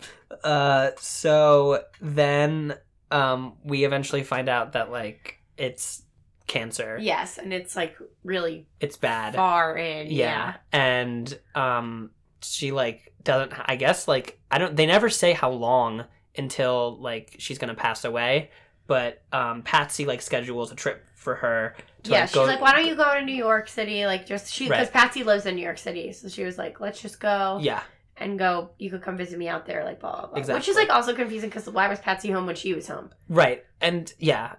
Uh 0.44 0.92
so 1.00 1.84
then 2.02 2.76
um 3.12 3.54
we 3.64 3.86
eventually 3.86 4.24
find 4.24 4.50
out 4.50 4.74
that 4.74 4.92
like 4.92 5.40
it's 5.58 6.04
cancer. 6.48 6.98
yes, 7.02 7.38
and 7.38 7.54
it's 7.54 7.76
like 7.76 7.96
really 8.24 8.68
It's 8.80 8.98
bad. 8.98 9.36
far 9.36 9.78
in. 9.78 10.08
yeah. 10.08 10.14
Yeah. 10.14 10.56
And 10.72 11.40
um 11.56 12.12
she 12.42 12.72
like 12.72 13.14
doesn't 13.24 13.54
I 13.66 13.76
guess 13.76 14.08
like 14.08 14.40
I 14.52 14.58
don't 14.60 14.76
they 14.76 14.86
never 14.86 15.10
say 15.10 15.34
how 15.34 15.50
long 15.50 16.06
until 16.38 16.98
like 17.00 17.36
she's 17.40 17.58
going 17.58 17.70
to 17.70 17.80
pass 17.80 18.04
away, 18.06 18.52
but 18.88 19.22
um 19.32 19.62
Patsy 19.64 20.06
like 20.06 20.22
schedules 20.22 20.72
a 20.72 20.76
trip 20.76 21.04
for 21.16 21.36
her 21.36 21.76
to 22.04 22.12
Yeah, 22.12 22.20
like, 22.22 22.30
she's 22.30 22.36
go 22.36 22.46
like, 22.46 22.62
why 22.62 22.72
don't 22.74 22.86
you 22.86 22.96
go 22.96 23.16
to 23.16 23.26
New 23.26 23.34
York 23.36 23.68
City? 23.68 24.06
Like, 24.06 24.26
just 24.26 24.54
she 24.54 24.66
because 24.66 24.88
Right. 24.88 24.94
Patsy 24.94 25.24
lives 25.24 25.46
in 25.46 25.56
New 25.56 25.64
York 25.64 25.78
City, 25.80 26.12
so 26.14 26.28
she 26.30 26.44
was 26.44 26.58
like, 26.58 26.80
let's 26.80 27.02
just 27.02 27.20
go 27.20 27.58
Yeah. 27.62 27.82
and 28.18 28.38
go. 28.38 28.70
You 28.78 28.90
could 28.92 29.02
come 29.02 29.18
visit 29.18 29.38
me 29.40 29.48
out 29.48 29.66
there, 29.66 29.84
like 29.84 30.00
blah 30.00 30.28
blah 30.28 30.42
blah. 30.42 30.56
Which 30.56 30.68
is 30.70 30.76
like 30.76 30.90
also 30.90 31.14
confusing 31.16 31.50
because 31.50 31.68
why 31.70 31.88
was 31.88 32.00
Patsy 32.00 32.30
home 32.32 32.46
when 32.46 32.56
she 32.56 32.74
was 32.74 32.88
home? 32.88 33.10
Right. 33.28 33.66
And 33.82 34.12
yeah, 34.20 34.56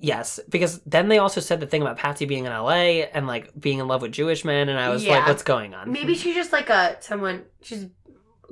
yes, 0.00 0.40
because 0.48 0.80
then 0.86 1.08
they 1.08 1.18
also 1.18 1.40
said 1.40 1.60
the 1.60 1.66
thing 1.66 1.80
about 1.82 1.96
Patsy 1.98 2.24
being 2.24 2.44
in 2.46 2.52
LA 2.52 3.04
and 3.14 3.26
like 3.26 3.52
being 3.58 3.78
in 3.78 3.86
love 3.88 4.02
with 4.02 4.12
Jewish 4.12 4.44
men 4.44 4.68
and 4.68 4.78
I 4.78 4.88
was 4.88 5.06
like 5.06 5.26
what's 5.26 5.42
going 5.42 5.74
on? 5.74 5.92
Maybe 5.92 6.14
she's 6.14 6.34
just 6.34 6.52
like 6.52 6.70
a 6.70 6.96
someone. 7.00 7.44
She's 7.62 7.86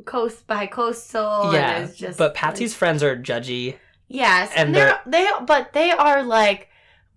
coast 0.04 0.46
by 0.46 0.66
coastal. 0.66 1.52
yeah, 1.52 1.78
and 1.78 1.94
just 1.94 2.18
but 2.18 2.34
Patsy's 2.34 2.74
friends 2.74 3.02
are 3.02 3.16
judgy. 3.16 3.76
yes, 4.08 4.50
and 4.54 4.68
and 4.68 4.74
they're 4.74 5.00
they 5.06 5.28
but 5.46 5.72
they 5.72 5.90
are 5.90 6.22
like 6.22 6.68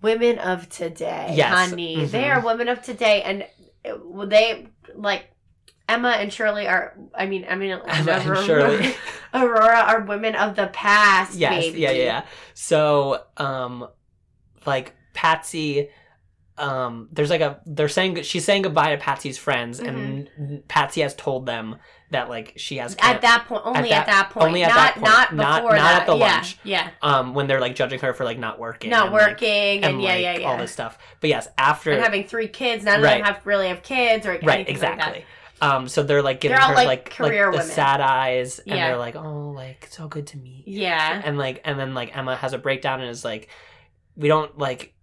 women 0.02 0.40
of 0.40 0.70
today, 0.70 1.34
Yes. 1.36 1.54
honey. 1.54 2.06
They 2.06 2.24
Mhm. 2.24 2.38
are 2.38 2.46
women 2.46 2.68
of 2.70 2.82
today, 2.82 3.22
and 3.24 3.46
they 4.28 4.68
like 4.96 5.30
Emma 5.88 6.10
and 6.10 6.32
Shirley 6.32 6.68
are. 6.68 6.96
I 7.16 7.26
mean, 7.26 7.46
I 7.50 7.56
mean, 7.56 7.72
Emma 7.72 8.12
and 8.12 8.28
Aurora, 8.28 8.46
Shirley. 8.46 8.96
Aurora 9.34 9.80
are 9.88 10.02
women 10.02 10.36
of 10.36 10.56
the 10.56 10.68
past. 10.68 11.36
Yes, 11.36 11.66
baby. 11.66 11.80
yeah, 11.80 11.92
yeah, 11.92 12.04
yeah. 12.04 12.26
So, 12.54 13.24
um, 13.38 13.88
like 14.66 14.94
Patsy, 15.14 15.90
um, 16.58 17.10
there's 17.12 17.30
like 17.30 17.42
a 17.42 17.60
they're 17.66 17.90
saying 17.90 18.22
she's 18.22 18.46
saying 18.46 18.62
goodbye 18.64 18.92
to 18.96 18.98
Patsy's 19.02 19.38
friends, 19.38 19.80
and 19.80 20.30
Patsy 20.68 21.02
has 21.02 21.16
told 21.16 21.46
them 21.46 21.78
that 22.12 22.28
like 22.30 22.54
she 22.58 22.78
has 22.78 22.96
Mm-hmm. 22.96 23.06
At 23.16 23.22
that 23.22 23.46
point, 23.48 23.62
only 23.66 23.92
at 23.92 24.06
that- 24.06 24.08
that, 24.08 24.30
point, 24.32 24.48
only 24.48 24.64
at 24.64 24.70
not 24.70 24.76
that 24.76 24.94
point. 24.96 25.38
not 25.38 25.62
before 25.62 25.76
not 25.76 25.84
that. 25.84 26.02
at 26.02 26.08
the 26.08 26.16
yeah, 26.18 26.36
lunch. 26.36 26.58
yeah, 26.64 26.90
um 27.02 27.34
when 27.34 27.48
they're 27.48 27.62
like 27.62 27.76
judging 27.76 28.00
her 28.00 28.14
for 28.14 28.24
like 28.24 28.40
not 28.40 28.58
working, 28.60 28.90
not 28.90 29.08
and, 29.08 29.14
like, 29.14 29.30
working, 29.30 29.84
and, 29.84 29.86
and 29.86 30.02
yeah, 30.02 30.10
like, 30.14 30.22
yeah, 30.22 30.38
yeah, 30.40 30.48
all 30.50 30.58
this 30.58 30.72
stuff. 30.72 30.98
But 31.22 31.30
yes, 31.30 31.48
after 31.58 31.92
and 31.92 32.02
having 32.02 32.24
three 32.26 32.48
kids. 32.48 32.84
None 32.84 32.96
of 32.96 33.02
them 33.04 33.22
have 33.24 33.46
really 33.46 33.68
have 33.68 33.84
kids 33.84 34.26
or 34.26 34.32
right, 34.32 34.42
anything 34.44 34.66
like 34.66 34.70
exactly. 34.94 35.26
um, 35.62 35.88
so 35.88 36.02
they're 36.04 36.22
like 36.22 36.40
giving 36.40 36.56
They're 36.56 36.64
all, 36.64 36.70
her 36.70 36.76
like, 36.76 36.88
like 36.88 37.10
career 37.12 37.52
like 37.52 37.62
the 37.62 37.68
sad 37.68 38.02
eyes, 38.02 38.60
and 38.60 38.76
Yeah. 38.78 38.88
they're 38.88 38.98
like, 38.98 39.16
oh, 39.16 39.50
like 39.52 39.88
so 39.92 40.08
good 40.08 40.26
to 40.28 40.38
meet. 40.38 40.68
you." 40.68 40.82
Yeah, 40.82 41.22
and 41.24 41.38
like 41.38 41.62
and 41.66 41.80
then 41.80 41.94
like 41.94 42.16
Emma 42.18 42.36
has 42.36 42.54
a 42.54 42.58
breakdown 42.58 43.02
and 43.02 43.10
is 43.10 43.24
like 43.26 43.50
we 44.16 44.28
don't 44.28 44.58
like 44.58 44.94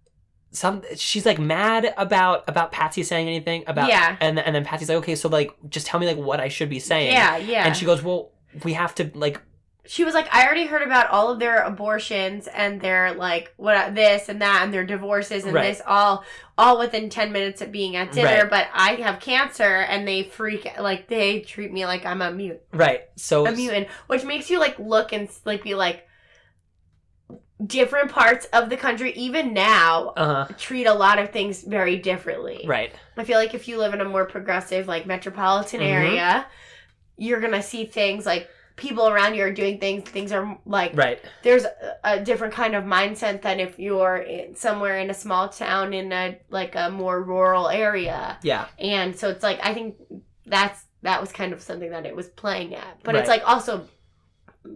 some 0.51 0.81
she's 0.95 1.25
like 1.25 1.39
mad 1.39 1.93
about 1.97 2.43
about 2.47 2.71
Patsy 2.71 3.03
saying 3.03 3.27
anything 3.27 3.63
about 3.67 3.89
Yeah. 3.89 4.15
and 4.21 4.39
and 4.39 4.55
then 4.55 4.63
Patsy's 4.63 4.89
like 4.89 4.97
okay 4.99 5.15
so 5.15 5.29
like 5.29 5.51
just 5.69 5.87
tell 5.87 5.99
me 5.99 6.07
like 6.07 6.17
what 6.17 6.39
I 6.39 6.47
should 6.47 6.69
be 6.69 6.79
saying 6.79 7.11
yeah, 7.11 7.37
yeah. 7.37 7.65
and 7.65 7.75
she 7.75 7.85
goes 7.85 8.01
well 8.01 8.31
we 8.63 8.73
have 8.73 8.95
to 8.95 9.11
like 9.13 9.41
she 9.89 10.03
was 10.03 10.13
like, 10.13 10.27
I 10.35 10.45
already 10.45 10.65
heard 10.65 10.81
about 10.81 11.07
all 11.11 11.31
of 11.31 11.39
their 11.39 11.59
abortions 11.63 12.47
and 12.47 12.81
their 12.81 13.13
like 13.13 13.53
what 13.55 13.95
this 13.95 14.27
and 14.27 14.41
that 14.41 14.63
and 14.63 14.73
their 14.73 14.85
divorces 14.85 15.45
and 15.45 15.53
Right. 15.53 15.69
this 15.69 15.81
all 15.87 16.25
all 16.57 16.77
within 16.77 17.09
ten 17.09 17.31
minutes 17.31 17.61
of 17.61 17.71
being 17.71 17.95
at 17.95 18.11
dinner. 18.11 18.41
Right. 18.41 18.49
But 18.49 18.67
I 18.73 18.95
have 18.95 19.21
cancer 19.21 19.63
and 19.63 20.05
they 20.05 20.23
freak 20.23 20.67
like 20.79 21.07
they 21.07 21.39
treat 21.39 21.71
me 21.71 21.85
like 21.85 22.05
I'm 22.05 22.21
a 22.21 22.31
mute 22.31 22.61
right 22.73 23.03
so 23.15 23.45
a 23.47 23.51
mutant, 23.53 23.87
which 24.07 24.25
makes 24.25 24.49
you 24.49 24.59
like 24.59 24.77
look 24.77 25.13
and 25.13 25.29
like 25.45 25.63
be 25.63 25.73
like 25.75 26.06
different 27.65 28.11
parts 28.11 28.45
of 28.53 28.69
the 28.69 28.77
country 28.77 29.11
even 29.13 29.51
now 29.53 30.09
uh 30.09 30.45
treat 30.59 30.85
a 30.85 30.93
lot 30.93 31.17
of 31.17 31.31
things 31.31 31.63
very 31.63 31.97
differently. 31.97 32.63
right 32.67 32.91
I 33.17 33.23
feel 33.23 33.39
like 33.39 33.55
if 33.55 33.67
you 33.67 33.79
live 33.79 33.93
in 33.95 34.01
a 34.01 34.05
more 34.05 34.25
progressive, 34.25 34.87
like 34.87 35.07
metropolitan 35.07 35.81
Mhm. 35.81 35.89
area, 35.91 36.45
you're 37.17 37.39
gonna 37.41 37.63
see 37.63 37.85
things 37.85 38.25
like 38.27 38.47
people 38.75 39.07
around 39.09 39.33
you 39.33 39.41
are 39.43 39.51
doing 39.51 39.79
things. 39.79 40.07
Things 40.07 40.31
are 40.31 40.59
like 40.67 40.91
right 40.95 41.19
there's 41.41 41.63
a, 41.65 41.71
a 42.03 42.19
different 42.23 42.53
kind 42.53 42.75
of 42.75 42.83
mindset 42.83 43.41
than 43.41 43.59
if 43.59 43.79
you're 43.79 44.17
in, 44.17 44.55
somewhere 44.55 44.99
in 44.99 45.09
a 45.09 45.15
small 45.15 45.49
town 45.49 45.95
in 45.95 46.11
a 46.13 46.37
like 46.51 46.75
a 46.75 46.91
more 46.91 47.23
rural 47.23 47.69
area. 47.69 48.37
yeah 48.43 48.67
And 48.77 49.15
so 49.17 49.29
it's 49.29 49.41
like 49.41 49.59
I 49.63 49.73
think 49.73 49.95
that's 50.45 50.85
that 51.01 51.19
was 51.21 51.31
kind 51.31 51.53
of 51.53 51.61
something 51.61 51.89
that 51.89 52.05
it 52.05 52.15
was 52.15 52.27
playing 52.29 52.75
at, 52.75 53.01
but 53.03 53.15
it's 53.15 53.29
like 53.29 53.41
also 53.47 53.87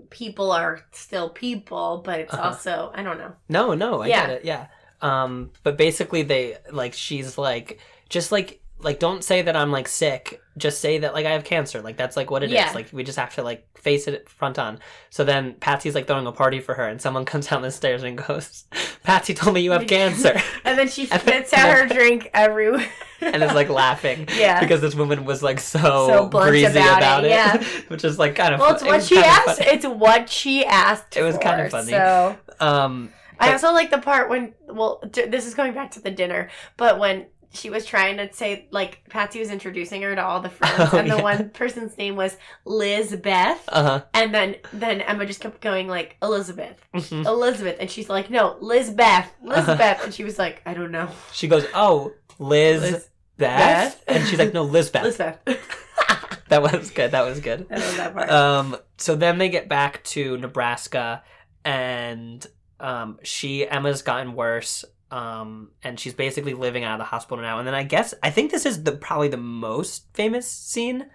people 0.09 0.51
are 0.51 0.81
still 0.91 1.29
people, 1.29 2.01
but 2.03 2.19
it's 2.19 2.33
Uh-huh. 2.33 2.49
also 2.49 2.91
I 2.95 3.03
don't 3.03 3.17
know. 3.17 3.33
no 3.49 3.73
no 3.73 4.01
I 4.01 4.07
Yeah. 4.07 4.27
get 4.27 4.29
it 4.37 4.45
yeah 4.45 4.67
um 5.01 5.51
but 5.63 5.77
basically 5.77 6.23
they 6.23 6.57
like 6.71 6.93
she's 6.93 7.37
like 7.37 7.79
just 8.09 8.31
like 8.31 8.60
like 8.83 8.99
don't 8.99 9.23
say 9.23 9.41
that 9.43 9.55
I'm 9.55 9.71
like 9.71 9.87
sick 9.87 10.41
just 10.57 10.81
say 10.81 10.97
that 10.99 11.13
like 11.13 11.25
I 11.25 11.31
have 11.31 11.43
cancer 11.43 11.81
like 11.81 11.95
that's 11.97 12.17
like 12.17 12.29
what 12.29 12.43
it 12.43 12.47
is. 12.47 12.53
Yeah. 12.53 12.71
like 12.73 12.89
we 12.91 13.03
just 13.03 13.17
have 13.17 13.33
to 13.35 13.43
like 13.43 13.65
face 13.77 14.07
it 14.07 14.27
front 14.29 14.59
on 14.59 14.79
so 15.09 15.23
then 15.23 15.53
Patsy's 15.55 15.95
like 15.95 16.07
throwing 16.07 16.27
a 16.27 16.31
party 16.31 16.59
for 16.59 16.73
her 16.75 16.85
and 16.87 17.01
someone 17.01 17.23
comes 17.31 17.47
down 17.47 17.61
the 17.61 17.71
stairs 17.71 18.03
and 18.03 18.17
goes 18.17 18.65
Patsy 19.03 19.33
told 19.33 19.53
me 19.55 19.61
you 19.61 19.71
have 19.71 19.87
cancer 19.87 20.39
And 20.65 20.77
then 20.77 20.87
she 20.89 21.05
spits 21.05 21.53
out 21.53 21.75
her 21.75 21.87
drink 21.87 22.29
everywhere. 22.33 22.87
and 23.21 23.41
is 23.43 23.53
like 23.53 23.69
laughing 23.69 24.27
Yeah. 24.35 24.59
because 24.59 24.81
this 24.81 24.93
woman 24.95 25.25
was 25.25 25.41
like 25.41 25.59
so, 25.59 25.79
So 25.79 26.27
breezy 26.27 26.65
about 26.65 26.97
about, 26.97 27.23
it, 27.23 27.27
it, 27.27 27.31
yeah. 27.31 27.63
which 27.87 28.03
is 28.03 28.19
like 28.19 28.35
kind 28.35 28.53
of 28.53 28.59
Well, 28.59 28.73
it's 28.73 28.83
it 28.83 28.87
what 28.87 28.95
was 28.97 29.07
she 29.07 29.17
asked. 29.17 29.59
funny. 29.59 29.71
It's 29.71 29.85
what 29.85 30.29
she 30.29 30.65
asked. 30.65 31.15
It 31.17 31.23
was 31.23 31.35
for, 31.35 31.41
kinda 31.41 31.69
funny. 31.69 31.91
So 31.91 32.37
um 32.59 33.11
I 33.39 33.53
also 33.53 33.71
like 33.73 33.89
the 33.89 33.97
part 33.97 34.29
when, 34.29 34.53
well, 34.67 35.01
d- 35.09 35.25
this 35.25 35.47
is 35.47 35.55
going 35.55 35.73
back 35.73 35.89
to 35.91 35.99
the 35.99 36.11
dinner, 36.11 36.51
but 36.77 36.99
when 36.99 37.25
she 37.53 37.69
was 37.69 37.85
trying 37.85 38.17
to 38.17 38.31
say, 38.33 38.67
like, 38.71 39.01
Patsy 39.09 39.39
was 39.39 39.49
introducing 39.51 40.01
her 40.03 40.15
to 40.15 40.23
all 40.23 40.39
the 40.39 40.49
friends, 40.57 40.89
Oh, 40.93 40.97
and 40.97 41.09
the 41.11 41.17
yeah. 41.17 41.21
one 41.21 41.49
person's 41.49 41.97
name 41.97 42.15
was 42.15 42.37
Liz 42.65 43.15
Beth, 43.15 43.61
uh-huh 43.67 44.03
and 44.13 44.33
then 44.33 44.55
then 44.73 45.01
Emma 45.01 45.25
just 45.25 45.41
kept 45.41 45.61
going 45.61 45.87
like 45.87 46.17
Elizabeth, 46.21 46.79
Mhm. 46.95 47.25
Elizabeth, 47.25 47.77
and 47.79 47.89
she's 47.89 48.09
like, 48.09 48.29
no, 48.29 48.57
Liz 48.61 48.89
Beth, 48.89 49.33
Liz 49.43 49.67
Uh-huh. 49.67 49.95
And 50.03 50.13
she 50.13 50.23
was 50.23 50.39
like, 50.39 50.61
I 50.65 50.73
don't 50.73 50.91
know, 50.91 51.09
she 51.33 51.47
goes 51.47 51.65
oh 51.73 52.13
Liz, 52.39 52.81
Liz 52.81 52.91
Beth? 52.93 53.09
Beth? 53.37 54.03
and 54.07 54.27
she's 54.27 54.39
like 54.39 54.53
no 54.53 54.63
Lizbeth 54.63 55.03
Liz 55.03 55.17
Beth. 55.17 55.39
that 56.49 56.61
was 56.61 56.89
good 56.91 57.11
that 57.11 57.25
was 57.25 57.39
good 57.39 57.65
I 57.71 57.75
love 57.75 57.97
that 57.97 58.13
part. 58.13 58.29
um 58.29 58.77
so 58.97 59.15
then 59.15 59.37
they 59.37 59.49
get 59.49 59.67
back 59.69 60.03
to 60.05 60.37
Nebraska 60.37 61.23
and 61.65 62.45
um 62.79 63.19
she 63.23 63.67
Emma's 63.67 64.01
gotten 64.01 64.33
worse 64.33 64.83
um 65.11 65.69
and 65.83 65.99
she's 65.99 66.13
basically 66.13 66.53
living 66.53 66.83
out 66.83 66.93
of 66.93 66.99
the 66.99 67.05
hospital 67.05 67.43
now 67.43 67.59
and 67.59 67.67
then 67.67 67.75
I 67.75 67.83
guess 67.83 68.13
I 68.23 68.29
think 68.29 68.51
this 68.51 68.65
is 68.65 68.83
the 68.83 68.93
probably 68.93 69.27
the 69.27 69.37
most 69.37 70.05
famous 70.13 70.47
scene 70.49 71.07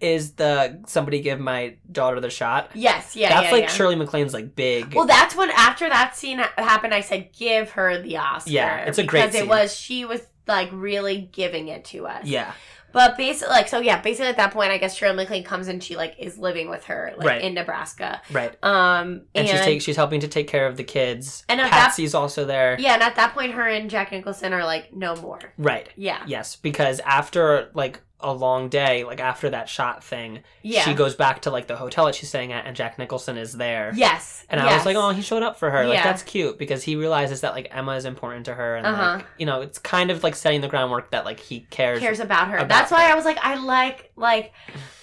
is 0.00 0.34
the 0.34 0.80
somebody 0.86 1.20
give 1.20 1.40
my 1.40 1.74
daughter 1.90 2.20
the 2.20 2.30
shot 2.30 2.70
yes, 2.74 3.16
yeah, 3.16 3.30
that's 3.30 3.46
yeah, 3.46 3.52
like 3.52 3.62
yeah. 3.62 3.68
Shirley 3.68 3.96
MacLaine's 3.96 4.32
like 4.32 4.54
big 4.54 4.94
Well, 4.94 5.06
that's 5.06 5.34
when 5.34 5.50
after 5.50 5.88
that 5.88 6.14
scene 6.16 6.38
happened, 6.38 6.94
I 6.94 7.00
said, 7.00 7.32
"Give 7.32 7.68
her 7.72 8.00
the 8.00 8.18
Oscar." 8.18 8.50
Yeah, 8.50 8.84
it's 8.84 8.98
a 8.98 9.02
great 9.02 9.26
because 9.26 9.34
it 9.34 9.48
was 9.48 9.74
she 9.74 10.04
was 10.04 10.20
like 10.46 10.68
really 10.72 11.28
giving 11.32 11.68
it 11.68 11.84
to 11.86 12.06
us. 12.06 12.24
yeah 12.24 12.52
But 12.92 13.16
basically, 13.16 13.52
like, 13.52 13.68
so 13.68 13.80
yeah, 13.80 14.00
basically 14.00 14.28
at 14.28 14.36
that 14.38 14.52
point, 14.52 14.70
I 14.70 14.78
guess 14.78 14.94
Shirley 14.96 15.16
MacLaine 15.16 15.44
comes 15.44 15.68
and 15.68 15.82
she 15.82 15.96
like 15.96 16.14
is 16.18 16.38
living 16.38 16.70
with 16.70 16.84
her 16.84 17.12
like 17.16 17.26
Right. 17.26 17.42
in 17.42 17.54
Nebraska. 17.54 18.20
Right. 18.30 18.56
Um, 18.62 19.22
And, 19.34 19.46
she's 19.48 19.60
take, 19.60 19.82
she's 19.82 19.96
helping 19.96 20.20
to 20.20 20.28
take 20.28 20.48
care 20.48 20.66
of 20.66 20.76
the 20.76 20.84
kids. 20.84 21.44
And 21.48 21.60
at 21.60 21.64
that- 21.70 21.88
Patsy's 21.88 22.14
also 22.14 22.44
there. 22.44 22.76
yeah, 22.78 22.94
and 22.94 23.02
at 23.02 23.16
that 23.16 23.34
point, 23.34 23.52
her 23.52 23.66
and 23.68 23.90
Jack 23.90 24.12
Nicholson 24.12 24.52
are 24.52 24.64
like 24.64 24.92
no 24.94 25.16
more. 25.16 25.38
Right. 25.58 25.88
Yeah, 25.96 26.22
Yes, 26.26 26.56
because 26.56 27.00
after 27.00 27.70
like 27.74 28.00
a 28.20 28.32
long 28.34 28.68
day, 28.68 29.04
like 29.04 29.20
after 29.20 29.50
that 29.50 29.68
shot 29.68 30.02
thing, 30.02 30.40
yeah, 30.62 30.82
she 30.82 30.92
goes 30.92 31.14
back 31.14 31.42
to 31.42 31.50
like 31.50 31.68
the 31.68 31.76
hotel 31.76 32.06
that 32.06 32.14
she's 32.16 32.28
staying 32.28 32.52
at, 32.52 32.66
and 32.66 32.74
Jack 32.74 32.98
Nicholson 32.98 33.36
is 33.38 33.52
there. 33.52 33.92
yes, 33.94 34.44
And 34.50 34.60
I 34.60 34.64
yes. 34.64 34.80
was 34.80 34.86
like, 34.86 34.96
oh, 34.96 35.10
he 35.10 35.22
showed 35.22 35.44
up 35.44 35.56
for 35.58 35.70
her. 35.70 35.86
Like 35.86 36.02
that's 36.02 36.22
cute 36.24 36.58
because 36.58 36.82
he 36.82 36.96
realizes 36.96 37.42
that 37.42 37.52
like 37.52 37.68
Emma 37.70 37.92
is 37.92 38.04
important 38.04 38.46
to 38.46 38.54
her, 38.54 38.74
and 38.76 38.86
Uh-huh. 38.86 39.16
like 39.18 39.26
you 39.38 39.46
know, 39.46 39.60
it's 39.60 39.78
kind 39.78 40.10
of 40.10 40.24
like 40.24 40.34
setting 40.34 40.60
the 40.62 40.68
groundwork 40.68 41.12
that 41.12 41.24
like 41.24 41.38
he 41.38 41.60
cares. 41.70 42.00
cares 42.00 42.18
about 42.18 42.48
her. 42.48 42.56
about 42.56 42.68
That's 42.68 42.90
why 42.90 43.04
her. 43.06 43.12
I 43.12 43.14
was 43.14 43.24
like, 43.24 43.38
I 43.40 43.54
like, 43.54 44.10
like, 44.16 44.52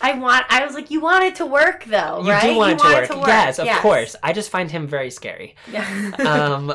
I 0.02 0.14
want. 0.20 0.46
I 0.50 0.66
was 0.66 0.74
like, 0.76 0.92
you 0.92 1.00
want 1.00 1.24
it 1.24 1.36
to 1.36 1.46
work 1.46 1.86
though, 1.86 2.22
You 2.24 2.32
right? 2.32 2.42
do 2.44 2.56
want, 2.58 2.84
you 2.84 2.90
it, 2.98 3.08
to 3.08 3.16
work. 3.18 3.28
Yes, 3.28 3.60
of 3.60 3.66
Yes. 3.66 3.80
course. 3.82 4.16
I 4.22 4.34
just 4.34 4.50
find 4.50 4.70
him 4.70 4.88
very 4.88 5.10
scary. 5.10 5.56
Yeah. 5.72 6.12
um 6.20 6.74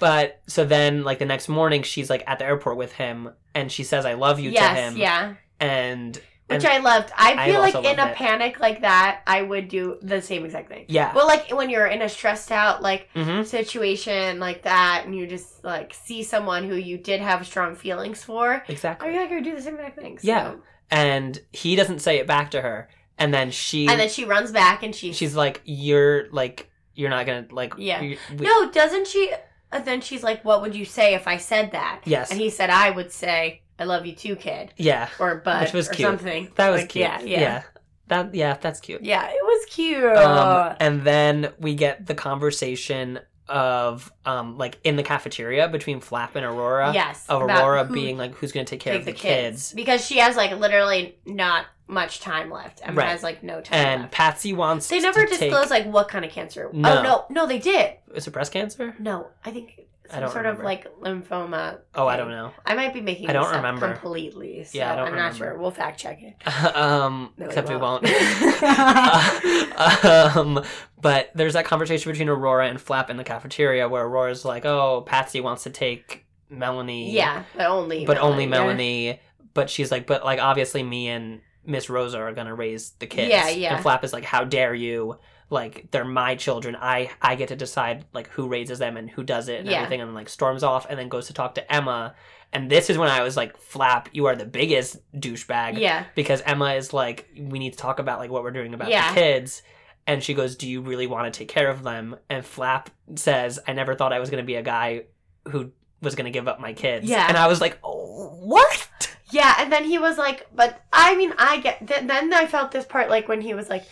but 0.00 0.40
so 0.46 0.64
then 0.64 1.04
like 1.04 1.18
the 1.18 1.26
next 1.26 1.48
morning 1.50 1.82
she's 1.82 2.08
like 2.08 2.24
at 2.26 2.38
the 2.38 2.46
airport 2.46 2.78
with 2.78 2.92
him 2.92 3.28
and 3.54 3.70
she 3.70 3.84
says 3.84 4.06
i 4.06 4.14
love 4.14 4.40
you 4.40 4.48
yes, 4.48 4.74
to 4.74 4.80
him 4.82 4.96
yeah. 4.96 5.34
And 5.60 6.14
Which 6.48 6.64
and- 6.64 6.66
I 6.66 6.78
loved. 6.78 7.10
I 7.16 7.34
I 7.38 7.50
feel 7.50 7.60
like 7.60 7.74
in 7.74 7.98
a 7.98 8.06
it. 8.06 8.14
panic 8.14 8.60
like 8.60 8.82
that, 8.82 9.22
I 9.26 9.42
would 9.42 9.68
do 9.68 9.98
the 10.02 10.22
same 10.22 10.44
exact 10.44 10.68
thing. 10.68 10.84
yeah 10.88 11.12
Well, 11.14 11.26
like 11.26 11.50
when 11.50 11.70
you're 11.70 11.86
in 11.86 12.02
a 12.02 12.08
stressed 12.08 12.52
out 12.52 12.82
like 12.82 13.08
hmm 13.14 13.42
situation 13.42 14.38
like 14.38 14.62
that, 14.62 15.02
and 15.06 15.14
you 15.16 15.26
just 15.26 15.64
like 15.64 15.92
see 15.94 16.22
someone 16.22 16.68
who 16.68 16.76
you 16.76 16.98
did 16.98 17.20
have 17.20 17.44
strong 17.46 17.74
feelings 17.74 18.22
for, 18.22 18.62
exactly 18.68 19.08
I 19.08 19.12
feel 19.12 19.20
like 19.22 19.32
I 19.32 19.40
do 19.40 19.54
the 19.56 19.62
same 19.62 19.74
exact 19.74 19.98
thing. 19.98 20.18
so- 20.18 20.28
Yeah. 20.28 20.54
and 20.90 21.40
he 21.52 21.74
doesn't 21.76 21.98
say 22.00 22.18
it 22.18 22.26
back 22.26 22.50
to 22.52 22.60
her 22.62 22.88
and 23.18 23.32
then 23.34 23.50
she 23.50 23.88
And 23.88 23.98
then 23.98 24.08
she 24.08 24.24
runs 24.24 24.52
back 24.52 24.82
and 24.82 24.94
she. 24.94 25.12
she's 25.12 25.34
like 25.34 25.62
you're 25.64 26.28
like 26.30 26.70
you're 26.94 27.10
not 27.10 27.26
gonna 27.26 27.46
like 27.50 27.74
Yeah. 27.76 28.00
we- 28.00 28.18
no, 28.38 28.70
doesn't 28.70 29.06
she? 29.06 29.32
And 29.72 29.84
then 29.84 30.00
she's 30.00 30.22
like, 30.22 30.44
"What 30.44 30.62
would 30.62 30.74
you 30.76 30.84
say 30.84 31.14
if 31.14 31.26
I 31.26 31.36
said 31.38 31.72
that?" 31.72 32.02
yes 32.04 32.30
And 32.30 32.40
he 32.40 32.48
said, 32.50 32.70
"I 32.70 32.90
would 32.90 33.10
say 33.12 33.62
I 33.78 33.84
love 33.84 34.06
you 34.06 34.14
too, 34.14 34.36
kid." 34.36 34.72
yeah 34.76 35.08
or 35.18 35.36
bud 35.36 35.62
Which 35.64 35.72
was 35.72 35.88
or 35.88 35.92
cute. 35.94 36.06
something. 36.08 36.50
that 36.56 36.70
was 36.70 36.82
Like, 36.82 36.90
cute 36.90 37.02
Yeah, 37.02 37.20
yeah, 37.22 37.40
yeah. 37.40 37.62
that 38.08 38.34
yeah 38.34 38.56
that's 38.60 38.80
cute 38.80 39.02
yeah. 39.02 39.26
It 39.28 39.42
was 39.42 39.66
cute. 39.66 40.04
um, 40.16 40.76
and 40.80 41.02
then 41.02 41.52
we 41.58 41.74
get 41.74 42.06
the 42.06 42.14
conversation 42.14 43.20
of 43.48 44.12
um 44.24 44.58
like 44.58 44.76
in 44.82 44.96
the 44.96 45.04
cafeteria 45.04 45.68
between 45.68 46.00
flap 46.00 46.34
and 46.34 46.44
aurora 46.44 46.92
yes, 46.92 47.24
of 47.28 47.42
aurora 47.42 47.84
who 47.84 47.94
being 47.94 48.18
like 48.18 48.34
who's 48.34 48.50
gonna 48.50 48.64
take 48.66 48.80
care 48.80 48.94
take 48.94 49.02
of 49.02 49.06
the, 49.06 49.12
kids. 49.12 49.72
because 49.72 50.04
she 50.04 50.18
has 50.18 50.34
like 50.36 50.50
literally 50.58 51.16
not 51.24 51.66
much 51.88 52.18
time 52.18 52.50
left. 52.50 52.80
Emma 52.82 52.96
Right. 52.96 53.08
has 53.10 53.22
like 53.22 53.44
no 53.44 53.60
time 53.60 53.78
and 53.86 54.00
left. 54.02 54.12
Patsy 54.12 54.52
wants 54.52 54.88
They 54.88 54.98
never 54.98 55.24
to 55.24 55.28
take- 55.30 55.38
disclose 55.50 55.70
like 55.70 55.86
what 55.86 56.08
kind 56.08 56.24
of 56.24 56.32
cancer. 56.32 56.68
No. 56.72 56.98
Oh 56.98 57.02
no, 57.02 57.24
no, 57.30 57.46
they 57.46 57.60
did. 57.60 57.92
is 58.12 58.26
it 58.26 58.32
breast 58.32 58.50
cancer? 58.52 58.96
No, 58.98 59.28
I 59.44 59.52
think 59.52 59.82
some 60.10 60.20
sort 60.30 60.36
remember. 60.44 60.60
of 60.60 60.64
like 60.64 60.94
lymphoma. 61.00 61.78
Oh, 61.94 62.06
I 62.06 62.16
don't 62.16 62.30
know. 62.30 62.52
I 62.64 62.74
might 62.74 62.92
be 62.94 63.00
making. 63.00 63.28
I 63.28 63.32
don't 63.32 63.42
this 63.44 63.50
up 63.52 63.56
remember. 63.56 63.92
completely. 63.92 64.64
So 64.64 64.78
Yeah, 64.78 64.92
I 64.92 64.96
don't 64.96 65.08
I'm 65.08 65.16
not 65.16 65.34
sure. 65.36 65.56
We'll 65.58 65.70
fact 65.70 65.98
check 66.00 66.20
it. 66.22 66.36
um, 66.76 67.32
No, 67.36 67.46
except 67.46 67.68
we 67.68 67.76
won't. 67.76 68.02
won't. 68.04 68.62
Uh, 68.62 70.32
um, 70.36 70.64
but 71.00 71.30
there's 71.34 71.54
that 71.54 71.64
conversation 71.64 72.10
between 72.10 72.28
Aurora 72.28 72.68
and 72.68 72.80
Flap 72.80 73.10
in 73.10 73.16
the 73.16 73.24
cafeteria 73.24 73.88
where 73.88 74.04
Aurora's 74.04 74.44
like, 74.44 74.64
"Oh, 74.64 75.02
Patsy 75.06 75.40
wants 75.40 75.64
to 75.64 75.70
take 75.70 76.26
Melanie, 76.50 77.12
Yeah, 77.12 77.44
but 77.56 77.66
only. 77.66 78.04
but 78.06 78.18
only 78.18 78.44
yeah. 78.44 78.50
Melanie." 78.50 79.20
But 79.54 79.70
she's 79.70 79.90
like, 79.90 80.06
"But 80.06 80.24
like, 80.24 80.40
obviously, 80.40 80.82
me 80.82 81.08
and 81.08 81.40
Miss 81.64 81.88
Rosa 81.90 82.18
are 82.18 82.32
gonna 82.32 82.54
raise 82.54 82.90
the 82.92 83.06
kids." 83.06 83.30
Yeah, 83.30 83.48
yeah. 83.48 83.74
And 83.74 83.82
Flap 83.82 84.04
is 84.04 84.12
like, 84.12 84.24
"How 84.24 84.44
dare 84.44 84.74
you?" 84.74 85.18
Like 85.48 85.90
they're 85.92 86.04
my 86.04 86.34
children. 86.34 86.76
I 86.80 87.10
I 87.22 87.36
get 87.36 87.48
to 87.48 87.56
decide 87.56 88.04
like 88.12 88.28
who 88.30 88.48
raises 88.48 88.78
them 88.80 88.96
and 88.96 89.08
who 89.08 89.22
does 89.22 89.48
it 89.48 89.60
and 89.60 89.68
Yeah. 89.68 89.76
everything. 89.78 90.00
And 90.00 90.08
then 90.08 90.14
like 90.14 90.28
storms 90.28 90.62
off 90.64 90.86
and 90.90 90.98
then 90.98 91.08
goes 91.08 91.28
to 91.28 91.32
talk 91.32 91.54
to 91.54 91.72
Emma. 91.72 92.14
And 92.52 92.70
this 92.70 92.90
is 92.90 92.98
when 92.98 93.08
I 93.10 93.22
was 93.22 93.36
like, 93.36 93.56
"Flap, 93.56 94.08
you 94.12 94.26
are 94.26 94.34
the 94.36 94.44
biggest 94.46 94.98
douchebag." 95.18 95.78
Yeah, 95.78 96.04
because 96.14 96.40
Emma 96.42 96.74
is 96.74 96.92
like, 96.92 97.28
we 97.36 97.58
need 97.58 97.72
to 97.72 97.78
talk 97.78 97.98
about 97.98 98.18
like 98.18 98.30
what 98.30 98.42
we're 98.42 98.50
doing 98.52 98.74
about 98.74 98.88
Yeah. 98.88 99.08
the 99.12 99.20
kids. 99.20 99.62
And 100.06 100.22
she 100.22 100.34
goes, 100.34 100.56
"Do 100.56 100.68
you 100.68 100.80
really 100.80 101.06
want 101.06 101.32
to 101.32 101.36
take 101.36 101.48
care 101.48 101.68
of 101.68 101.82
them?" 101.82 102.16
And 102.30 102.44
Flap 102.44 102.90
says, 103.16 103.58
"I 103.68 103.72
never 103.72 103.94
thought 103.94 104.12
I 104.12 104.20
was 104.20 104.30
going 104.30 104.42
to 104.42 104.46
be 104.46 104.54
a 104.54 104.62
guy 104.62 105.02
who 105.48 105.72
was 106.00 106.14
going 106.14 106.24
to 106.26 106.30
give 106.30 106.46
up 106.48 106.60
my 106.60 106.72
kids." 106.72 107.06
Yeah. 107.08 107.26
And 107.28 107.36
I 107.36 107.46
was 107.48 107.60
like, 107.60 107.78
"Oh, 107.84 108.30
what?" 108.40 108.88
yeah, 109.32 109.56
and 109.58 109.72
then 109.72 109.84
he 109.84 109.98
was 109.98 110.16
like, 110.18 110.46
but 110.54 110.80
I 110.92 111.16
mean, 111.16 111.34
I 111.38 111.58
get. 111.58 111.86
Th- 111.86 112.06
then 112.06 112.32
I 112.32 112.46
felt 112.46 112.70
this 112.70 112.84
part 112.84 113.10
like 113.10 113.26
when 113.28 113.40
he 113.40 113.54
was 113.54 113.68
like, 113.68 113.84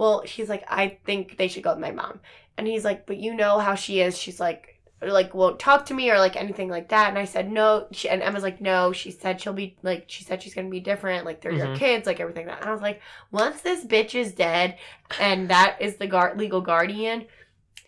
well, 0.00 0.22
she's 0.24 0.48
like, 0.48 0.64
I 0.68 0.98
think 1.04 1.36
they 1.36 1.46
should 1.48 1.62
go 1.62 1.70
with 1.70 1.78
my 1.78 1.90
mom, 1.92 2.20
and 2.56 2.66
he's 2.66 2.84
like, 2.84 3.06
but 3.06 3.18
you 3.18 3.34
know 3.34 3.58
how 3.58 3.74
she 3.74 4.00
is. 4.00 4.16
She's 4.18 4.40
like. 4.40 4.66
Like 5.02 5.32
won't 5.32 5.58
talk 5.58 5.86
to 5.86 5.94
me 5.94 6.10
or 6.10 6.18
like 6.18 6.36
anything 6.36 6.68
like 6.68 6.90
that. 6.90 7.08
And 7.08 7.16
i 7.16 7.24
said 7.24 7.50
no. 7.50 7.86
She, 7.90 8.10
and 8.10 8.20
emma's 8.22 8.42
like 8.42 8.60
no 8.60 8.92
she 8.92 9.10
said 9.10 9.40
she'll 9.40 9.54
be 9.54 9.74
like 9.82 10.04
she 10.08 10.24
said 10.24 10.42
she's 10.42 10.52
gonna 10.52 10.68
be 10.68 10.78
different. 10.78 11.24
Like 11.24 11.40
they're 11.40 11.52
your 11.52 11.68
Mhm. 11.68 11.76
kids 11.78 12.06
like 12.06 12.20
everything 12.20 12.44
that. 12.48 12.60
And 12.60 12.68
i 12.68 12.72
was 12.74 12.82
like 12.82 13.00
once 13.30 13.62
this 13.62 13.82
bitch 13.82 14.14
is 14.14 14.32
dead 14.32 14.76
and 15.18 15.48
that 15.48 15.78
is 15.80 15.96
the 15.96 16.06
guard 16.06 16.38
legal 16.38 16.60
guardian 16.60 17.24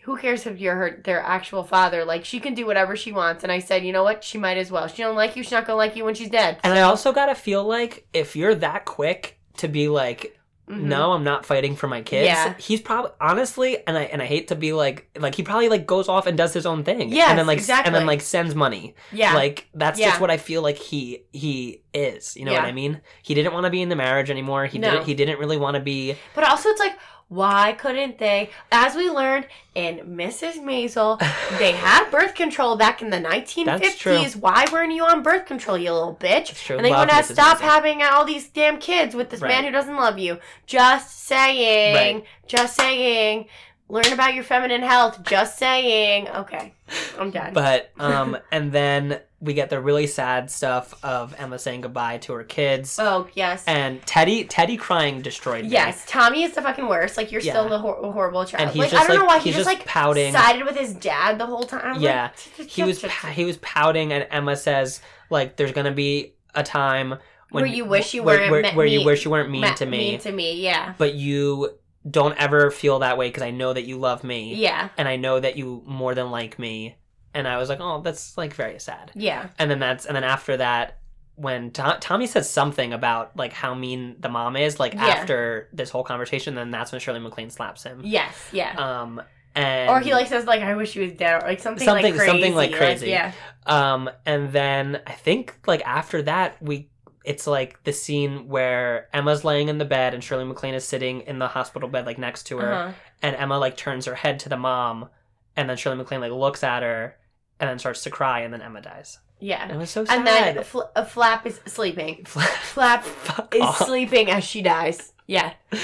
who 0.05 0.17
cares 0.17 0.47
if 0.47 0.59
you're 0.59 0.75
her 0.75 1.03
their 1.05 1.21
actual 1.21 1.65
father? 1.65 2.03
Like 2.07 2.25
she 2.25 2.41
can 2.41 2.55
do 2.55 2.65
whatever 2.65 2.97
she 2.97 3.13
wants. 3.13 3.43
And 3.43 3.53
i 3.53 3.59
said 3.59 3.85
you 3.85 3.93
know 3.93 4.05
what? 4.05 4.25
She 4.25 4.39
might 4.39 4.57
as 4.57 4.71
well. 4.71 4.89
She 4.89 5.03
don't 5.03 5.15
like 5.15 5.37
you. 5.37 5.43
She's 5.43 5.53
not 5.53 5.67
gonna 5.67 5.77
like 5.77 5.95
you 5.95 6.07
when 6.07 6.15
she's 6.15 6.31
dead. 6.31 6.61
And 6.65 6.73
I 6.73 6.81
also 6.81 7.13
got 7.13 7.27
to 7.27 7.35
feel 7.35 7.63
like 7.63 8.07
if 8.15 8.35
you're 8.35 8.55
that 8.55 8.87
quick 8.87 9.39
to 9.59 9.69
be 9.69 9.87
like, 9.89 10.39
Mhm. 10.73 10.81
"No, 10.85 11.13
I'm 11.13 11.23
not 11.25 11.45
fighting 11.47 11.77
for 11.77 11.87
my 11.87 12.01
kids." 12.03 12.27
Yeah. 12.27 12.55
He's 12.59 12.81
probably 12.81 13.11
honestly, 13.21 13.87
and 13.87 13.97
I 13.99 14.03
and 14.05 14.23
I 14.23 14.27
hate 14.27 14.49
to 14.49 14.55
be 14.57 14.73
like 14.73 15.09
like 15.19 15.35
he 15.35 15.43
probably 15.43 15.69
like 15.69 15.87
goes 15.87 16.09
off 16.09 16.27
and 16.27 16.37
does 16.37 16.53
his 16.55 16.67
own 16.67 16.83
thing. 16.85 17.11
Yeah. 17.13 17.31
and 17.31 17.39
then 17.39 17.47
like 17.47 17.59
s- 17.59 17.69
and 17.71 17.95
then 17.95 18.07
like 18.07 18.21
sends 18.23 18.55
money. 18.55 18.95
yeah 19.13 19.35
Like 19.35 19.69
that's 19.75 20.01
Yeah. 20.01 20.09
just 20.09 20.21
what 20.21 20.31
I 20.31 20.37
feel 20.39 20.63
like 20.63 20.79
he 20.79 21.25
he 21.33 21.83
is. 21.93 22.37
You 22.37 22.45
know 22.47 22.53
what 22.53 22.65
I 22.65 22.73
mean? 22.73 23.01
He 23.23 23.35
didn't 23.35 23.53
want 23.53 23.65
to 23.65 23.71
be 23.71 23.83
in 23.83 23.89
the 23.91 23.97
marriage 23.97 24.31
anymore. 24.31 24.67
He 24.67 24.79
No. 24.79 24.91
didn't 24.91 25.05
he 25.07 25.15
didn't 25.15 25.39
really 25.39 25.57
want 25.59 25.75
to 25.75 25.81
be 25.81 26.17
but 26.35 26.45
also 26.45 26.69
it's 26.71 26.81
like 26.81 26.97
why 27.35 27.73
couldn't 27.73 28.19
they 28.19 28.51
as 28.71 28.95
we 28.95 29.09
learned 29.09 29.47
in 29.75 29.99
mrs 30.17 30.57
maisel 30.63 31.19
they 31.59 31.73
had 31.87 32.11
birth 32.11 32.35
control 32.35 32.77
back 32.77 33.01
in 33.01 33.09
the 33.11 33.17
1950s 33.17 33.99
true. 33.99 34.23
why 34.41 34.67
weren't 34.71 34.93
you 34.93 35.03
on 35.05 35.23
birth 35.23 35.47
control 35.47 35.79
you 35.79 35.91
little 35.93 36.15
bitch 36.17 36.51
It's 36.51 36.63
true. 36.63 36.77
and 36.77 36.85
then 36.85 36.93
you 36.93 36.97
want 36.99 37.11
to 37.11 37.23
stop 37.23 37.59
Maisel. 37.59 37.61
having 37.63 38.03
all 38.03 38.25
these 38.25 38.49
damn 38.49 38.79
kids 38.79 39.15
with 39.15 39.31
this 39.31 39.41
Right. 39.41 39.49
man 39.49 39.65
who 39.65 39.71
doesn't 39.71 39.97
love 39.97 40.19
you 40.19 40.39
just 40.67 41.25
saying 41.27 41.95
Right. 42.17 42.25
just 42.47 42.77
saying 42.77 43.47
learn 43.93 44.13
about 44.13 44.35
your 44.35 44.43
feminine 44.43 44.83
health 44.83 45.23
just 45.25 45.59
saying 45.59 46.27
okay 46.29 46.73
i'm 47.19 47.31
done 47.31 47.53
But 47.53 47.91
um 47.99 48.37
and 48.51 48.73
then 48.73 49.21
we 49.41 49.55
get 49.55 49.71
the 49.71 49.81
really 49.81 50.07
sad 50.07 50.51
stuff 50.51 50.95
of 51.05 51.35
Emma 51.37 51.59
saying 51.59 51.81
goodbye 51.81 52.19
to 52.19 52.33
her 52.35 52.45
kids. 52.45 52.99
oh 53.01 53.27
yes 53.35 53.65
and 53.67 54.01
Teddy 54.07 54.45
Teddy 54.45 54.77
crying 54.77 55.21
destroyed 55.21 55.65
me. 55.65 55.71
Yes, 55.71 56.05
Tommy 56.07 56.45
is 56.45 56.53
the 56.55 56.63
fucking 56.63 56.87
worst. 56.87 57.17
Like 57.17 57.33
you're 57.33 57.41
Yeah. 57.41 57.55
still 57.55 57.69
the 57.69 57.79
hor- 57.81 58.13
horrible 58.13 58.45
child. 58.45 58.63
And 58.63 58.71
he's 58.71 58.79
like 58.83 58.91
just 58.93 59.05
I 59.05 59.09
don't 59.09 59.19
know 59.19 59.25
why 59.25 59.39
he 59.41 59.51
he's 59.51 59.57
just, 59.57 59.69
just 59.69 59.79
like 59.79 59.85
pouting. 59.87 60.33
sided 60.33 60.65
with 60.65 60.77
his 60.77 60.95
dad 60.95 61.39
the 61.39 61.47
whole 61.47 61.65
time. 61.65 61.81
I'm 61.85 61.93
like, 61.95 62.03
Yeah. 62.03 62.31
He 62.69 62.85
was 62.85 63.03
he 63.33 63.45
was 63.45 63.57
pouting 63.59 64.13
and 64.13 64.29
Emma 64.31 64.55
says 64.55 65.01
like 65.29 65.57
there's 65.57 65.73
going 65.73 65.87
to 65.87 65.91
be 65.93 66.35
a 66.55 66.63
time 66.63 67.17
when 67.51 67.65
Where 67.65 67.67
you 67.67 67.85
wish 67.85 68.15
you 68.15 68.23
where, 68.23 68.39
weren't 68.49 68.51
where, 68.65 68.73
where 68.75 68.87
you 68.87 68.99
mean- 68.99 69.07
wish 69.07 69.25
you 69.25 69.33
weren't 69.33 69.51
mean 69.51 69.75
to 69.75 69.85
me, 69.87 69.99
Mean 70.13 70.21
to 70.21 70.31
me, 70.33 70.63
yeah, 70.63 70.95
but 70.99 71.15
you 71.15 71.75
don't 72.11 72.37
ever 72.39 72.71
feel 72.71 72.99
that 73.01 73.17
way 73.19 73.29
because 73.29 73.43
I 73.43 73.51
know 73.51 73.73
that 73.73 73.85
you 73.85 73.97
love 73.99 74.25
me 74.25 74.55
yeah, 74.57 74.89
and 74.99 75.07
I 75.09 75.17
know 75.17 75.39
that 75.41 75.57
you 75.57 75.83
more 75.87 76.15
than 76.15 76.31
like 76.31 76.59
me. 76.59 76.97
And 77.35 77.49
I 77.49 77.57
was 77.57 77.69
like, 77.71 77.79
oh, 77.81 78.03
that's 78.03 78.37
like 78.37 78.53
very 78.55 78.79
sad. 78.79 79.11
yeah, 79.15 79.49
And 79.59 79.71
then 79.71 79.79
that's 79.79 80.05
and 80.05 80.15
then 80.15 80.25
after 80.25 80.57
that, 80.59 80.99
when 81.37 81.71
To- 81.71 81.97
Tommy 82.01 82.27
says 82.27 82.51
something 82.51 82.93
about 82.93 83.35
like 83.37 83.53
how 83.55 83.73
mean 83.75 84.17
the 84.21 84.29
mom 84.29 84.55
is, 84.57 84.79
like 84.79 84.93
Yeah. 84.95 85.07
after 85.07 85.69
this 85.73 85.89
whole 85.89 86.05
conversation, 86.05 86.55
then 86.55 86.71
that's 86.71 86.93
when 86.93 87.01
Shirley 87.01 87.21
MacLaine 87.21 87.49
slaps 87.51 87.85
him. 87.85 88.03
yes, 88.05 88.35
yeah. 88.53 88.75
Um, 88.77 89.23
and 89.55 89.89
or 89.91 90.01
he 90.01 90.13
like 90.13 90.27
says 90.27 90.45
like 90.45 90.61
I 90.61 90.75
wish 90.75 90.93
he 90.93 91.01
was 91.01 91.13
dead 91.13 91.43
or 91.43 91.47
like 91.47 91.61
something, 91.61 91.85
Something- 91.85 92.05
like 92.05 92.15
crazy. 92.17 92.27
something, 92.31 92.55
like, 92.55 92.73
crazy. 92.75 93.09
yeah, 93.11 93.33
Um, 93.67 94.11
and 94.27 94.53
then 94.53 95.01
I 95.07 95.13
think 95.13 95.57
like 95.67 95.83
after 95.87 96.21
that 96.23 96.57
we 96.63 96.91
it's 97.25 97.47
like 97.47 97.83
the 97.85 97.93
scene 97.93 98.49
where 98.49 99.09
Emma's 99.13 99.45
laying 99.45 99.69
in 99.69 99.79
the 99.79 99.85
bed 99.85 100.15
and 100.15 100.23
Shirley 100.23 100.45
MacLaine 100.45 100.75
is 100.75 100.85
sitting 100.85 101.21
in 101.23 101.39
the 101.39 101.49
hospital 101.49 101.89
bed 101.89 102.07
like 102.07 102.19
next 102.19 102.45
to 102.49 102.59
her, 102.59 102.73
uh-huh. 102.73 102.93
and 103.23 103.37
Emma 103.37 103.59
like 103.59 103.77
turns 103.77 104.07
her 104.07 104.15
head 104.15 104.39
to 104.41 104.49
the 104.49 104.57
mom, 104.57 105.09
and 105.57 105.69
then 105.69 105.77
Shirley 105.77 105.97
MacLaine 105.97 106.21
like 106.21 106.33
looks 106.33 106.63
at 106.65 106.83
her, 106.83 107.17
and 107.61 107.69
then 107.71 107.79
starts 107.79 108.03
to 108.05 108.11
cry, 108.11 108.41
and 108.41 108.53
then 108.53 108.63
Emma 108.63 108.81
dies. 108.81 109.19
yeah. 109.41 109.73
It 109.73 109.77
was 109.77 109.91
so 109.91 110.05
sad. 110.05 110.19
And 110.19 110.27
then 110.27 110.65
Fl- 110.65 110.91
uh, 110.97 111.05
Flap 111.05 111.47
is 111.47 111.61
sleeping. 111.67 112.25
Flap 112.25 113.05
Fuck 113.27 113.55
is 113.55 113.63
off. 113.63 113.79
sleeping 113.87 114.31
as 114.31 114.45
she 114.45 114.63
dies. 114.63 115.13
Yeah. 115.27 115.53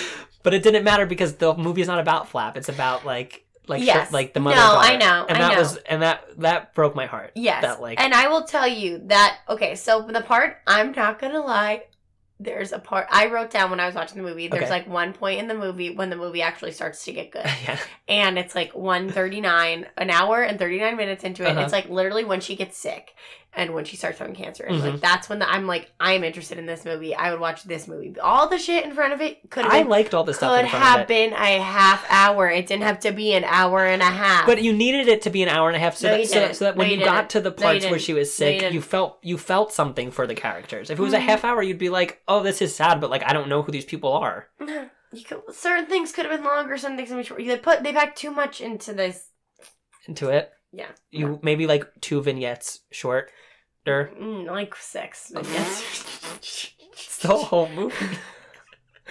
But 0.44 0.55
it 0.55 0.62
didn't 0.62 0.85
matter 0.85 1.05
because 1.05 1.35
the 1.35 1.52
movie 1.55 1.82
is 1.82 1.89
not 1.89 1.98
about 1.98 2.28
Flap. 2.28 2.56
It's 2.56 2.69
about 2.69 3.05
like 3.05 3.44
like 3.69 3.82
Yes. 3.85 4.12
Like 4.12 4.35
the 4.35 4.40
mother. 4.40 4.57
No, 4.57 4.62
daughter. 4.62 4.93
I 4.93 4.97
know, 4.97 5.27
And 5.28 5.39
I 5.39 5.40
that 5.49 5.55
know. 5.55 5.61
was 5.61 5.77
and 5.78 6.03
that 6.03 6.24
that 6.39 6.74
broke 6.74 6.95
my 6.95 7.07
heart. 7.07 7.32
Yes. 7.35 7.62
That 7.62 7.81
like 7.81 8.01
and 8.01 8.12
I 8.15 8.28
will 8.28 8.45
tell 8.45 8.66
you 8.69 9.03
that 9.07 9.39
okay, 9.49 9.74
so 9.74 10.03
the 10.03 10.20
part 10.23 10.59
I'm 10.66 10.93
not 10.93 11.19
gonna 11.19 11.40
lie, 11.43 11.85
there's 12.40 12.73
a 12.73 12.78
part 12.78 13.07
I 13.11 13.27
wrote 13.27 13.51
down 13.51 13.70
when 13.70 13.81
I 13.81 13.86
was 13.86 13.95
watching 13.97 14.16
the 14.23 14.28
movie. 14.28 14.47
There's 14.49 14.62
Okay. 14.65 14.70
like 14.70 14.89
one 14.89 15.12
point 15.12 15.40
in 15.40 15.49
the 15.49 15.55
movie 15.55 15.90
when 15.95 16.09
the 16.11 16.16
movie 16.16 16.40
actually 16.43 16.73
starts 16.73 17.05
to 17.07 17.12
get 17.12 17.31
good. 17.32 17.45
yeah. 17.65 17.78
and 18.09 18.39
it's 18.39 18.55
like 18.55 18.74
139 18.74 19.86
an 19.97 20.11
hour 20.11 20.43
and 20.43 20.59
39 20.59 20.97
minutes 20.97 21.24
into 21.24 21.43
it 21.45 21.51
Uh-huh. 21.51 21.61
it's 21.62 21.73
like 21.73 21.89
literally 21.89 22.24
when 22.24 22.40
she 22.40 22.55
gets 22.57 22.77
sick 22.78 23.15
and 23.59 23.74
when 23.74 23.85
she 23.85 23.97
starts 23.97 24.18
having 24.18 24.35
cancer 24.35 24.64
and 24.64 24.80
Mhm. 24.80 24.93
like 24.93 25.01
that's 25.01 25.28
when 25.28 25.40
the, 25.40 25.51
i'm 25.51 25.66
like 25.66 25.90
i'm 26.01 26.22
interested 26.24 26.56
in 26.59 26.64
this 26.66 26.85
movie 26.85 27.14
i 27.14 27.30
would 27.30 27.40
watch 27.40 27.64
this 27.64 27.86
movie 27.89 28.14
all 28.22 28.48
the 28.48 28.56
shit 28.59 28.85
in 28.85 28.93
front 28.94 29.12
of 29.12 29.20
it 29.20 29.51
could 29.51 29.64
have 29.64 29.72
I 29.74 29.80
been 29.80 29.89
liked 29.90 30.14
all 30.14 30.24
the 30.24 30.32
stuff 30.32 30.52
could 30.55 30.64
in 30.64 30.70
front 30.70 30.85
have 30.85 30.94
of 31.01 31.02
it. 31.02 31.09
been 31.09 31.32
a 31.32 31.60
half 31.60 32.06
hour 32.09 32.48
it 32.48 32.66
didn't 32.66 32.85
have 32.85 33.01
to 33.01 33.10
be 33.12 33.32
an 33.35 33.44
hour 33.44 33.85
and 33.85 34.01
a 34.01 34.06
half 34.24 34.47
But 34.47 34.62
you 34.62 34.72
needed 34.72 35.09
it 35.09 35.20
to 35.22 35.30
be 35.30 35.43
an 35.43 35.48
hour 35.48 35.68
and 35.68 35.76
a 35.76 35.80
half 35.80 35.97
so, 35.97 36.09
No, 36.10 36.16
that, 36.18 36.26
so, 36.28 36.40
that, 36.40 36.56
so 36.56 36.64
that 36.66 36.76
when 36.76 36.86
No, 36.86 36.93
you, 36.94 36.98
you 37.01 37.05
got 37.05 37.28
to 37.30 37.40
the 37.40 37.51
No, 37.51 37.56
parts 37.56 37.85
where 37.86 37.98
she 37.98 38.14
was 38.14 38.40
No, 38.40 38.47
you 38.47 38.60
sick, 38.60 38.72
you, 38.72 38.80
felt 38.80 39.18
you 39.22 39.36
felt 39.36 39.72
something 39.72 40.10
for 40.10 40.26
the 40.26 40.35
characters. 40.36 40.89
If 40.90 40.98
it 40.98 41.02
was 41.02 41.12
a 41.12 41.18
Mhm. 41.18 41.22
half 41.22 41.44
hour, 41.44 41.60
you'd 41.62 41.78
be 41.78 41.89
like, 41.89 42.22
"Oh, 42.28 42.43
this 42.43 42.62
is 42.62 42.74
sad," 42.74 43.01
but 43.01 43.10
like 43.10 43.24
I 43.26 43.32
don't 43.32 43.48
know 43.48 43.62
who 43.62 43.72
these 43.72 43.85
people 43.85 44.12
are. 44.12 44.48
you 45.12 45.24
could, 45.26 45.43
certain 45.52 45.86
things 45.86 46.12
could 46.12 46.26
have 46.26 46.36
been 46.36 46.44
longer 46.47 46.76
certain 46.76 46.97
things 46.97 47.09
could 47.09 47.16
have 47.18 47.26
been 47.26 47.36
short. 47.36 47.47
they 47.47 47.56
put 47.59 47.82
they 47.82 47.93
packed 47.93 48.18
too 48.18 48.30
much 48.30 48.60
into 48.60 48.93
this 48.93 49.30
Into 50.06 50.28
it, 50.28 50.52
yeah 50.72 50.90
you 51.10 51.39
maybe 51.43 51.66
like 51.66 51.86
two 52.01 52.20
vignettes 52.22 52.80
shorter. 53.89 54.10
Mm, 54.20 54.47
like 54.47 54.74
six 54.77 55.32
yes 55.35 56.05
It's 56.93 57.19
the 57.19 57.28
whole 57.36 57.69
movie. 57.69 57.94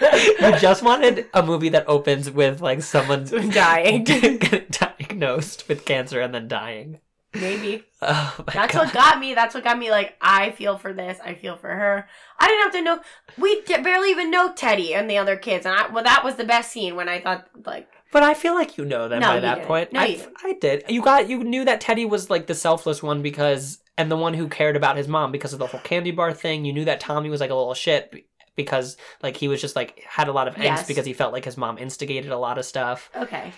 you 0.00 0.58
just 0.58 0.82
wanted 0.82 1.26
a 1.34 1.42
movie 1.42 1.70
that 1.70 1.84
opens 1.88 2.30
with 2.30 2.60
like 2.60 2.82
someone 2.82 3.24
Dying. 3.50 4.04
diagnosed 4.04 5.68
with 5.68 5.84
cancer 5.84 6.20
and 6.20 6.32
then 6.34 6.48
dying. 6.48 7.00
maybe 7.34 7.84
Oh 8.00 8.34
my 8.46 8.52
That's 8.54 8.74
god. 8.74 8.84
what 8.86 8.94
got 8.94 9.18
me. 9.18 9.34
That's 9.34 9.54
what 9.54 9.64
got 9.64 9.76
me. 9.78 9.90
Like, 9.90 10.16
I 10.20 10.52
feel 10.52 10.78
for 10.78 10.92
this. 10.92 11.18
I 11.24 11.34
feel 11.34 11.56
for 11.56 11.68
her. 11.68 12.08
I 12.38 12.46
didn't 12.46 12.62
have 12.62 12.72
to 12.72 12.82
know. 12.82 13.00
We 13.36 13.60
d- 13.62 13.82
barely 13.82 14.10
even 14.10 14.30
know 14.30 14.52
Teddy 14.52 14.94
and 14.94 15.10
the 15.10 15.18
other 15.18 15.36
kids, 15.36 15.66
and 15.66 15.74
I 15.74 15.88
well, 15.88 16.04
that 16.04 16.22
was 16.24 16.36
the 16.36 16.44
best 16.44 16.70
scene 16.70 16.94
when 16.94 17.08
I 17.08 17.20
thought 17.20 17.48
like, 17.66 17.88
But 18.12 18.22
I 18.22 18.34
feel 18.34 18.54
like 18.54 18.78
you 18.78 18.84
know 18.84 19.08
them 19.08 19.20
No, 19.20 19.28
by 19.32 19.40
that 19.40 19.54
didn't. 19.56 19.66
point. 19.66 19.92
No, 19.92 20.00
I, 20.00 20.06
you 20.06 20.16
didn't. 20.18 20.36
I 20.44 20.52
did. 20.60 20.84
You 20.88 21.02
got 21.02 21.28
you 21.28 21.42
knew 21.42 21.64
that 21.64 21.80
Teddy 21.80 22.04
was 22.04 22.30
like 22.30 22.46
the 22.46 22.54
selfless 22.54 23.02
one 23.02 23.20
because 23.20 23.80
and 23.98 24.10
the 24.10 24.16
one 24.16 24.32
who 24.32 24.48
cared 24.48 24.76
about 24.76 24.96
his 24.96 25.06
mom 25.08 25.30
because 25.32 25.52
of 25.52 25.58
the 25.58 25.66
whole 25.66 25.80
candy 25.80 26.10
bar 26.12 26.32
thing. 26.32 26.64
You 26.64 26.72
knew 26.72 26.86
that 26.86 27.00
Tommy 27.00 27.28
was 27.28 27.40
like 27.40 27.50
a 27.50 27.54
little 27.54 27.74
shit 27.74 28.14
because 28.56 28.96
like 29.22 29.36
he 29.36 29.48
was 29.48 29.60
just 29.60 29.76
like 29.76 30.02
had 30.08 30.28
a 30.28 30.32
lot 30.32 30.48
of 30.48 30.54
angst 30.54 30.62
Yes. 30.64 30.86
because 30.88 31.04
he 31.04 31.12
felt 31.12 31.32
like 31.34 31.44
his 31.44 31.56
mom 31.58 31.76
instigated 31.76 32.30
a 32.30 32.38
lot 32.38 32.56
of 32.58 32.64
stuff. 32.64 33.10
okay, 33.14 33.52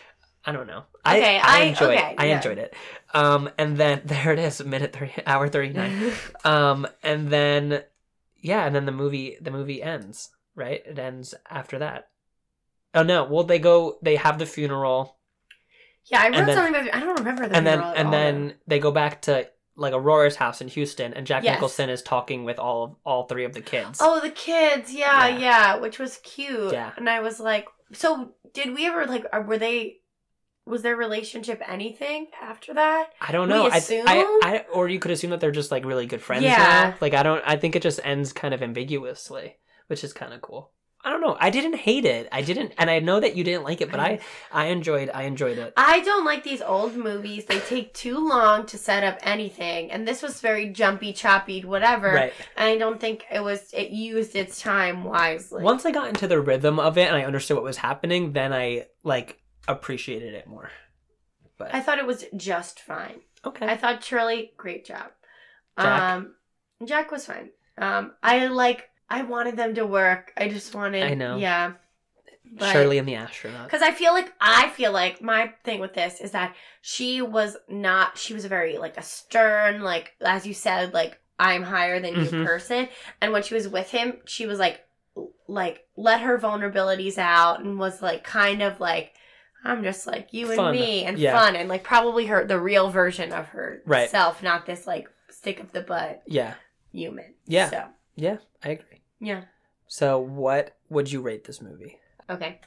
I 0.44 0.52
don't 0.52 0.66
know. 0.66 0.84
Okay, 1.06 1.38
I, 1.38 1.58
I 1.58 1.60
I- 1.60 1.64
enjoyed 1.66 1.96
okay, 1.98 2.10
it. 2.12 2.14
I 2.18 2.26
yeah. 2.26 2.36
enjoyed 2.36 2.58
it. 2.58 2.74
Um, 3.14 3.48
and 3.58 3.76
then 3.76 4.02
there 4.06 4.32
it 4.32 4.38
is, 4.38 4.64
minute 4.64 4.92
thirty, 4.94 5.12
hour 5.26 5.48
thirty 5.48 5.72
nine. 5.72 6.12
um, 6.44 6.86
and 7.02 7.28
then 7.28 7.84
yeah, 8.42 8.64
and 8.66 8.74
then 8.74 8.86
the 8.86 8.92
movie 8.92 9.36
the 9.40 9.50
movie 9.52 9.82
ends. 9.82 10.30
Right, 10.56 10.82
it 10.84 10.98
ends 10.98 11.34
after 11.48 11.78
that. 11.78 12.08
Oh 12.94 13.02
no! 13.04 13.24
Well, 13.24 13.44
they 13.44 13.58
go. 13.60 13.98
They 14.02 14.16
have 14.16 14.38
the 14.38 14.46
funeral, 14.46 15.16
yeah, 16.06 16.20
I 16.22 16.28
wrote 16.28 16.46
then- 16.46 16.56
something 16.56 16.74
about. 16.74 16.94
I 16.94 17.00
don't 17.00 17.18
remember 17.18 17.46
the 17.48 17.56
and 17.56 17.66
then 17.66 17.80
and 17.80 18.06
all, 18.08 18.12
then 18.12 18.54
they 18.66 18.78
go 18.80 18.90
back 18.90 19.22
to 19.22 19.48
like 19.80 19.94
Aurora's 19.94 20.36
house 20.36 20.60
in 20.60 20.68
Houston, 20.68 21.14
and 21.14 21.26
Jack 21.26 21.42
Yes. 21.42 21.54
Nicholson 21.54 21.88
is 21.90 22.02
talking 22.02 22.44
with 22.44 22.58
all 22.58 22.84
of 22.84 22.94
all 23.04 23.24
three 23.26 23.44
of 23.44 23.54
the 23.54 23.60
kids. 23.60 23.98
Oh, 24.00 24.20
the 24.20 24.30
kids. 24.30 24.92
Yeah, 24.92 25.26
Yeah. 25.28 25.38
yeah, 25.38 25.76
which 25.78 25.98
was 25.98 26.18
cute. 26.22 26.72
Yeah. 26.72 26.92
and 26.96 27.08
I 27.08 27.20
was 27.20 27.40
like, 27.40 27.66
so 27.92 28.34
did 28.52 28.74
we 28.74 28.86
ever 28.86 29.06
like? 29.06 29.24
uh, 29.32 29.40
Were 29.46 29.58
they? 29.58 29.96
Was 30.66 30.82
their 30.82 30.94
relationship 30.94 31.60
anything 31.66 32.26
after 32.40 32.74
that? 32.74 33.10
I 33.20 33.32
don't 33.32 33.48
know. 33.48 33.66
I, 33.66 33.78
assume? 33.78 34.04
I, 34.06 34.38
I, 34.42 34.64
or 34.72 34.88
you 34.88 35.00
could 35.00 35.10
assume 35.10 35.30
that 35.30 35.40
they're 35.40 35.50
just 35.50 35.70
like 35.72 35.84
really 35.84 36.06
good 36.06 36.22
friends 36.22 36.44
Yeah. 36.44 36.56
now. 36.90 36.94
Like 37.00 37.14
I 37.14 37.22
don't. 37.24 37.42
I 37.44 37.56
think 37.56 37.74
it 37.74 37.82
just 37.82 37.98
ends 38.04 38.32
kind 38.32 38.52
of 38.54 38.62
ambiguously, 38.62 39.56
which 39.88 40.04
is 40.04 40.12
kind 40.12 40.32
of 40.34 40.40
cool. 40.42 40.70
I 41.02 41.10
don't 41.10 41.22
know. 41.22 41.34
I 41.40 41.48
didn't 41.48 41.76
hate 41.76 42.04
it. 42.04 42.28
I 42.30 42.42
didn't, 42.42 42.74
and 42.76 42.90
I 42.90 42.98
know 42.98 43.20
that 43.20 43.34
you 43.34 43.42
didn't 43.42 43.64
like 43.64 43.80
it, 43.80 43.90
but 43.90 43.98
I, 44.00 44.20
I 44.52 44.66
enjoyed. 44.66 45.10
I 45.14 45.22
enjoyed 45.22 45.56
it. 45.56 45.72
I 45.76 46.00
don't 46.00 46.26
like 46.26 46.44
these 46.44 46.60
old 46.60 46.94
movies. 46.94 47.46
They 47.46 47.58
take 47.60 47.94
too 47.94 48.18
long 48.18 48.66
to 48.66 48.76
set 48.76 49.02
up 49.02 49.18
anything, 49.22 49.90
and 49.90 50.06
this 50.06 50.22
was 50.22 50.42
very 50.42 50.68
jumpy, 50.68 51.14
choppy, 51.14 51.64
whatever. 51.64 52.12
Right. 52.12 52.34
And 52.54 52.68
I 52.68 52.76
don't 52.76 53.00
think 53.00 53.24
it 53.32 53.42
was. 53.42 53.72
It 53.72 53.90
used 53.90 54.36
its 54.36 54.60
time 54.60 55.04
wisely. 55.04 55.62
Once 55.62 55.86
I 55.86 55.90
got 55.90 56.08
into 56.08 56.28
the 56.28 56.40
rhythm 56.40 56.78
of 56.78 56.98
it 56.98 57.08
and 57.08 57.16
I 57.16 57.24
understood 57.24 57.56
what 57.56 57.64
was 57.64 57.78
happening, 57.78 58.32
then 58.34 58.52
I 58.52 58.86
like 59.02 59.40
appreciated 59.68 60.34
it 60.34 60.46
more. 60.46 60.70
But 61.56 61.74
I 61.74 61.80
thought 61.80 61.98
it 61.98 62.06
was 62.06 62.26
just 62.36 62.80
fine. 62.80 63.20
okay. 63.46 63.66
I 63.66 63.76
thought 63.76 64.04
Shirley, 64.04 64.52
great 64.58 64.84
job. 64.84 65.12
Jack? 65.78 66.02
Um, 66.02 66.34
Jack 66.84 67.10
was 67.10 67.24
fine. 67.24 67.50
Um, 67.78 68.12
I 68.22 68.48
like. 68.48 68.89
I 69.10 69.22
wanted 69.22 69.56
them 69.56 69.74
to 69.74 69.84
work. 69.86 70.32
I 70.36 70.48
just 70.48 70.74
wanted. 70.74 71.02
I 71.02 71.14
know. 71.14 71.36
Yeah. 71.36 71.72
But- 72.52 72.72
Shirley 72.72 72.98
and 72.98 73.06
the 73.08 73.14
astronaut. 73.16 73.64
Because 73.66 73.82
I 73.82 73.92
feel 73.92 74.12
like 74.12 74.32
I 74.40 74.70
feel 74.70 74.92
like 74.92 75.20
my 75.22 75.52
thing 75.64 75.80
with 75.80 75.94
this 75.94 76.20
is 76.20 76.30
that 76.32 76.54
she 76.80 77.20
was 77.22 77.56
not. 77.68 78.18
She 78.18 78.34
was 78.34 78.44
a 78.44 78.48
very 78.48 78.78
like 78.78 78.96
a 78.96 79.02
stern, 79.02 79.82
like 79.82 80.12
as 80.20 80.46
you 80.46 80.54
said, 80.54 80.92
like 80.94 81.18
I'm 81.38 81.62
higher 81.62 82.00
than 82.00 82.14
Mhm. 82.14 82.32
you 82.32 82.44
person. 82.44 82.88
And 83.20 83.32
when 83.32 83.42
she 83.42 83.54
was 83.54 83.68
with 83.68 83.90
him, 83.90 84.18
she 84.26 84.46
was 84.46 84.58
like, 84.58 84.80
like 85.48 85.84
let 85.96 86.20
her 86.20 86.38
vulnerabilities 86.38 87.18
out 87.18 87.60
and 87.60 87.78
was 87.78 88.00
like 88.02 88.24
kind 88.24 88.62
of 88.62 88.80
like. 88.80 89.12
I'm 89.62 89.82
just 89.84 90.06
like 90.06 90.28
you 90.32 90.50
and 90.50 90.72
me 90.72 91.04
and 91.04 91.18
Yeah. 91.18 91.38
fun 91.38 91.54
and 91.54 91.68
like 91.68 91.82
probably 91.84 92.24
her 92.26 92.46
the 92.46 92.58
real 92.58 92.88
version 92.88 93.30
of 93.30 93.46
Right. 93.84 94.04
herself, 94.04 94.42
not 94.42 94.64
this 94.64 94.86
like 94.86 95.06
stick 95.28 95.60
of 95.60 95.72
the 95.72 95.82
butt 95.82 96.22
Yeah. 96.26 96.54
human. 96.92 97.34
Yeah. 97.46 97.68
So 97.68 97.84
Yeah. 98.16 98.38
I 98.64 98.70
agree. 98.70 98.99
Yeah. 99.20 99.44
So, 99.86 100.18
what 100.18 100.76
would 100.88 101.10
you 101.10 101.20
rate 101.20 101.44
this 101.44 101.60
movie? 101.60 101.98
Okay. 102.28 102.60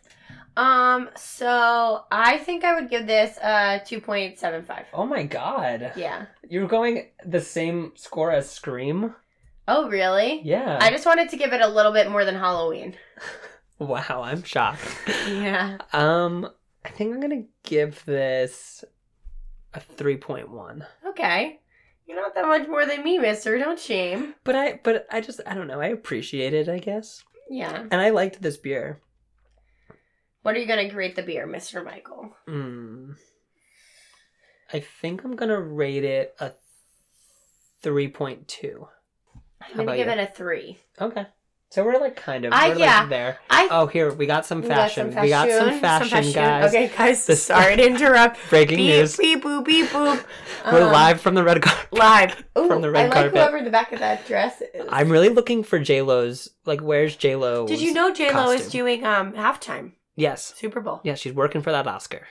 Um. 0.56 1.10
So 1.16 2.04
I 2.12 2.38
think 2.38 2.64
I 2.64 2.76
would 2.76 2.90
give 2.90 3.08
this 3.08 3.38
a 3.38 3.82
two 3.86 4.00
point 4.02 4.38
seven 4.38 4.64
five. 4.64 4.86
Oh 4.94 5.06
my 5.06 5.24
god. 5.24 5.94
Yeah. 5.96 6.26
You're 6.48 6.68
going 6.68 7.08
the 7.26 7.42
same 7.42 7.94
score 7.96 8.32
as 8.32 8.50
Scream? 8.50 9.16
Oh, 9.68 9.90
really? 9.90 10.42
Yeah. 10.44 10.78
I 10.82 10.90
just 10.92 11.06
wanted 11.06 11.30
to 11.30 11.38
give 11.38 11.54
it 11.54 11.62
a 11.62 11.68
little 11.68 11.94
bit 11.94 12.12
more 12.12 12.26
than 12.26 12.36
Halloween. 12.36 12.96
Wow, 13.80 14.22
I'm 14.24 14.44
shocked. 14.44 14.82
Yeah. 15.28 15.78
um, 15.92 16.48
I 16.86 16.90
think 16.90 17.14
I'm 17.14 17.20
gonna 17.20 17.44
give 17.64 18.06
this 18.06 18.86
a 19.74 19.80
3.1. 19.80 20.86
Okay. 21.08 21.60
You're 22.08 22.22
not 22.22 22.36
that 22.36 22.46
much 22.46 22.68
more 22.68 22.86
than 22.86 23.04
me, 23.04 23.18
mister. 23.18 23.58
Don't 23.58 23.80
shame. 23.80 24.36
But 24.44 24.56
I, 24.56 24.80
but 24.84 25.08
I 25.12 25.22
just, 25.22 25.40
I 25.46 25.54
don't 25.54 25.68
know. 25.68 25.80
I 25.80 25.88
appreciate 25.88 26.54
it, 26.54 26.68
I 26.68 26.80
guess. 26.80 27.24
Yeah. 27.50 27.86
And 27.92 27.96
I 27.96 28.10
liked 28.10 28.42
this 28.42 28.58
beer. 28.58 29.00
What 30.42 30.56
are 30.56 30.60
you 30.60 30.68
going 30.68 30.90
to 30.90 30.96
rate 30.96 31.16
the 31.16 31.24
beer, 31.24 31.48
Mr. 31.48 31.84
Michael? 31.84 32.36
Mm. 32.48 33.16
I 34.74 34.80
think 34.80 35.24
I'm 35.24 35.36
gonna 35.36 35.62
rate 35.62 36.04
it 36.04 36.36
a 36.40 36.52
3.2. 37.84 38.88
I'm 39.62 39.72
about 39.72 39.76
going 39.76 39.88
to 39.88 39.98
give 39.98 40.08
you? 40.08 40.14
it 40.14 40.30
a 40.30 40.34
three. 40.34 40.80
Okay. 41.00 41.26
So 41.74 41.84
we're 41.84 42.00
like 42.00 42.16
kind 42.16 42.46
of, 42.46 42.54
I- 42.54 42.70
we're 42.70 42.76
yeah. 42.76 43.00
like 43.00 43.10
there. 43.10 43.40
I 43.50 43.68
Oh, 43.72 43.88
here, 43.88 44.14
we 44.14 44.28
got 44.28 44.46
some 44.46 44.62
we 44.62 44.68
got 44.68 44.76
fashion. 44.76 45.08
We 45.20 45.30
got 45.30 45.50
some 45.50 45.80
fashion, 45.80 46.08
fashion. 46.10 46.34
guys. 46.34 46.70
Okay, 46.70 46.92
guys. 46.96 47.26
This- 47.26 47.42
sorry 47.48 47.76
to 47.78 47.84
interrupt. 47.84 48.38
Breaking 48.52 48.78
beep, 48.78 48.90
news. 48.96 49.18
beep, 49.18 49.44
boop, 49.44 49.66
beep, 49.66 49.88
boop. 49.88 50.24
We're 50.72 50.84
Um, 50.84 50.92
live 50.92 51.20
from 51.20 51.34
the 51.34 51.44
red 51.44 51.64
carpet. 51.64 51.92
Live. 51.92 52.44
Ooh, 52.60 52.68
From 52.68 52.84
the 52.84 52.92
red 52.92 53.12
carpet. 53.12 53.18
I 53.18 53.22
like 53.24 53.34
carpet. 53.34 53.40
whoever 53.54 53.64
the 53.64 53.72
back 53.72 53.92
of 53.92 53.98
that 54.02 54.28
dress 54.28 54.62
is. 54.62 54.86
I'm 54.88 55.10
really 55.10 55.30
looking 55.30 55.64
for 55.64 55.80
J 55.80 56.04
Lo's. 56.04 56.48
Like, 56.68 56.82
where's 56.82 57.16
J 57.16 57.36
Lo? 57.38 57.66
Did 57.66 57.82
you 57.82 57.92
know 57.92 58.14
J 58.14 58.32
Lo 58.32 58.52
is 58.52 58.70
doing 58.70 59.04
um 59.04 59.34
halftime 59.34 59.94
Yes. 60.16 60.54
Super 60.56 60.80
Bowl? 60.80 61.02
Yeah, 61.04 61.16
she's 61.16 61.34
working 61.34 61.64
for 61.64 61.72
that 61.72 61.88
Oscar. 61.88 62.28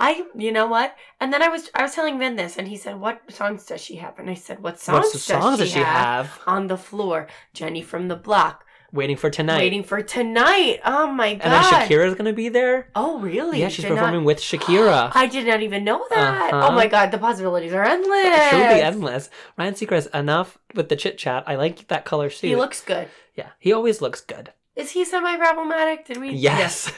I, 0.00 0.24
you 0.34 0.50
know 0.50 0.66
what? 0.66 0.96
And 1.20 1.30
then 1.32 1.42
I 1.42 1.48
was, 1.48 1.70
I 1.74 1.82
was 1.82 1.94
telling 1.94 2.18
Vin 2.18 2.34
this, 2.36 2.56
and 2.56 2.66
he 2.66 2.76
said, 2.76 2.98
"What 2.98 3.20
songs 3.30 3.66
does 3.66 3.80
she 3.82 3.96
have?" 3.96 4.18
And 4.18 4.30
I 4.30 4.34
said, 4.34 4.62
"What 4.62 4.80
songs, 4.80 4.94
What's 5.04 5.12
the 5.12 5.18
songs 5.18 5.58
does 5.58 5.68
she, 5.68 5.74
she 5.74 5.80
have? 5.80 6.26
have? 6.26 6.40
on 6.46 6.66
the 6.68 6.78
floor?" 6.78 7.28
Jenny 7.52 7.82
from 7.82 8.08
the 8.08 8.16
Block, 8.16 8.64
Waiting 8.92 9.16
for 9.16 9.28
tonight. 9.30 9.58
waiting 9.58 9.84
for 9.84 10.00
tonight. 10.02 10.80
Oh 10.86 11.06
my 11.12 11.34
god! 11.34 11.42
and 11.44 11.52
then 11.52 11.62
Shakira's 11.64 12.14
gonna 12.14 12.32
be 12.32 12.48
there. 12.48 12.88
Oh 12.96 13.20
really? 13.20 13.60
Yeah, 13.60 13.68
she's 13.68 13.84
Did 13.84 13.90
not- 13.90 13.96
performing 13.98 14.24
with 14.24 14.38
Shakira. 14.38 15.12
I 15.14 15.26
did 15.26 15.46
not 15.46 15.60
even 15.62 15.84
know 15.84 16.04
that. 16.10 16.52
Uh-huh. 16.54 16.68
Oh 16.70 16.72
my 16.74 16.86
god, 16.88 17.10
the 17.10 17.18
possibilities 17.18 17.72
are 17.74 17.84
endless. 17.84 18.48
Truly 18.50 18.80
endless. 18.82 19.28
Ryan 19.58 19.74
Seacrest, 19.74 20.08
enough 20.14 20.56
with 20.74 20.88
the 20.88 20.96
chit 20.96 21.18
chat. 21.18 21.44
I 21.46 21.54
like 21.56 21.86
that 21.88 22.04
color 22.06 22.30
suit. 22.30 22.48
He 22.48 22.56
looks 22.56 22.80
good. 22.80 23.08
yeah, 23.36 23.50
he 23.58 23.72
always 23.72 24.00
looks 24.00 24.22
good. 24.22 24.52
Is 24.76 24.92
he 24.92 25.04
semi-problematic? 25.04 26.06
Did 26.06 26.16
we? 26.18 26.30
Yes, 26.30 26.90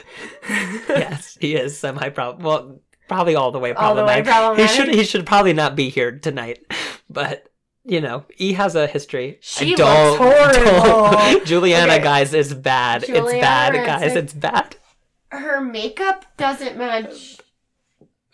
Yes. 0.47 0.83
yes, 0.89 1.37
he 1.41 1.55
is 1.55 1.77
semi 1.77 2.09
problem. 2.09 2.43
Well, 2.45 2.79
probably 3.13 3.35
all 3.35 3.51
the 3.51 3.59
way 3.59 3.73
All 3.73 3.95
the 3.95 4.03
way 4.03 4.21
problematic. 4.23 4.25
problematic. 4.25 4.69
He 4.69 4.75
should 4.75 4.93
he 4.95 5.03
should 5.03 5.25
probably 5.25 5.53
not 5.53 5.75
be 5.75 5.89
here 5.89 6.11
tonight, 6.17 6.65
but. 7.09 7.47
You 7.85 7.99
know, 7.99 8.23
E 8.37 8.53
has 8.53 8.77
a 8.77 8.87
history. 8.87 9.39
She 9.41 9.75
don't, 9.75 10.11
looks 10.11 10.17
horrible. 10.17 11.11
don't- 11.11 11.45
Giuliana, 11.45 11.95
Okay. 11.95 12.01
guys, 12.01 12.33
is 12.33 12.53
bad. 12.53 13.03
it's 13.03 13.09
bad, 13.33 13.73
guys. 13.85 14.15
It's 14.15 14.31
bad. 14.33 14.77
Her 15.27 15.59
makeup 15.59 16.23
doesn't 16.37 16.77
match 16.77 17.39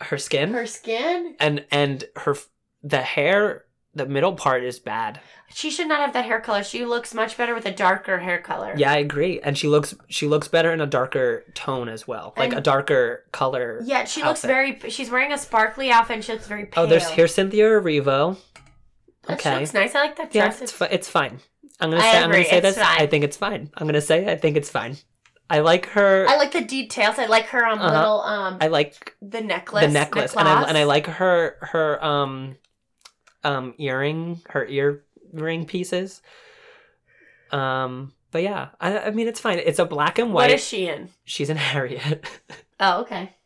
Her 0.02 0.18
skin 0.18 0.52
her 0.52 0.66
skin. 0.66 1.34
and 1.40 1.64
and 1.72 2.04
her 2.14 2.36
the 2.84 2.98
hair 3.02 3.64
the 4.04 4.06
middle 4.12 4.34
part 4.34 4.64
is 4.64 4.78
bad. 4.78 5.20
She 5.52 5.70
should 5.70 5.88
not 5.88 5.98
have 6.00 6.12
that 6.12 6.24
hair 6.26 6.40
color. 6.40 6.62
She 6.62 6.84
looks 6.84 7.12
much 7.12 7.36
better 7.36 7.54
with 7.54 7.66
a 7.66 7.72
darker 7.72 8.18
hair 8.20 8.38
color. 8.38 8.72
Yeah, 8.76 8.92
I 8.92 8.98
agree. 8.98 9.40
And 9.40 9.58
she 9.58 9.66
looks 9.66 9.94
she 10.08 10.26
looks 10.28 10.46
better 10.48 10.72
in 10.72 10.80
a 10.80 10.86
darker 10.86 11.44
tone 11.54 11.88
as 11.88 12.06
well, 12.06 12.34
like 12.36 12.50
And- 12.50 12.58
a 12.58 12.60
darker 12.62 13.24
color. 13.32 13.80
Yeah, 13.84 14.04
she 14.04 14.22
looks 14.22 14.42
very. 14.42 14.78
She's 14.88 15.10
wearing 15.10 15.32
a 15.32 15.38
sparkly 15.38 15.90
outfit. 15.90 16.14
and 16.16 16.24
She 16.24 16.32
looks 16.32 16.46
very 16.46 16.66
pale. 16.66 16.84
Oh, 16.84 16.86
there's 16.86 17.08
here's 17.10 17.34
Cynthia 17.34 17.64
Erivo. 17.64 18.36
Okay. 19.28 19.58
looks 19.58 19.74
nice. 19.74 19.94
I 19.94 20.00
like 20.02 20.16
that 20.16 20.34
Yeah, 20.34 20.46
dress. 20.46 20.62
it's 20.62 20.72
fi- 20.72 20.86
it's 20.86 21.08
fine. 21.08 21.40
I'm 21.80 21.90
gonna 21.90 22.02
I 22.02 22.12
say 22.12 22.18
I'm 22.18 22.30
gonna 22.30 22.44
say 22.44 22.58
it's 22.58 22.76
this. 22.76 22.78
I 22.78 23.06
think 23.06 23.24
it's 23.24 23.36
fine. 23.36 23.70
I'm 23.76 23.86
gonna 23.86 24.00
say 24.00 24.30
I 24.30 24.36
think 24.36 24.56
it's 24.56 24.70
fine. 24.70 24.96
I 25.48 25.60
like 25.60 25.86
her. 25.90 26.26
I 26.28 26.36
like 26.36 26.52
the 26.52 26.60
details. 26.60 27.18
I 27.18 27.26
like 27.26 27.46
her 27.46 27.66
um 27.66 27.80
Uh-huh. 27.80 27.96
little 27.98 28.20
um 28.22 28.58
I 28.60 28.68
like 28.68 29.16
the 29.20 29.40
necklace. 29.40 29.84
the 29.86 29.90
necklace, 29.92 30.34
and 30.36 30.46
I 30.48 30.62
and 30.68 30.78
I 30.78 30.84
like 30.84 31.06
her 31.06 31.56
her 31.72 32.02
um 32.04 32.56
um 33.44 33.74
earring, 33.78 34.40
her 34.48 34.66
earring 34.66 35.66
pieces. 35.66 36.22
Um, 37.50 38.12
but 38.30 38.42
yeah, 38.42 38.68
I, 38.80 38.98
I 38.98 39.10
mean 39.10 39.28
it's 39.28 39.40
fine. 39.40 39.58
It's 39.58 39.78
a 39.78 39.84
black 39.84 40.18
and 40.18 40.32
white. 40.32 40.50
is 40.50 40.64
she 40.64 40.86
in? 40.88 41.10
She's 41.24 41.50
in 41.50 41.56
Harriet. 41.56 42.24
Oh, 42.82 43.02
okay. 43.02 43.36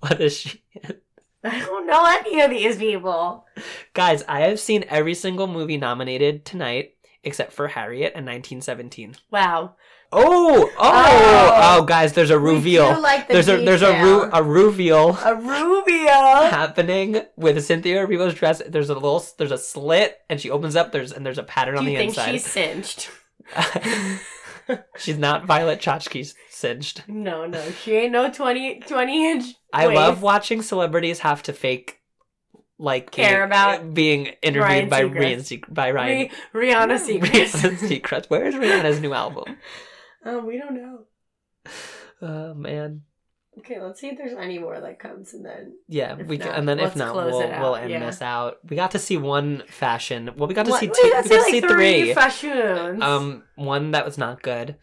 what 0.00 0.20
is 0.20 0.36
she? 0.36 0.62
in? 0.74 0.96
I 1.42 1.58
don't 1.58 1.86
know 1.86 2.04
any 2.04 2.42
of 2.42 2.50
these 2.50 2.76
people. 2.76 3.46
Guys, 3.94 4.22
I 4.28 4.40
have 4.40 4.60
seen 4.60 4.84
every 4.90 5.14
single 5.14 5.46
movie 5.46 5.78
nominated 5.78 6.44
tonight 6.44 6.96
except 7.24 7.54
for 7.54 7.68
Harriet 7.68 8.12
and 8.14 8.26
1917. 8.26 9.16
Wow. 9.30 9.76
Oh, 10.12 10.70
oh, 10.70 10.72
Oh. 10.78 11.78
oh, 11.80 11.84
guys, 11.84 12.12
there's 12.12 12.30
a 12.30 12.38
reveal. 12.38 13.00
like 13.00 13.26
the 13.28 13.34
there's 13.34 13.48
a 13.48 13.56
there's 13.64 13.82
a 13.82 14.02
ru- 14.02 14.30
a 14.32 14.42
reveal 14.42 15.16
a 15.24 15.34
Rubio. 15.34 16.06
happening 16.48 17.22
with 17.36 17.62
Cynthia 17.64 18.06
Erivo's 18.06 18.34
dress. 18.34 18.62
There's 18.66 18.88
a 18.90 18.94
little 18.94 19.24
there's 19.38 19.52
a 19.52 19.58
slit 19.58 20.18
and 20.30 20.40
she 20.40 20.50
opens 20.50 20.76
up 20.76 20.92
there's 20.92 21.12
and 21.12 21.26
there's 21.26 21.38
a 21.38 21.42
pattern 21.42 21.74
Do 21.74 21.80
on 21.80 21.84
you 21.86 21.90
the 21.90 21.96
think 21.96 22.10
inside. 22.10 22.32
she's 22.32 22.46
singed? 22.46 23.08
She's 24.98 25.16
not 25.18 25.44
Violet 25.44 25.78
Chachki's 25.80 26.34
singed. 26.50 27.02
No, 27.06 27.46
no, 27.46 27.62
she 27.84 27.92
ain't 27.94 28.10
no 28.12 28.28
20, 28.32 28.80
20 28.80 29.30
inch. 29.30 29.44
I 29.72 29.86
love 29.86 30.22
watching 30.22 30.60
celebrities 30.62 31.20
have 31.20 31.42
to 31.44 31.52
fake 31.52 32.00
like 32.78 33.10
Care 33.12 33.28
being, 33.38 33.42
about 33.46 33.80
uh, 33.80 33.84
being 33.84 34.26
interviewed 34.42 34.62
Ryan 34.64 34.88
by 34.88 35.02
Seacrest. 35.04 35.14
Ryan 35.20 35.38
Seacrest, 35.40 35.74
by 35.74 35.90
Ryan 35.92 36.28
Ri- 36.52 36.72
Rihanna 36.72 36.98
Seacrest. 37.20 37.46
Rihanna 37.52 37.78
Seacrest. 38.00 38.26
Where 38.26 38.44
is 38.46 38.54
Rihanna's 38.56 39.00
new 39.00 39.12
album? 39.14 39.56
Um, 40.26 40.46
we 40.46 40.58
don't 40.58 40.74
know. 40.74 41.04
Oh 42.22 42.54
man. 42.54 43.02
Okay, 43.58 43.78
let's 43.80 44.00
see 44.00 44.08
if 44.08 44.16
there's 44.16 44.32
any 44.32 44.58
more 44.58 44.80
that 44.80 44.98
comes, 44.98 45.34
and 45.34 45.44
then 45.44 45.74
Yeah, 45.86 46.16
If 46.18 46.26
we 46.26 46.38
can, 46.38 46.48
not, 46.48 46.58
and 46.58 46.68
then 46.68 46.78
if 46.80 46.96
not, 46.96 47.14
we'll 47.14 47.26
we'll 47.38 47.76
end 47.76 47.90
yeah. 47.90 48.04
this 48.06 48.22
out. 48.22 48.58
We 48.68 48.74
got 48.76 48.90
to 48.92 48.98
see 48.98 49.18
one 49.18 49.62
fashion. 49.68 50.30
Well, 50.36 50.48
we 50.48 50.54
got 50.54 50.64
to 50.64 50.70
What- 50.70 50.80
see 50.80 50.86
two. 50.86 50.92
got 51.10 51.24
We 51.24 51.30
got 51.30 51.36
to 51.36 51.42
see, 51.44 51.50
see 51.52 51.60
three. 51.60 52.02
three 52.04 52.14
fashions. 52.14 53.02
Um, 53.02 53.42
one 53.56 53.90
that 53.92 54.04
was 54.06 54.16
not 54.16 54.42
good. 54.42 54.76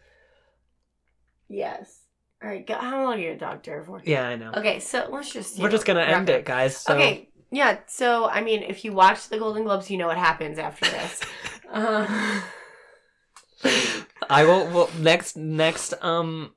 yes. 1.48 2.00
All 2.42 2.50
right, 2.50 2.66
go, 2.66 2.74
how 2.74 3.02
long 3.04 3.14
are 3.14 3.18
you 3.18 3.32
a 3.32 3.36
doctor 3.36 3.82
for? 3.84 4.00
Yeah, 4.04 4.28
I 4.28 4.36
know. 4.36 4.52
Okay, 4.56 4.78
so 4.78 5.08
let's 5.10 5.32
just. 5.32 5.58
We're 5.58 5.64
know, 5.66 5.70
just 5.72 5.86
gonna 5.86 6.02
end 6.02 6.28
it, 6.28 6.44
guys. 6.44 6.76
So. 6.76 6.94
Okay, 6.94 7.30
yeah. 7.50 7.78
So 7.86 8.26
I 8.28 8.42
mean, 8.42 8.62
if 8.62 8.84
you 8.84 8.92
watch 8.92 9.28
the 9.28 9.38
Golden 9.38 9.64
Globes, 9.64 9.90
you 9.90 9.96
know 9.98 10.06
what 10.08 10.18
happens 10.18 10.58
after 10.58 10.84
this. 10.90 11.20
uh, 11.72 12.40
I 14.30 14.44
will. 14.44 14.66
Well, 14.68 14.90
next 15.00 15.36
next 15.36 15.94
um 16.02 16.52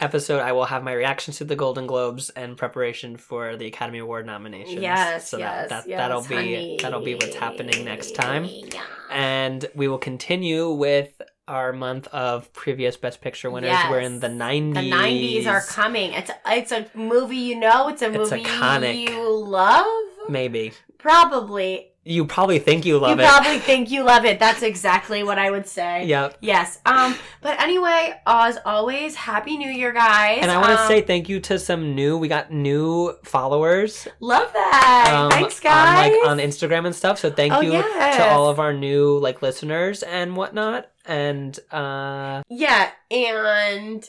episode, 0.00 0.40
I 0.40 0.52
will 0.52 0.66
have 0.66 0.82
my 0.84 0.92
reactions 0.92 1.38
to 1.38 1.44
the 1.44 1.56
Golden 1.56 1.86
Globes 1.86 2.30
and 2.30 2.56
preparation 2.56 3.16
for 3.16 3.56
the 3.56 3.66
Academy 3.66 3.98
Award 3.98 4.26
nominations. 4.26 4.80
yes, 4.80 5.28
so 5.28 5.38
yes, 5.38 5.68
that, 5.70 5.84
that 5.84 5.88
yes, 5.88 5.98
that'll 5.98 6.22
be 6.22 6.78
that'll 6.80 7.02
be 7.02 7.14
what's 7.14 7.34
happening 7.34 7.84
next 7.84 8.14
time, 8.14 8.44
Yeah. 8.44 8.82
and 9.10 9.66
we 9.74 9.88
will 9.88 9.98
continue 9.98 10.70
with 10.70 11.20
our 11.48 11.72
month 11.72 12.06
of 12.08 12.52
previous 12.52 12.96
Best 12.98 13.20
Picture 13.22 13.50
winners. 13.50 13.70
Yes. 13.70 13.90
We're 13.90 14.00
in 14.00 14.20
the 14.20 14.28
nineties. 14.28 14.74
The 14.74 14.90
'90s 14.90 15.46
are 15.46 15.62
coming. 15.62 16.12
It's 16.12 16.30
it's 16.46 16.72
a 16.72 16.86
movie 16.94 17.36
you 17.38 17.58
know. 17.58 17.88
It's 17.88 18.02
a 18.02 18.06
It's 18.12 18.30
movie 18.30 18.44
iconic. 18.44 19.08
you 19.08 19.28
love. 19.30 19.86
Maybe 20.28 20.72
Probably. 20.98 21.92
You 22.04 22.24
probably 22.24 22.58
think 22.58 22.86
you 22.86 22.98
love 22.98 23.18
you 23.18 23.24
it. 23.24 23.28
probably 23.28 23.58
think 23.58 23.90
you 23.90 24.02
love 24.02 24.24
it. 24.24 24.38
That's 24.38 24.62
exactly 24.62 25.22
what 25.22 25.38
I 25.38 25.50
would 25.50 25.66
say. 25.66 26.06
Yep. 26.06 26.38
Yes. 26.40 26.78
Um. 26.86 27.14
But 27.42 27.60
anyway, 27.60 28.18
as 28.26 28.58
always, 28.64 29.14
Happy 29.14 29.58
New 29.58 29.70
Year, 29.70 29.92
guys. 29.92 30.38
And 30.40 30.50
I 30.50 30.56
want 30.56 30.70
to 30.70 30.80
Um, 30.80 30.88
say 30.88 31.02
thank 31.02 31.28
you 31.28 31.38
to 31.40 31.58
some 31.58 31.94
new. 31.94 32.16
We 32.16 32.28
got 32.28 32.50
new 32.50 33.14
followers 33.24 34.08
love 34.20 34.50
that. 34.54 35.10
um, 35.14 35.30
Thanks, 35.30 35.60
guys. 35.60 36.06
on 36.06 36.12
like 36.20 36.30
on 36.30 36.38
Instagram 36.38 36.86
and 36.86 36.94
stuff. 36.94 37.18
So 37.18 37.30
thank 37.30 37.52
Oh, 37.52 37.60
you 37.60 37.72
yes. 37.72 38.16
to 38.16 38.28
all 38.30 38.48
of 38.48 38.58
our 38.58 38.72
new 38.72 39.18
like 39.18 39.42
listeners 39.42 40.02
and 40.02 40.34
whatnot. 40.36 40.90
And 41.04 41.58
uh 41.72 42.42
Yeah, 42.48 42.90
and 43.10 44.04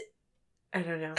I 0.71 0.83
don't 0.83 1.01
know. 1.01 1.15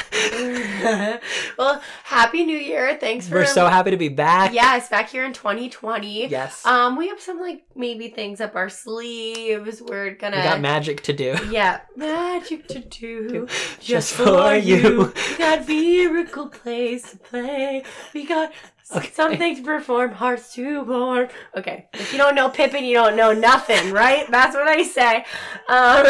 well, 1.59 1.83
happy 2.05 2.45
New 2.45 2.57
Year. 2.57 2.97
Thanks 3.01 3.29
for 3.29 3.35
we're 3.37 3.47
so 3.47 3.67
happy 3.67 3.91
to 3.91 3.97
be 3.97 4.09
back. 4.09 4.55
Yes, 4.55 4.89
back 4.89 5.11
here 5.11 5.25
in 5.25 5.33
2020. 5.33 6.29
Yes. 6.29 6.65
Um, 6.65 6.97
we 6.97 7.09
have 7.09 7.21
some 7.21 7.41
like 7.41 7.65
maybe 7.75 8.11
things 8.11 8.41
up 8.41 8.55
our 8.55 8.69
sleeves. 8.69 9.83
We're 9.83 10.15
gonna 10.15 10.37
we 10.37 10.43
got 10.45 10.61
magic 10.61 11.01
to 11.03 11.13
do. 11.13 11.37
yeah, 11.51 11.81
magic 11.97 12.69
to 12.69 12.79
do 12.79 13.49
Just 13.81 14.15
for 14.15 14.55
you. 14.55 15.13
We 15.31 15.37
got 15.37 15.67
miracle 15.67 16.49
place 16.49 17.11
to 17.11 17.17
play. 17.17 17.83
We 18.15 18.27
got 18.27 18.53
Okay. 18.93 19.11
something 19.13 19.55
to 19.57 19.63
perform, 19.63 20.13
hearts 20.13 20.53
to 20.55 20.83
warm. 20.83 21.29
Okay, 21.57 21.89
if 21.95 22.13
you 22.13 22.19
don't 22.19 22.35
know 22.35 22.49
Pippin, 22.51 22.85
you 22.85 22.95
don't 22.95 23.15
know 23.17 23.33
nothing, 23.33 23.93
right? 23.93 24.29
That's 24.31 24.55
what 24.55 24.67
I 24.67 24.83
say. 24.83 25.25
Um, 25.69 26.07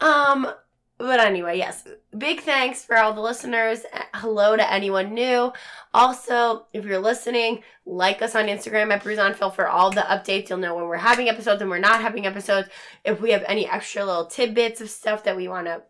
um, 0.00 0.52
but 0.98 1.20
anyway, 1.20 1.56
yes. 1.58 1.86
Big 2.16 2.40
thanks 2.40 2.84
for 2.84 2.96
all 2.96 3.12
the 3.12 3.20
listeners. 3.20 3.84
Hello 4.14 4.56
to 4.56 4.72
anyone 4.72 5.14
new. 5.14 5.52
Also, 5.94 6.66
if 6.72 6.84
you're 6.84 6.98
listening, 6.98 7.62
like 7.86 8.20
us 8.20 8.34
on 8.34 8.46
Instagram 8.46 8.92
at 8.92 9.02
Brews 9.02 9.18
on 9.18 9.34
Film 9.34 9.52
for 9.52 9.68
all 9.68 9.90
the 9.90 10.00
updates. 10.02 10.48
You'll 10.48 10.58
know 10.58 10.74
when 10.74 10.86
we're 10.86 10.96
having 10.96 11.28
episodes 11.28 11.60
and 11.62 11.70
we're 11.70 11.78
not 11.78 12.00
having 12.02 12.26
episodes. 12.26 12.68
If 13.04 13.20
we 13.20 13.30
have 13.30 13.44
any 13.46 13.66
extra 13.68 14.04
little 14.04 14.26
tidbits 14.26 14.80
of 14.80 14.90
stuff 14.90 15.24
that 15.24 15.36
we 15.36 15.48
want 15.48 15.66
to 15.68 15.82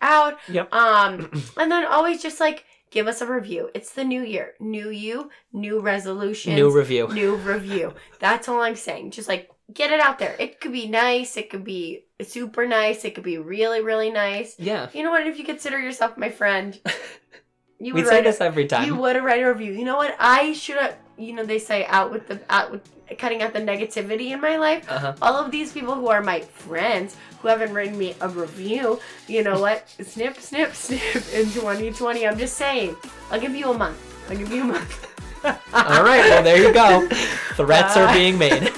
out. 0.00 0.38
Yep. 0.48 0.72
Um, 0.72 1.30
and 1.56 1.70
then 1.70 1.84
always 1.84 2.22
just 2.22 2.40
like 2.40 2.64
give 2.90 3.06
us 3.08 3.20
a 3.20 3.26
review. 3.26 3.70
It's 3.74 3.92
the 3.92 4.04
new 4.04 4.22
year, 4.22 4.54
new 4.60 4.90
you, 4.90 5.30
new 5.52 5.80
resolutions, 5.80 6.56
New 6.56 6.70
review. 6.70 7.08
new 7.08 7.36
review. 7.36 7.94
That's 8.18 8.48
all 8.48 8.60
I'm 8.60 8.76
saying. 8.76 9.10
Just 9.12 9.28
like 9.28 9.50
get 9.72 9.90
it 9.90 10.00
out 10.00 10.18
there. 10.18 10.36
It 10.38 10.60
could 10.60 10.72
be 10.72 10.86
nice. 10.88 11.36
It 11.36 11.50
could 11.50 11.64
be 11.64 12.04
super 12.22 12.66
nice. 12.66 13.04
It 13.04 13.14
could 13.14 13.24
be 13.24 13.38
really, 13.38 13.80
really 13.82 14.10
nice. 14.10 14.56
Yeah. 14.58 14.88
You 14.92 15.02
know 15.02 15.10
what? 15.10 15.26
If 15.26 15.38
you 15.38 15.44
consider 15.44 15.78
yourself 15.78 16.16
my 16.16 16.30
friend, 16.30 16.78
you 17.78 17.94
We 17.94 18.00
would 18.02 18.06
say 18.08 18.16
write 18.16 18.24
this 18.24 18.40
a, 18.40 18.44
every 18.44 18.66
time. 18.66 18.86
you 18.86 18.96
would 18.96 19.16
write 19.22 19.42
a 19.42 19.48
review. 19.48 19.72
You 19.72 19.84
know 19.84 19.96
what? 19.96 20.14
I 20.18 20.52
should 20.52 20.76
have. 20.76 20.96
You 21.18 21.34
know 21.34 21.44
they 21.44 21.58
say 21.58 21.84
out 21.84 22.10
with 22.10 22.28
the 22.28 22.40
out 22.48 22.70
with 22.70 22.80
cutting 23.18 23.42
out 23.42 23.52
the 23.52 23.60
negativity 23.60 24.30
in 24.30 24.40
my 24.40 24.56
life. 24.56 24.90
uh-huh. 24.90 25.12
All 25.20 25.36
of 25.36 25.50
these 25.50 25.70
people 25.70 25.94
who 25.94 26.08
are 26.08 26.22
my 26.22 26.40
friends 26.40 27.14
who 27.42 27.48
haven't 27.48 27.74
written 27.74 27.98
me 27.98 28.14
a 28.22 28.28
review, 28.28 28.98
you 29.28 29.42
know 29.42 29.60
what? 29.60 29.86
snip, 30.02 30.38
snip, 30.38 30.72
snip 30.74 31.02
in 31.34 31.44
2020. 31.52 32.26
I'm 32.26 32.38
just 32.38 32.56
saying. 32.56 32.96
I'll 33.30 33.40
give 33.40 33.54
you 33.54 33.70
a 33.70 33.76
month. 33.76 33.98
I'll 34.30 34.36
give 34.38 34.50
you 34.50 34.62
a 34.62 34.64
month. 34.64 35.06
All 35.44 36.04
right. 36.04 36.20
Well, 36.30 36.42
there 36.42 36.56
you 36.62 36.72
go. 36.72 37.06
Threats 37.56 37.96
are 37.98 38.06
Uh, 38.08 38.14
being 38.14 38.38
made. 38.38 38.72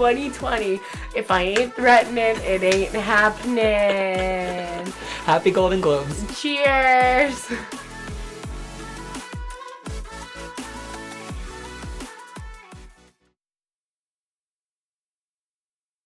2020. 0.00 0.80
If 1.14 1.30
I 1.30 1.42
ain't 1.42 1.74
threatening, 1.74 2.36
it 2.42 2.62
ain't 2.62 2.94
happening. 2.94 4.90
Happy 5.26 5.50
Golden 5.50 5.82
Globes. 5.82 6.40
Cheers. 6.40 7.52